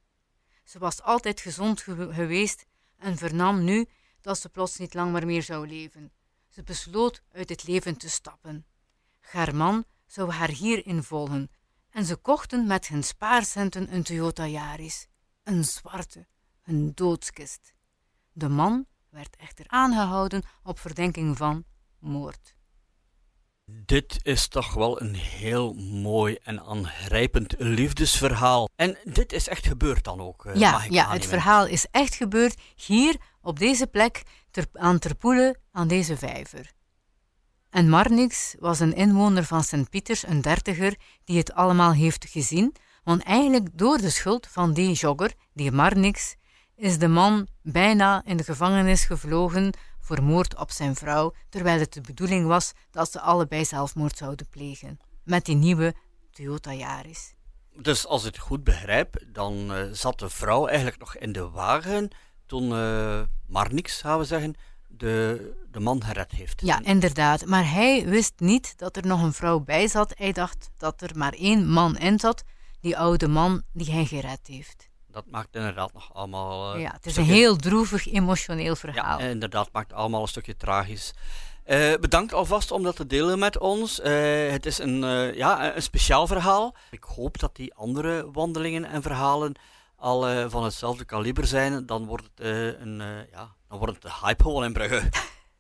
Ze 0.64 0.80
was 0.80 1.02
altijd 1.02 1.42
gezond 1.42 1.82
geweest 1.82 2.66
en 2.98 3.18
vernam 3.18 3.64
nu 3.64 3.86
dat 4.22 4.40
ze 4.40 4.50
plots 4.50 4.78
niet 4.78 4.94
lang 4.94 5.24
meer 5.24 5.44
zou 5.44 5.68
leven. 5.68 6.12
Ze 6.50 6.64
besloot 6.64 7.22
uit 7.32 7.50
het 7.50 7.68
leven 7.68 7.98
te 7.98 8.10
stappen. 8.10 8.66
Haar 9.20 9.56
man 9.56 9.86
zou 10.06 10.32
haar 10.32 10.50
hierin 10.50 11.04
volgen 11.04 11.52
en 11.90 12.06
ze 12.06 12.16
kochten 12.16 12.68
met 12.68 12.88
hun 12.88 13.04
spaarcenten 13.04 13.94
een 13.94 14.04
Toyota 14.04 14.46
Yaris, 14.46 15.08
een 15.44 15.64
zwarte, 15.64 16.28
een 16.64 16.92
doodskist. 16.96 17.74
De 18.32 18.50
man 18.50 18.86
werd 19.10 19.36
echter 19.36 19.68
aangehouden 19.68 20.44
op 20.64 20.80
verdenking 20.80 21.38
van 21.38 21.66
moord. 22.00 22.56
Dit 23.66 24.20
is 24.22 24.48
toch 24.48 24.74
wel 24.74 25.02
een 25.02 25.16
heel 25.16 25.74
mooi 25.74 26.38
en 26.44 26.62
aangrijpend 26.62 27.56
liefdesverhaal. 27.58 28.70
En 28.76 28.98
dit 29.04 29.34
is 29.34 29.48
echt 29.48 29.68
gebeurd 29.68 30.04
dan 30.04 30.20
ook? 30.22 30.46
Uh, 30.46 30.56
ja, 30.56 30.86
ja 30.90 31.12
het 31.12 31.26
verhaal 31.26 31.68
is 31.68 31.88
echt 31.92 32.16
gebeurd 32.16 32.62
hier 32.76 33.16
op 33.42 33.60
deze 33.60 33.88
plek 33.88 34.24
ter, 34.52 34.66
aan 34.74 35.00
Terpoelen 35.00 35.58
aan 35.72 35.88
deze 35.88 36.18
vijver. 36.18 36.72
En 37.70 37.90
Marnix 37.90 38.56
was 38.60 38.80
een 38.80 38.96
inwoner 38.96 39.44
van 39.44 39.64
Sint-Pieters, 39.64 40.28
een 40.28 40.42
dertiger, 40.42 40.96
die 41.24 41.38
het 41.38 41.54
allemaal 41.54 41.94
heeft 41.94 42.26
gezien, 42.30 42.76
want 43.04 43.24
eigenlijk 43.24 43.70
door 43.74 43.98
de 43.98 44.10
schuld 44.10 44.48
van 44.48 44.74
die 44.74 44.94
jogger, 44.94 45.34
die 45.54 45.72
Marnix, 45.72 46.36
is 46.76 46.98
de 46.98 47.08
man 47.08 47.48
bijna 47.62 48.22
in 48.26 48.38
de 48.38 48.44
gevangenis 48.44 49.06
gevlogen 49.06 49.74
voor 50.04 50.24
moord 50.24 50.58
op 50.58 50.72
zijn 50.72 50.96
vrouw, 50.96 51.34
terwijl 51.50 51.80
het 51.80 51.94
de 51.94 52.02
bedoeling 52.02 52.48
was 52.48 52.74
dat 52.92 53.12
ze 53.12 53.20
allebei 53.20 53.66
zelfmoord 53.66 54.18
zouden 54.18 54.50
plegen. 54.50 55.00
Met 55.24 55.46
die 55.46 55.56
nieuwe 55.56 55.94
Toyota 56.32 56.74
Yaris. 56.74 57.34
Dus 57.82 58.08
als 58.08 58.26
ik 58.26 58.34
het 58.34 58.44
goed 58.44 58.64
begrijp, 58.64 59.24
dan 59.28 59.72
uh, 59.72 59.84
zat 59.92 60.20
de 60.20 60.30
vrouw 60.30 60.68
eigenlijk 60.68 61.00
nog 61.00 61.16
in 61.16 61.32
de 61.32 61.50
wagen 61.50 62.10
toen 62.46 62.64
uh, 62.70 63.22
maar 63.48 63.74
niks, 63.74 64.02
gaan 64.02 64.18
we 64.20 64.26
zeggen, 64.26 64.56
de, 64.88 65.52
de 65.72 65.80
man 65.80 66.04
gered 66.04 66.32
heeft. 66.32 66.62
Ja, 66.62 66.84
inderdaad. 66.84 67.46
Maar 67.46 67.72
hij 67.72 68.06
wist 68.06 68.34
niet 68.38 68.78
dat 68.78 68.98
er 68.98 69.08
nog 69.08 69.22
een 69.22 69.34
vrouw 69.34 69.60
bij 69.60 69.88
zat. 69.88 70.14
Hij 70.18 70.32
dacht 70.32 70.70
dat 70.78 71.02
er 71.02 71.18
maar 71.18 71.34
één 71.34 71.70
man 71.70 71.98
in 71.98 72.20
zat, 72.20 72.44
die 72.80 72.98
oude 72.98 73.28
man 73.28 73.64
die 73.72 73.92
hij 73.92 74.06
gered 74.06 74.48
heeft 74.48 74.92
dat 75.14 75.26
maakt 75.26 75.56
inderdaad 75.56 75.94
nog 75.94 76.14
allemaal... 76.14 76.76
Uh, 76.76 76.82
ja, 76.82 76.92
het 76.92 77.06
is 77.06 77.18
een 77.18 77.24
heel 77.24 77.56
droevig, 77.56 78.14
emotioneel 78.14 78.76
verhaal. 78.76 79.20
Ja, 79.20 79.26
inderdaad, 79.26 79.70
maakt 79.72 79.94
allemaal 79.94 80.22
een 80.22 80.28
stukje 80.28 80.56
tragisch. 80.56 81.14
Uh, 81.66 81.94
bedankt 82.00 82.34
alvast 82.34 82.72
om 82.72 82.84
dat 82.84 82.96
te 82.96 83.08
delen 83.08 83.40
met 83.40 83.58
ons. 83.58 84.00
Uh, 84.00 84.52
het 84.52 84.66
is 84.66 84.78
een, 84.78 85.00
ja, 85.36 85.76
een 85.76 85.82
speciaal 85.82 86.28
verhaal. 86.28 86.76
Ik 86.92 87.04
hoop 87.04 87.40
dat 87.40 87.56
die 87.56 87.74
andere 87.74 88.32
wandelingen 88.32 88.86
en 88.86 89.02
verhalen 89.02 89.54
al 89.96 90.50
van 90.50 90.64
hetzelfde 90.64 91.06
kaliber 91.06 91.48
zijn. 91.48 91.86
Dan 91.86 92.06
wordt 92.06 92.24
het, 92.24 92.46
een, 92.80 92.98
ja, 93.32 93.56
dan 93.68 93.78
wordt 93.78 93.94
het 93.94 94.02
de 94.02 94.26
hype 94.26 94.44
gewoon 94.44 94.64
in 94.64 94.74
Brugge. 94.74 95.10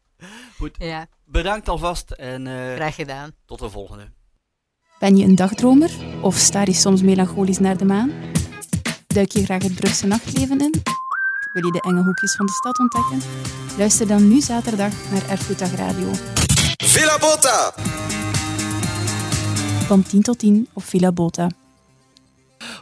Goed, 0.57 0.75
ja. 0.77 1.07
bedankt 1.25 1.69
alvast 1.69 2.11
en 2.11 2.45
Graag 2.75 2.95
gedaan. 2.95 3.31
tot 3.45 3.59
de 3.59 3.69
volgende. 3.69 4.11
Ben 4.99 5.17
je 5.17 5.25
een 5.25 5.35
dagdromer 5.35 5.91
of 6.21 6.35
staar 6.35 6.65
je 6.65 6.73
soms 6.73 7.01
melancholisch 7.01 7.59
naar 7.59 7.77
de 7.77 7.85
maan? 7.85 8.11
Duik 9.14 9.32
je 9.32 9.43
graag 9.43 9.64
het 9.64 9.76
Brugse 9.76 10.07
nachtleven 10.07 10.59
in? 10.59 10.82
Wil 11.53 11.66
je 11.66 11.72
de 11.72 11.82
enge 11.82 12.03
hoekjes 12.03 12.36
van 12.36 12.45
de 12.45 12.51
stad 12.51 12.80
ontdekken? 12.80 13.22
Luister 13.78 14.07
dan 14.07 14.28
nu 14.28 14.41
zaterdag 14.41 14.93
naar 15.11 15.30
Erfgoeddag 15.30 15.76
Radio. 15.76 16.11
Villa 16.78 17.18
Bota! 17.20 17.74
Van 19.86 20.03
10 20.03 20.22
tot 20.22 20.39
10 20.39 20.68
op 20.74 20.84
Villa 20.84 21.11
Bota. 21.11 21.49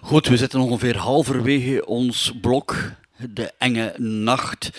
Goed, 0.01 0.27
we 0.27 0.37
zitten 0.37 0.59
ongeveer 0.59 0.97
halverwege 0.97 1.85
ons 1.85 2.33
blok, 2.41 2.91
de 3.29 3.53
enge 3.57 3.93
nacht. 3.97 4.69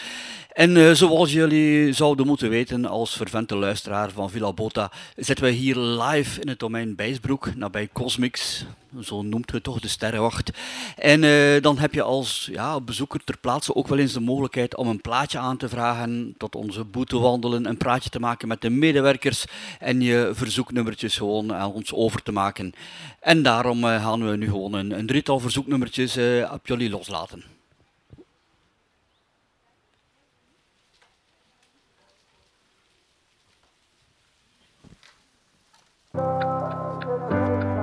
En 0.52 0.76
uh, 0.76 0.92
zoals 0.92 1.32
jullie 1.32 1.92
zouden 1.92 2.26
moeten 2.26 2.48
weten 2.48 2.86
als 2.86 3.16
vervente 3.16 3.56
luisteraar 3.56 4.10
van 4.10 4.30
Villa 4.30 4.52
Bota, 4.52 4.90
zitten 5.16 5.44
wij 5.44 5.54
hier 5.54 5.76
live 5.76 6.40
in 6.40 6.48
het 6.48 6.58
domein 6.58 6.94
Bijsbroek, 6.94 7.54
nabij 7.54 7.88
Cosmix. 7.92 8.64
Zo 9.00 9.22
noemt 9.22 9.52
het 9.52 9.62
toch 9.62 9.80
de 9.80 9.88
sterrenwacht. 9.88 10.50
En 10.96 11.22
uh, 11.22 11.62
dan 11.62 11.78
heb 11.78 11.94
je 11.94 12.02
als 12.02 12.48
ja, 12.52 12.80
bezoeker 12.80 13.24
ter 13.24 13.38
plaatse 13.38 13.74
ook 13.74 13.88
wel 13.88 13.98
eens 13.98 14.12
de 14.12 14.20
mogelijkheid 14.20 14.76
om 14.76 14.88
een 14.88 15.00
plaatje 15.00 15.38
aan 15.38 15.56
te 15.56 15.68
vragen, 15.68 16.34
tot 16.38 16.54
onze 16.54 16.84
boete 16.84 17.18
wandelen, 17.18 17.66
een 17.66 17.76
praatje 17.76 18.10
te 18.10 18.20
maken 18.20 18.48
met 18.48 18.60
de 18.60 18.70
medewerkers 18.70 19.44
en 19.78 20.00
je 20.00 20.30
verzoeknummertjes 20.34 21.16
gewoon 21.16 21.54
aan 21.54 21.72
ons 21.72 21.92
over 21.92 22.22
te 22.22 22.32
maken. 22.32 22.72
En 23.20 23.42
daarom 23.42 23.84
uh, 23.84 24.04
gaan 24.04 24.30
we 24.30 24.36
nu 24.36 24.46
gewoon 24.46 24.72
een, 24.72 24.98
een 24.98 25.06
drietal 25.06 25.40
verzoeknummertjes 25.40 26.18
op 26.52 26.66
jullie 26.66 26.90
loslaten. 26.90 27.51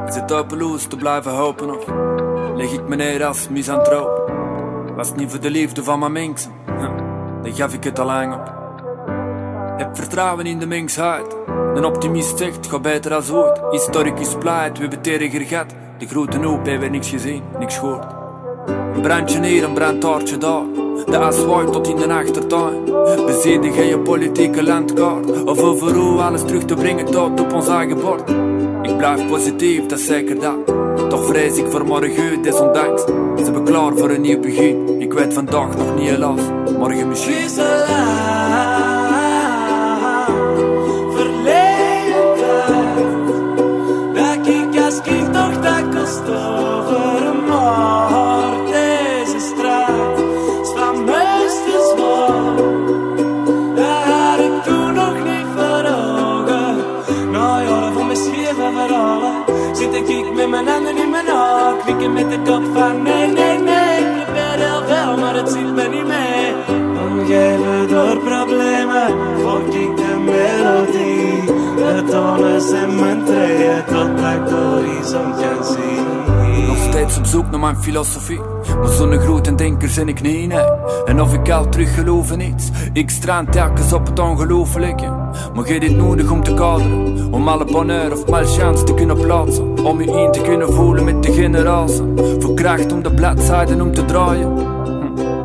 Zit 0.10 0.32
op 0.32 0.52
loes 0.52 0.88
te 0.88 0.96
blijven 0.96 1.32
hopen 1.32 1.70
of 1.78 1.86
leg 2.56 2.72
ik 2.72 2.88
me 2.88 2.96
neer 2.96 3.26
als 3.26 3.50
misantroop? 3.50 4.32
Was 4.96 5.08
het 5.08 5.18
niet 5.18 5.32
voor 5.32 5.40
de 5.40 5.50
liefde 5.50 5.84
van 5.84 6.00
mijn 6.00 6.12
mensen, 6.12 6.52
dan 7.42 7.54
gaf 7.54 7.74
ik 7.74 7.84
het 7.84 8.00
al 8.00 8.06
lang 8.06 8.34
op. 8.34 8.58
Heb 9.78 9.96
vertrouwen 9.96 10.46
in 10.46 10.60
de 10.60 10.68
mensheid. 10.68 11.36
Een 11.48 11.86
optimist 11.86 12.38
zegt, 12.38 12.68
ga 12.68 12.80
beter 12.80 13.14
als 13.14 13.32
ooit. 13.32 13.62
Historicus 13.70 14.36
pleit, 14.38 14.76
we 14.76 14.82
hebben 14.82 15.02
terriger 15.02 15.42
gat. 15.42 15.76
De 15.98 16.08
grote 16.08 16.38
hoop 16.38 16.66
hebben 16.66 16.92
niks 16.92 17.10
gezien, 17.10 17.44
niks 17.60 17.78
gehoord. 17.78 18.19
Een 19.00 19.06
brandje 19.06 19.44
hier, 19.46 19.64
een 19.64 19.74
brandtaartje 19.74 20.38
daar. 20.38 20.64
De 21.06 21.18
asfalt 21.18 21.74
tot 21.74 21.88
in 21.88 21.96
de 21.96 22.14
achtertuin. 22.14 22.84
Bezedig 23.26 23.76
je 23.90 24.00
politieke 24.00 24.64
landkaart. 24.64 25.44
Of 25.44 25.60
over 25.60 25.96
hoe 25.96 26.22
alles 26.22 26.42
terug 26.42 26.66
te 26.66 26.74
brengen 26.74 27.06
tot 27.06 27.40
op 27.40 27.54
ons 27.54 27.68
eigen 27.68 28.00
bord. 28.00 28.30
Ik 28.82 28.98
blijf 28.98 29.28
positief, 29.28 29.86
dat 29.86 30.00
is 30.00 30.06
zeker 30.06 30.40
dat. 30.40 30.56
Toch 31.10 31.26
vrees 31.26 31.58
ik 31.58 31.66
voor 31.70 31.86
morgen, 31.86 32.42
desondanks. 32.42 33.02
Ze 33.46 33.52
we 33.52 33.64
klaar 33.64 33.98
voor 33.98 34.10
een 34.10 34.22
nieuw 34.22 34.40
begin. 34.40 35.02
Ik 35.02 35.14
weet 35.14 35.34
vandaag 35.34 35.78
nog 35.78 35.96
niet 35.96 36.10
helaas, 36.10 36.42
morgen 36.78 37.08
misschien. 37.08 37.50
Kop 62.46 62.64
van 62.74 63.02
nee, 63.04 63.28
nee, 63.28 63.58
nee. 63.58 64.00
Ik 64.00 64.26
probeer 64.26 64.60
heel 64.68 64.84
veel, 64.88 65.18
maar 65.18 65.36
het 65.36 65.50
ziet 65.50 65.74
me 65.76 65.88
niet 65.88 66.08
mee. 66.08 66.54
Omgeven 67.10 67.88
door 67.88 68.18
problemen, 68.18 69.08
volg 69.42 69.66
ik 69.66 69.98
de 69.98 70.24
melodie. 70.26 71.46
De 71.76 72.04
tonen 72.10 72.62
zijn 72.62 73.00
mijn 73.00 73.24
treden, 73.26 73.86
totdat 73.86 74.34
ik 74.34 74.48
de 74.48 74.56
horizon 74.56 75.32
kan 75.32 75.66
zien. 75.66 76.68
Nog 76.68 76.78
steeds 76.90 77.18
op 77.18 77.26
zoek 77.26 77.50
naar 77.50 77.60
mijn 77.60 77.78
filosofie. 77.78 78.42
Maar 78.80 78.88
zo'n 78.88 79.20
grote 79.20 79.56
denker 79.56 79.90
zijn 79.90 80.08
ik 80.08 80.22
niet. 80.22 80.54
En 81.06 81.22
of 81.22 81.34
ik 81.34 81.50
al 81.50 81.70
terug 81.70 81.94
geloof 81.96 82.32
in 82.32 82.42
iets. 82.42 82.70
Ik 82.94 83.10
strand 83.10 83.52
telkens 83.52 83.94
op 83.94 84.06
het 84.06 84.20
ongelofelijke. 84.20 85.06
Maar 85.54 85.68
jij 85.68 85.80
dit 85.80 85.96
nodig 85.96 86.32
om 86.32 86.44
te 86.44 86.54
kaderen. 86.54 87.34
Om 87.34 87.48
alle 87.48 87.66
bonheur 87.66 88.12
of 88.12 88.28
malchance 88.28 88.84
te 88.84 88.94
kunnen 88.94 89.18
plaatsen. 89.18 89.69
Om 89.84 90.02
je 90.02 90.12
in 90.12 90.32
te 90.32 90.42
kunnen 90.42 90.74
voelen 90.74 91.04
met 91.04 91.24
de 91.24 91.32
generatie. 91.32 92.04
Voor 92.40 92.54
kracht 92.54 92.92
om 92.92 93.04
de 93.04 93.14
bladzijden 93.14 93.82
om 93.82 93.94
te 93.94 94.06
draaien. 94.06 94.58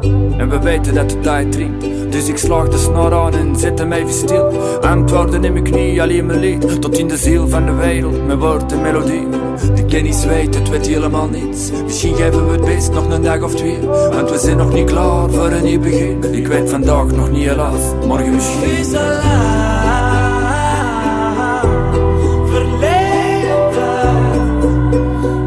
Hm. 0.01 0.41
En 0.41 0.49
we 0.49 0.59
weten 0.59 0.95
dat 0.95 1.11
de 1.11 1.21
tijd 1.21 1.53
dringt. 1.53 1.85
Dus 2.13 2.29
ik 2.29 2.39
slag 2.39 2.69
de 2.69 2.79
snor 2.79 3.15
aan 3.15 3.33
en 3.33 3.57
zet 3.57 3.79
hem 3.79 3.93
even 3.93 4.13
stil. 4.13 4.53
Antwoorden 4.81 5.45
in 5.45 5.53
mijn 5.53 5.65
knie, 5.65 6.03
alleen 6.03 6.27
mijn 6.27 6.39
lied. 6.39 6.81
Tot 6.81 6.99
in 6.99 7.09
de 7.09 7.17
ziel 7.17 7.49
van 7.49 7.67
de 7.67 7.73
wereld, 7.73 8.27
mijn 8.27 8.39
woord 8.39 8.73
en 8.73 8.83
melodie. 8.83 9.27
De 9.75 9.85
kennis 9.85 10.25
weet, 10.25 10.55
het 10.55 10.69
weet 10.69 10.87
helemaal 10.87 11.29
niets. 11.29 11.71
Misschien 11.85 12.15
geven 12.15 12.47
we 12.47 12.53
het 12.53 12.65
best 12.65 12.93
nog 12.93 13.09
een 13.09 13.23
dag 13.23 13.43
of 13.43 13.55
twee. 13.55 13.81
Want 13.87 14.31
we 14.31 14.39
zijn 14.39 14.57
nog 14.57 14.73
niet 14.73 14.91
klaar 14.91 15.31
voor 15.31 15.51
een 15.51 15.65
nieuw 15.65 15.81
begin. 15.81 16.35
Ik 16.35 16.47
weet 16.47 16.71
vandaag 16.71 17.07
nog 17.07 17.31
niet 17.31 17.49
helaas, 17.49 17.81
morgen 18.07 18.35
misschien. 18.35 20.04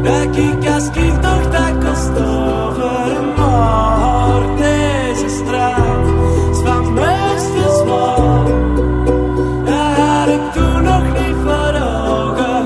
Dat 0.08 0.36
ik 0.36 0.68
als 0.74 0.90
kind 0.90 1.22
toch 1.22 1.48
dat 1.50 1.84
kost 1.84 2.08
over 2.08 3.16
een 3.16 3.28
moord. 3.36 4.58
Deze 4.58 5.28
straat 5.28 6.06
is 6.50 6.58
van 6.64 6.92
meesters 6.92 7.78
Dat 9.64 9.96
had 9.96 10.28
ik 10.28 10.52
toen 10.52 10.82
nog 10.82 11.02
niet 11.02 11.36
voor 11.44 11.74
ogen. 11.74 12.64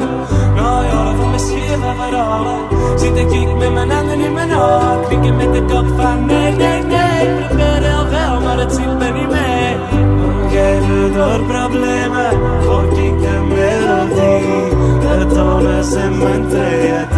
Nou 0.54 0.84
ja, 0.84 1.14
van 1.16 1.28
mijn 1.28 1.40
scheve 1.40 1.92
verhalen 1.96 2.58
zit 2.96 3.16
ik 3.16 3.56
met 3.56 3.72
mijn 3.72 3.90
handen 3.90 4.20
in 4.20 4.32
mijn 4.32 4.52
oog. 4.52 5.08
Knikken 5.08 5.36
met 5.36 5.52
de 5.52 5.64
kop 5.64 5.86
van 6.00 6.26
nee, 6.26 6.52
nee, 6.52 6.82
nee. 6.82 7.38
Ik 7.38 7.46
probeer 7.46 7.82
heel 7.82 8.06
veel, 8.10 8.40
maar 8.40 8.58
het 8.58 8.72
ziet 8.72 8.98
me 8.98 9.10
niet 9.10 9.30
mee. 9.30 9.76
Omgeven 10.24 11.12
door 11.12 11.40
problemen, 11.46 12.30
ik 12.32 12.61
melodie. 15.16 15.28
De 15.28 15.34
tonen 15.34 15.84
zijn 15.84 16.18
mijn 16.18 16.48
treden, 16.48 17.08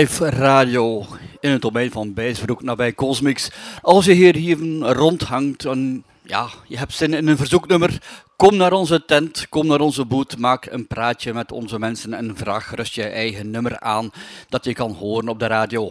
live 0.00 0.30
radio 0.30 1.06
in 1.40 1.50
het 1.50 1.62
domein 1.62 1.90
van 1.90 2.14
Bijsbroek 2.14 2.62
nabij 2.62 2.94
Cosmix. 2.94 3.50
Als 3.82 4.04
je 4.04 4.12
hier, 4.12 4.34
hier 4.34 4.58
rondhangt 4.78 5.64
en 5.64 6.04
ja, 6.22 6.48
je 6.66 6.78
hebt 6.78 6.92
zin 6.92 7.14
in 7.14 7.28
een 7.28 7.36
verzoeknummer, 7.36 8.02
kom 8.36 8.56
naar 8.56 8.72
onze 8.72 9.04
tent, 9.04 9.48
kom 9.48 9.66
naar 9.66 9.80
onze 9.80 10.04
boot, 10.04 10.36
maak 10.36 10.66
een 10.66 10.86
praatje 10.86 11.34
met 11.34 11.52
onze 11.52 11.78
mensen 11.78 12.14
en 12.14 12.36
vraag 12.36 12.68
gerust 12.68 12.94
je 12.94 13.02
eigen 13.02 13.50
nummer 13.50 13.80
aan 13.80 14.10
dat 14.48 14.64
je 14.64 14.72
kan 14.72 14.92
horen 14.92 15.28
op 15.28 15.38
de 15.38 15.46
radio. 15.46 15.90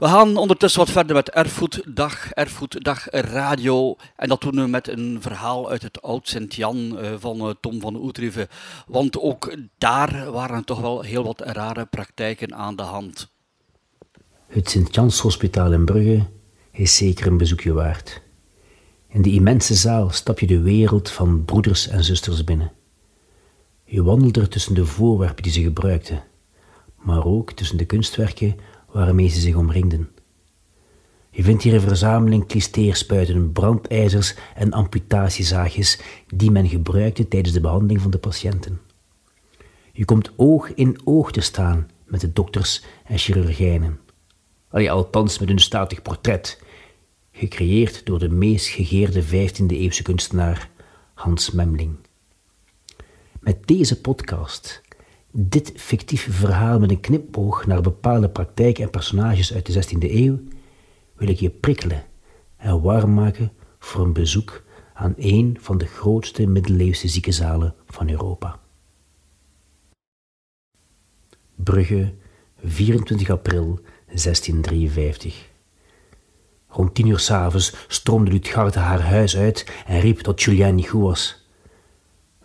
We 0.00 0.06
gaan 0.06 0.36
ondertussen 0.36 0.80
wat 0.80 0.90
verder 0.90 1.16
met 1.16 1.30
Erfgoeddag, 1.30 2.32
Erfgoeddag 2.32 3.06
Radio. 3.10 3.96
En 4.16 4.28
dat 4.28 4.40
doen 4.40 4.54
we 4.54 4.66
met 4.66 4.88
een 4.88 5.18
verhaal 5.20 5.70
uit 5.70 5.82
het 5.82 6.02
Oud 6.02 6.28
Sint-Jan 6.28 6.98
eh, 6.98 7.12
van 7.18 7.40
eh, 7.40 7.50
Tom 7.60 7.80
van 7.80 7.96
Oetrieven. 7.96 8.48
Want 8.86 9.18
ook 9.18 9.56
daar 9.78 10.30
waren 10.30 10.64
toch 10.64 10.80
wel 10.80 11.00
heel 11.00 11.24
wat 11.24 11.40
rare 11.40 11.86
praktijken 11.86 12.54
aan 12.54 12.76
de 12.76 12.82
hand. 12.82 13.30
Het 14.46 14.70
Sint-Jans 14.70 15.20
Hospitaal 15.20 15.72
in 15.72 15.84
Brugge 15.84 16.26
is 16.70 16.96
zeker 16.96 17.26
een 17.26 17.38
bezoekje 17.38 17.72
waard. 17.72 18.22
In 19.08 19.22
die 19.22 19.34
immense 19.34 19.74
zaal 19.74 20.10
stap 20.10 20.38
je 20.38 20.46
de 20.46 20.60
wereld 20.60 21.10
van 21.10 21.44
broeders 21.44 21.88
en 21.88 22.04
zusters 22.04 22.44
binnen. 22.44 22.72
Je 23.84 24.02
wandelt 24.02 24.36
er 24.36 24.48
tussen 24.48 24.74
de 24.74 24.86
voorwerpen 24.86 25.42
die 25.42 25.52
ze 25.52 25.62
gebruikten, 25.62 26.22
maar 26.96 27.24
ook 27.24 27.52
tussen 27.52 27.76
de 27.76 27.84
kunstwerken 27.84 28.56
waarmee 28.92 29.28
ze 29.28 29.40
zich 29.40 29.54
omringden. 29.54 30.08
Je 31.30 31.42
vindt 31.42 31.62
hier 31.62 31.74
een 31.74 31.80
verzameling 31.80 32.46
klisteerspuiten, 32.46 33.52
brandijzers 33.52 34.34
en 34.54 34.72
amputatiezaagjes 34.72 36.00
die 36.26 36.50
men 36.50 36.68
gebruikte 36.68 37.28
tijdens 37.28 37.54
de 37.54 37.60
behandeling 37.60 38.00
van 38.00 38.10
de 38.10 38.18
patiënten. 38.18 38.80
Je 39.92 40.04
komt 40.04 40.32
oog 40.36 40.74
in 40.74 41.00
oog 41.04 41.32
te 41.32 41.40
staan 41.40 41.90
met 42.04 42.20
de 42.20 42.32
dokters 42.32 42.84
en 43.04 43.18
chirurgijnen. 43.18 44.00
Allee, 44.68 44.90
althans 44.90 45.38
met 45.38 45.48
hun 45.48 45.58
statig 45.58 46.02
portret, 46.02 46.62
gecreëerd 47.32 48.06
door 48.06 48.18
de 48.18 48.28
meest 48.28 48.66
gegeerde 48.66 49.24
15e-eeuwse 49.24 50.02
kunstenaar 50.02 50.70
Hans 51.14 51.50
Memling. 51.50 51.96
Met 53.40 53.66
deze 53.66 54.00
podcast, 54.00 54.82
dit 55.30 55.72
fictief 55.76 56.28
verhaal 56.30 56.78
met 56.78 56.90
een 56.90 57.00
knipoog 57.00 57.66
naar 57.66 57.80
bepaalde 57.80 58.28
praktijken 58.28 58.84
en 58.84 58.90
personages 58.90 59.54
uit 59.54 59.66
de 59.66 59.84
16e 59.84 60.10
eeuw, 60.10 60.38
wil 61.16 61.28
ik 61.28 61.40
je 61.40 61.50
prikkelen 61.50 62.04
en 62.56 62.82
warm 62.82 63.14
maken 63.14 63.52
voor 63.78 64.04
een 64.04 64.12
bezoek 64.12 64.62
aan 64.94 65.14
een 65.16 65.56
van 65.60 65.78
de 65.78 65.86
grootste 65.86 66.46
middeleeuwse 66.46 67.08
ziekenzalen 67.08 67.74
van 67.86 68.10
Europa. 68.10 68.58
Brugge, 71.54 72.12
24 72.64 73.30
april 73.30 73.80
1653. 74.06 75.48
Rond 76.68 76.94
tien 76.94 77.06
uur 77.06 77.18
s'avonds 77.18 77.74
stroomde 77.88 78.30
Lutgarde 78.30 78.78
haar 78.78 79.00
huis 79.00 79.36
uit 79.36 79.72
en 79.86 80.00
riep 80.00 80.22
dat 80.22 80.42
Julien 80.42 80.74
niet 80.74 80.88
goed 80.88 81.02
was. 81.02 81.48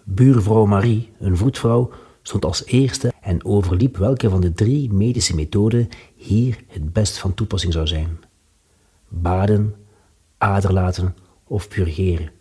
Buurvrouw 0.04 0.66
Marie, 0.66 1.12
een 1.20 1.38
voetvrouw, 1.38 1.92
stond 2.28 2.46
als 2.46 2.66
eerste 2.66 3.14
en 3.22 3.46
overliep 3.46 3.98
welke 3.98 4.30
van 4.30 4.42
de 4.42 4.54
drie 4.54 4.94
medische 4.94 5.36
methoden 5.36 5.90
hier 6.16 6.64
het 6.68 6.94
best 6.94 7.18
van 7.18 7.34
toepassing 7.34 7.74
zou 7.74 7.88
zijn. 7.88 8.20
Baden, 9.08 9.76
aderlaten 10.38 11.16
of 11.44 11.68
purgeren. 11.68 12.32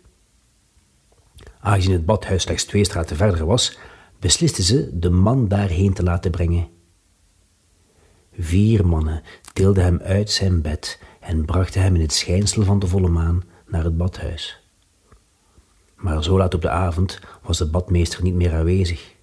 Aangezien 1.59 1.91
het 1.91 2.05
badhuis 2.05 2.41
slechts 2.41 2.63
twee 2.63 2.83
straten 2.83 3.15
verder 3.15 3.45
was, 3.45 3.77
besliste 4.19 4.63
ze 4.63 4.99
de 4.99 5.09
man 5.09 5.47
daarheen 5.47 5.93
te 5.93 6.03
laten 6.03 6.31
brengen. 6.31 6.67
Vier 8.39 8.87
mannen 8.87 9.23
tilden 9.53 9.83
hem 9.83 9.99
uit 10.01 10.29
zijn 10.29 10.61
bed 10.61 10.99
en 11.19 11.45
brachten 11.45 11.81
hem 11.81 11.95
in 11.95 12.01
het 12.01 12.13
schijnsel 12.13 12.63
van 12.63 12.79
de 12.79 12.87
volle 12.87 13.09
maan 13.09 13.43
naar 13.67 13.83
het 13.83 13.97
badhuis. 13.97 14.59
Maar 15.95 16.23
zo 16.23 16.37
laat 16.37 16.53
op 16.53 16.61
de 16.61 16.69
avond 16.69 17.19
was 17.41 17.57
de 17.57 17.69
badmeester 17.69 18.23
niet 18.23 18.35
meer 18.35 18.53
aanwezig. 18.53 19.14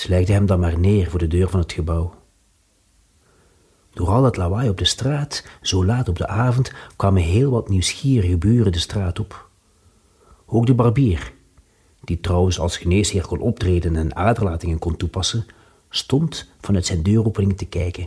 Ze 0.00 0.14
hem 0.14 0.46
dan 0.46 0.60
maar 0.60 0.78
neer 0.78 1.10
voor 1.10 1.18
de 1.18 1.26
deur 1.26 1.48
van 1.48 1.60
het 1.60 1.72
gebouw. 1.72 2.14
Door 3.92 4.08
al 4.08 4.22
dat 4.22 4.36
lawaai 4.36 4.68
op 4.68 4.78
de 4.78 4.84
straat, 4.84 5.46
zo 5.62 5.84
laat 5.84 6.08
op 6.08 6.18
de 6.18 6.26
avond, 6.26 6.72
kwamen 6.96 7.22
heel 7.22 7.50
wat 7.50 7.68
nieuwsgierige 7.68 8.36
buren 8.36 8.72
de 8.72 8.78
straat 8.78 9.18
op. 9.18 9.48
Ook 10.46 10.66
de 10.66 10.74
barbier, 10.74 11.32
die 12.00 12.20
trouwens 12.20 12.58
als 12.58 12.76
geneesheer 12.76 13.26
kon 13.26 13.40
optreden 13.40 13.96
en 13.96 14.16
aderlatingen 14.16 14.78
kon 14.78 14.96
toepassen, 14.96 15.46
stond 15.90 16.50
vanuit 16.60 16.86
zijn 16.86 17.02
deuropening 17.02 17.56
te 17.56 17.66
kijken. 17.66 18.06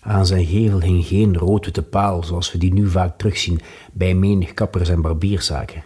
Aan 0.00 0.26
zijn 0.26 0.46
gevel 0.46 0.80
hing 0.80 1.06
geen 1.06 1.36
rood-witte 1.36 1.82
paal 1.82 2.22
zoals 2.24 2.52
we 2.52 2.58
die 2.58 2.72
nu 2.72 2.88
vaak 2.88 3.18
terugzien 3.18 3.60
bij 3.92 4.14
menig 4.14 4.54
kappers 4.54 4.88
en 4.88 5.02
barbierszaken. 5.02 5.84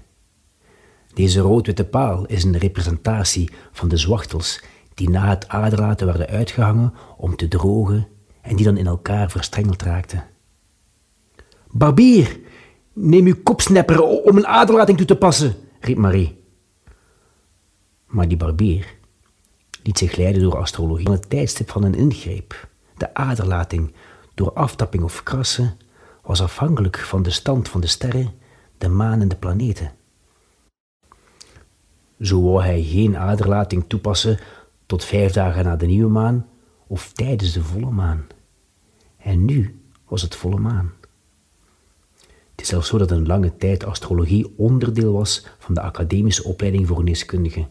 Deze 1.15 1.41
rood-witte 1.41 1.85
paal 1.85 2.27
is 2.27 2.45
een 2.45 2.59
representatie 2.59 3.51
van 3.73 3.89
de 3.89 3.97
zwachtels 3.97 4.62
die 4.95 5.11
na 5.11 5.28
het 5.28 5.49
aderlaten 5.49 6.07
werden 6.07 6.27
uitgehangen 6.27 6.95
om 7.16 7.37
te 7.37 7.49
drogen 7.49 8.09
en 8.41 8.57
die 8.57 8.65
dan 8.65 8.77
in 8.77 8.87
elkaar 8.87 9.31
verstrengeld 9.31 9.82
raakten. 9.82 10.24
Barbier, 11.70 12.41
neem 12.93 13.27
uw 13.27 13.43
kopsnepper 13.43 14.03
om 14.03 14.37
een 14.37 14.47
aderlating 14.47 14.97
toe 14.97 15.07
te 15.07 15.16
passen, 15.16 15.55
riep 15.81 15.97
Marie. 15.97 16.39
Maar 18.07 18.28
die 18.28 18.37
barbier 18.37 18.95
liet 19.82 19.99
zich 19.99 20.16
leiden 20.16 20.43
door 20.43 20.57
astrologie 20.57 21.07
van 21.07 21.15
het 21.15 21.31
tijdstip 21.31 21.70
van 21.70 21.82
een 21.82 21.95
ingreep. 21.95 22.69
De 22.97 23.15
aderlating 23.15 23.93
door 24.35 24.53
aftapping 24.53 25.03
of 25.03 25.23
krassen 25.23 25.77
was 26.23 26.43
afhankelijk 26.43 26.99
van 26.99 27.23
de 27.23 27.31
stand 27.31 27.69
van 27.69 27.81
de 27.81 27.87
sterren, 27.87 28.32
de 28.78 28.89
maan 28.89 29.20
en 29.20 29.28
de 29.28 29.37
planeten. 29.37 29.93
Zo 32.20 32.42
wou 32.42 32.62
hij 32.62 32.82
geen 32.82 33.16
aderlating 33.16 33.84
toepassen 33.86 34.38
tot 34.86 35.05
vijf 35.05 35.32
dagen 35.32 35.64
na 35.64 35.76
de 35.76 35.86
nieuwe 35.86 36.10
maan 36.10 36.47
of 36.86 37.12
tijdens 37.12 37.52
de 37.52 37.62
volle 37.62 37.90
maan. 37.90 38.26
En 39.16 39.44
nu 39.44 39.80
was 40.09 40.22
het 40.22 40.34
volle 40.34 40.59
maan. 40.59 40.92
Het 42.51 42.60
is 42.60 42.68
zelfs 42.68 42.88
zo 42.88 42.98
dat 42.98 43.10
een 43.10 43.26
lange 43.26 43.56
tijd 43.56 43.84
astrologie 43.84 44.52
onderdeel 44.56 45.12
was 45.12 45.47
van 45.59 45.74
de 45.74 45.80
academische 45.80 46.44
opleiding 46.44 46.86
voor 46.86 46.97
geneeskundigen. 46.97 47.68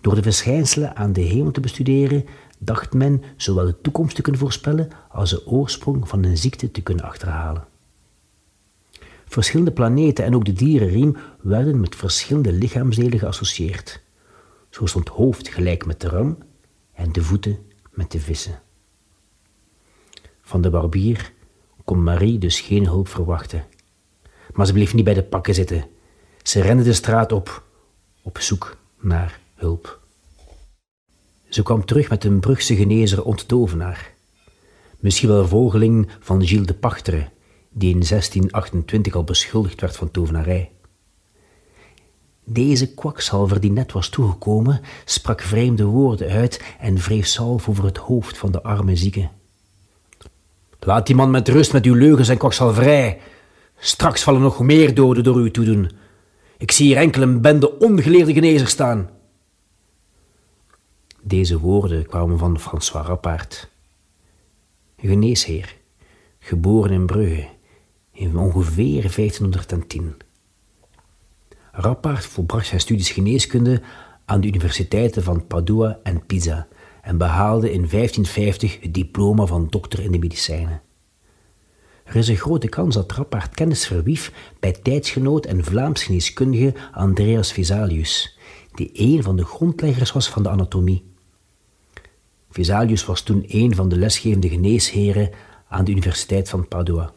Door 0.00 0.14
de 0.14 0.22
verschijnselen 0.22 0.96
aan 0.96 1.12
de 1.12 1.20
hemel 1.20 1.50
te 1.50 1.60
bestuderen, 1.60 2.24
dacht 2.58 2.92
men 2.92 3.22
zowel 3.36 3.64
de 3.64 3.80
toekomst 3.80 4.16
te 4.16 4.22
kunnen 4.22 4.40
voorspellen 4.40 4.88
als 5.08 5.30
de 5.30 5.46
oorsprong 5.46 6.08
van 6.08 6.24
een 6.24 6.36
ziekte 6.36 6.70
te 6.70 6.82
kunnen 6.82 7.04
achterhalen. 7.04 7.66
Verschillende 9.28 9.72
planeten 9.72 10.24
en 10.24 10.34
ook 10.34 10.44
de 10.44 10.52
dierenriem 10.52 11.16
werden 11.42 11.80
met 11.80 11.96
verschillende 11.96 12.52
lichaamsdelen 12.52 13.18
geassocieerd. 13.18 14.00
Zo 14.70 14.86
stond 14.86 15.08
hoofd 15.08 15.48
gelijk 15.48 15.86
met 15.86 16.00
de 16.00 16.08
ram 16.08 16.38
en 16.92 17.12
de 17.12 17.22
voeten 17.22 17.58
met 17.90 18.10
de 18.10 18.20
vissen. 18.20 18.60
Van 20.42 20.60
de 20.60 20.70
barbier 20.70 21.32
kon 21.84 22.02
Marie 22.02 22.38
dus 22.38 22.60
geen 22.60 22.86
hulp 22.86 23.08
verwachten. 23.08 23.64
Maar 24.52 24.66
ze 24.66 24.72
bleef 24.72 24.94
niet 24.94 25.04
bij 25.04 25.14
de 25.14 25.22
pakken 25.22 25.54
zitten. 25.54 25.84
Ze 26.42 26.60
rende 26.60 26.82
de 26.82 26.92
straat 26.92 27.32
op, 27.32 27.62
op 28.22 28.38
zoek 28.38 28.76
naar 29.00 29.40
hulp. 29.54 30.00
Ze 31.48 31.62
kwam 31.62 31.84
terug 31.84 32.08
met 32.08 32.24
een 32.24 32.40
Brugse 32.40 32.76
genezer 32.76 33.24
onttovenaar. 33.24 34.14
Misschien 35.00 35.28
wel 35.28 35.48
volgeling 35.48 36.08
van 36.20 36.46
Gilles 36.46 36.66
de 36.66 36.74
Pachtere, 36.74 37.28
die 37.78 37.94
in 37.94 38.02
1628 38.08 39.14
al 39.14 39.24
beschuldigd 39.24 39.80
werd 39.80 39.96
van 39.96 40.10
tovenarij. 40.10 40.70
Deze 42.44 42.94
kwakzalver 42.94 43.60
die 43.60 43.70
net 43.70 43.92
was 43.92 44.08
toegekomen, 44.08 44.80
sprak 45.04 45.40
vreemde 45.40 45.84
woorden 45.84 46.28
uit 46.28 46.62
en 46.78 46.96
wreef 46.96 47.26
zalf 47.26 47.68
over 47.68 47.84
het 47.84 47.96
hoofd 47.96 48.38
van 48.38 48.52
de 48.52 48.62
arme 48.62 48.96
zieke. 48.96 49.28
Laat 50.80 51.06
die 51.06 51.16
man 51.16 51.30
met 51.30 51.48
rust 51.48 51.72
met 51.72 51.84
uw 51.84 51.94
leugens 51.94 52.28
en 52.28 52.38
kwakzalverij. 52.38 53.20
Straks 53.78 54.22
vallen 54.22 54.40
nog 54.40 54.60
meer 54.60 54.94
doden 54.94 55.24
door 55.24 55.36
uw 55.36 55.50
toedoen. 55.50 55.90
Ik 56.58 56.70
zie 56.70 56.86
hier 56.86 56.96
enkel 56.96 57.22
een 57.22 57.40
bende 57.40 57.78
ongeleerde 57.78 58.32
genezers 58.32 58.70
staan. 58.70 59.10
Deze 61.22 61.58
woorden 61.58 62.06
kwamen 62.06 62.38
van 62.38 62.60
François 62.60 63.06
Rappaert. 63.06 63.70
Geneesheer, 64.96 65.76
geboren 66.38 66.90
in 66.90 67.06
Brugge 67.06 67.54
in 68.16 68.36
ongeveer 68.36 69.00
1510. 69.00 70.16
Rappaert 71.72 72.26
volbracht 72.26 72.66
zijn 72.66 72.80
studies 72.80 73.10
geneeskunde 73.10 73.82
aan 74.24 74.40
de 74.40 74.46
universiteiten 74.46 75.22
van 75.22 75.46
Padua 75.46 75.98
en 76.02 76.26
Pisa 76.26 76.66
en 77.02 77.18
behaalde 77.18 77.72
in 77.72 77.88
1550 77.90 78.80
het 78.80 78.94
diploma 78.94 79.46
van 79.46 79.66
dokter 79.70 80.00
in 80.00 80.12
de 80.12 80.18
medicijnen. 80.18 80.82
Er 82.04 82.16
is 82.16 82.28
een 82.28 82.36
grote 82.36 82.68
kans 82.68 82.94
dat 82.94 83.12
Rappaert 83.12 83.54
kennis 83.54 83.86
verwief 83.86 84.32
bij 84.60 84.72
tijdsgenoot 84.72 85.46
en 85.46 85.64
Vlaams 85.64 86.02
geneeskundige 86.02 86.74
Andreas 86.92 87.52
Vesalius, 87.52 88.38
die 88.74 88.90
een 88.92 89.22
van 89.22 89.36
de 89.36 89.44
grondleggers 89.44 90.12
was 90.12 90.28
van 90.28 90.42
de 90.42 90.48
anatomie. 90.48 91.04
Vesalius 92.50 93.04
was 93.04 93.22
toen 93.22 93.44
een 93.46 93.74
van 93.74 93.88
de 93.88 93.96
lesgevende 93.96 94.48
geneesheren 94.48 95.30
aan 95.68 95.84
de 95.84 95.90
Universiteit 95.90 96.48
van 96.48 96.68
Padua. 96.68 97.12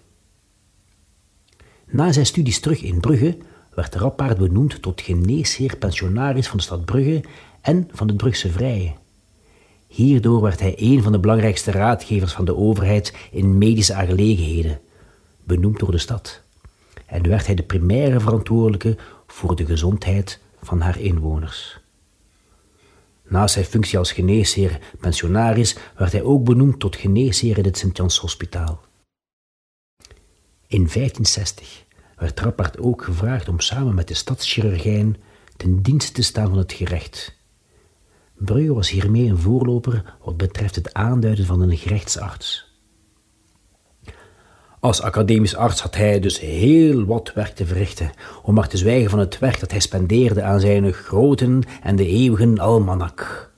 Na 1.91 2.11
zijn 2.11 2.26
studies 2.26 2.60
terug 2.60 2.82
in 2.82 2.99
Brugge 2.99 3.38
werd 3.74 3.95
Rappaert 3.95 4.38
benoemd 4.38 4.82
tot 4.82 5.02
geneesheer 5.02 5.78
pensionaris 5.78 6.48
van 6.48 6.57
de 6.57 6.64
stad 6.64 6.86
Brugge 6.86 7.24
en 7.61 7.90
van 7.91 8.07
het 8.07 8.18
Brugse 8.18 8.52
Vrije. 8.52 8.94
Hierdoor 9.88 10.41
werd 10.41 10.60
hij 10.60 10.74
een 10.78 11.03
van 11.03 11.11
de 11.11 11.20
belangrijkste 11.20 11.72
raadgevers 11.72 12.34
van 12.34 12.45
de 12.45 12.56
overheid 12.56 13.14
in 13.32 13.57
medische 13.57 13.94
aangelegenheden, 13.94 14.80
benoemd 15.44 15.80
door 15.80 15.91
de 15.91 15.98
stad. 15.98 16.41
En 17.06 17.28
werd 17.28 17.45
hij 17.45 17.56
de 17.56 17.64
primaire 17.64 18.20
verantwoordelijke 18.20 18.98
voor 19.28 19.56
de 19.56 19.66
gezondheid 19.66 20.40
van 20.61 20.82
haar 20.82 20.99
inwoners. 20.99 21.80
Naast 23.28 23.53
zijn 23.53 23.66
functie 23.66 23.98
als 23.98 24.11
geneesheer 24.11 24.80
pensionaris 24.99 25.78
werd 25.98 26.11
hij 26.11 26.24
ook 26.24 26.44
benoemd 26.44 26.80
tot 26.80 26.95
geneesheer 26.95 27.57
in 27.57 27.66
het 27.66 27.78
Sint-Jans 27.78 28.18
Hospitaal. 28.18 28.88
In 30.70 30.88
1560 30.88 31.86
werd 32.18 32.36
Trappert 32.36 32.80
ook 32.80 33.04
gevraagd 33.04 33.48
om 33.50 33.60
samen 33.60 33.96
met 33.96 34.08
de 34.08 34.14
stadschirurgijn 34.14 35.18
ten 35.58 35.82
dienste 35.82 36.12
te 36.12 36.22
staan 36.22 36.50
van 36.50 36.58
het 36.58 36.74
gerecht. 36.74 37.38
Brugge 38.36 38.74
was 38.74 38.90
hiermee 38.90 39.30
een 39.30 39.38
voorloper 39.38 40.16
wat 40.24 40.38
betreft 40.38 40.76
het 40.76 40.94
aanduiden 40.94 41.46
van 41.46 41.62
een 41.62 41.78
gerechtsarts. 41.78 42.74
Als 44.80 45.02
academisch 45.02 45.56
arts 45.56 45.82
had 45.82 45.96
hij 45.96 46.20
dus 46.20 46.40
heel 46.40 47.06
wat 47.06 47.34
werk 47.34 47.56
te 47.56 47.66
verrichten, 47.66 48.12
om 48.44 48.54
maar 48.54 48.68
te 48.68 48.78
zwijgen 48.78 49.10
van 49.10 49.20
het 49.20 49.40
werk 49.40 49.60
dat 49.60 49.72
hij 49.72 49.80
spendeerde 49.80 50.44
aan 50.44 50.60
zijn 50.60 50.94
groten 50.94 51.64
en 51.82 51.96
de 51.96 52.08
eeuwige 52.08 52.62
almanak. 52.62 53.52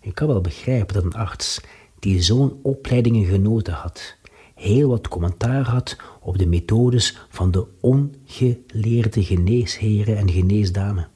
Ik 0.00 0.14
kan 0.14 0.26
wel 0.28 0.40
begrijpen 0.40 0.94
dat 0.94 1.04
een 1.04 1.14
arts 1.14 1.60
die 1.98 2.22
zo'n 2.22 2.58
opleidingen 2.62 3.24
genoten 3.24 3.74
had, 3.74 4.18
heel 4.60 4.88
wat 4.88 5.08
commentaar 5.08 5.64
had 5.68 5.96
op 6.20 6.38
de 6.38 6.46
methodes 6.46 7.18
van 7.28 7.50
de 7.50 7.66
ongeleerde 7.80 9.24
geneesheren 9.24 10.16
en 10.16 10.30
geneesdame. 10.30 11.06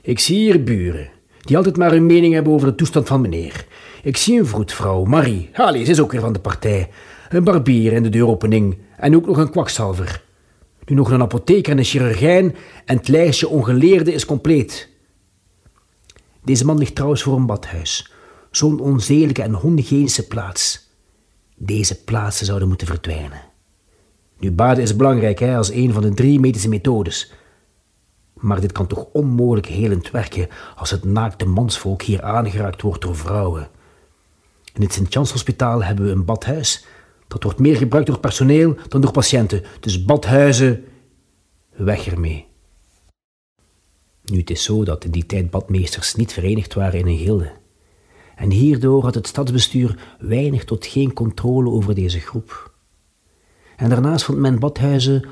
Ik 0.00 0.18
zie 0.18 0.36
hier 0.36 0.62
buren, 0.62 1.10
die 1.40 1.56
altijd 1.56 1.76
maar 1.76 1.90
hun 1.90 2.06
mening 2.06 2.34
hebben 2.34 2.52
over 2.52 2.68
de 2.68 2.74
toestand 2.74 3.06
van 3.06 3.20
meneer. 3.20 3.66
Ik 4.02 4.16
zie 4.16 4.38
een 4.38 4.46
vroedvrouw, 4.46 5.04
Marie, 5.04 5.48
Halie, 5.52 5.84
ze 5.84 5.90
is 5.90 6.00
ook 6.00 6.12
weer 6.12 6.20
van 6.20 6.32
de 6.32 6.38
partij. 6.38 6.90
Een 7.28 7.44
barbier 7.44 7.92
in 7.92 8.02
de 8.02 8.08
deuropening 8.08 8.78
en 8.96 9.16
ook 9.16 9.26
nog 9.26 9.36
een 9.36 9.50
kwakzalver. 9.50 10.22
Nu 10.84 10.96
nog 10.96 11.10
een 11.10 11.22
apotheker 11.22 11.72
en 11.72 11.78
een 11.78 11.84
chirurgijn 11.84 12.56
en 12.84 12.96
het 12.96 13.08
lijstje 13.08 13.48
ongeleerde 13.48 14.12
is 14.12 14.24
compleet. 14.24 14.88
Deze 16.44 16.64
man 16.64 16.78
ligt 16.78 16.94
trouwens 16.94 17.22
voor 17.22 17.36
een 17.36 17.46
badhuis. 17.46 18.12
Zo'n 18.50 18.80
onzedelijke 18.80 19.42
en 19.42 19.56
onhygiënische 19.56 20.26
plaats. 20.26 20.89
Deze 21.62 22.04
plaatsen 22.04 22.46
zouden 22.46 22.68
moeten 22.68 22.86
verdwijnen. 22.86 23.40
Nu, 24.38 24.52
baden 24.52 24.82
is 24.82 24.96
belangrijk 24.96 25.38
hè, 25.38 25.56
als 25.56 25.70
een 25.70 25.92
van 25.92 26.02
de 26.02 26.14
drie 26.14 26.40
medische 26.40 26.68
methodes. 26.68 27.32
Maar 28.34 28.60
dit 28.60 28.72
kan 28.72 28.86
toch 28.86 29.06
onmogelijk 29.12 29.66
helend 29.66 30.10
werken 30.10 30.48
als 30.76 30.90
het 30.90 31.04
naakte 31.04 31.46
mansvolk 31.46 32.02
hier 32.02 32.22
aangeraakt 32.22 32.82
wordt 32.82 33.02
door 33.02 33.16
vrouwen. 33.16 33.68
In 34.74 34.82
het 34.82 34.92
Sint-Jans 34.92 35.32
Hospitaal 35.32 35.84
hebben 35.84 36.04
we 36.04 36.10
een 36.10 36.24
badhuis. 36.24 36.86
Dat 37.28 37.42
wordt 37.42 37.58
meer 37.58 37.76
gebruikt 37.76 38.08
door 38.08 38.20
personeel 38.20 38.76
dan 38.88 39.00
door 39.00 39.10
patiënten. 39.12 39.62
Dus 39.80 40.04
badhuizen, 40.04 40.84
weg 41.70 42.06
ermee. 42.06 42.46
Nu, 44.24 44.38
het 44.38 44.50
is 44.50 44.62
zo 44.62 44.84
dat 44.84 45.04
in 45.04 45.10
die 45.10 45.26
tijd 45.26 45.50
badmeesters 45.50 46.14
niet 46.14 46.32
verenigd 46.32 46.74
waren 46.74 46.98
in 46.98 47.06
een 47.06 47.18
gilde. 47.18 47.59
En 48.40 48.50
hierdoor 48.50 49.02
had 49.02 49.14
het 49.14 49.26
stadsbestuur 49.26 49.98
weinig 50.18 50.64
tot 50.64 50.86
geen 50.86 51.12
controle 51.12 51.70
over 51.70 51.94
deze 51.94 52.20
groep. 52.20 52.74
En 53.76 53.88
daarnaast 53.88 54.24
vond 54.24 54.38
men 54.38 54.58
badhuizen 54.58 55.24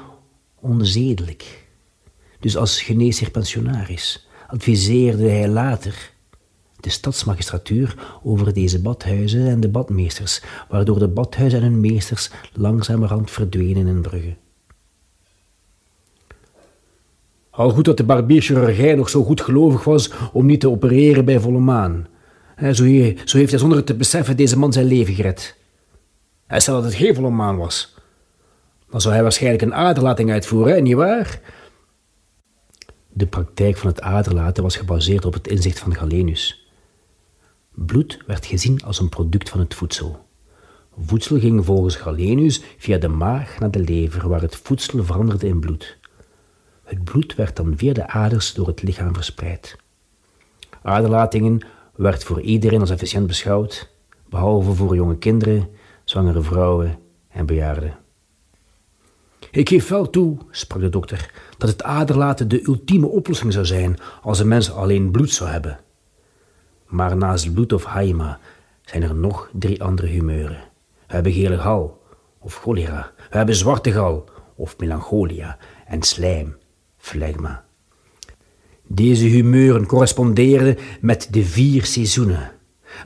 onzedelijk. 0.60 1.66
Dus 2.40 2.56
als 2.56 2.82
geneesheer 2.82 3.30
pensionaris 3.30 4.28
adviseerde 4.47 5.28
hij 5.28 5.48
later 5.48 6.12
de 6.80 6.90
stadsmagistratuur 6.90 8.18
over 8.22 8.52
deze 8.52 8.80
badhuizen 8.80 9.47
en 9.47 9.60
de 9.60 9.68
badmeesters, 9.68 10.43
waardoor 10.68 10.98
de 10.98 11.09
badhuizen 11.09 11.62
en 11.62 11.64
hun 11.64 11.80
meesters 11.80 12.30
langzamerhand 12.52 13.30
verdwenen 13.30 13.86
in 13.86 14.01
Brugge. 14.01 14.36
Al 17.51 17.70
goed 17.70 17.85
dat 17.85 17.97
de 17.97 18.05
barbierchirurgijn 18.05 18.97
nog 18.97 19.09
zo 19.09 19.24
goed 19.24 19.40
gelovig 19.40 19.85
was 19.85 20.10
om 20.32 20.47
niet 20.47 20.60
te 20.60 20.70
opereren 20.70 21.24
bij 21.24 21.40
volle 21.40 21.59
maan. 21.59 22.06
Zo, 22.59 22.85
heeft 22.85 23.51
hij 23.51 23.59
zonder 23.59 23.76
het 23.76 23.86
te 23.86 23.94
beseffen 23.94 24.36
deze 24.36 24.59
man 24.59 24.72
zijn 24.72 24.86
leven 24.86 25.14
gered. 25.14 25.56
Hij 26.47 26.60
stelde 26.60 26.82
dat 26.82 26.98
het 26.98 27.16
volle 27.16 27.30
maan 27.30 27.56
was. 27.56 27.94
Dan 28.90 29.01
zou 29.01 29.14
hij 29.14 29.22
waarschijnlijk 29.22 29.62
een 29.62 29.74
aderlating 29.74 30.30
uitvoeren, 30.30 30.82
nietwaar? 30.82 31.40
De 33.09 33.26
praktijk 33.26 33.76
van 33.76 33.89
het 33.89 34.01
aderlaten 34.01 34.62
was 34.62 34.76
gebaseerd 34.76 35.24
op 35.24 35.32
het 35.32 35.48
inzicht 35.48 35.78
van 35.78 35.94
Galenius. 35.94 36.70
Bloed 37.74 38.18
werd 38.26 38.47
gezien 38.47 38.82
als 38.85 39.01
een 39.01 39.09
product 39.09 39.48
van 39.48 39.60
het 39.60 39.74
voedsel. 39.74 40.26
Voedsel 41.01 41.39
ging 41.39 41.64
volgens 41.64 41.97
Galenius 41.97 42.62
via 42.78 42.98
de 42.98 43.09
maag 43.09 43.59
naar 43.59 43.70
de 43.70 43.80
lever, 43.80 44.28
waar 44.28 44.40
het 44.40 44.56
voedsel 44.56 45.05
veranderde 45.05 45.47
in 45.47 45.60
bloed. 45.60 45.98
Het 46.85 47.05
bloed 47.05 47.35
werd 47.35 47.56
dan 47.56 47.72
via 47.76 47.93
de 47.93 48.06
aders 48.06 48.55
door 48.55 48.66
het 48.66 48.82
lichaam 48.82 49.14
verspreid. 49.14 49.76
Aderlatingen 50.82 51.60
werd 51.98 52.24
voor 52.24 52.40
iedereen 52.40 52.80
als 52.80 52.90
efficiënt 52.90 53.26
beschouwd, 53.26 53.90
behalve 54.28 54.72
voor 54.72 54.94
jonge 54.94 55.18
kinderen, 55.18 55.70
zwangere 56.04 56.42
vrouwen 56.42 56.98
en 57.28 57.46
bejaarden. 57.46 57.96
Ik 59.50 59.68
geef 59.68 59.88
wel 59.88 60.10
toe, 60.10 60.38
sprak 60.50 60.80
de 60.80 60.88
dokter, 60.88 61.30
dat 61.56 61.68
het 61.68 61.82
aderlaten 61.82 62.48
de 62.48 62.66
ultieme 62.66 63.06
oplossing 63.06 63.52
zou 63.52 63.64
zijn 63.64 63.98
als 64.22 64.38
een 64.38 64.48
mens 64.48 64.72
alleen 64.72 65.10
bloed 65.10 65.30
zou 65.30 65.50
hebben. 65.50 65.78
Maar 66.86 67.16
naast 67.16 67.52
bloed 67.52 67.72
of 67.72 67.84
haima 67.84 68.38
zijn 68.82 69.02
er 69.02 69.14
nog 69.14 69.50
drie 69.52 69.82
andere 69.82 70.06
humeuren. 70.06 70.62
We 71.06 71.14
hebben 71.14 71.32
gele 71.32 71.58
gal 71.58 72.02
of 72.38 72.54
cholera. 72.54 73.12
We 73.30 73.36
hebben 73.36 73.54
zwarte 73.54 73.92
gal 73.92 74.24
of 74.54 74.78
melancholia 74.78 75.58
en 75.86 76.02
slijm, 76.02 76.56
flegma. 76.96 77.64
Deze 78.90 79.24
humeuren 79.24 79.86
correspondeerden 79.86 80.77
met 81.01 81.28
de 81.31 81.44
vier 81.44 81.85
seizoenen, 81.85 82.51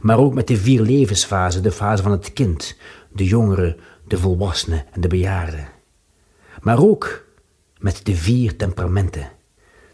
maar 0.00 0.18
ook 0.18 0.34
met 0.34 0.46
de 0.46 0.56
vier 0.56 0.80
levensfasen, 0.80 1.62
de 1.62 1.72
fase 1.72 2.02
van 2.02 2.12
het 2.12 2.32
kind, 2.32 2.76
de 3.12 3.24
jongere, 3.24 3.76
de 4.06 4.18
volwassene 4.18 4.84
en 4.92 5.00
de 5.00 5.08
bejaarde. 5.08 5.64
Maar 6.60 6.78
ook 6.78 7.24
met 7.78 8.00
de 8.06 8.16
vier 8.16 8.56
temperamenten, 8.56 9.30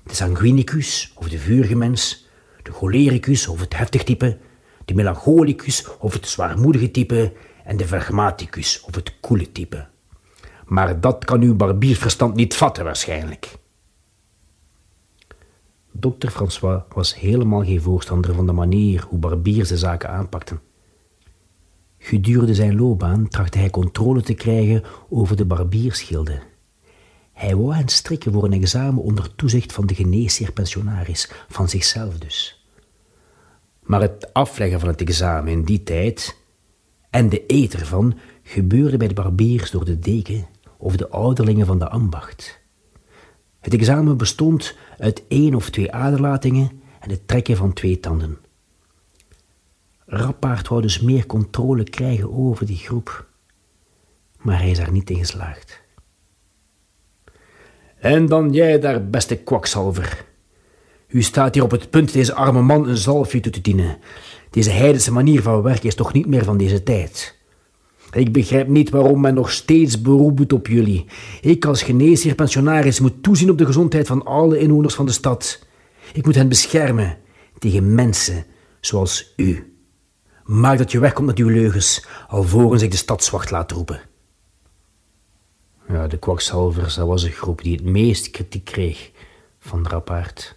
de 0.02 0.14
sanguinicus 0.14 1.12
of 1.14 1.28
de 1.28 1.38
vuurige 1.38 1.76
mens, 1.76 2.28
de 2.62 2.72
cholericus 2.72 3.46
of 3.46 3.60
het 3.60 3.76
heftig 3.76 4.04
type, 4.04 4.38
de 4.84 4.94
melancholicus 4.94 5.86
of 5.98 6.12
het 6.12 6.28
zwaarmoedige 6.28 6.90
type 6.90 7.32
en 7.64 7.76
de 7.76 7.86
phlegmaticus 7.86 8.80
of 8.80 8.94
het 8.94 9.14
koele 9.20 9.52
type. 9.52 9.86
Maar 10.64 11.00
dat 11.00 11.24
kan 11.24 11.42
uw 11.42 11.54
barbierverstand 11.54 12.34
niet 12.34 12.56
vatten 12.56 12.84
waarschijnlijk. 12.84 13.56
Dokter 16.00 16.30
François 16.30 16.82
was 16.94 17.14
helemaal 17.14 17.64
geen 17.64 17.80
voorstander 17.80 18.34
van 18.34 18.46
de 18.46 18.52
manier 18.52 19.04
hoe 19.08 19.18
barbiers 19.18 19.68
de 19.68 19.76
zaken 19.76 20.10
aanpakten. 20.10 20.60
Gedurende 21.98 22.54
zijn 22.54 22.76
loopbaan 22.76 23.28
trachtte 23.28 23.58
hij 23.58 23.70
controle 23.70 24.22
te 24.22 24.34
krijgen 24.34 24.82
over 25.08 25.36
de 25.36 25.44
barbiersgilde. 25.44 26.40
Hij 27.32 27.56
wou 27.56 27.74
hen 27.74 27.88
strikken 27.88 28.32
voor 28.32 28.44
een 28.44 28.52
examen 28.52 29.02
onder 29.02 29.34
toezicht 29.34 29.72
van 29.72 29.86
de 29.86 29.94
geneesheer 29.94 30.52
pensionaris, 30.52 31.30
van 31.48 31.68
zichzelf 31.68 32.18
dus. 32.18 32.66
Maar 33.82 34.00
het 34.00 34.34
afleggen 34.34 34.80
van 34.80 34.88
het 34.88 35.00
examen 35.00 35.52
in 35.52 35.64
die 35.64 35.82
tijd, 35.82 36.36
en 37.10 37.28
de 37.28 37.44
eet 37.46 37.74
ervan, 37.74 38.18
gebeurde 38.42 38.96
bij 38.96 39.08
de 39.08 39.14
barbiers 39.14 39.70
door 39.70 39.84
de 39.84 39.98
deken 39.98 40.46
of 40.76 40.96
de 40.96 41.08
ouderlingen 41.08 41.66
van 41.66 41.78
de 41.78 41.88
ambacht. 41.88 42.60
Het 43.60 43.74
examen 43.74 44.16
bestond 44.16 44.76
uit 44.98 45.22
één 45.28 45.54
of 45.54 45.70
twee 45.70 45.92
aderlatingen 45.92 46.82
en 47.00 47.10
het 47.10 47.28
trekken 47.28 47.56
van 47.56 47.72
twee 47.72 48.00
tanden. 48.00 48.38
Rappaard 50.06 50.68
wou 50.68 50.82
dus 50.82 51.00
meer 51.00 51.26
controle 51.26 51.84
krijgen 51.84 52.32
over 52.32 52.66
die 52.66 52.76
groep, 52.76 53.26
maar 54.38 54.58
hij 54.58 54.70
is 54.70 54.78
daar 54.78 54.92
niet 54.92 55.10
in 55.10 55.18
geslaagd. 55.18 55.80
En 57.98 58.26
dan 58.26 58.52
jij 58.52 58.78
daar, 58.78 59.08
beste 59.08 59.36
kwakzalver. 59.36 60.26
U 61.08 61.22
staat 61.22 61.54
hier 61.54 61.62
op 61.62 61.70
het 61.70 61.90
punt 61.90 62.12
deze 62.12 62.34
arme 62.34 62.62
man 62.62 62.88
een 62.88 62.96
zalfje 62.96 63.40
toe 63.40 63.52
te 63.52 63.60
dienen. 63.60 63.98
Deze 64.50 64.70
heidense 64.70 65.12
manier 65.12 65.42
van 65.42 65.62
werken 65.62 65.88
is 65.88 65.94
toch 65.94 66.12
niet 66.12 66.26
meer 66.26 66.44
van 66.44 66.58
deze 66.58 66.82
tijd. 66.82 67.37
Ik 68.10 68.32
begrijp 68.32 68.68
niet 68.68 68.90
waarom 68.90 69.20
men 69.20 69.34
nog 69.34 69.50
steeds 69.50 70.00
beroep 70.00 70.36
doet 70.36 70.52
op 70.52 70.66
jullie. 70.66 71.04
Ik 71.40 71.64
als 71.64 71.82
geneesheer 71.82 72.34
pensionaris 72.34 73.00
moet 73.00 73.22
toezien 73.22 73.50
op 73.50 73.58
de 73.58 73.66
gezondheid 73.66 74.06
van 74.06 74.24
alle 74.24 74.58
inwoners 74.58 74.94
van 74.94 75.06
de 75.06 75.12
stad. 75.12 75.66
Ik 76.12 76.24
moet 76.24 76.34
hen 76.34 76.48
beschermen 76.48 77.18
tegen 77.58 77.94
mensen 77.94 78.44
zoals 78.80 79.32
u. 79.36 79.72
Maak 80.44 80.78
dat 80.78 80.92
je 80.92 80.98
wegkomt 80.98 81.26
met 81.26 81.38
uw 81.38 81.48
leugens, 81.48 82.06
alvorens 82.28 82.82
ik 82.82 82.90
de 82.90 82.96
stadswacht 82.96 83.50
laat 83.50 83.70
roepen. 83.70 84.00
Ja, 85.88 86.06
de 86.06 86.18
kwakzalvers, 86.18 86.94
dat 86.94 87.06
was 87.06 87.22
een 87.22 87.30
groep 87.32 87.62
die 87.62 87.76
het 87.76 87.84
meest 87.84 88.30
kritiek 88.30 88.64
kreeg 88.64 89.10
van 89.58 89.86
Rappaard. 89.86 90.56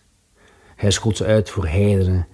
Hij 0.75 0.91
schold 0.91 1.17
ze 1.17 1.25
uit 1.25 1.49
voor 1.49 1.67
heidenen 1.67 2.27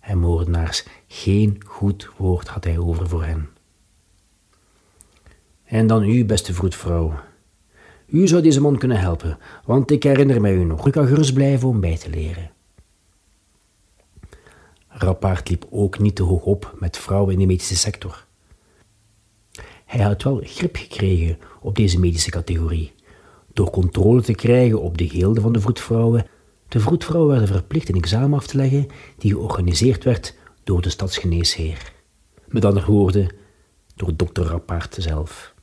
en 0.00 0.18
moordenaars. 0.18 0.86
Geen 1.06 1.60
goed 1.66 2.10
woord 2.16 2.48
had 2.48 2.64
hij 2.64 2.78
over 2.78 3.08
voor 3.08 3.24
hen. 3.24 3.55
En 5.66 5.86
dan 5.86 6.04
u, 6.04 6.24
beste 6.24 6.54
vroedvrouw. 6.54 7.14
U 8.06 8.26
zou 8.26 8.42
deze 8.42 8.60
man 8.60 8.78
kunnen 8.78 9.00
helpen, 9.00 9.38
want 9.64 9.90
ik 9.90 10.02
herinner 10.02 10.40
mij 10.40 10.54
u 10.54 10.64
nog. 10.64 10.86
U 10.86 10.90
kan 10.90 11.06
gerust 11.06 11.34
blijven 11.34 11.68
om 11.68 11.80
bij 11.80 11.96
te 11.96 12.10
leren. 12.10 12.50
Rappaard 14.88 15.48
liep 15.48 15.66
ook 15.70 15.98
niet 15.98 16.16
te 16.16 16.22
hoog 16.22 16.42
op 16.42 16.74
met 16.78 16.96
vrouwen 16.96 17.32
in 17.32 17.38
de 17.38 17.46
medische 17.46 17.76
sector. 17.76 18.26
Hij 19.84 20.04
had 20.04 20.22
wel 20.22 20.40
grip 20.44 20.76
gekregen 20.76 21.38
op 21.60 21.76
deze 21.76 21.98
medische 21.98 22.30
categorie, 22.30 22.92
door 23.52 23.70
controle 23.70 24.22
te 24.22 24.34
krijgen 24.34 24.80
op 24.80 24.98
de 24.98 25.08
gilde 25.08 25.40
van 25.40 25.52
de 25.52 25.60
vroedvrouwen. 25.60 26.26
De 26.68 26.80
vroedvrouwen 26.80 27.30
werden 27.30 27.54
verplicht 27.54 27.88
een 27.88 27.94
examen 27.94 28.38
af 28.38 28.46
te 28.46 28.56
leggen 28.56 28.86
die 29.18 29.30
georganiseerd 29.30 30.04
werd 30.04 30.34
door 30.64 30.82
de 30.82 30.90
stadsgeneesheer. 30.90 31.92
Met 32.48 32.64
andere 32.64 32.86
woorden, 32.86 33.28
door 33.94 34.16
dokter 34.16 34.44
Rappard 34.44 34.96
zelf. 34.98 35.54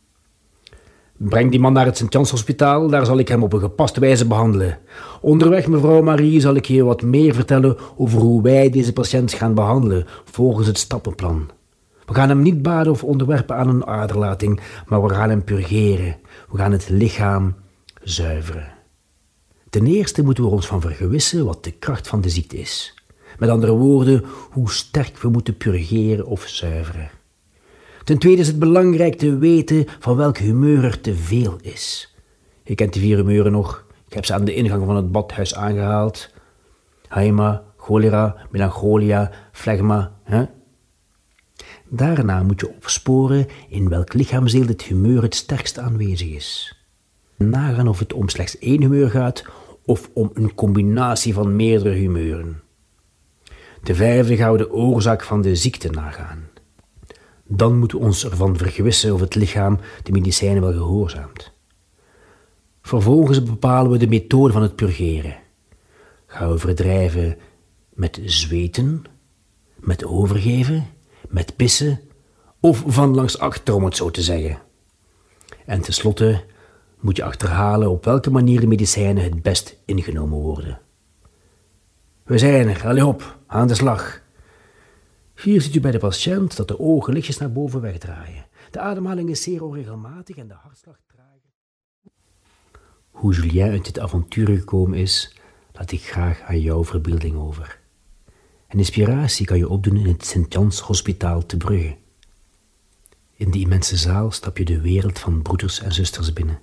Breng 1.18 1.52
die 1.52 1.60
man 1.60 1.73
naar 1.73 1.85
het 1.85 1.98
Sint-Jans 1.98 2.31
Hospitaal, 2.31 2.90
daar 2.90 3.06
zal 3.06 3.18
ik 3.18 3.27
hem 3.27 3.44
op 3.44 3.53
een 3.53 3.60
gepaste 3.60 3.99
wijze 3.99 4.27
behandelen. 4.27 4.80
Onderweg, 5.22 5.68
mevrouw 5.68 6.02
Marie, 6.02 6.40
zal 6.40 6.56
ik 6.56 6.65
je 6.65 6.84
wat 6.84 7.02
meer 7.02 7.34
vertellen 7.34 7.77
over 7.98 8.19
hoe 8.19 8.41
wij 8.41 8.69
deze 8.69 8.94
patiënt 8.94 9.34
gaan 9.34 9.53
behandelen 9.53 10.06
volgens 10.23 10.68
het 10.68 10.77
stappenplan. 10.77 11.49
We 12.06 12.14
gaan 12.14 12.30
hem 12.30 12.41
niet 12.41 12.61
baden 12.61 12.91
of 12.91 13.03
onderwerpen 13.03 13.56
aan 13.56 13.68
een 13.68 13.85
aderlating, 13.85 14.60
maar 14.85 15.03
we 15.03 15.10
gaan 15.10 15.30
hem 15.30 15.44
purgeren. 15.44 16.15
We 16.52 16.57
gaan 16.57 16.72
het 16.72 16.90
lichaam 16.90 17.56
zuiveren. 18.02 18.72
Ten 19.69 19.85
eerste 19.85 20.23
moeten 20.23 20.44
we 20.44 20.49
ons 20.49 20.68
van 20.68 20.81
vergewissen 20.81 21.45
wat 21.45 21.64
de 21.64 21.72
kracht 21.72 22.07
van 22.07 22.22
de 22.22 22.30
ziekte 22.30 22.57
is. 22.57 23.03
Met 23.40 23.49
andere 23.49 23.72
woorden, 23.72 24.23
hoe 24.52 24.72
sterk 24.72 25.18
we 25.18 25.30
moeten 25.30 25.57
purgeren 25.57 26.26
of 26.26 26.44
zuiveren. 26.48 27.10
Ten 28.03 28.17
tweede 28.17 28.41
is 28.41 28.47
het 28.47 28.59
belangrijk 28.59 29.15
te 29.15 29.38
weten 29.38 29.85
van 29.99 30.15
welk 30.15 30.38
humeur 30.38 30.84
er 30.84 31.01
te 31.01 31.15
veel 31.15 31.57
is. 31.61 32.15
Je 32.63 32.75
kent 32.75 32.93
de 32.93 32.99
vier 32.99 33.17
humeuren 33.17 33.51
nog. 33.51 33.85
Ik 34.07 34.13
heb 34.13 34.25
ze 34.25 34.34
aan 34.34 34.45
de 34.45 34.53
ingang 34.53 34.85
van 34.85 34.95
het 34.95 35.11
badhuis 35.11 35.55
aangehaald. 35.55 36.30
Haima, 37.07 37.63
cholera, 37.77 38.35
melancholia, 38.51 39.31
flegma. 39.51 40.11
Hè? 40.23 40.45
Daarna 41.89 42.43
moet 42.43 42.59
je 42.59 42.69
opsporen 42.69 43.47
in 43.69 43.89
welk 43.89 44.13
lichaamsdeel 44.13 44.67
het 44.67 44.81
humeur 44.81 45.21
het 45.21 45.35
sterkst 45.35 45.77
aanwezig 45.77 46.27
is. 46.27 46.77
Nagaan 47.38 47.88
of 47.88 47.99
het 47.99 48.13
om 48.13 48.30
slechts 48.30 48.57
één 48.57 48.81
humeur 48.81 49.09
gaat 49.09 49.45
of 49.85 50.09
om 50.13 50.30
een 50.34 50.55
combinatie 50.55 51.34
van 51.34 51.55
meerdere 51.55 51.95
humeuren. 51.95 52.61
De 53.84 53.95
vijfde 53.95 54.35
gaan 54.35 54.51
we 54.51 54.57
de 54.57 54.71
oorzaak 54.71 55.23
van 55.23 55.41
de 55.41 55.55
ziekte 55.55 55.89
nagaan. 55.89 56.51
Dan 57.55 57.77
moeten 57.77 57.97
we 57.97 58.03
ons 58.03 58.25
ervan 58.25 58.57
vergewissen 58.57 59.13
of 59.13 59.19
het 59.19 59.35
lichaam 59.35 59.80
de 60.03 60.11
medicijnen 60.11 60.61
wel 60.61 60.71
gehoorzaamt. 60.71 61.51
Vervolgens 62.81 63.43
bepalen 63.43 63.91
we 63.91 63.97
de 63.97 64.07
methode 64.07 64.53
van 64.53 64.61
het 64.61 64.75
purgeren. 64.75 65.35
Gaan 66.25 66.51
we 66.51 66.57
verdrijven 66.57 67.38
met 67.89 68.19
zweten, 68.25 69.03
met 69.75 70.05
overgeven, 70.05 70.88
met 71.30 71.55
pissen 71.55 71.99
of 72.59 72.84
van 72.85 73.15
langs 73.15 73.39
achter, 73.39 73.73
om 73.73 73.84
het 73.84 73.95
zo 73.95 74.11
te 74.11 74.21
zeggen. 74.21 74.57
En 75.65 75.81
tenslotte 75.81 76.43
moet 76.99 77.17
je 77.17 77.23
achterhalen 77.23 77.89
op 77.89 78.05
welke 78.05 78.31
manier 78.31 78.59
de 78.59 78.67
medicijnen 78.67 79.23
het 79.23 79.41
best 79.41 79.77
ingenomen 79.85 80.39
worden. 80.39 80.80
We 82.23 82.38
zijn 82.38 82.67
er, 82.67 82.88
allee 82.88 83.05
op, 83.05 83.38
aan 83.47 83.67
de 83.67 83.75
slag. 83.75 84.22
Hier 85.43 85.61
ziet 85.61 85.75
u 85.75 85.79
bij 85.79 85.91
de 85.91 85.99
patiënt 85.99 86.55
dat 86.55 86.67
de 86.67 86.79
ogen 86.79 87.13
lichtjes 87.13 87.37
naar 87.37 87.51
boven 87.51 87.81
wegdraaien. 87.81 88.45
De 88.71 88.79
ademhaling 88.79 89.29
is 89.29 89.41
zeer 89.41 89.63
onregelmatig 89.63 90.35
en 90.35 90.47
de 90.47 90.53
hartslag 90.53 90.97
trager. 91.07 91.51
Hoe 93.11 93.33
Julien 93.33 93.69
uit 93.69 93.85
dit 93.85 93.99
avontuur 93.99 94.47
gekomen 94.47 94.99
is, 94.99 95.35
laat 95.73 95.91
ik 95.91 96.01
graag 96.01 96.41
aan 96.41 96.59
jouw 96.59 96.83
verbeelding 96.83 97.35
over. 97.35 97.79
Een 98.67 98.77
inspiratie 98.77 99.45
kan 99.45 99.57
je 99.57 99.69
opdoen 99.69 99.97
in 99.97 100.07
het 100.07 100.25
Sint-Jans 100.25 100.79
Hospitaal 100.79 101.45
te 101.45 101.57
Brugge. 101.57 101.97
In 103.33 103.51
die 103.51 103.61
immense 103.61 103.97
zaal 103.97 104.31
stap 104.31 104.57
je 104.57 104.65
de 104.65 104.81
wereld 104.81 105.19
van 105.19 105.41
broeders 105.41 105.79
en 105.79 105.93
zusters 105.93 106.33
binnen. 106.33 106.59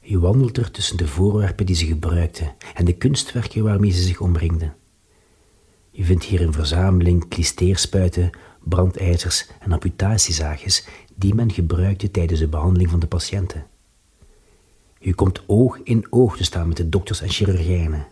Je 0.00 0.18
wandelt 0.18 0.56
er 0.56 0.70
tussen 0.70 0.96
de 0.96 1.06
voorwerpen 1.06 1.66
die 1.66 1.76
ze 1.76 1.86
gebruikten 1.86 2.54
en 2.74 2.84
de 2.84 2.96
kunstwerken 2.96 3.64
waarmee 3.64 3.90
ze 3.90 4.02
zich 4.02 4.20
omringden. 4.20 4.78
Je 5.90 6.04
vindt 6.04 6.24
hier 6.24 6.40
een 6.40 6.52
verzameling 6.52 7.28
klisteerspuiten, 7.28 8.30
brandijzers 8.64 9.46
en 9.60 9.72
amputatiezaagjes 9.72 10.86
die 11.14 11.34
men 11.34 11.52
gebruikte 11.52 12.10
tijdens 12.10 12.40
de 12.40 12.48
behandeling 12.48 12.90
van 12.90 13.00
de 13.00 13.06
patiënten. 13.06 13.66
Je 14.98 15.14
komt 15.14 15.42
oog 15.46 15.78
in 15.82 16.06
oog 16.10 16.36
te 16.36 16.44
staan 16.44 16.68
met 16.68 16.76
de 16.76 16.88
dokters 16.88 17.20
en 17.20 17.28
chirurgijnen. 17.28 18.06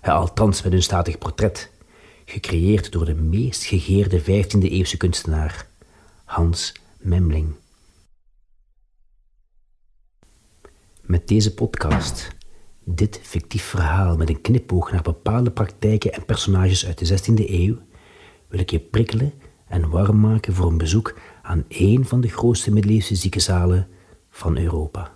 Althans 0.00 0.62
met 0.62 0.72
hun 0.72 0.82
statig 0.82 1.18
portret, 1.18 1.70
gecreëerd 2.24 2.92
door 2.92 3.04
de 3.04 3.14
meest 3.14 3.64
gegeerde 3.64 4.20
15e-eeuwse 4.20 4.96
kunstenaar, 4.96 5.66
Hans 6.24 6.72
Memling. 6.98 7.54
Met 11.00 11.28
deze 11.28 11.54
podcast, 11.54 12.28
dit 12.88 13.20
fictief 13.22 13.62
verhaal 13.62 14.16
met 14.16 14.28
een 14.28 14.40
knipoog 14.40 14.92
naar 14.92 15.02
bepaalde 15.02 15.50
praktijken 15.50 16.12
en 16.12 16.24
personages 16.24 16.86
uit 16.86 16.98
de 16.98 17.18
16e 17.18 17.50
eeuw, 17.50 17.76
wil 18.48 18.60
ik 18.60 18.70
je 18.70 18.80
prikkelen 18.80 19.32
en 19.68 19.90
warm 19.90 20.20
maken 20.20 20.54
voor 20.54 20.66
een 20.66 20.78
bezoek 20.78 21.18
aan 21.42 21.64
één 21.68 22.04
van 22.04 22.20
de 22.20 22.28
grootste 22.28 22.72
middeleeuwse 22.72 23.14
ziekenzalen 23.14 23.88
van 24.30 24.58
Europa. 24.58 25.15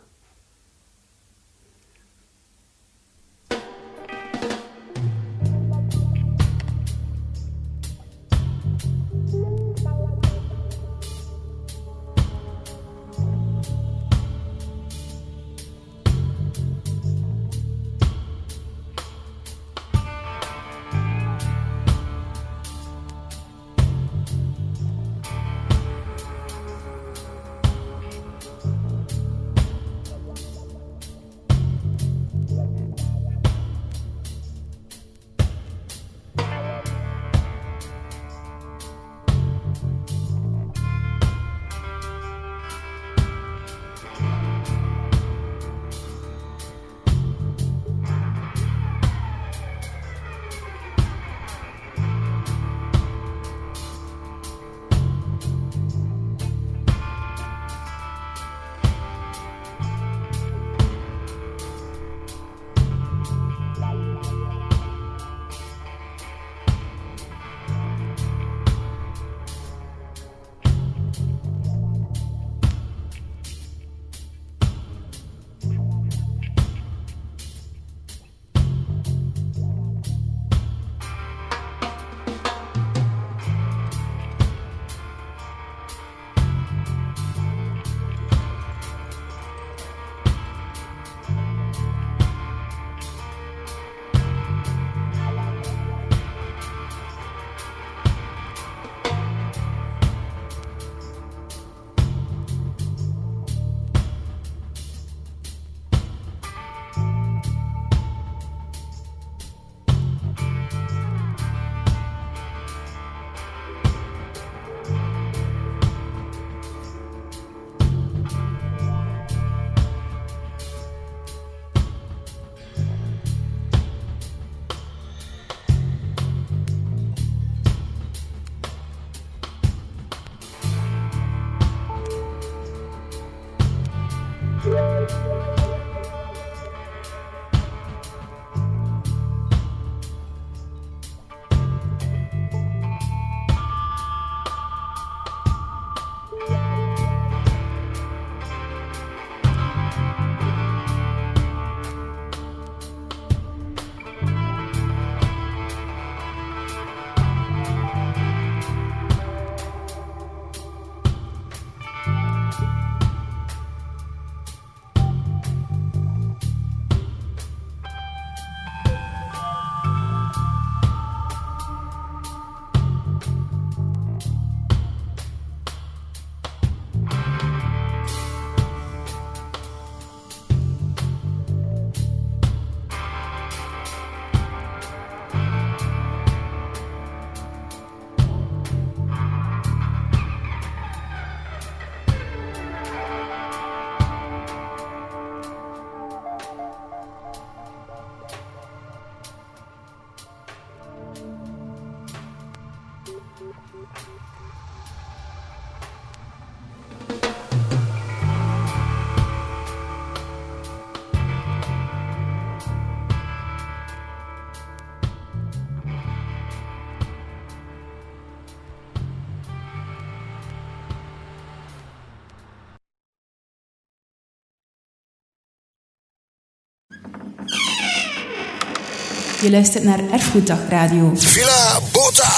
Je 229.41 229.51
luistert 229.51 229.85
naar 229.85 230.11
Erfgoeddag 230.11 230.69
Radio. 230.69 231.13
Villa 231.15 231.79
Bota. 231.93 232.29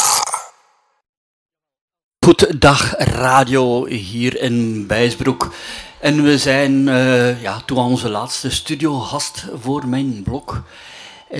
Goeddag 2.25 2.95
Radio 2.97 3.87
hier 3.87 4.41
in 4.41 4.87
Bijsbroek. 4.87 5.55
En 6.01 6.23
we 6.23 6.39
zijn 6.39 6.73
uh, 6.73 7.43
ja, 7.43 7.61
toe 7.67 7.79
aan 7.79 7.85
onze 7.85 8.09
laatste 8.09 8.51
studiogast 8.51 9.47
voor 9.61 9.89
mijn 9.89 10.23
blog. 10.23 10.63
Uh, 11.31 11.39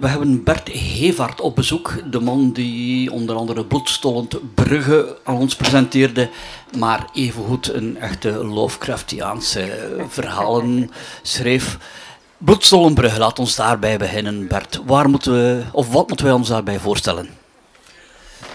we 0.00 0.08
hebben 0.08 0.44
Bert 0.44 0.68
Hevaert 0.68 1.40
op 1.40 1.54
bezoek, 1.54 2.02
de 2.10 2.20
man 2.20 2.52
die 2.52 3.12
onder 3.12 3.36
andere 3.36 3.64
bloedstollend 3.64 4.54
Brugge 4.54 5.18
aan 5.24 5.36
ons 5.36 5.56
presenteerde, 5.56 6.30
maar 6.78 7.08
evengoed 7.12 7.72
een 7.72 7.96
echte 7.96 8.30
Lovecraftiaanse 8.30 9.94
verhalen 10.08 10.90
schreef. 11.22 11.78
Bloedstollend 12.44 12.94
Brugge, 12.94 13.18
laat 13.18 13.38
ons 13.38 13.56
daarbij 13.56 13.98
beginnen, 13.98 14.48
Bert. 14.48 14.80
Waar 14.86 15.08
moeten 15.08 15.32
we, 15.32 15.62
of 15.72 15.92
wat 15.92 16.08
moeten 16.08 16.26
wij 16.26 16.34
ons 16.34 16.48
daarbij 16.48 16.78
voorstellen? 16.78 17.28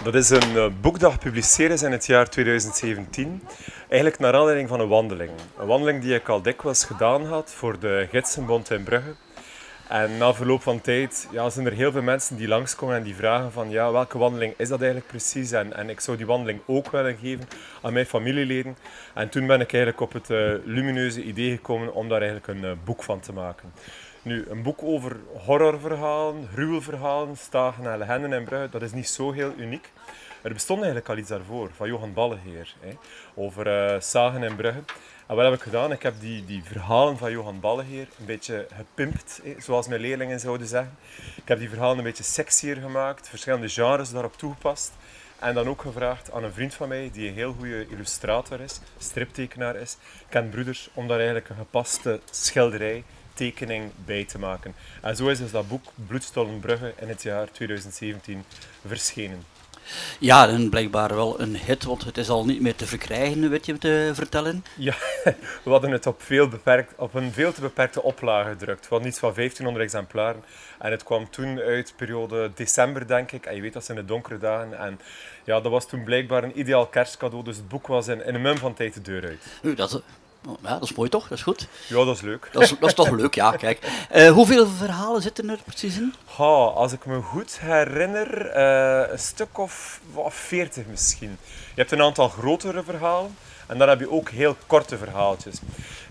Dat 0.04 0.16
is 0.16 0.30
een 0.30 0.52
uh, 0.56 0.66
boek 0.82 1.00
dat 1.00 1.12
gepubliceerd 1.12 1.72
is 1.72 1.82
in 1.82 1.92
het 1.92 2.06
jaar 2.06 2.30
2017. 2.30 3.44
Eigenlijk 3.88 4.20
naar 4.20 4.34
aanleiding 4.34 4.70
van 4.70 4.80
een 4.80 4.88
wandeling. 4.88 5.32
Een 5.60 5.68
wandeling 5.68 6.02
die 6.02 6.14
ik 6.14 6.30
al 6.30 6.42
dikwijls 6.42 6.84
gedaan 6.84 7.26
had 7.26 7.52
voor 7.56 7.80
de 7.80 8.08
Gidsenbond 8.12 8.72
in 8.72 8.84
Brugge. 8.84 9.16
En 9.90 10.18
na 10.18 10.34
verloop 10.34 10.62
van 10.62 10.82
tijd 10.82 11.28
ja, 11.32 11.50
zijn 11.50 11.66
er 11.66 11.72
heel 11.72 11.92
veel 11.92 12.02
mensen 12.02 12.36
die 12.36 12.48
langskomen 12.48 12.96
en 12.96 13.04
die 13.04 13.16
vragen 13.16 13.52
van 13.52 13.70
ja, 13.70 13.92
welke 13.92 14.18
wandeling 14.18 14.54
is 14.58 14.70
dat 14.70 14.80
eigenlijk 14.80 15.10
precies? 15.10 15.52
En, 15.52 15.74
en 15.74 15.90
ik 15.90 16.00
zou 16.00 16.18
die 16.18 16.26
wandeling 16.26 16.62
ook 16.66 16.92
willen 16.92 17.18
geven 17.18 17.48
aan 17.82 17.94
mijn 17.94 18.06
familieleden. 18.06 18.78
En 19.14 19.30
toen 19.30 19.48
ben 19.48 19.62
ik 19.62 19.74
eigenlijk 19.74 20.02
op 20.02 20.14
het 20.14 20.30
uh, 20.30 20.54
lumineuze 20.64 21.24
idee 21.24 21.52
gekomen 21.52 21.94
om 21.94 22.10
daar 22.10 22.22
eigenlijk 22.22 22.48
een 22.48 22.64
uh, 22.64 22.72
boek 22.84 23.04
van 23.04 23.20
te 23.20 23.34
maken. 23.34 23.74
Nu, 24.22 24.46
een 24.50 24.64
boek 24.64 24.84
over 24.84 25.18
horrorverhalen, 25.46 26.48
gruwelverhalen, 26.54 27.38
stagen 27.38 27.92
en 27.92 27.98
legenden 27.98 28.34
en 28.34 28.44
Brugge, 28.44 28.70
dat 28.70 28.82
is 28.82 28.92
niet 28.92 29.10
zo 29.10 29.32
heel 29.32 29.54
uniek. 29.58 29.92
Er 30.42 30.54
bestond 30.54 30.80
eigenlijk 30.80 31.10
al 31.10 31.18
iets 31.18 31.30
daarvoor, 31.30 31.70
van 31.76 31.88
Johan 31.88 32.14
Balleheer, 32.14 32.76
hè, 32.80 32.92
over 33.36 33.94
uh, 33.94 34.00
Sagen 34.00 34.44
en 34.44 34.56
Brugge. 34.56 34.82
En 35.30 35.36
wat 35.36 35.46
heb 35.46 35.54
ik 35.54 35.62
gedaan? 35.62 35.92
Ik 35.92 36.04
heb 36.04 36.14
die, 36.20 36.46
die 36.46 36.64
verhalen 36.64 37.18
van 37.18 37.32
Johan 37.32 37.60
Balleheer 37.60 38.08
een 38.20 38.26
beetje 38.26 38.68
gepimpt, 38.76 39.42
zoals 39.58 39.88
mijn 39.88 40.02
leerlingen 40.02 40.40
zouden 40.40 40.68
zeggen. 40.68 40.98
Ik 41.36 41.48
heb 41.48 41.60
die 41.60 41.70
verhalen 41.70 41.98
een 41.98 42.04
beetje 42.04 42.24
sexier 42.24 42.76
gemaakt, 42.76 43.30
verschillende 43.30 43.70
genres 43.70 44.12
daarop 44.12 44.38
toegepast. 44.38 44.92
En 45.40 45.54
dan 45.54 45.68
ook 45.68 45.82
gevraagd 45.82 46.32
aan 46.32 46.44
een 46.44 46.54
vriend 46.54 46.74
van 46.74 46.88
mij, 46.88 47.10
die 47.14 47.28
een 47.28 47.34
heel 47.34 47.54
goede 47.54 47.88
illustrator 47.88 48.60
is, 48.60 48.80
striptekenaar 48.98 49.76
is, 49.76 49.98
Ken 50.30 50.50
Broeders, 50.50 50.90
om 50.94 51.08
daar 51.08 51.18
eigenlijk 51.18 51.50
een 51.50 51.56
gepaste 51.56 52.20
schilderij 52.32 53.04
tekening 53.34 53.92
bij 54.06 54.26
te 54.26 54.40
maken. 54.40 54.76
En 55.02 55.16
zo 55.16 55.28
is 55.28 55.38
dus 55.38 55.52
dat 55.52 55.68
boek 55.68 55.86
Bloedstollen 55.96 56.60
Brugge 56.60 56.94
in 56.96 57.10
het 57.10 57.24
jaar 57.24 57.52
2017 57.52 58.44
verschenen. 58.86 59.59
Ja, 60.20 60.48
en 60.48 60.70
blijkbaar 60.70 61.16
wel 61.16 61.40
een 61.40 61.58
hit, 61.58 61.84
want 61.84 62.06
het 62.06 62.18
is 62.18 62.30
al 62.30 62.46
niet 62.46 62.62
meer 62.62 62.76
te 62.76 62.86
verkrijgen, 62.86 63.50
weet 63.50 63.66
je 63.66 63.78
te 63.78 64.12
vertellen? 64.14 64.64
Ja, 64.76 64.96
we 65.64 65.70
hadden 65.70 65.92
het 65.92 66.06
op, 66.06 66.22
veel 66.22 66.48
beperkt, 66.48 66.94
op 66.98 67.14
een 67.14 67.32
veel 67.32 67.54
te 67.54 67.62
beperkte 67.62 68.02
oplage 68.02 68.50
gedrukt. 68.50 68.82
We 68.82 68.88
hadden 68.90 69.08
iets 69.08 69.20
van 69.20 69.34
1500 69.34 69.86
exemplaren. 69.86 70.44
En 70.80 70.92
het 70.92 71.04
kwam 71.04 71.30
toen 71.30 71.60
uit 71.60 71.94
periode 71.96 72.52
december, 72.56 73.08
denk 73.08 73.32
ik. 73.32 73.46
En 73.46 73.56
je 73.56 73.62
weet, 73.62 73.74
dat 73.74 73.86
zijn 73.86 73.98
de 73.98 74.06
donkere 74.06 74.38
dagen. 74.38 74.78
En 74.78 75.00
ja, 75.44 75.60
dat 75.60 75.72
was 75.72 75.88
toen 75.88 76.04
blijkbaar 76.04 76.44
een 76.44 76.60
ideaal 76.60 76.88
kerstcadeau. 76.88 77.44
Dus 77.44 77.58
het 77.58 77.68
boek 77.68 77.88
was 77.88 78.08
in, 78.08 78.26
in 78.26 78.36
een 78.36 78.42
mum 78.42 78.58
van 78.58 78.74
tijd 78.74 78.94
de 78.94 79.02
deur 79.02 79.24
uit. 79.24 79.46
U, 79.62 79.74
dat, 79.76 80.02
ja, 80.42 80.74
dat 80.74 80.84
is 80.84 80.94
mooi 80.94 81.10
toch? 81.10 81.28
Dat 81.28 81.38
is 81.38 81.44
goed. 81.44 81.68
Ja, 81.88 82.06
dat 82.06 82.16
is 82.16 82.22
leuk. 82.22 82.50
Dat 82.52 82.62
is, 82.62 82.70
dat 82.80 82.90
is 82.90 82.96
toch 82.96 83.10
leuk, 83.10 83.36
ja. 83.36 83.52
Kijk. 83.52 84.08
Uh, 84.16 84.32
hoeveel 84.32 84.68
verhalen 84.68 85.22
zitten 85.22 85.50
er 85.50 85.60
precies 85.66 85.98
in? 85.98 86.14
Ha, 86.26 86.44
als 86.54 86.92
ik 86.92 87.06
me 87.06 87.22
goed 87.22 87.60
herinner, 87.60 88.58
uh, 88.58 89.12
een 89.12 89.20
stuk 89.20 89.58
of 89.58 90.00
veertig 90.28 90.86
misschien. 90.86 91.38
Je 91.76 91.82
hebt 91.82 91.92
een 91.92 92.02
aantal 92.02 92.30
grotere 92.30 92.84
verhalen 92.84 93.38
en 93.68 93.78
dan 93.78 93.90
heb 93.90 94.00
je 94.00 94.12
ook 94.12 94.30
heel 94.30 94.56
korte 94.68 94.98
verhaaltjes. 94.98 95.56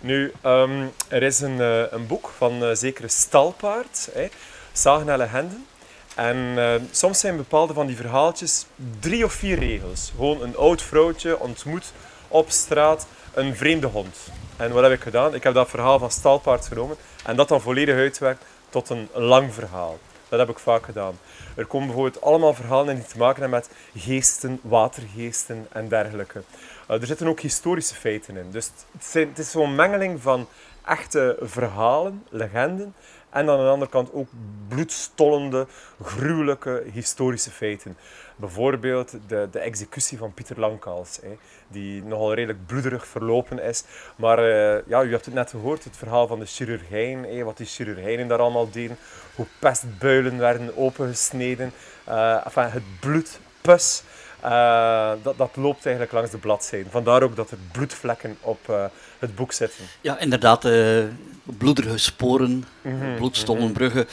Nu, 0.01 0.33
um, 0.45 0.93
er 1.09 1.23
is 1.23 1.41
een, 1.41 1.59
uh, 1.59 1.93
een 1.93 2.07
boek 2.07 2.33
van 2.37 2.77
zekere 2.77 3.09
Stalpaard, 3.09 4.09
hè, 4.13 4.29
Zagen 4.73 5.09
en 5.09 5.19
Legenden. 5.19 5.67
En 6.15 6.89
soms 6.91 7.21
zijn 7.21 7.37
bepaalde 7.37 7.75
van 7.75 7.87
die 7.87 7.97
verhaaltjes 7.97 8.67
drie 9.01 9.25
of 9.25 9.33
vier 9.33 9.59
regels. 9.59 10.13
Gewoon 10.17 10.43
een 10.43 10.57
oud 10.57 10.83
vrouwtje 10.83 11.39
ontmoet 11.39 11.93
op 12.29 12.51
straat 12.51 13.07
een 13.35 13.57
vreemde 13.57 13.87
hond. 13.87 14.17
En 14.57 14.73
wat 14.73 14.83
heb 14.83 14.93
ik 14.93 15.01
gedaan? 15.01 15.35
Ik 15.35 15.43
heb 15.43 15.55
dat 15.55 15.69
verhaal 15.69 15.99
van 15.99 16.11
Stalpaard 16.11 16.67
genomen 16.67 16.97
en 17.25 17.37
dat 17.37 17.49
dan 17.49 17.61
volledig 17.61 17.95
uitgewerkt 17.95 18.45
tot 18.69 18.89
een 18.89 19.09
lang 19.15 19.55
verhaal. 19.55 19.99
Dat 20.29 20.39
heb 20.39 20.49
ik 20.49 20.59
vaak 20.59 20.85
gedaan. 20.85 21.19
Er 21.57 21.67
komen 21.67 21.87
bijvoorbeeld 21.87 22.23
allemaal 22.23 22.55
verhalen 22.55 22.89
in 22.89 23.01
die 23.01 23.09
te 23.09 23.19
maken 23.19 23.41
hebben 23.41 23.61
met 23.61 23.71
geesten, 24.03 24.61
watergeesten 24.63 25.67
en 25.73 25.89
dergelijke. 25.89 26.43
Uh, 26.91 27.01
er 27.01 27.07
zitten 27.07 27.27
ook 27.27 27.41
historische 27.41 27.95
feiten 27.95 28.37
in. 28.37 28.51
Dus 28.51 28.71
het, 28.93 29.29
het 29.29 29.39
is 29.39 29.51
zo'n 29.51 29.75
mengeling 29.75 30.23
van 30.23 30.49
echte 30.85 31.37
verhalen, 31.41 32.25
legenden, 32.29 32.95
en 33.31 33.51
aan 33.51 33.59
de 33.59 33.71
andere 33.71 33.91
kant 33.91 34.13
ook 34.13 34.29
bloedstollende, 34.69 35.67
gruwelijke 36.03 36.85
historische 36.93 37.51
feiten. 37.51 37.97
Bijvoorbeeld 38.37 39.15
de, 39.27 39.49
de 39.51 39.59
executie 39.59 40.19
van 40.19 40.35
Pieter 40.35 40.61
Lankals, 40.61 41.19
hè, 41.23 41.37
die 41.69 42.03
nogal 42.03 42.35
redelijk 42.35 42.67
bloederig 42.67 43.07
verlopen 43.07 43.63
is. 43.63 43.85
Maar 44.17 44.39
uh, 44.39 44.79
ja, 44.87 45.03
u 45.03 45.11
hebt 45.11 45.25
het 45.25 45.35
net 45.35 45.51
gehoord, 45.51 45.85
het 45.85 45.97
verhaal 45.97 46.27
van 46.27 46.39
de 46.39 46.47
chirurgijn, 46.47 47.25
hè, 47.25 47.45
wat 47.45 47.57
die 47.57 47.67
chirurgijnen 47.67 48.29
daar 48.29 48.39
allemaal 48.39 48.71
deden, 48.71 48.97
hoe 49.35 49.47
pestbuilen 49.59 50.39
werden 50.39 50.77
opengesneden, 50.77 51.73
uh, 52.09 52.47
enfin, 52.47 52.71
het 52.71 53.01
bloed, 53.01 53.41
pus. 53.61 54.03
Uh, 54.45 55.13
dat, 55.23 55.39
dat, 55.39 55.51
loopt 55.57 55.87
eigenlijk 55.87 56.15
langs 56.15 56.31
de 56.31 56.39
bladzijden. 56.39 56.91
Vandaar 56.91 57.23
ook 57.23 57.37
dat 57.37 57.51
er 57.51 57.59
bloedvlekken 57.73 58.37
op 58.41 58.59
uh, 58.71 58.85
het 59.19 59.35
boek 59.35 59.53
zitten. 59.53 59.85
Ja, 60.01 60.19
inderdaad, 60.19 60.65
uh, 60.65 61.05
bloederige 61.43 61.99
sporen, 61.99 62.65
mm 62.83 63.01
-hmm, 63.01 63.73
bruggen. 63.73 64.07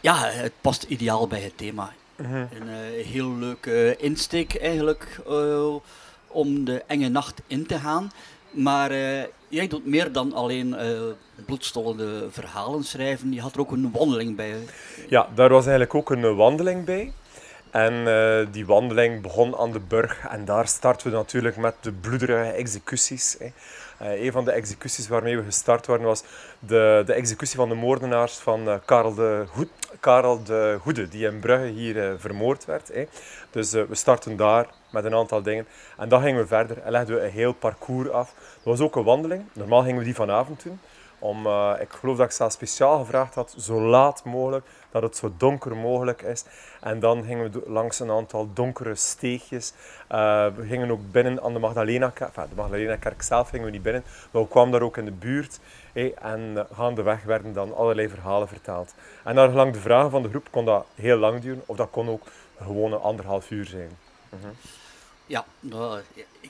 Ja, 0.00 0.16
het 0.24 0.52
past 0.60 0.82
ideaal 0.82 1.26
bij 1.26 1.40
het 1.40 1.56
thema. 1.56 1.92
Mm 2.16 2.26
-hmm. 2.26 2.48
Een 2.60 2.68
heel 3.04 3.36
leuke 3.36 3.96
insteek 3.98 4.56
eigenlijk 4.56 5.20
om 6.26 6.64
de 6.64 6.82
enge 6.86 7.08
nacht 7.08 7.42
in 7.46 7.66
te 7.66 7.78
gaan. 7.78 8.10
Maar 8.50 8.90
jij 9.48 9.68
doet 9.68 9.86
meer 9.86 10.12
dan 10.12 10.32
alleen 10.32 10.76
bloedstollende 11.46 12.26
verhalen 12.30 12.84
schrijven. 12.84 13.32
Je 13.32 13.40
had 13.40 13.54
er 13.54 13.60
ook 13.60 13.72
een 13.72 13.90
wandeling 13.92 14.36
bij. 14.36 14.54
Ja, 15.08 15.28
daar 15.34 15.48
was 15.48 15.62
eigenlijk 15.66 15.94
ook 15.94 16.10
een 16.10 16.36
wandeling 16.36 16.84
bij. 16.84 17.12
En 17.70 17.92
uh, 17.92 18.46
die 18.52 18.66
wandeling 18.66 19.22
begon 19.22 19.56
aan 19.56 19.72
de 19.72 19.80
burg 19.80 20.26
en 20.28 20.44
daar 20.44 20.68
starten 20.68 21.10
we 21.10 21.16
natuurlijk 21.16 21.56
met 21.56 21.74
de 21.80 21.92
bloederige 21.92 22.50
executies. 22.50 23.36
Hè. 23.38 23.46
Uh, 24.02 24.24
een 24.24 24.32
van 24.32 24.44
de 24.44 24.50
executies 24.50 25.08
waarmee 25.08 25.36
we 25.36 25.44
gestart 25.44 25.86
waren 25.86 26.04
was 26.04 26.22
de, 26.58 27.02
de 27.06 27.12
executie 27.12 27.56
van 27.56 27.68
de 27.68 27.74
moordenaars 27.74 28.34
van 28.34 28.68
uh, 28.68 28.74
Karel, 28.84 29.14
de 29.14 29.44
Hoed, 29.50 29.68
Karel 30.00 30.42
de 30.42 30.78
Goede, 30.80 31.08
die 31.08 31.26
in 31.26 31.40
Brugge 31.40 31.66
hier 31.66 32.16
vermoord 32.18 32.64
werd. 32.64 32.88
Hè. 32.88 33.06
Dus 33.50 33.72
we 33.72 33.94
starten 33.94 34.36
daar 34.36 34.66
met 34.90 35.04
een 35.04 35.14
aantal 35.14 35.42
dingen. 35.42 35.66
En 35.96 36.08
dan 36.08 36.22
gingen 36.22 36.40
we 36.40 36.46
verder 36.46 36.78
en 36.78 36.90
legden 36.90 37.16
we 37.16 37.24
een 37.24 37.30
heel 37.30 37.52
parcours 37.52 38.10
af. 38.10 38.34
Dat 38.34 38.78
was 38.78 38.80
ook 38.80 38.96
een 38.96 39.04
wandeling. 39.04 39.44
Normaal 39.52 39.82
gingen 39.82 39.98
we 39.98 40.04
die 40.04 40.14
vanavond 40.14 40.62
doen. 40.62 40.80
Om, 41.18 41.46
ik 41.80 41.90
geloof 41.90 42.16
dat 42.16 42.26
ik 42.26 42.32
zelfs 42.32 42.54
speciaal 42.54 42.98
gevraagd 42.98 43.34
had, 43.34 43.54
zo 43.58 43.80
laat 43.80 44.24
mogelijk, 44.24 44.66
dat 44.90 45.02
het 45.02 45.16
zo 45.16 45.32
donker 45.36 45.76
mogelijk 45.76 46.22
is. 46.22 46.44
En 46.80 47.00
dan 47.00 47.24
gingen 47.24 47.50
we 47.50 47.62
langs 47.66 48.00
een 48.00 48.10
aantal 48.10 48.48
donkere 48.52 48.94
steegjes. 48.94 49.72
Uh, 50.12 50.46
we 50.56 50.66
gingen 50.66 50.90
ook 50.90 51.00
binnen 51.10 51.42
aan 51.42 51.52
de 51.52 51.58
Magdalena-kerk. 51.58 52.34
De 52.34 52.54
Magdalena-kerk 52.54 53.22
zelf 53.22 53.48
gingen 53.48 53.66
we 53.66 53.72
niet 53.72 53.82
binnen, 53.82 54.04
maar 54.30 54.42
we 54.42 54.48
kwamen 54.48 54.72
daar 54.72 54.82
ook 54.82 54.96
in 54.96 55.04
de 55.04 55.10
buurt. 55.10 55.60
Hey, 55.92 56.14
en 56.14 56.66
gaandeweg 56.72 57.22
werden 57.22 57.52
dan 57.52 57.74
allerlei 57.74 58.08
verhalen 58.08 58.48
verteld. 58.48 58.94
En 59.24 59.34
naar 59.34 59.48
gelang 59.48 59.72
de 59.72 59.80
vragen 59.80 60.10
van 60.10 60.22
de 60.22 60.28
groep 60.28 60.46
kon 60.50 60.64
dat 60.64 60.86
heel 60.94 61.16
lang 61.16 61.40
duren, 61.40 61.62
of 61.66 61.76
dat 61.76 61.90
kon 61.90 62.08
ook 62.08 62.26
gewoon 62.62 62.92
een 62.92 63.00
anderhalf 63.00 63.50
uur 63.50 63.66
zijn. 63.66 63.90
Uh 64.34 64.40
-huh. 64.42 64.50
Ja, 65.26 65.44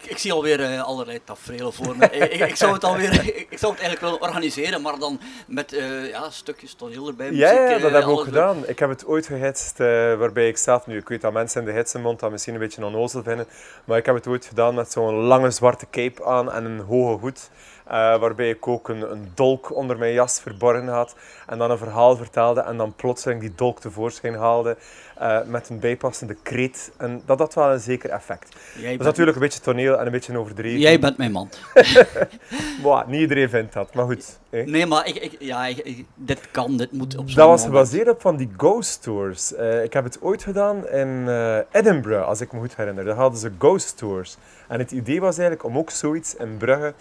ik, 0.02 0.10
ik, 0.10 0.18
zie 0.18 0.32
alweer 0.32 0.60
uh, 0.60 0.82
allerlei 0.82 1.20
tafereelen 1.24 1.72
voor 1.72 1.96
me. 1.96 2.10
ik, 2.10 2.40
ik, 2.48 2.56
zou 2.56 2.72
het 2.72 2.84
alweer, 2.84 3.12
ik 3.50 3.58
zou 3.58 3.72
het 3.72 3.80
eigenlijk 3.80 4.00
willen 4.00 4.20
organiseren, 4.20 4.82
maar 4.82 4.98
dan 4.98 5.20
met 5.46 5.72
uh, 5.72 6.08
ja, 6.08 6.30
stukjes 6.30 6.74
toneel 6.74 7.08
erbij. 7.08 7.32
Ja, 7.32 7.52
muziek, 7.52 7.68
ja 7.68 7.78
dat 7.78 7.90
heb 7.90 8.02
ik 8.02 8.08
ook 8.08 8.24
gedaan. 8.24 8.66
Ik 8.66 8.78
heb 8.78 8.88
het 8.88 9.06
ooit 9.06 9.26
gehitst, 9.26 9.80
uh, 9.80 9.86
waarbij 10.14 10.48
ik 10.48 10.56
zelf, 10.56 10.86
nu 10.86 10.96
ik 10.96 11.08
weet 11.08 11.20
dat 11.20 11.32
mensen 11.32 11.60
in 11.60 11.66
de 11.66 11.72
hitsenmond 11.72 12.20
dat 12.20 12.30
misschien 12.30 12.54
een 12.54 12.60
beetje 12.60 12.84
onnozel 12.84 13.22
vinden, 13.22 13.46
maar 13.84 13.98
ik 13.98 14.06
heb 14.06 14.14
het 14.14 14.26
ooit 14.26 14.44
gedaan 14.44 14.74
met 14.74 14.92
zo'n 14.92 15.14
lange 15.14 15.50
zwarte 15.50 15.86
cape 15.90 16.24
aan 16.24 16.52
en 16.52 16.64
een 16.64 16.80
hoge 16.80 17.20
hoed. 17.20 17.50
Eh, 17.89 17.94
waarbij 18.19 18.48
ik 18.51 18.69
ook 18.69 18.89
een, 18.89 19.10
een 19.10 19.31
dolk 19.35 19.74
onder 19.77 19.98
mijn 19.98 20.12
jas 20.12 20.40
verborgen 20.40 20.89
had 20.89 21.15
en 21.47 21.59
dan 21.59 21.70
een 21.70 21.78
verhaal 21.78 22.16
vertelde 22.16 22.60
en 22.60 22.77
dan 22.77 22.94
plotseling 22.94 23.40
die 23.40 23.52
dolk 23.56 23.81
tevoorschijn 23.81 24.35
haalde 24.35 24.77
eh, 25.16 25.39
met 25.47 25.69
een 25.69 25.78
bijpassende 25.78 26.36
kreet. 26.43 26.90
En 26.97 27.23
dat 27.27 27.39
had 27.39 27.55
wel 27.55 27.73
een 27.73 27.81
zeker 27.81 28.10
effect. 28.10 28.52
dat 28.74 28.82
is 28.82 28.97
natuurlijk 28.98 29.36
een 29.36 29.43
beetje 29.43 29.60
toneel 29.60 29.98
en 29.98 30.06
een 30.06 30.12
beetje 30.12 30.39
overdreven. 30.39 30.78
Jij 30.81 30.98
bent 31.01 31.16
mijn 31.16 31.32
man. 31.32 31.48
Mwah, 32.82 33.06
niet 33.06 33.20
iedereen 33.20 33.48
vindt 33.48 33.73
dat, 33.73 33.94
maar 33.94 34.05
goed. 34.05 34.39
hè. 34.51 34.62
Nee, 34.62 34.86
maar 34.86 35.06
ik, 35.06 35.15
ik, 35.15 35.36
ja, 35.39 35.66
ik- 35.66 36.05
dit 36.15 36.51
kan, 36.51 36.77
dit 36.77 36.93
moet 36.93 37.16
op 37.16 37.28
zo'n 37.28 37.36
Dat 37.39 37.48
was 37.48 37.65
gebaseerd 37.65 38.09
op 38.09 38.20
van 38.20 38.36
die 38.36 38.51
ghost 38.56 39.02
tours. 39.02 39.55
Eh, 39.55 39.82
ik 39.82 39.93
heb 39.93 40.05
het 40.05 40.23
ooit 40.23 40.43
gedaan 40.43 40.89
in 40.89 41.28
Edinburgh, 41.73 42.27
als 42.27 42.40
ik 42.40 42.52
me 42.52 42.60
goed 42.60 42.77
herinner. 42.77 43.05
Daar 43.05 43.16
hadden 43.16 43.39
ze 43.40 43.51
ghost 43.59 43.97
tours. 43.97 44.36
En 44.69 44.78
het 44.78 44.90
idee 44.93 45.20
was 45.20 45.39
eigenlijk 45.39 45.69
om 45.69 45.78
ook 45.78 45.90
zoiets 45.90 46.35
in 46.36 46.56
Brugge 46.56 46.94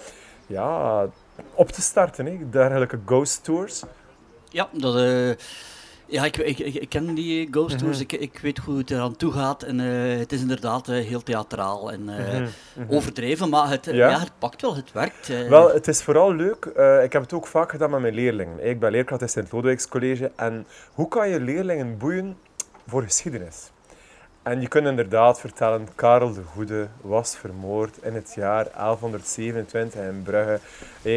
ja, 0.47 1.05
op 1.53 1.69
te 1.71 1.81
starten. 1.81 2.25
Hè? 2.25 2.49
Dergelijke 2.49 2.99
ghost 3.05 3.43
tours. 3.43 3.83
Ja, 4.49 4.69
dat, 4.71 4.95
eh, 4.95 5.29
ja 6.05 6.25
ik, 6.25 6.37
ik, 6.37 6.59
ik, 6.59 6.89
ken 6.89 7.13
die 7.15 7.47
Ghost 7.51 7.77
Tours, 7.77 7.93
Mhm. 7.95 8.03
ik, 8.03 8.11
ik 8.21 8.39
weet 8.39 8.57
hoe 8.57 8.77
het 8.77 8.91
eraan 8.91 9.15
toe 9.15 9.31
gaat. 9.31 9.63
En 9.63 9.79
eh, 9.79 10.17
het 10.19 10.31
is 10.31 10.41
inderdaad 10.41 10.87
eh, 10.87 11.05
heel 11.05 11.23
theatraal 11.23 11.91
en 11.91 12.03
Mhm, 12.03 12.47
mhm. 12.75 12.93
overdreven, 12.95 13.49
maar 13.49 13.69
het, 13.69 13.85
Ja. 13.85 13.93
ja. 14.09 14.19
het 14.19 14.31
pakt 14.39 14.61
wel, 14.61 14.75
het 14.75 14.91
werkt. 14.91 15.27
Wel, 15.49 15.73
het 15.73 15.87
is 15.87 16.03
vooral 16.03 16.33
leuk. 16.33 16.65
ik 17.03 17.13
heb 17.13 17.21
het 17.21 17.33
ook 17.33 17.47
vaak 17.47 17.71
gedaan 17.71 17.89
met 17.89 17.99
mijn 18.01 18.13
leerlingen. 18.13 18.65
Ik 18.67 18.79
ben 18.79 18.91
leerkracht 18.91 19.21
in 19.21 19.29
Sint 19.29 19.51
Lodewijks 19.51 19.87
College. 19.87 20.31
En 20.35 20.67
hoe 20.93 21.07
kan 21.07 21.29
je 21.29 21.39
leerlingen 21.39 21.97
boeien 21.97 22.37
voor 22.87 23.03
geschiedenis? 23.03 23.71
En 24.47 24.61
je 24.61 24.67
kunt 24.67 24.87
inderdaad 24.87 25.39
vertellen, 25.39 25.87
Karel 25.95 26.33
de 26.33 26.43
Goede 26.43 26.87
was 27.01 27.37
vermoord 27.37 27.97
in 28.01 28.13
het 28.13 28.33
jaar 28.35 28.67
1127 28.75 30.01
in 30.01 30.21
Brugge. 30.23 30.59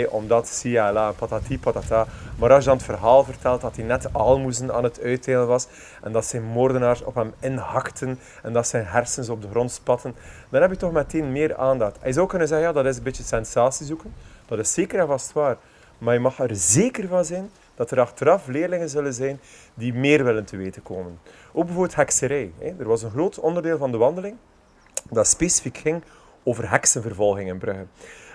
omdat 0.09 0.48
Siala, 0.48 1.12
patati 1.12 1.59
patata. 1.59 2.07
Maar 2.39 2.51
als 2.51 2.65
je 2.65 2.69
dan 2.69 2.77
het 2.77 2.86
verhaal 2.86 3.24
vertelt 3.24 3.61
dat 3.61 3.77
hij 3.77 3.85
net 3.85 4.15
aalmoezen 4.15 4.74
aan 4.74 4.85
het 4.85 5.01
uitdelen 5.01 5.47
was 5.47 5.66
en 6.02 6.12
dat 6.12 6.24
zijn 6.27 6.43
moordenaars 6.43 7.02
op 7.02 7.15
hem 7.15 7.32
inhakten 7.40 8.19
en 8.43 8.52
dat 8.52 8.66
zijn 8.66 8.86
hersens 8.86 9.28
op 9.28 9.43
de 9.43 9.48
grond 9.51 9.70
spatten, 9.70 10.15
dan 10.48 10.61
heb 10.61 10.70
je 10.70 10.77
toch 10.77 10.93
meteen 10.93 11.32
meer 11.32 11.57
aandacht. 11.57 11.98
Je 12.05 12.12
zou 12.12 12.27
kunnen 12.27 12.48
zeggen, 12.48 12.66
ja, 12.66 12.73
dat 12.73 12.86
is 12.86 12.97
een 12.97 13.02
beetje 13.02 13.23
sensatie 13.23 13.86
zoeken. 13.86 14.15
Dat 14.47 14.59
is 14.59 14.73
zeker 14.73 15.01
en 15.01 15.07
vast 15.07 15.32
waar. 15.32 15.57
Maar 15.98 16.15
je 16.15 16.20
mag 16.20 16.39
er 16.39 16.57
zeker 16.57 17.09
van 17.09 17.24
zijn 17.24 17.51
dat 17.74 17.90
er 17.90 18.01
achteraf 18.01 18.47
leerlingen 18.47 18.89
zullen 18.89 19.15
zijn 19.15 19.40
die 19.74 19.94
meer 19.94 20.24
willen 20.24 20.44
te 20.44 20.57
weten 20.57 20.82
komen. 20.82 21.19
Ook 21.52 21.64
bijvoorbeeld 21.64 21.94
hekserij. 21.94 22.52
Er 22.78 22.89
was 22.89 23.02
een 23.02 23.10
groot 23.10 23.39
onderdeel 23.39 23.78
van 23.78 23.90
de 23.90 23.97
wandeling 23.97 24.36
dat 25.10 25.27
specifiek 25.27 25.77
ging 25.78 26.02
over 26.43 26.70
heksenvervolging 26.70 27.48
in 27.48 27.59
Brugge. 27.59 27.86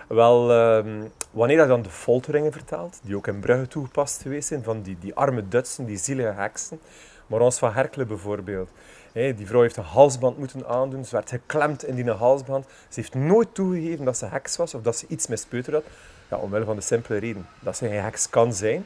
Wel, 0.07 0.51
ehm, 0.51 1.03
wanneer 1.31 1.61
je 1.61 1.67
dan 1.67 1.81
de 1.81 1.89
folteringen 1.89 2.51
vertelt, 2.51 2.99
die 3.03 3.15
ook 3.15 3.27
in 3.27 3.39
Brugge 3.39 3.67
toegepast 3.67 4.21
geweest 4.21 4.47
zijn, 4.47 4.63
van 4.63 4.81
die, 4.81 4.97
die 4.99 5.15
arme 5.15 5.47
Dutsen, 5.47 5.85
die 5.85 5.97
zielige 5.97 6.31
heksen, 6.31 6.79
maar 7.27 7.39
ons 7.39 7.57
van 7.57 7.73
Herkelen 7.73 8.07
bijvoorbeeld. 8.07 8.69
Die 9.13 9.47
vrouw 9.47 9.61
heeft 9.61 9.77
een 9.77 9.83
halsband 9.83 10.37
moeten 10.37 10.67
aandoen, 10.67 11.05
ze 11.05 11.15
werd 11.15 11.29
geklemd 11.29 11.85
in 11.85 11.95
die 11.95 12.11
halsband. 12.11 12.65
Ze 12.65 12.99
heeft 12.99 13.13
nooit 13.13 13.47
toegegeven 13.53 14.05
dat 14.05 14.17
ze 14.17 14.25
heks 14.25 14.55
was 14.55 14.73
of 14.73 14.81
dat 14.81 14.97
ze 14.97 15.05
iets 15.07 15.27
mispeuterd 15.27 15.75
had. 15.75 15.83
Ja, 16.29 16.37
omwille 16.37 16.65
van 16.65 16.75
de 16.75 16.81
simpele 16.81 17.19
reden 17.19 17.47
dat 17.59 17.77
ze 17.77 17.87
geen 17.87 18.01
heks 18.01 18.29
kan 18.29 18.53
zijn. 18.53 18.85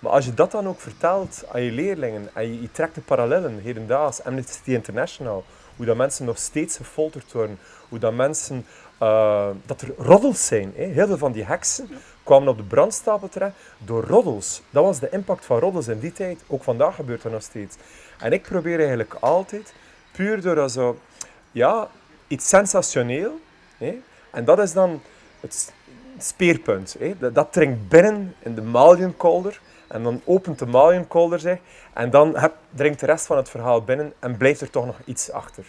Maar 0.00 0.12
als 0.12 0.24
je 0.24 0.34
dat 0.34 0.50
dan 0.50 0.68
ook 0.68 0.80
vertelt 0.80 1.44
aan 1.52 1.62
je 1.62 1.70
leerlingen 1.70 2.28
en 2.34 2.60
je, 2.62 2.72
trekt 2.72 2.94
de 2.94 3.00
parallellen 3.00 3.58
hedendaags, 3.58 4.24
Amnesty 4.24 4.70
International, 4.70 5.44
hoe 5.76 5.86
dat 5.86 5.96
mensen 5.96 6.24
nog 6.24 6.38
steeds 6.38 6.76
gefolterd 6.76 7.32
worden, 7.32 7.58
hoe 7.88 7.98
dat 7.98 8.14
mensen, 8.14 8.66
eh, 8.98 9.48
dat 9.66 9.80
er 9.80 9.92
roddels 9.96 10.46
zijn. 10.46 10.72
Hè. 10.76 10.84
Heel 10.84 11.06
veel 11.06 11.18
van 11.18 11.32
die 11.32 11.44
heksen 11.44 11.88
kwamen 12.22 12.48
op 12.48 12.56
de 12.56 12.62
brandstapel 12.62 13.28
terecht 13.28 13.54
door 13.78 14.04
roddels. 14.04 14.62
Dat 14.70 14.84
was 14.84 14.98
de 14.98 15.08
impact 15.10 15.44
van 15.44 15.58
roddels 15.58 15.88
in 15.88 15.98
die 15.98 16.12
tijd. 16.12 16.40
Ook 16.46 16.62
vandaag 16.62 16.94
gebeurt 16.94 17.22
dat 17.22 17.32
nog 17.32 17.42
steeds. 17.42 17.76
En 18.18 18.32
ik 18.32 18.42
probeer 18.42 18.78
eigenlijk 18.78 19.14
altijd, 19.14 19.72
puur 20.12 20.40
door 20.40 20.68
zo, 20.68 20.98
ja, 21.52 21.88
iets 22.26 22.48
sensationeel, 22.48 23.40
hè, 23.78 23.98
en 24.30 24.44
dat 24.44 24.58
is 24.58 24.72
dan 24.72 25.02
het 25.40 25.72
speerpunt. 26.18 26.96
Hè. 26.98 27.32
Dat, 27.32 27.52
dringt 27.52 27.88
binnen 27.88 28.34
in 28.38 28.54
de 28.54 28.62
maliënkolder. 28.62 29.60
En 29.90 30.02
dan 30.02 30.20
opent 30.24 30.58
de 30.58 30.66
maliënkolder 30.66 31.40
zich. 31.40 31.58
En 31.94 32.10
dan 32.10 32.36
heb, 32.36 32.52
dringt 32.74 33.00
de 33.00 33.06
rest 33.06 33.26
van 33.26 33.36
het 33.36 33.48
verhaal 33.48 33.82
binnen 33.82 34.12
en 34.18 34.36
blijft 34.36 34.60
er 34.60 34.70
toch 34.70 34.86
nog 34.86 34.96
iets 35.04 35.30
achter. 35.30 35.64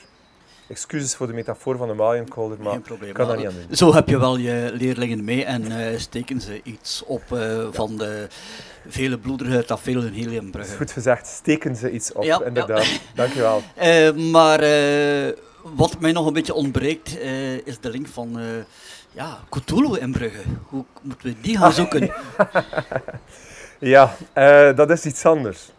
Excuses 0.70 1.16
voor 1.16 1.28
de 1.28 1.34
metafoor 1.34 1.78
van 1.78 1.88
de 1.88 1.94
maliënkolder, 1.94 2.58
maar 2.62 2.72
Geen 2.72 2.82
probleem. 2.82 3.10
ik 3.10 3.16
kan 3.16 3.28
daar 3.28 3.36
maar 3.36 3.46
niet 3.46 3.56
aan 3.56 3.62
doen. 3.68 3.76
Zo 3.78 3.94
heb 3.94 4.10
je 4.10 4.20
wel 4.20 4.38
je 4.38 4.70
leerlingen 4.74 5.24
mee 5.24 5.46
en 5.46 5.72
eh, 5.72 5.98
steken 6.00 6.42
ze 6.42 6.62
iets 6.64 7.04
op 7.06 7.22
eh, 7.32 7.68
van 7.72 7.98
de 7.98 8.28
vele 8.88 9.18
bloederige 9.18 9.66
tafereel 9.66 10.02
in 10.04 10.14
Heliumbrugge. 10.14 10.76
Goed 10.76 10.92
gezegd, 10.92 11.28
steken 11.28 11.76
ze 11.76 11.92
iets 11.92 12.14
op, 12.14 12.24
Ja, 12.24 12.42
inderdaad. 12.44 13.00
Dankjewel. 13.16 13.62
Eh, 13.76 14.12
maar 14.14 14.60
wat 15.64 16.00
mij 16.00 16.12
nog 16.12 16.26
een 16.28 16.34
beetje 16.34 16.54
ontbreekt, 16.54 17.20
is 17.64 17.80
de 17.80 17.90
link 17.90 18.08
van 18.08 18.40
ja, 19.12 19.40
Cthulhu 19.50 20.00
in 20.00 20.12
Brugge. 20.12 20.42
Hoe 20.66 20.86
moeten 21.02 21.28
we 21.28 21.36
die 21.42 21.58
gaan 21.58 21.74
zoeken? 21.82 22.12
Ja, 23.84 24.16
eh, 24.34 24.76
dat 24.76 24.90
is 24.90 25.06
iets 25.06 25.26
anders. 25.26 25.72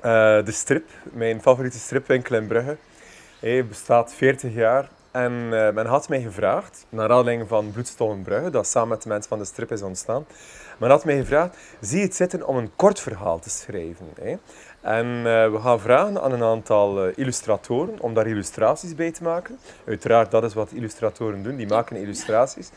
Eh, 0.00 0.44
de 0.44 0.52
strip, 0.52 0.90
mijn 1.02 1.42
favoriete 1.42 1.78
stripwinkel 1.78 2.36
in 2.36 2.46
Brugge, 2.46 2.76
eh, 3.40 3.64
bestaat 3.64 4.14
40 4.14 4.54
jaar. 4.54 4.88
En 5.10 5.48
men 5.48 5.86
had 5.86 6.08
mij 6.08 6.20
gevraagd, 6.20 6.86
naar 6.88 7.10
aanleiding 7.10 7.48
van 7.48 7.70
Bloedstolen 7.72 8.22
Brugge, 8.22 8.50
dat 8.50 8.66
samen 8.66 8.88
met 8.88 9.02
de 9.02 9.08
mensen 9.08 9.28
van 9.28 9.38
de 9.38 9.44
strip 9.44 9.72
is 9.72 9.82
ontstaan, 9.82 10.26
men 10.78 10.90
had 10.90 11.04
mij 11.04 11.16
gevraagd, 11.16 11.56
zie 11.80 11.98
je 11.98 12.04
het 12.04 12.14
zitten 12.14 12.46
om 12.46 12.56
een 12.56 12.70
kort 12.76 13.00
verhaal 13.00 13.38
te 13.38 13.50
schrijven? 13.50 14.06
En 14.80 15.22
we 15.52 15.58
gaan 15.62 15.80
vragen 15.80 16.22
aan 16.22 16.32
een 16.32 16.42
aantal 16.42 17.06
illustratoren 17.08 18.00
om 18.00 18.14
daar 18.14 18.26
illustraties 18.26 18.94
bij 18.94 19.12
te 19.12 19.22
maken. 19.22 19.58
Uiteraard, 19.86 20.30
dat 20.30 20.44
is 20.44 20.54
wat 20.54 20.72
illustratoren 20.72 21.42
doen, 21.42 21.56
die 21.56 21.68
maken 21.68 21.96
illustraties. 21.96 22.70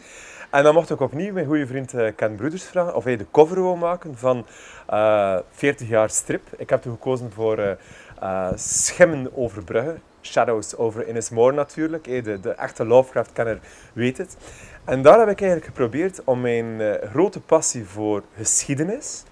En 0.58 0.64
dan 0.64 0.74
mocht 0.74 0.90
ik 0.90 1.00
opnieuw 1.00 1.34
mijn 1.34 1.46
goede 1.46 1.68
vriend 1.68 1.94
eh, 1.94 2.08
Ken 2.16 2.36
Broeders 2.36 2.64
vragen 2.64 2.96
of 2.96 3.04
hij 3.04 3.18
de 3.18 3.26
cover 3.32 3.62
wou 3.62 3.78
maken 3.78 4.18
van 4.18 4.46
eh 4.88 5.38
40 5.52 5.88
jaar 5.88 6.10
strip. 6.10 6.42
Ik 6.58 6.70
heb 6.70 6.82
toen 6.82 6.94
gekozen 6.94 7.32
voor 7.32 7.58
eh, 7.58 7.72
eh, 8.20 8.52
Schimmen 8.56 9.36
over 9.36 9.64
Brugge. 9.64 9.96
Shadows 10.22 10.76
over 10.76 11.08
Innismore 11.08 11.54
natuurlijk. 11.54 12.08
eh, 12.08 12.24
de, 12.24 12.40
de 12.40 12.52
echte 12.52 12.86
Lovecraft-kenner 12.86 13.60
weet 13.94 14.18
het. 14.18 14.38
En 14.86 15.02
daar 15.02 15.20
heb 15.20 15.30
ik 15.30 15.42
eigenlijk 15.42 15.66
geprobeerd 15.66 16.22
om 16.24 16.42
mijn 16.42 16.82
eh, 16.82 17.10
grote 17.10 17.40
passie 17.40 17.86
voor 17.86 18.24
geschiedenis, 18.38 19.24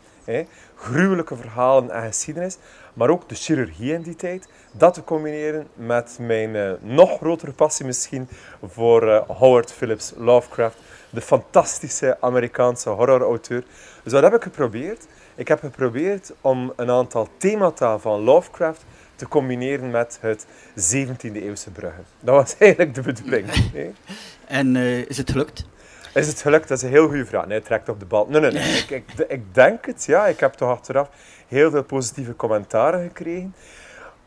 gruwelijke 0.76 1.36
verhalen 1.36 1.90
en 1.92 2.06
geschiedenis, 2.08 2.58
maar 2.96 3.10
ook 3.10 3.30
de 3.30 3.36
chirurgie 3.36 3.94
in 3.94 4.02
die 4.02 4.16
tijd, 4.16 4.48
dat 4.72 4.94
te 4.94 5.04
combineren 5.04 5.68
met 5.74 6.18
mijn 6.22 6.56
eh, 6.56 6.72
nog 6.80 7.18
grotere 7.18 7.52
passie 7.52 7.86
misschien 7.86 8.28
voor 8.64 9.10
eh, 9.10 9.22
Howard 9.28 9.74
Phillips 9.74 10.14
Lovecraft, 10.18 10.78
de 11.10 11.22
fantastische 11.22 12.18
Amerikaanse 12.22 12.90
horrorauteur. 12.90 13.64
Dus 14.04 14.14
wat 14.14 14.24
heb 14.24 14.34
ik 14.34 14.44
geprobeerd? 14.44 15.06
Ik 15.36 15.48
heb 15.48 15.60
geprobeerd 15.60 16.34
om 16.42 16.74
een 16.76 16.90
aantal 16.90 17.28
themata 17.38 18.00
van 18.00 18.20
Lovecraft 18.20 18.86
te 19.16 19.28
combineren 19.28 19.92
met 19.92 20.18
het 20.22 20.46
17e 20.94 21.34
eeuwse 21.34 21.72
Brugge. 21.72 22.02
Dat 22.20 22.36
was 22.36 22.56
eigenlijk 22.60 22.96
de 22.96 23.02
bedoeling. 23.02 23.46
En 24.48 24.76
eh, 24.76 25.10
is 25.10 25.18
het 25.18 25.32
gelukt? 25.32 25.66
Is 26.16 26.28
het 26.28 26.42
gelukt? 26.42 26.68
Dat 26.68 26.78
is 26.78 26.84
een 26.84 26.90
heel 26.90 27.08
goede 27.08 27.26
vraag. 27.26 27.46
Nee, 27.46 27.62
trekt 27.62 27.90
op 27.90 28.00
de 28.00 28.06
bal. 28.06 28.26
Nee, 28.30 28.42
nee, 28.42 28.52
nee. 28.52 28.78
ik, 28.78 28.90
ik, 28.90 29.26
ik 29.28 29.54
denk 29.54 29.86
het, 29.86 30.06
ja. 30.06 30.28
Ik 30.28 30.40
heb 30.40 30.54
toch 30.54 30.70
achteraf 30.70 31.10
heel 31.48 31.72
veel 31.72 31.84
positieve 31.84 32.36
commentaren 32.36 33.02
gekregen. 33.02 33.56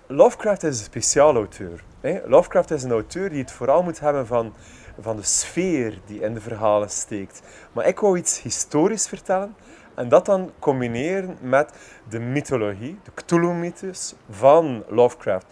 Lovecraft 0.06 0.62
is 0.62 0.78
een 0.78 0.84
speciaal 0.84 1.34
auteur. 1.34 1.84
Hè? 2.00 2.20
Lovecraft 2.24 2.70
is 2.70 2.82
een 2.82 2.90
auteur 2.90 3.30
die 3.30 3.40
het 3.40 3.52
vooral 3.52 3.82
moet 3.82 4.00
hebben 4.00 4.26
van, 4.26 4.54
van 5.00 5.16
de 5.16 5.22
sfeer 5.22 6.00
die 6.06 6.20
in 6.20 6.34
de 6.34 6.40
verhalen 6.40 6.90
steekt. 6.90 7.42
Maar 7.72 7.86
ik 7.86 7.98
wou 7.98 8.18
iets 8.18 8.42
historisch 8.42 9.08
vertellen 9.08 9.54
en 9.94 10.08
dat 10.08 10.26
dan 10.26 10.52
combineren 10.58 11.36
met 11.40 11.72
de 12.08 12.18
mythologie, 12.18 12.98
de 13.02 13.10
Cthulhu-mythes 13.14 14.14
van 14.30 14.84
Lovecraft. 14.88 15.46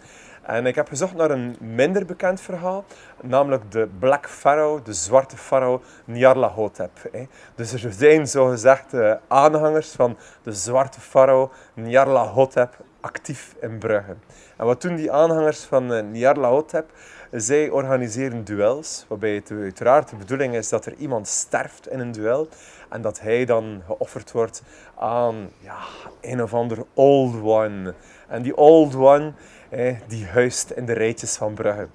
En 0.47 0.66
ik 0.66 0.74
heb 0.74 0.89
gezocht 0.89 1.14
naar 1.14 1.31
een 1.31 1.56
minder 1.60 2.06
bekend 2.06 2.40
verhaal, 2.40 2.85
namelijk 3.23 3.73
de 3.73 3.89
Black 3.98 4.28
Pharaoh, 4.28 4.85
de 4.85 4.93
zwarte 4.93 5.36
farao 5.36 5.82
Nyarlathotep. 6.05 7.10
Dus 7.55 7.73
er 7.85 7.93
zijn 7.93 8.27
zogezegd 8.27 8.94
aanhangers 9.28 9.90
van 9.90 10.16
de 10.43 10.52
zwarte 10.52 11.01
farao 11.01 11.51
Nyarlathotep 11.74 12.77
actief 13.01 13.55
in 13.60 13.78
Brugge. 13.78 14.16
En 14.56 14.66
wat 14.66 14.82
doen 14.82 14.97
die 14.97 15.12
aanhangers 15.12 15.60
van 15.64 15.93
eh, 15.93 16.02
Nyarlathotep? 16.02 16.90
Zij 17.31 17.70
organiseren 17.70 18.44
duels, 18.44 19.05
waarbij 19.09 19.35
het 19.35 19.51
uiteraard 19.51 20.09
de 20.09 20.16
bedoeling 20.16 20.55
is 20.55 20.68
dat 20.68 20.86
er 20.86 20.94
iemand 20.94 21.28
sterft 21.28 21.89
in 21.89 22.01
een 22.01 22.12
duel 22.12 22.48
en 22.89 23.02
dat 23.02 23.20
hij 23.20 23.44
dan 23.44 23.82
geofferd 23.86 24.32
wordt 24.32 24.62
aan 24.94 25.51
ja, 25.60 25.77
een 26.20 26.43
of 26.43 26.55
ander 26.55 26.78
old 26.94 27.43
one. 27.43 27.94
En 28.28 28.43
die 28.43 28.56
old 28.56 28.94
one, 28.94 29.32
eh, 29.68 29.94
die 30.06 30.26
huist 30.26 30.70
in 30.70 30.86
de 30.86 30.93
rijtjes 30.93 31.36
van 31.36 31.55
Brugge. 31.55 31.86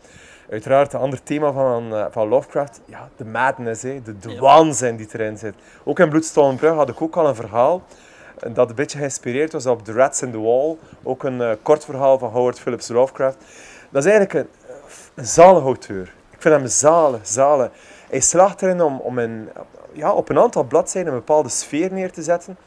Uiteraard, 0.52 0.93
een 0.93 0.99
ander 0.99 1.23
thema 1.23 1.52
van, 1.52 1.95
eh, 1.95 2.06
van 2.10 2.27
Lovecraft, 2.27 2.81
ja, 2.85 3.10
de 3.15 3.26
madness, 3.26 3.81
hè, 3.81 4.02
de, 4.02 4.19
de 4.19 4.39
waanzin 4.39 4.95
die 4.95 5.07
erin 5.11 5.38
zit. 5.38 5.53
Ook 5.84 5.99
in 5.99 6.10
Bloedstolenbrug 6.10 6.73
had 6.73 6.89
ik 6.89 7.02
ook 7.02 7.15
al 7.15 7.27
een 7.27 7.35
verhaal 7.35 7.81
eh, 8.39 8.53
dat 8.53 8.69
een 8.69 8.76
beetje 8.76 8.98
geïnspireerd 8.98 9.52
was 9.52 9.65
op 9.65 9.85
The 9.85 9.93
Rats 9.93 10.22
in 10.22 10.31
the 10.31 10.39
Wall. 10.39 10.77
Ook 11.03 11.23
een 11.23 11.41
eh, 11.41 11.52
kort 11.61 11.85
verhaal 11.85 12.19
van 12.19 12.30
Howard 12.30 12.60
Phillips 12.60 12.88
Lovecraft. 12.88 13.38
Dat 13.89 14.06
is 14.06 14.11
eigenlijk 14.11 14.34
een, 14.34 14.72
een 15.15 15.26
zalige 15.26 15.65
auteur. 15.65 16.14
Ik 16.31 16.41
vind 16.41 16.56
hem 16.56 16.68
zalig, 16.68 17.27
zalig. 17.27 17.72
Hij 18.10 18.19
slaagt 18.19 18.61
erin 18.61 18.81
om, 18.81 18.99
om 18.99 19.19
ja, 19.91 20.11
op 20.11 20.30
een 20.30 20.39
aantal 20.39 20.64
bladzijden 20.64 21.14
een 21.14 21.19
bepaalde 21.19 21.49
sfeer 21.49 21.93
neer 21.93 22.11
te 22.11 22.22
zetten. 22.22 22.57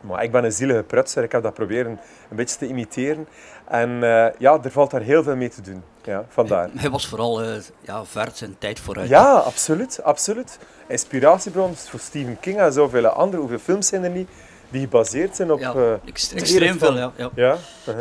Maar 0.00 0.22
ik 0.22 0.32
ben 0.32 0.44
een 0.44 0.52
zielige 0.52 0.82
prutser, 0.82 1.22
ik 1.22 1.32
heb 1.32 1.42
dat 1.42 1.54
proberen 1.54 2.00
een 2.30 2.36
beetje 2.36 2.58
te 2.58 2.66
imiteren. 2.66 3.28
En 3.68 4.02
eh, 4.02 4.26
ja, 4.38 4.58
er 4.62 4.70
valt 4.70 4.90
daar 4.90 5.00
heel 5.00 5.22
veel 5.22 5.36
mee 5.36 5.48
te 5.48 5.60
doen. 5.60 5.82
Ja, 6.04 6.24
vandaar. 6.28 6.68
Hij 6.74 6.90
was 6.90 7.06
vooral 7.06 7.42
eh, 7.42 7.48
ja, 7.80 8.04
ver 8.04 8.28
zijn 8.34 8.56
tijd 8.58 8.80
vooruit. 8.80 9.08
Ja, 9.08 9.32
absoluut, 9.32 10.02
absoluut. 10.02 10.58
Inspiratiebron 10.88 11.76
voor 11.76 12.00
Stephen 12.00 12.40
King 12.40 12.58
en 12.58 12.72
zoveel 12.72 13.06
andere. 13.06 13.40
Hoeveel 13.40 13.58
films 13.58 13.86
zijn 13.86 14.04
er 14.04 14.10
niet 14.10 14.28
die 14.70 14.80
gebaseerd 14.80 15.36
zijn 15.36 15.52
op... 15.52 15.60
Ja, 15.60 15.74
het 15.76 16.32
extreem 16.34 16.78
veel, 16.78 16.96
ja. 16.96 17.12
ja. 17.16 17.30
Ja, 17.34 17.56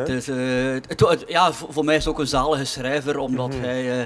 is, 0.05 0.27
eh, 0.27 0.35
het- 0.87 1.23
ja, 1.27 1.51
voor, 1.51 1.85
mij 1.85 1.95
is 1.95 2.03
het 2.05 2.13
ook 2.13 2.19
een 2.19 2.27
zalige 2.27 2.65
schrijver, 2.65 3.17
omdat 3.17 3.53
hij... 3.61 3.99
eh, 3.99 4.05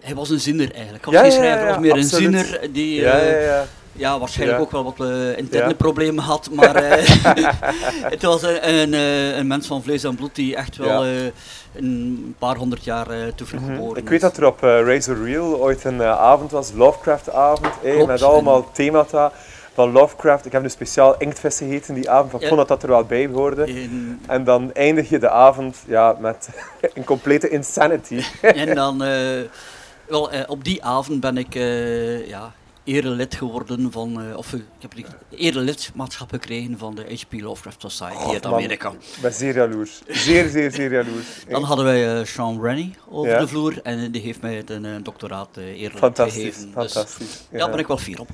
hij 0.00 0.14
was 0.14 0.30
een 0.30 0.40
zinner 0.40 0.72
eigenlijk. 0.74 1.04
Hij 1.04 1.22
was. 1.22 1.22
Ja, 1.22 1.30
geen 1.30 1.42
ja, 1.42 1.44
schrijver, 1.44 1.58
ja, 1.60 1.64
hij 1.64 1.74
was 1.74 1.82
meer 1.82 2.04
absoluut. 2.04 2.34
een 2.34 2.44
zinner 2.44 2.72
die 2.72 3.00
Ja, 3.00 3.18
eh, 3.20 3.60
ja, 3.92 4.18
waarschijnlijk 4.18 4.58
Ja. 4.58 4.64
ook 4.64 4.70
wel 4.70 4.84
wat 4.84 5.08
eh, 5.08 5.38
interne 5.38 5.68
Ja. 5.68 5.74
problemen 5.74 6.24
had, 6.24 6.50
maar 6.52 6.74
eh, 6.74 7.08
het 8.14 8.22
was 8.22 8.42
een, 8.42 8.68
een, 8.68 8.94
eh, 8.94 9.36
een 9.36 9.46
mens 9.46 9.66
van 9.66 9.82
vlees 9.82 10.04
en 10.04 10.14
bloed 10.14 10.34
die 10.34 10.56
echt 10.56 10.76
wel 10.76 11.04
Ja. 11.04 11.12
eh, 11.18 11.26
een 11.74 12.34
paar 12.38 12.56
honderd 12.56 12.84
jaar 12.84 13.10
eh 13.10 13.18
te 13.34 13.46
vroeg 13.46 13.60
geboren 13.64 14.02
Ik 14.02 14.08
weet 14.08 14.20
dat 14.20 14.36
er 14.36 14.46
op 14.46 14.62
eh, 14.62 14.80
Razor 14.84 15.24
Reel 15.24 15.60
ooit 15.60 15.84
een 15.84 16.00
eh, 16.00 16.18
avond 16.20 16.50
was, 16.50 16.72
Lovecraft-avond, 16.74 17.74
eh, 17.84 18.06
met 18.06 18.22
allemaal 18.22 18.68
themata 18.72 19.32
van 19.74 19.92
Lovecraft. 19.92 20.46
Ik 20.46 20.52
heb 20.52 20.62
nu 20.62 20.68
speciaal 20.68 21.14
inktvis 21.18 21.56
gegeten 21.58 21.94
die 21.94 22.10
avond, 22.10 22.30
want 22.30 22.42
ik 22.42 22.48
vond 22.48 22.60
dat 22.60 22.68
dat 22.68 22.82
er 22.82 22.88
wel 22.88 23.04
bij 23.04 23.26
hoorde. 23.32 23.66
In- 23.66 24.20
En 24.26 24.44
dan 24.44 24.72
eindig 24.72 25.08
je 25.08 25.18
de 25.18 25.30
avond 25.30 25.76
ja, 25.86 26.16
met 26.20 26.48
een 26.94 27.04
complete 27.04 27.48
insanity. 27.48 28.22
En 28.40 28.74
dan, 28.74 29.02
eh, 29.02 29.40
wel, 30.06 30.30
eh, 30.30 30.40
op 30.46 30.64
die 30.64 30.84
avond 30.84 31.20
ben 31.20 31.36
ik 31.38 31.54
eh 31.54 32.28
ja, 32.28 32.52
erelid 32.84 33.34
geworden 33.34 33.92
van, 33.92 34.22
eh, 34.22 34.36
of 34.36 34.52
eh, 34.52 34.58
ik 34.58 34.64
heb 34.78 34.96
een 34.96 35.04
erelidmaatschap 35.38 36.30
gekregen 36.30 36.78
van 36.78 36.94
de 36.94 37.02
H.P. 37.02 37.40
Lovecraft 37.40 37.80
Society 37.80 38.32
uit 38.32 38.44
Man, 38.44 38.52
Amerika. 38.52 38.90
Ik 38.90 39.18
ben 39.22 39.32
zeer 39.32 39.54
jaloers. 39.54 40.02
Zeer, 40.08 40.48
zeer, 40.48 40.70
zeer 40.70 40.92
jaloers. 40.92 41.26
Dan 41.48 41.62
hadden 41.62 41.84
wij 41.84 42.18
eh, 42.18 42.24
Sean 42.26 42.62
Rennie 42.62 42.94
over 43.08 43.30
Ja. 43.30 43.38
de 43.38 43.48
vloer 43.48 43.80
en 43.82 44.10
die 44.10 44.22
heeft 44.22 44.40
mij 44.40 44.62
een, 44.66 45.02
doctoraat 45.02 45.56
eerlijk 45.56 45.98
Fantastisch, 45.98 46.42
gegeven. 46.42 46.64
Dus, 46.64 46.72
fantastisch. 46.92 47.40
ja, 47.50 47.58
daar 47.58 47.70
ben 47.70 47.78
ik 47.78 47.86
wel 47.86 47.98
fier 47.98 48.20
op. 48.20 48.28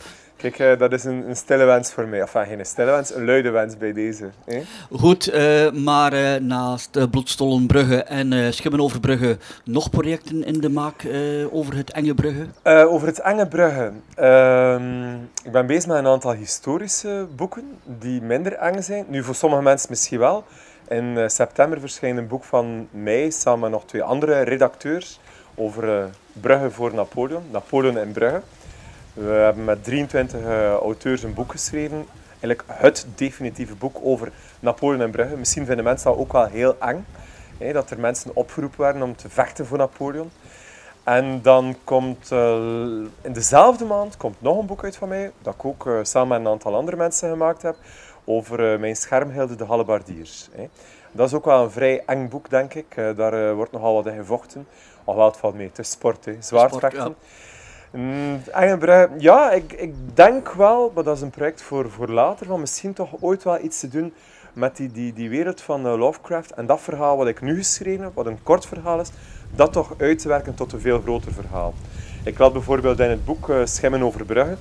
Kijk, 0.50 0.72
eh, 0.72 0.78
dat 0.78 0.92
is 0.92 1.04
een, 1.04 1.28
een 1.28 1.36
stille 1.36 1.64
wens 1.64 1.92
voor 1.92 2.08
mij. 2.08 2.20
Enfin, 2.20 2.46
geen 2.46 2.66
stille 2.66 2.90
wens, 2.90 3.14
een 3.14 3.24
luide 3.24 3.50
wens 3.50 3.76
bij 3.76 3.92
deze. 3.92 4.30
Goed, 4.90 5.28
eh, 5.28 5.70
maar 5.70 6.12
eh, 6.12 6.40
naast 6.40 6.96
uh, 6.96 7.04
Bloedstollenbrugge 7.10 8.02
en 8.02 8.54
Schimmenoverbrugge 8.54 9.38
nog 9.64 9.90
projecten 9.90 10.44
in 10.44 10.60
de 10.60 10.68
maak 10.68 11.06
over 11.50 11.76
het 11.76 11.92
Enge 11.92 12.14
Brugge? 12.14 12.46
Over 12.88 13.06
het 13.06 13.20
Enge 13.20 13.48
Brugge. 13.48 13.92
Ehm, 14.14 15.14
ik 15.44 15.52
ben 15.52 15.66
bezig 15.66 15.86
met 15.86 15.96
een 15.96 16.06
aantal 16.06 16.32
historische 16.32 17.26
boeken 17.36 17.78
die 17.84 18.22
minder 18.22 18.52
eng 18.52 18.82
zijn. 18.82 19.04
Nu, 19.08 19.22
voor 19.22 19.34
sommige 19.34 19.62
mensen 19.62 19.86
misschien 19.90 20.18
wel. 20.18 20.44
In 20.88 21.30
september 21.30 21.80
verschijnt 21.80 22.18
een 22.18 22.28
boek 22.28 22.44
van 22.44 22.88
mij 22.90 23.30
samen 23.30 23.60
met 23.60 23.70
nog 23.70 23.84
twee 23.84 24.02
andere 24.02 24.40
redacteurs 24.40 25.20
over 25.54 26.08
Brugge 26.32 26.70
voor 26.70 26.94
Napoleon. 26.94 27.42
Napoleon 27.50 27.98
in 27.98 28.12
Brugge. 28.12 28.42
We 29.16 29.30
hebben 29.30 29.64
met 29.64 29.84
23 29.84 30.40
eh, 30.40 30.72
auteurs 30.72 31.22
een 31.22 31.34
boek 31.34 31.50
geschreven. 31.50 32.06
Eigenlijk 32.28 32.64
het 32.66 33.06
definitieve 33.14 33.74
boek 33.74 33.98
over 34.02 34.32
Napoleon 34.60 35.02
in 35.02 35.10
Brugge. 35.10 35.36
Misschien 35.36 35.66
vinden 35.66 35.84
mensen 35.84 36.10
dat 36.10 36.18
ook 36.18 36.32
wel 36.32 36.46
heel 36.46 36.76
eng. 36.80 37.04
hè, 37.58 37.72
dat 37.72 37.90
er 37.90 38.00
mensen 38.00 38.30
opgeroepen 38.34 38.80
werden 38.80 39.02
om 39.02 39.16
te 39.16 39.28
vechten 39.28 39.66
voor 39.66 39.78
Napoleon. 39.78 40.30
En 41.04 41.42
dan 41.42 41.76
komt 41.84 42.32
eh, 42.32 42.54
in 43.20 43.32
dezelfde 43.32 43.84
maand 43.84 44.16
komt 44.16 44.42
nog 44.42 44.58
een 44.58 44.66
boek 44.66 44.84
uit 44.84 44.96
van 44.96 45.08
mij, 45.08 45.32
dat 45.42 45.54
ik 45.54 45.64
ook 45.64 45.86
eh, 45.86 45.98
samen 46.02 46.28
met 46.28 46.40
een 46.40 46.52
aantal 46.52 46.74
andere 46.74 46.96
mensen 46.96 47.30
gemaakt 47.30 47.62
heb, 47.62 47.76
over 48.24 48.80
mijn 48.80 48.96
schermhilde 48.96 49.56
de 49.56 49.64
Hallebardiers. 49.64 50.48
Hè. 50.52 50.68
Dat 51.12 51.26
is 51.26 51.34
ook 51.34 51.44
wel 51.44 51.62
een 51.62 51.70
vrij 51.70 52.02
eng 52.06 52.28
boek, 52.28 52.50
denk 52.50 52.74
ik. 52.74 52.94
Daar 53.16 53.54
wordt 53.54 53.72
nogal 53.72 53.94
wat 53.94 54.06
in 54.06 54.16
gevochten. 54.16 54.66
Alhoewel, 55.04 55.30
het 55.30 55.40
valt 55.40 55.54
mee, 55.54 55.66
het 55.66 55.78
is 55.78 55.90
sport, 55.90 56.24
hè. 56.24 56.36
zwaardvechten. 56.40 57.00
Sport, 57.00 57.16
Mm, 57.96 58.40
ja, 59.18 59.50
ik, 59.50 59.72
ik 59.72 59.94
denk 60.14 60.52
wel, 60.52 60.92
maar 60.94 61.04
dat 61.04 61.16
is 61.16 61.22
een 61.22 61.30
project 61.30 61.62
voor, 61.62 61.90
voor 61.90 62.08
later, 62.08 62.46
van 62.46 62.60
misschien 62.60 62.92
toch 62.92 63.10
ooit 63.20 63.44
wel 63.44 63.60
iets 63.60 63.80
te 63.80 63.88
doen 63.88 64.12
met 64.52 64.76
die, 64.76 64.92
die, 64.92 65.12
die 65.12 65.28
wereld 65.28 65.60
van 65.60 65.86
eh, 65.86 65.98
Lovecraft. 65.98 66.52
En 66.52 66.66
dat 66.66 66.80
verhaal 66.80 67.16
wat 67.16 67.26
ik 67.26 67.40
nu 67.40 67.56
geschreven 67.56 68.04
heb, 68.04 68.14
wat 68.14 68.26
een 68.26 68.42
kort 68.42 68.66
verhaal 68.66 69.00
is, 69.00 69.10
dat 69.54 69.72
toch 69.72 69.94
uit 69.98 70.18
te 70.18 70.28
werken 70.28 70.54
tot 70.54 70.72
een 70.72 70.80
veel 70.80 71.00
groter 71.00 71.32
verhaal. 71.32 71.74
Ik 72.24 72.38
laat 72.38 72.52
bijvoorbeeld 72.52 73.00
in 73.00 73.10
het 73.10 73.24
boek 73.24 73.48
eh, 73.48 73.60
Schimmen 73.64 74.02
over 74.02 74.24
Brugge, 74.24 74.56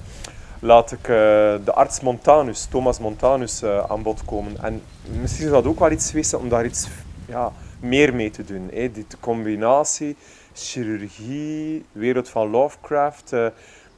laat 0.60 0.92
ik 0.92 1.02
eh, 1.02 1.08
de 1.66 1.72
arts 1.74 2.00
Montanus, 2.00 2.66
Thomas 2.66 3.00
Montanus, 3.00 3.64
aan 3.64 4.02
bod 4.02 4.26
komen. 4.26 4.64
En 4.64 4.82
misschien 5.22 5.48
zou 5.48 5.62
dat 5.64 5.72
ook 5.72 5.80
wel 5.80 5.92
iets 5.92 6.10
geweest 6.10 6.34
om 6.34 6.50
daar 6.50 6.66
iets 6.66 6.88
ja, 7.26 7.52
meer 7.80 8.16
mee 8.16 8.30
te 8.30 8.44
doen. 8.44 8.70
Hè. 8.74 8.92
Die 8.92 9.06
combinatie, 9.20 10.16
chirurgie, 10.60 11.86
wereld 11.92 12.30
van 12.30 12.50
Lovecraft. 12.50 13.34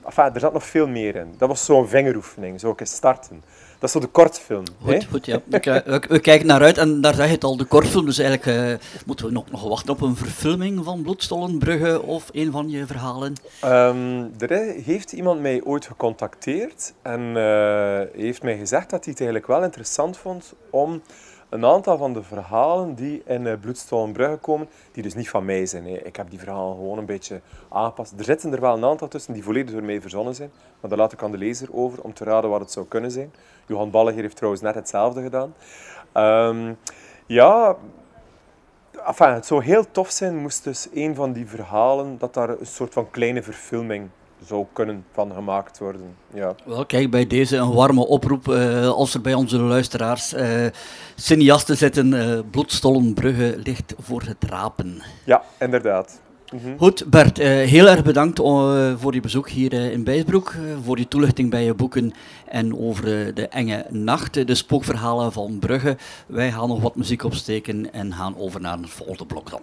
enfin, 0.05 0.33
er 0.33 0.39
zat 0.39 0.53
nog 0.53 0.63
veel 0.65 0.87
meer 0.87 1.15
in. 1.15 1.33
Dat 1.37 1.47
was 1.49 1.65
zo'n 1.65 1.87
vingeroefening, 1.87 2.59
zo 2.59 2.73
eens 2.77 2.91
starten. 2.95 3.43
Dat 3.79 3.89
is 3.89 3.91
zo 3.91 3.99
de 3.99 4.07
kortfilm. 4.07 4.63
hè. 4.85 4.93
Goed, 4.93 5.05
goed 5.09 5.25
ja. 5.25 5.41
We, 5.45 5.59
ki- 5.59 5.81
we- 5.85 6.03
we 6.07 6.19
kijken 6.19 6.47
naar 6.47 6.61
uit 6.61 6.77
en 6.77 7.01
daar 7.01 7.13
zeg 7.13 7.25
je 7.25 7.31
het 7.31 7.43
al, 7.43 7.57
de 7.57 7.63
kortfilm. 7.65 8.05
Dus 8.05 8.17
eigenlijk 8.19 8.57
eh, 8.81 8.87
moeten 9.05 9.25
we 9.25 9.31
nog, 9.31 9.51
nog 9.51 9.63
wachten 9.67 9.93
op 9.93 10.01
een 10.01 10.15
verfilming 10.15 10.83
van 10.83 11.01
Bloedstollenbrugge 11.01 12.01
of 12.01 12.29
een 12.31 12.51
van 12.51 12.69
je 12.69 12.85
verhalen. 12.85 13.33
Ehm, 13.61 14.23
er 14.39 14.73
heeft 14.85 15.11
iemand 15.11 15.41
mij 15.41 15.61
ooit 15.63 15.85
gecontacteerd 15.85 16.93
en 17.01 17.37
eh, 17.37 18.21
heeft 18.21 18.43
mij 18.43 18.57
gezegd 18.57 18.89
dat 18.89 19.03
hij 19.03 19.13
het 19.13 19.21
eigenlijk 19.21 19.47
wel 19.47 19.63
interessant 19.63 20.17
vond 20.17 20.53
om 20.69 21.01
een 21.57 21.65
aantal 21.65 21.97
van 21.97 22.13
de 22.13 22.23
verhalen 22.23 22.93
die 22.95 23.21
in 23.25 23.45
uh, 23.45 23.53
Bloedstolenbrugge 23.61 24.37
komen, 24.37 24.69
die 24.91 25.03
dus 25.03 25.13
niet 25.13 25.29
van 25.29 25.45
mij 25.45 25.65
zijn. 25.65 26.05
Ik 26.05 26.15
heb 26.15 26.29
die 26.29 26.39
verhalen 26.39 26.75
gewoon 26.75 26.97
een 26.97 27.05
beetje 27.05 27.41
aangepast. 27.69 28.13
Er 28.17 28.23
zitten 28.23 28.53
er 28.53 28.61
wel 28.61 28.75
een 28.75 28.85
aantal 28.85 29.07
tussen 29.07 29.33
die 29.33 29.43
volledig 29.43 29.71
door 29.71 29.83
mij 29.83 30.01
verzonnen 30.01 30.35
zijn, 30.35 30.51
maar 30.79 30.89
daar 30.89 30.99
laat 30.99 31.13
ik 31.13 31.23
aan 31.23 31.31
de 31.31 31.37
lezer 31.37 31.67
over 31.73 32.03
om 32.03 32.13
te 32.13 32.23
raden 32.23 32.49
wat 32.49 32.59
het 32.59 32.71
zou 32.71 32.85
kunnen 32.85 33.11
zijn. 33.11 33.33
Johan 33.65 33.91
Balleger 33.91 34.21
heeft 34.21 34.35
trouwens 34.35 34.63
net 34.63 34.75
hetzelfde 34.75 35.21
gedaan. 35.21 35.53
Ehm, 36.11 36.73
ja, 37.25 37.75
Enfin, 39.05 39.33
het 39.33 39.45
zou 39.45 39.63
heel 39.63 39.91
tof 39.91 40.09
zijn, 40.09 40.37
moest 40.37 40.63
dus 40.63 40.87
een 40.93 41.15
van 41.15 41.33
die 41.33 41.47
verhalen, 41.47 42.17
dat 42.17 42.33
daar 42.33 42.49
een 42.49 42.65
soort 42.65 42.93
van 42.93 43.09
kleine 43.09 43.43
verfilming 43.43 44.09
zou 44.45 44.65
kunnen 44.73 45.05
van 45.11 45.31
gemaakt 45.33 45.79
worden. 45.79 46.15
Ja. 46.33 46.55
Wel, 46.65 46.85
kijk, 46.85 47.11
bij 47.11 47.27
deze 47.27 47.57
een 47.57 47.73
warme 47.73 48.07
oproep. 48.07 48.47
eh, 48.47 48.87
als 48.89 49.13
er 49.13 49.21
bij 49.21 49.33
onze 49.33 49.57
luisteraars 49.59 50.33
eh 50.33 50.65
cineasten 51.15 51.77
zitten, 51.77 52.13
eh 52.13 52.39
Bloedstollenbrugge 52.51 53.55
ligt 53.63 53.93
voor 53.99 54.21
het 54.21 54.43
rapen. 54.49 55.01
ja, 55.25 55.41
inderdaad. 55.59 56.21
Mhm. 56.53 56.77
Goed, 56.77 57.09
Bert, 57.09 57.37
heel 57.37 57.87
erg 57.87 58.03
bedankt 58.03 58.39
voor 58.97 59.13
je 59.13 59.21
bezoek 59.21 59.49
hier 59.49 59.73
in 59.73 60.03
Bijsbroek, 60.03 60.53
voor 60.83 60.97
je 60.99 61.07
toelichting 61.07 61.49
bij 61.49 61.63
je 61.63 61.73
boeken 61.73 62.13
en 62.45 62.77
over 62.79 63.33
de 63.33 63.47
enge 63.47 63.85
nacht, 63.89 64.47
de 64.47 64.55
spookverhalen 64.55 65.31
van 65.31 65.59
Brugge. 65.59 65.97
Wij 66.27 66.51
gaan 66.51 66.67
nog 66.67 66.81
wat 66.81 66.95
muziek 66.95 67.23
opsteken 67.23 67.93
en 67.93 68.13
gaan 68.13 68.37
over 68.37 68.61
naar 68.61 68.77
het 68.77 68.89
volgende 68.89 69.25
blok 69.25 69.49
dan. 69.49 69.61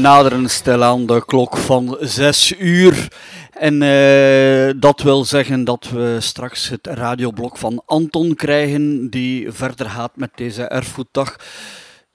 Naderen 0.00 0.50
stilaan 0.50 1.06
de 1.06 1.24
klok 1.24 1.56
van 1.56 1.96
6 2.00 2.54
uur. 2.58 3.08
En 3.50 3.82
eh, 3.82 4.74
dat 4.80 5.00
wil 5.00 5.24
zeggen 5.24 5.64
dat 5.64 5.88
we 5.90 6.16
straks 6.20 6.68
het 6.68 6.86
radioblok 6.86 7.56
van 7.56 7.82
Anton 7.86 8.34
krijgen, 8.34 9.10
die 9.10 9.52
verder 9.52 9.90
gaat 9.90 10.16
met 10.16 10.30
deze 10.34 10.62
erfgoeddag. 10.62 11.36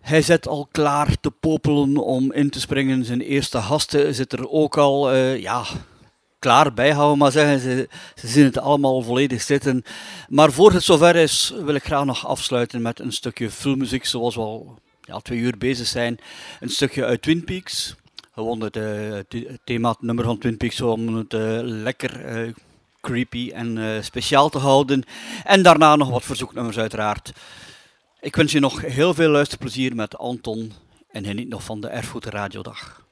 Hij 0.02 0.22
zit 0.22 0.48
al 0.48 0.68
klaar 0.72 1.18
te 1.22 1.32
popelen 1.32 1.98
om 1.98 2.32
in 2.32 2.50
te 2.50 2.60
springen. 2.60 3.06
Zijn 3.06 3.22
eerste 3.22 3.62
gasten 3.62 4.16
zit 4.16 4.34
er 4.34 4.50
ook 4.50 4.78
al, 4.78 5.12
eh, 5.12 5.42
ja, 5.42 5.64
klaar 6.40 6.74
bij, 6.74 6.94
gaan 6.94 7.12
we 7.12 7.18
maar 7.18 7.32
zeggen. 7.32 7.60
Ze, 7.60 7.90
ze 8.16 8.28
zien 8.28 8.46
het 8.46 8.58
allemaal 8.58 9.02
volledig 9.02 9.42
zitten. 9.42 9.84
Maar 10.28 10.52
voor 10.52 10.72
het 10.72 10.84
zover 10.84 11.16
is, 11.16 11.54
wil 11.64 11.76
ik 11.76 11.84
graag 11.84 12.06
nog 12.06 12.28
afsluiten 12.28 12.82
met 12.82 13.00
een 13.00 13.12
stukje 13.12 13.50
filmmuziek, 13.50 14.06
zoals 14.06 14.36
we 14.36 14.42
al 14.42 14.80
ja, 15.06 15.20
twee 15.20 15.40
uur 15.40 15.58
bezig 15.58 15.88
zijn. 15.88 16.20
Een 16.60 16.70
stukje 16.70 17.06
uit 17.06 17.22
Twin 17.22 17.44
Peaks. 17.44 17.96
Gewoon 18.34 18.62
het, 18.62 18.76
eh, 18.76 19.20
thema, 19.64 19.96
nummer 20.00 20.26
van 20.26 20.38
Twin 20.38 20.58
Peaks, 20.58 20.82
om 20.82 21.16
het 21.16 21.34
eh, 21.34 21.60
lekker 21.62 22.26
eh, 22.26 22.54
creepy 23.02 23.52
en 23.54 24.04
speciaal 24.04 24.50
te 24.50 24.58
houden. 24.58 25.04
En 25.44 25.64
daarna 25.64 25.96
nog 25.96 26.10
wat 26.10 26.24
verzoeknummers 26.24 26.78
uiteraard. 26.78 27.34
Ik 28.20 28.36
wens 28.36 28.52
je 28.52 28.60
nog 28.60 28.82
heel 28.82 29.14
veel 29.14 29.30
luisterplezier 29.30 29.96
met 29.96 30.18
Anton 30.18 30.74
en 31.12 31.26
geniet 31.26 31.50
nog 31.50 31.64
van 31.64 31.82
de 31.82 31.88
Erfgoed 31.88 32.26
Radiodag. 32.26 33.05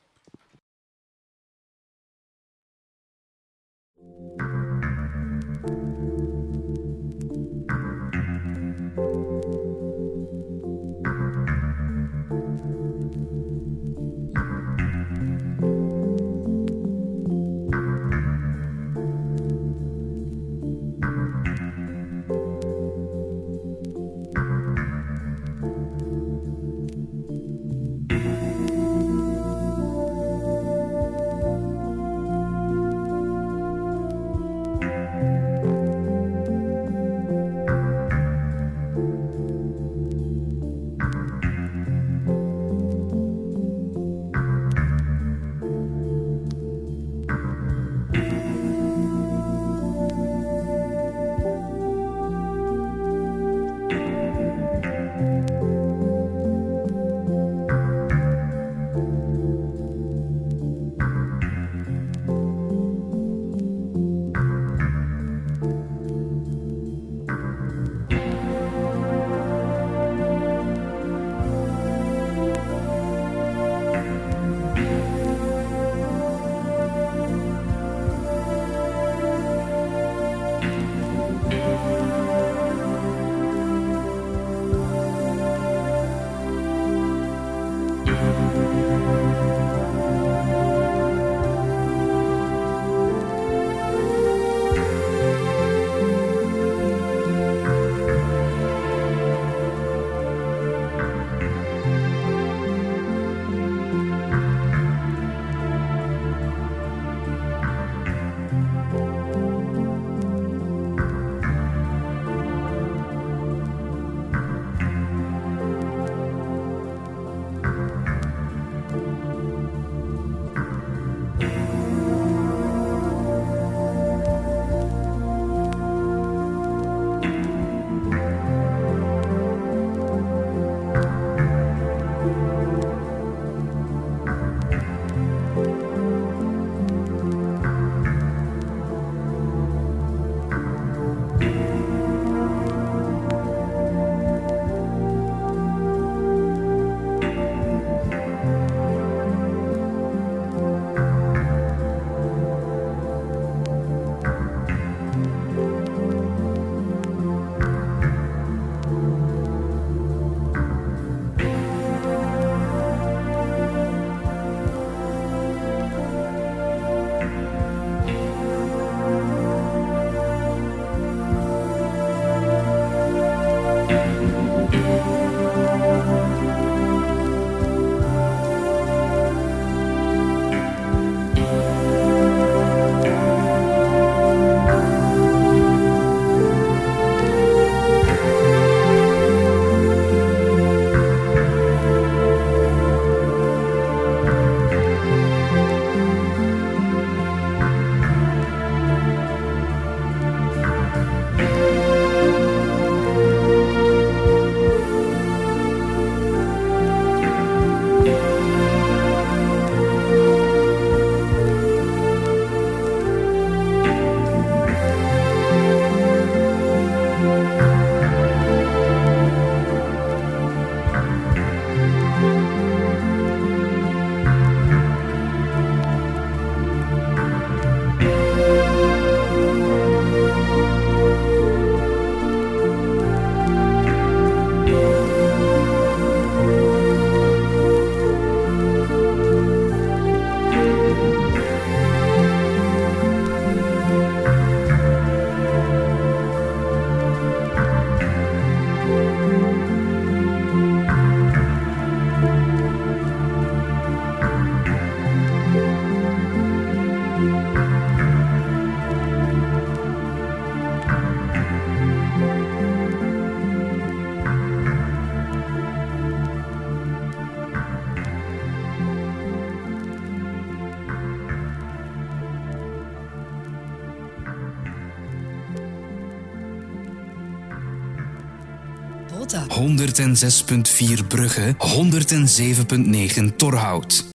106.4 279.94 281.08
Brugge, 281.08 281.56
107.9 281.60 283.36
Torhout. 283.36 284.13